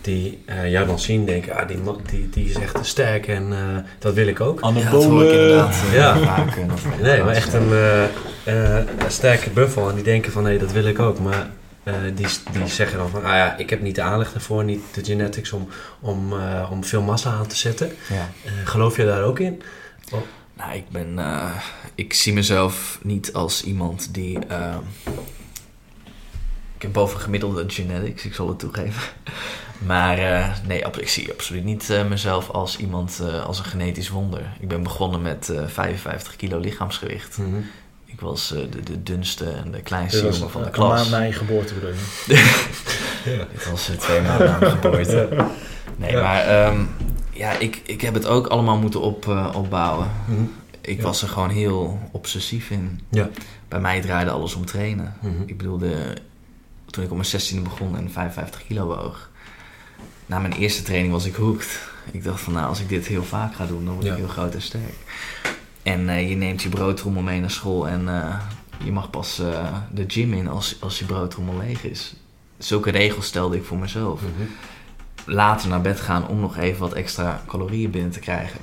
Die 0.00 0.42
eh, 0.46 0.70
jou 0.70 0.86
dan 0.86 0.98
zien 0.98 1.24
denken, 1.26 1.54
ah, 1.56 1.68
die, 1.68 1.78
die, 2.10 2.28
die 2.30 2.48
is 2.50 2.54
echt 2.56 2.74
te 2.74 2.84
sterk 2.84 3.26
en 3.28 3.52
eh, 3.52 3.58
dat 3.98 4.14
wil 4.14 4.26
ik 4.26 4.40
ook. 4.40 4.60
Ja, 4.60 4.90
dat 4.90 5.04
hoor 5.04 5.24
ik 5.24 5.30
inderdaad 5.32 5.76
Ja. 5.92 6.44
Nee, 7.00 7.22
maar 7.22 7.34
echt 7.34 7.52
een, 7.52 7.70
eh, 7.72 8.04
eh, 8.44 8.76
een 8.98 9.10
sterke 9.10 9.50
buffel 9.50 9.88
en 9.88 9.94
die 9.94 10.04
denken 10.04 10.32
van, 10.32 10.42
nee, 10.42 10.58
dat 10.58 10.72
wil 10.72 10.84
ik 10.84 10.98
ook. 10.98 11.18
Maar 11.18 11.46
eh, 11.82 11.94
die, 12.14 12.26
die 12.52 12.66
zeggen 12.66 12.98
dan 12.98 13.08
van, 13.08 13.24
ah 13.24 13.34
ja, 13.34 13.56
ik 13.56 13.70
heb 13.70 13.80
niet 13.80 13.94
de 13.94 14.02
aanleg 14.02 14.34
ervoor, 14.34 14.64
niet 14.64 14.82
de 14.92 15.04
genetics 15.04 15.52
om, 15.52 15.68
om, 16.00 16.32
eh, 16.32 16.68
om 16.70 16.84
veel 16.84 17.02
massa 17.02 17.30
aan 17.30 17.46
te 17.46 17.56
zetten. 17.56 17.92
Ja. 18.08 18.30
Eh, 18.44 18.52
geloof 18.64 18.96
je 18.96 19.04
daar 19.04 19.22
ook 19.22 19.38
in? 19.38 19.62
Nou, 20.56 20.74
ik 20.74 20.88
ben. 20.88 21.18
ik 21.94 22.12
zie 22.12 22.32
mezelf 22.32 22.98
niet 23.02 23.32
als 23.32 23.64
iemand 23.64 24.14
die. 24.14 24.38
ik 26.76 26.82
heb 26.82 26.92
bovengemiddelde 26.92 27.64
genetics, 27.66 28.24
ik 28.24 28.34
zal 28.34 28.48
het 28.48 28.58
toegeven. 28.58 29.02
Maar 29.86 30.16
nee, 30.66 30.84
ik 30.98 31.08
zie 31.08 31.30
absoluut 31.30 31.64
niet 31.64 32.04
mezelf 32.08 32.50
als 32.50 32.76
iemand, 32.76 33.20
als 33.46 33.58
een 33.58 33.64
genetisch 33.64 34.08
wonder. 34.08 34.52
Ik 34.60 34.68
ben 34.68 34.82
begonnen 34.82 35.22
met 35.22 35.48
eh 35.48 35.66
55 35.66 36.36
kilo 36.36 36.58
lichaamsgewicht. 36.58 37.38
Mhm. 37.38 37.60
Was 38.22 38.52
eh, 38.54 38.60
de, 38.70 38.82
de 38.82 39.02
dunste 39.02 39.44
en 39.50 39.70
de 39.70 39.82
kleinste 39.82 40.22
was 40.24 40.36
jongen 40.36 40.50
van 40.52 40.60
de 40.60 40.66
een 40.66 40.72
klas. 40.72 40.98
maand 40.98 41.10
na 41.10 41.18
je 41.20 41.32
geboorte 41.32 41.74
bedoel 41.74 41.90
je? 41.90 41.96
Dit 43.52 43.70
was 43.70 43.88
eh, 43.88 43.96
twee 43.96 44.20
maanden 44.20 44.46
na 44.50 44.58
mijn 44.58 44.70
geboorte. 44.72 45.46
Nee, 45.96 46.10
Ja. 46.12 46.22
maar 46.22 46.40
ehm, 46.44 46.80
ja, 47.30 47.52
ik, 47.52 47.80
ik 47.84 48.00
heb 48.00 48.14
het 48.14 48.26
ook 48.26 48.46
allemaal 48.46 48.76
moeten 48.78 49.00
op, 49.00 49.28
eh, 49.28 49.48
opbouwen. 49.54 50.10
Mhm. 50.26 50.40
Ik 50.80 50.96
Ja. 50.96 51.02
was 51.02 51.22
er 51.22 51.28
gewoon 51.28 51.50
heel 51.50 51.98
obsessief 52.12 52.70
in. 52.70 53.00
Ja. 53.08 53.28
Bij 53.68 53.80
mij 53.80 54.00
draaide 54.00 54.30
alles 54.30 54.54
om 54.54 54.64
trainen. 54.66 55.14
Mhm. 55.20 55.42
Ik 55.46 55.56
bedoelde, 55.56 56.16
toen 56.90 57.04
ik 57.04 57.10
op 57.10 57.16
mijn 57.16 57.28
16e 57.28 57.62
begon 57.62 57.96
en 57.96 58.10
55 58.10 58.66
kilo 58.66 58.86
woog. 58.86 59.30
Na 60.26 60.38
mijn 60.38 60.52
eerste 60.52 60.82
training 60.82 61.12
was 61.12 61.24
ik 61.24 61.34
hooked. 61.34 61.78
Ik 62.10 62.24
dacht 62.24 62.40
van 62.40 62.52
nou, 62.52 62.66
als 62.68 62.80
ik 62.80 62.88
dit 62.88 63.06
heel 63.06 63.24
vaak 63.24 63.54
ga 63.54 63.66
doen, 63.66 63.84
dan 63.84 63.94
word 63.94 64.06
Ja. 64.06 64.12
ik 64.12 64.18
heel 64.18 64.28
groot 64.28 64.54
en 64.54 64.62
sterk. 64.62 64.94
En 65.82 66.08
eh, 66.08 66.28
je 66.28 66.36
neemt 66.36 66.62
je 66.62 66.68
broodtrommel 66.68 67.22
mee 67.22 67.40
naar 67.40 67.50
school 67.50 67.88
en 67.88 68.08
eh, 68.08 68.38
je 68.84 68.92
mag 68.92 69.10
pas 69.10 69.38
eh, 69.38 69.76
de 69.90 70.04
gym 70.06 70.32
in 70.32 70.48
als, 70.48 70.76
als 70.80 70.98
je 70.98 71.04
broodtrommel 71.04 71.58
leeg 71.58 71.84
is. 71.84 72.14
Zulke 72.58 72.90
regels 72.90 73.26
stelde 73.26 73.56
ik 73.56 73.64
voor 73.64 73.78
mezelf. 73.78 74.20
Mhm. 74.20 74.48
Later 75.24 75.68
naar 75.68 75.80
bed 75.80 76.00
gaan 76.00 76.28
om 76.28 76.40
nog 76.40 76.56
even 76.56 76.80
wat 76.80 76.92
extra 76.92 77.42
calorieën 77.46 77.90
binnen 77.90 78.10
te 78.10 78.20
krijgen. 78.20 78.60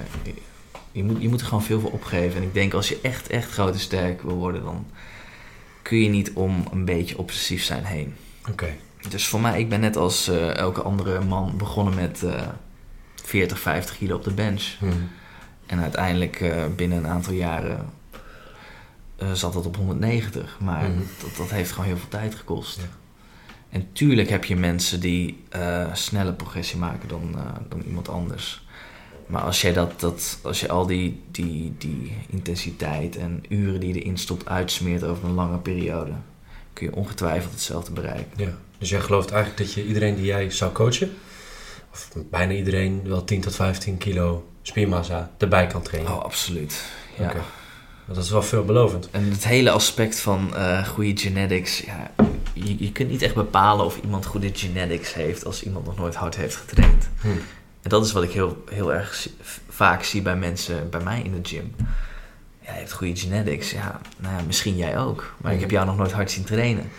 Je, 0.91 1.03
moet, 1.03 1.21
je 1.21 1.29
moet 1.29 1.41
er 1.41 1.47
gewoon 1.47 1.63
veel 1.63 1.79
voor 1.79 1.91
opgeven. 1.91 2.37
En 2.37 2.43
ik 2.43 2.53
denk 2.53 2.73
als 2.73 2.89
je 2.89 2.99
echt, 3.01 3.27
echt 3.27 3.51
groot 3.51 3.73
en 3.73 3.79
sterk 3.79 4.21
wil 4.21 4.35
worden, 4.35 4.63
dan 4.63 4.85
kun 5.81 5.97
je 5.97 6.09
niet 6.09 6.31
om 6.33 6.63
een 6.71 6.85
beetje 6.85 7.17
obsessief 7.17 7.63
zijn 7.63 7.83
heen. 7.83 8.15
Oké. 8.49 8.75
Dus 9.09 9.27
voor 9.27 9.41
mij, 9.41 9.59
ik 9.59 9.69
ben 9.69 9.79
net 9.79 9.97
als 9.97 10.27
elke 10.53 10.81
andere 10.81 11.23
man 11.23 11.53
begonnen 11.57 11.95
met 11.95 12.23
eh 12.23 12.47
40, 13.23 13.59
50 13.59 13.97
kilo 13.97 14.15
op 14.15 14.23
de 14.23 14.31
bench. 14.31 14.75
Mhm. 14.79 14.93
En 15.69 15.79
uiteindelijk 15.81 16.41
eh, 16.41 16.63
binnen 16.75 16.97
een 16.97 17.07
aantal 17.07 17.33
jaren 17.33 17.89
eh, 19.15 19.31
zat 19.31 19.53
dat 19.53 19.65
op 19.65 19.75
190. 19.75 20.57
Maar 20.59 20.89
Mhm. 20.89 20.99
dat, 21.21 21.35
dat 21.37 21.49
heeft 21.49 21.71
gewoon 21.71 21.85
heel 21.85 21.97
veel 21.97 22.09
tijd 22.09 22.35
gekost. 22.35 22.77
Ja. 22.77 22.87
En 23.69 23.87
tuurlijk 23.93 24.29
heb 24.29 24.45
je 24.45 24.55
mensen 24.55 24.99
die 24.99 25.43
eh 25.49 25.93
sneller 25.93 26.33
progressie 26.33 26.77
maken 26.77 27.09
dan, 27.09 27.35
dan 27.69 27.81
iemand 27.81 28.09
anders. 28.09 28.67
Maar 29.27 29.41
als, 29.41 29.61
jij 29.61 29.73
dat, 29.73 29.99
dat, 29.99 30.39
als 30.43 30.59
je 30.59 30.69
al 30.69 30.85
die, 30.85 31.21
die, 31.31 31.73
die 31.77 32.13
intensiteit 32.29 33.15
en 33.17 33.43
uren 33.49 33.79
die 33.79 33.93
je 33.93 34.01
erin 34.01 34.17
stopt 34.17 34.47
uitsmeert 34.47 35.03
over 35.03 35.23
een 35.25 35.33
lange 35.33 35.57
periode, 35.57 36.11
kun 36.73 36.85
je 36.85 36.95
ongetwijfeld 36.95 37.51
hetzelfde 37.51 37.91
bereiken. 37.91 38.31
Ja. 38.45 38.49
Dus 38.77 38.89
jij 38.89 38.99
gelooft 38.99 39.31
eigenlijk 39.31 39.63
dat 39.63 39.73
je 39.73 39.85
iedereen 39.87 40.15
die 40.15 40.25
jij 40.25 40.49
zou 40.51 40.71
coachen, 40.71 41.11
of 42.15 42.23
bijna 42.29 42.53
iedereen, 42.53 43.01
wel 43.03 43.23
10 43.23 43.41
tot 43.41 43.55
15 43.55 43.97
kilo 43.97 44.47
spiermassa 44.61 45.31
erbij 45.37 45.67
kan 45.67 45.81
trainen? 45.81 46.11
Oh, 46.11 46.23
absoluut. 46.23 46.83
Ja. 47.17 47.33
Dat 48.05 48.23
is 48.23 48.29
wel 48.29 48.43
veelbelovend. 48.43 49.09
En 49.11 49.31
het 49.31 49.43
hele 49.43 49.71
aspect 49.71 50.19
van 50.19 50.55
eh 50.55 50.87
goede 50.87 51.17
genetics, 51.17 51.79
ja, 51.79 52.11
je, 52.53 52.83
je 52.83 52.91
kunt 52.91 53.09
niet 53.09 53.21
echt 53.21 53.35
bepalen 53.35 53.85
of 53.85 53.99
iemand 54.03 54.25
goede 54.25 54.49
genetics 54.53 55.13
heeft 55.13 55.45
als 55.45 55.63
iemand 55.63 55.85
nog 55.85 55.97
nooit 55.97 56.15
hard 56.15 56.35
heeft 56.35 56.55
getraind. 56.55 57.09
Hm. 57.21 57.27
En 57.81 57.89
dat 57.89 58.05
is 58.05 58.11
wat 58.11 58.23
ik 58.23 58.31
heel, 58.31 58.63
heel 58.69 58.93
erg 58.93 59.27
vaak 59.69 60.03
zie 60.03 60.21
bij 60.21 60.35
mensen 60.35 60.89
bij 60.89 60.99
mij 60.99 61.21
in 61.21 61.31
de 61.31 61.49
gym. 61.49 61.75
Ja, 62.61 62.73
je 62.73 62.79
hebt 62.79 62.91
goede 62.91 63.15
genetics. 63.15 63.71
Ja, 63.71 64.01
nou 64.17 64.35
ja, 64.35 64.41
misschien 64.45 64.75
jij 64.75 64.97
ook. 64.97 65.33
Maar 65.41 65.53
ik 65.53 65.59
heb 65.59 65.71
jou 65.71 65.85
nog 65.85 65.97
nooit 65.97 66.11
hard 66.11 66.31
zien 66.31 66.43
trainen. 66.43 66.89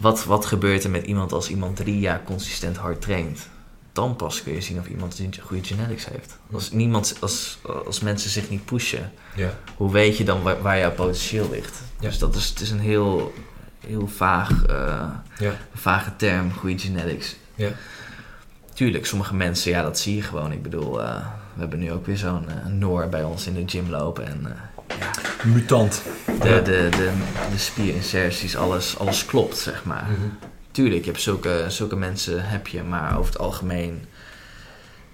Wat, 0.00 0.24
wat 0.24 0.46
gebeurt 0.46 0.84
er 0.84 0.90
met 0.90 1.04
iemand 1.04 1.32
als 1.32 1.50
iemand 1.50 1.76
drie 1.76 1.98
jaar 1.98 2.22
consistent 2.22 2.76
hard 2.76 3.00
traint? 3.00 3.48
Dan 3.92 4.16
pas 4.16 4.42
kun 4.42 4.52
je 4.52 4.60
zien 4.60 4.78
of 4.78 4.86
iemand 4.88 5.20
goede 5.42 5.64
genetics 5.64 6.06
heeft. 6.06 6.38
Als, 6.52 6.70
niemand, 6.70 7.16
als, 7.20 7.58
als 7.86 8.00
mensen 8.00 8.30
zich 8.30 8.50
niet 8.50 8.64
pushen, 8.64 9.12
Ja. 9.36 9.50
hoe 9.76 9.92
weet 9.92 10.16
je 10.16 10.24
dan 10.24 10.42
waar, 10.42 10.62
waar 10.62 10.78
jouw 10.78 10.92
potentieel 10.92 11.48
ligt? 11.50 11.82
Ja. 12.00 12.08
Dus 12.08 12.18
dat 12.18 12.34
is, 12.34 12.48
het 12.48 12.60
is 12.60 12.70
een 12.70 12.80
heel, 12.80 13.34
heel 13.86 14.08
vaag, 14.08 14.64
eh, 14.66 15.04
Ja. 15.38 15.52
vage 15.74 16.16
term, 16.16 16.52
goede 16.52 16.78
genetics. 16.78 17.36
Ja. 17.54 17.68
Tuurlijk, 18.74 19.06
sommige 19.06 19.34
mensen, 19.34 19.70
ja, 19.70 19.82
dat 19.82 19.98
zie 19.98 20.16
je 20.16 20.22
gewoon. 20.22 20.52
Ik 20.52 20.62
bedoel, 20.62 21.02
eh, 21.02 21.16
we 21.54 21.60
hebben 21.60 21.78
nu 21.78 21.92
ook 21.92 22.06
weer 22.06 22.16
zo'n 22.16 22.48
eh, 22.48 22.66
Noor 22.66 23.08
bij 23.08 23.22
ons 23.24 23.46
in 23.46 23.54
de 23.54 23.62
gym 23.66 23.90
lopen. 23.90 24.26
En 24.26 24.56
Mutant. 25.44 26.02
de, 26.26 26.62
de, 26.62 26.88
de, 26.90 27.12
de 27.50 27.58
spierinserties, 27.58 28.56
alles, 28.56 28.98
alles 28.98 29.24
klopt, 29.24 29.56
zeg 29.56 29.84
maar. 29.84 30.06
Mhm. 30.10 30.28
Tuurlijk, 30.70 31.04
je 31.04 31.10
hebt 31.10 31.22
zulke, 31.22 31.64
zulke 31.68 31.96
mensen, 31.96 32.48
heb 32.48 32.66
je, 32.66 32.82
maar 32.82 33.18
over 33.18 33.32
het 33.32 33.40
algemeen... 33.40 34.04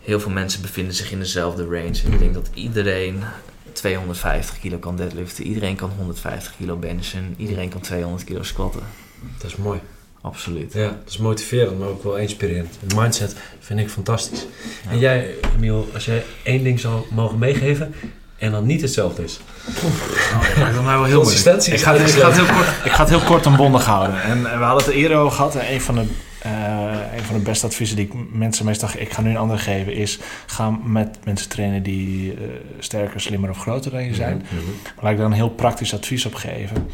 Heel 0.01 0.21
veel 0.21 0.31
mensen 0.31 0.63
bevinden 0.63 0.95
zich 0.95 1.13
in 1.13 1.19
dezelfde 1.19 1.65
range. 1.65 2.03
En 2.05 2.13
ik 2.13 2.19
denk 2.19 2.35
dat 2.35 2.51
iedereen 2.55 3.23
250 3.73 4.59
kilo 4.59 4.79
kan 4.79 4.97
deadliften. 4.97 5.45
Iedereen 5.45 5.77
kan 5.77 5.91
150 5.97 6.57
kilo 6.57 6.77
benchen. 6.77 7.35
Iedereen 7.37 7.69
kan 7.69 7.81
200 7.81 8.25
kilo 8.25 8.43
squatten. 8.43 8.83
Dat 9.39 9.51
is 9.51 9.57
mooi. 9.57 9.81
Absoluut. 10.21 10.73
Ja, 10.73 10.89
dat 10.89 11.09
is 11.09 11.19
motiverend, 11.19 11.79
maar 11.79 11.89
ook 11.89 12.03
wel 12.03 12.17
inspirerend. 12.17 12.79
De 12.87 12.95
mindset 12.95 13.37
vind 13.61 13.81
ik 13.81 13.91
fantastisch. 13.91 14.47
Ja. 14.85 14.91
En 14.91 14.99
jij, 14.99 15.35
Emiel, 15.57 15.89
als 15.95 16.05
jij 16.05 16.25
één 16.43 16.65
ding 16.65 16.81
zou 16.81 17.05
mogen 17.11 17.39
meegeven 17.39 17.95
en 18.39 18.51
dan 18.51 18.67
niet 18.67 18.81
hetzelfde 18.81 19.25
is. 19.25 19.41
Oh, 19.69 20.59
dat 20.59 20.69
is 20.75 20.81
mij 20.85 20.95
wel 20.95 21.05
heel. 21.05 21.21
Consistentie 21.21 21.73
Ik 21.73 21.81
ga, 21.81 21.93
het- 21.95 22.01
ik, 22.09 22.09
ga 22.09 22.29
het 22.29 22.39
uitgesloten. 22.39 22.45
heel 22.55 22.55
kort, 22.65 22.85
ik 22.87 22.93
ga 22.93 23.01
het 23.01 23.09
heel 23.09 23.21
kort 23.21 23.47
en 23.47 23.57
bondig 23.57 23.85
houden. 23.85 24.23
En 24.23 24.43
we 24.43 24.49
hadden 24.49 24.77
het 24.85 24.87
er 24.87 24.93
eerder 25.01 25.17
over 25.17 25.37
gehad. 25.37 25.55
En 25.55 25.73
een 25.73 25.81
van 25.81 25.95
de, 25.95 26.05
een 27.17 27.25
van 27.25 27.37
de 27.37 27.43
beste 27.43 27.67
adviezen 27.67 27.97
die 27.97 28.07
ik 28.07 28.13
mensen 28.33 28.65
meestal... 28.65 28.89
Ik 28.97 29.13
ga 29.13 29.21
nu 29.21 29.31
een 29.31 29.37
ander 29.37 29.59
geven 29.59 29.95
is... 29.95 30.19
Ga 30.47 30.71
met 30.71 31.19
mensen 31.25 31.49
trainen 31.49 31.83
die 31.83 32.33
eh, 32.33 32.39
sterker, 32.79 33.21
slimmer 33.21 33.51
of 33.51 33.59
groter 33.59 33.91
dan 33.91 34.05
je 34.05 34.15
zijn. 34.15 34.37
Mhm. 34.37 34.55
Maar 34.95 35.05
laat 35.05 35.13
ik 35.13 35.19
daar 35.19 35.27
een 35.27 35.33
heel 35.33 35.51
praktisch 35.51 35.95
advies 35.95 36.27
op 36.27 36.35
geven. 36.35 36.91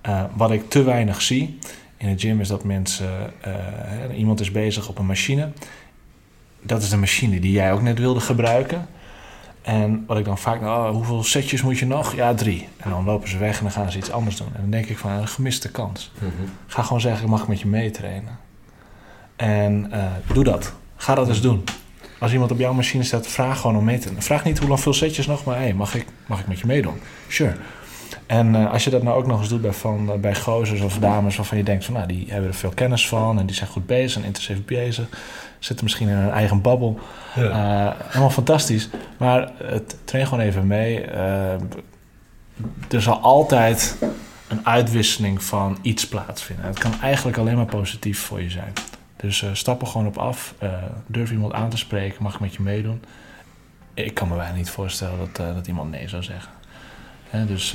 Eh, 0.00 0.22
wat 0.36 0.50
ik 0.50 0.70
te 0.70 0.82
weinig 0.82 1.22
zie 1.22 1.58
in 1.96 2.08
de 2.16 2.18
gym 2.20 2.40
is 2.40 2.48
dat 2.48 2.64
mensen... 2.64 3.08
iemand 4.16 4.40
is 4.40 4.50
bezig 4.50 4.88
op 4.88 4.98
een 4.98 5.06
machine. 5.06 5.48
Dat 6.62 6.82
is 6.82 6.88
de 6.88 6.96
machine 6.96 7.40
die 7.40 7.52
jij 7.52 7.72
ook 7.72 7.82
net 7.82 7.98
wilde 7.98 8.20
gebruiken. 8.20 8.86
En 9.62 10.04
wat 10.06 10.18
ik 10.18 10.24
dan 10.24 10.38
vaak... 10.38 10.62
Oh, 10.62 10.90
hoeveel 10.90 11.22
setjes 11.22 11.62
moet 11.62 11.78
je 11.78 11.86
nog? 11.86 12.14
Ja, 12.14 12.34
drie. 12.34 12.68
En 12.76 12.90
dan 12.90 13.04
lopen 13.04 13.28
ze 13.28 13.38
weg 13.38 13.56
en 13.56 13.62
dan 13.62 13.72
gaan 13.72 13.92
ze 13.92 13.98
iets 13.98 14.10
anders 14.10 14.36
doen. 14.36 14.48
En 14.54 14.60
dan 14.60 14.70
denk 14.70 14.86
ik 14.86 14.98
van, 14.98 15.10
een 15.10 15.28
gemiste 15.28 15.70
kans. 15.70 16.12
Mhm. 16.18 16.30
Ga 16.66 16.82
gewoon 16.82 17.00
zeggen, 17.00 17.28
mag 17.28 17.42
ik 17.42 17.48
met 17.48 17.60
je 17.60 17.66
meetrainen? 17.66 18.38
En 19.36 19.92
eh, 19.92 20.04
doe 20.32 20.44
dat. 20.44 20.72
Ga 20.96 21.14
dat 21.14 21.28
eens 21.28 21.40
doen. 21.40 21.64
Als 22.18 22.32
iemand 22.32 22.50
op 22.50 22.58
jouw 22.58 22.72
machine 22.72 23.02
staat, 23.02 23.26
vraag 23.26 23.60
gewoon 23.60 23.76
om 23.76 23.84
mee 23.84 23.98
te 23.98 24.08
doen. 24.08 24.22
Vraag 24.22 24.44
niet 24.44 24.58
hoe 24.58 24.68
lang 24.68 24.80
veel 24.80 24.92
setjes 24.92 25.26
nog, 25.26 25.44
maar 25.44 25.56
hey, 25.56 25.74
mag, 25.74 25.94
ik, 25.94 26.06
mag 26.26 26.40
ik 26.40 26.46
met 26.46 26.58
je 26.58 26.66
meedoen? 26.66 27.00
Sure. 27.28 27.56
En 28.26 28.54
eh, 28.54 28.72
als 28.72 28.84
je 28.84 28.90
dat 28.90 29.02
nou 29.02 29.16
ook 29.18 29.26
nog 29.26 29.40
eens 29.40 29.48
doet 29.48 29.60
bij, 29.60 29.72
van, 29.72 30.12
eh, 30.12 30.18
bij 30.18 30.34
gozers 30.34 30.80
of 30.80 30.98
dames 30.98 31.36
waarvan 31.36 31.58
je 31.58 31.64
denkt 31.64 31.84
van 31.84 31.94
nou, 31.94 32.06
die 32.06 32.26
hebben 32.28 32.48
er 32.50 32.56
veel 32.56 32.72
kennis 32.74 33.08
van 33.08 33.38
en 33.38 33.46
die 33.46 33.56
zijn 33.56 33.70
goed 33.70 33.86
bezig 33.86 34.20
en 34.20 34.26
intensief 34.26 34.64
bezig. 34.64 35.08
Zitten 35.60 35.84
misschien 35.84 36.08
in 36.08 36.14
hun 36.14 36.30
eigen 36.30 36.60
babbel. 36.60 36.98
Ja. 37.34 37.50
Eh, 37.50 38.06
helemaal 38.06 38.30
fantastisch. 38.30 38.88
Maar 39.16 39.52
het 39.62 39.96
train 40.04 40.26
gewoon 40.26 40.44
even 40.44 40.66
mee. 40.66 41.00
Eh, 41.00 41.52
er 42.90 43.02
zal 43.02 43.18
altijd 43.18 43.96
een 44.48 44.66
uitwisseling 44.66 45.42
van 45.42 45.78
iets 45.82 46.08
plaatsvinden. 46.08 46.66
Het 46.66 46.78
kan 46.78 47.00
eigenlijk 47.00 47.36
alleen 47.36 47.56
maar 47.56 47.64
positief 47.64 48.20
voor 48.20 48.42
je 48.42 48.50
zijn. 48.50 48.72
Dus 49.16 49.42
eh, 49.42 49.50
stap 49.52 49.80
er 49.80 49.86
gewoon 49.86 50.06
op 50.06 50.18
af. 50.18 50.54
Durf 51.06 51.30
iemand 51.30 51.52
aan 51.52 51.70
te 51.70 51.76
spreken. 51.76 52.22
Mag 52.22 52.34
ik 52.34 52.40
met 52.40 52.54
je 52.54 52.62
meedoen? 52.62 53.02
Ik 53.94 54.14
kan 54.14 54.28
me 54.28 54.36
bijna 54.36 54.56
niet 54.56 54.70
voorstellen 54.70 55.18
dat, 55.18 55.54
dat 55.54 55.66
iemand 55.66 55.90
nee 55.90 56.08
zou 56.08 56.22
zeggen. 56.22 56.52
Hè, 57.30 57.46
dus, 57.46 57.72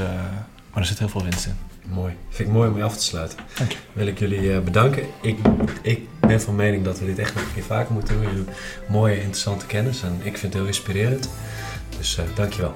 maar 0.71 0.81
er 0.81 0.86
zit 0.86 0.99
heel 0.99 1.09
veel 1.09 1.23
winst 1.23 1.45
in. 1.45 1.74
Mooi. 1.93 2.13
Vind 2.29 2.49
ik 2.49 2.55
mooi 2.55 2.67
om 2.67 2.73
mee 2.73 2.83
af 2.83 2.97
te 2.97 3.03
sluiten. 3.03 3.38
Dank 3.57 3.71
je. 3.71 3.77
Wil 3.93 4.07
ik 4.07 4.19
jullie 4.19 4.53
eh, 4.53 4.59
bedanken. 4.59 5.03
Ik, 5.21 5.38
ik 5.81 5.99
ben 6.19 6.41
van 6.41 6.55
mening 6.55 6.83
dat 6.83 6.99
we 6.99 7.05
dit 7.05 7.19
echt 7.19 7.36
nog 7.36 7.43
een 7.43 7.53
keer 7.53 7.63
vaker 7.63 7.93
moeten 7.93 8.13
doen. 8.13 8.23
Jullie 8.23 8.43
doen 8.43 8.53
mooie, 8.89 9.15
interessante 9.15 9.65
kennis 9.65 10.03
en 10.03 10.19
ik 10.23 10.38
vind 10.38 10.41
het 10.41 10.53
heel 10.53 10.65
inspirerend. 10.65 11.29
Dus 11.97 12.17
eh 12.17 12.25
dankjewel. 12.36 12.73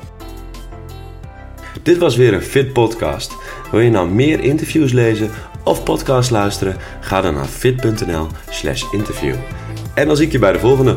Dit 1.84 1.98
was 1.98 2.16
weer 2.16 2.34
een 2.34 2.42
Fit 2.42 2.74
Podcast. 2.74 3.36
Wil 3.72 3.80
je 3.80 3.90
nou 3.90 4.10
meer 4.10 4.40
interviews 4.40 4.92
lezen 4.92 5.30
of 5.64 5.84
podcasts 5.84 6.32
luisteren? 6.32 6.76
Ga 7.00 7.22
dan 7.22 7.34
naar 7.34 7.46
fit.nl/slash 7.46 8.84
interview. 8.92 9.36
En 9.96 10.08
dan 10.08 10.16
zie 10.16 10.26
ik 10.26 10.32
je 10.32 10.40
bij 10.40 10.52
de 10.52 10.60
volgende. 10.60 10.96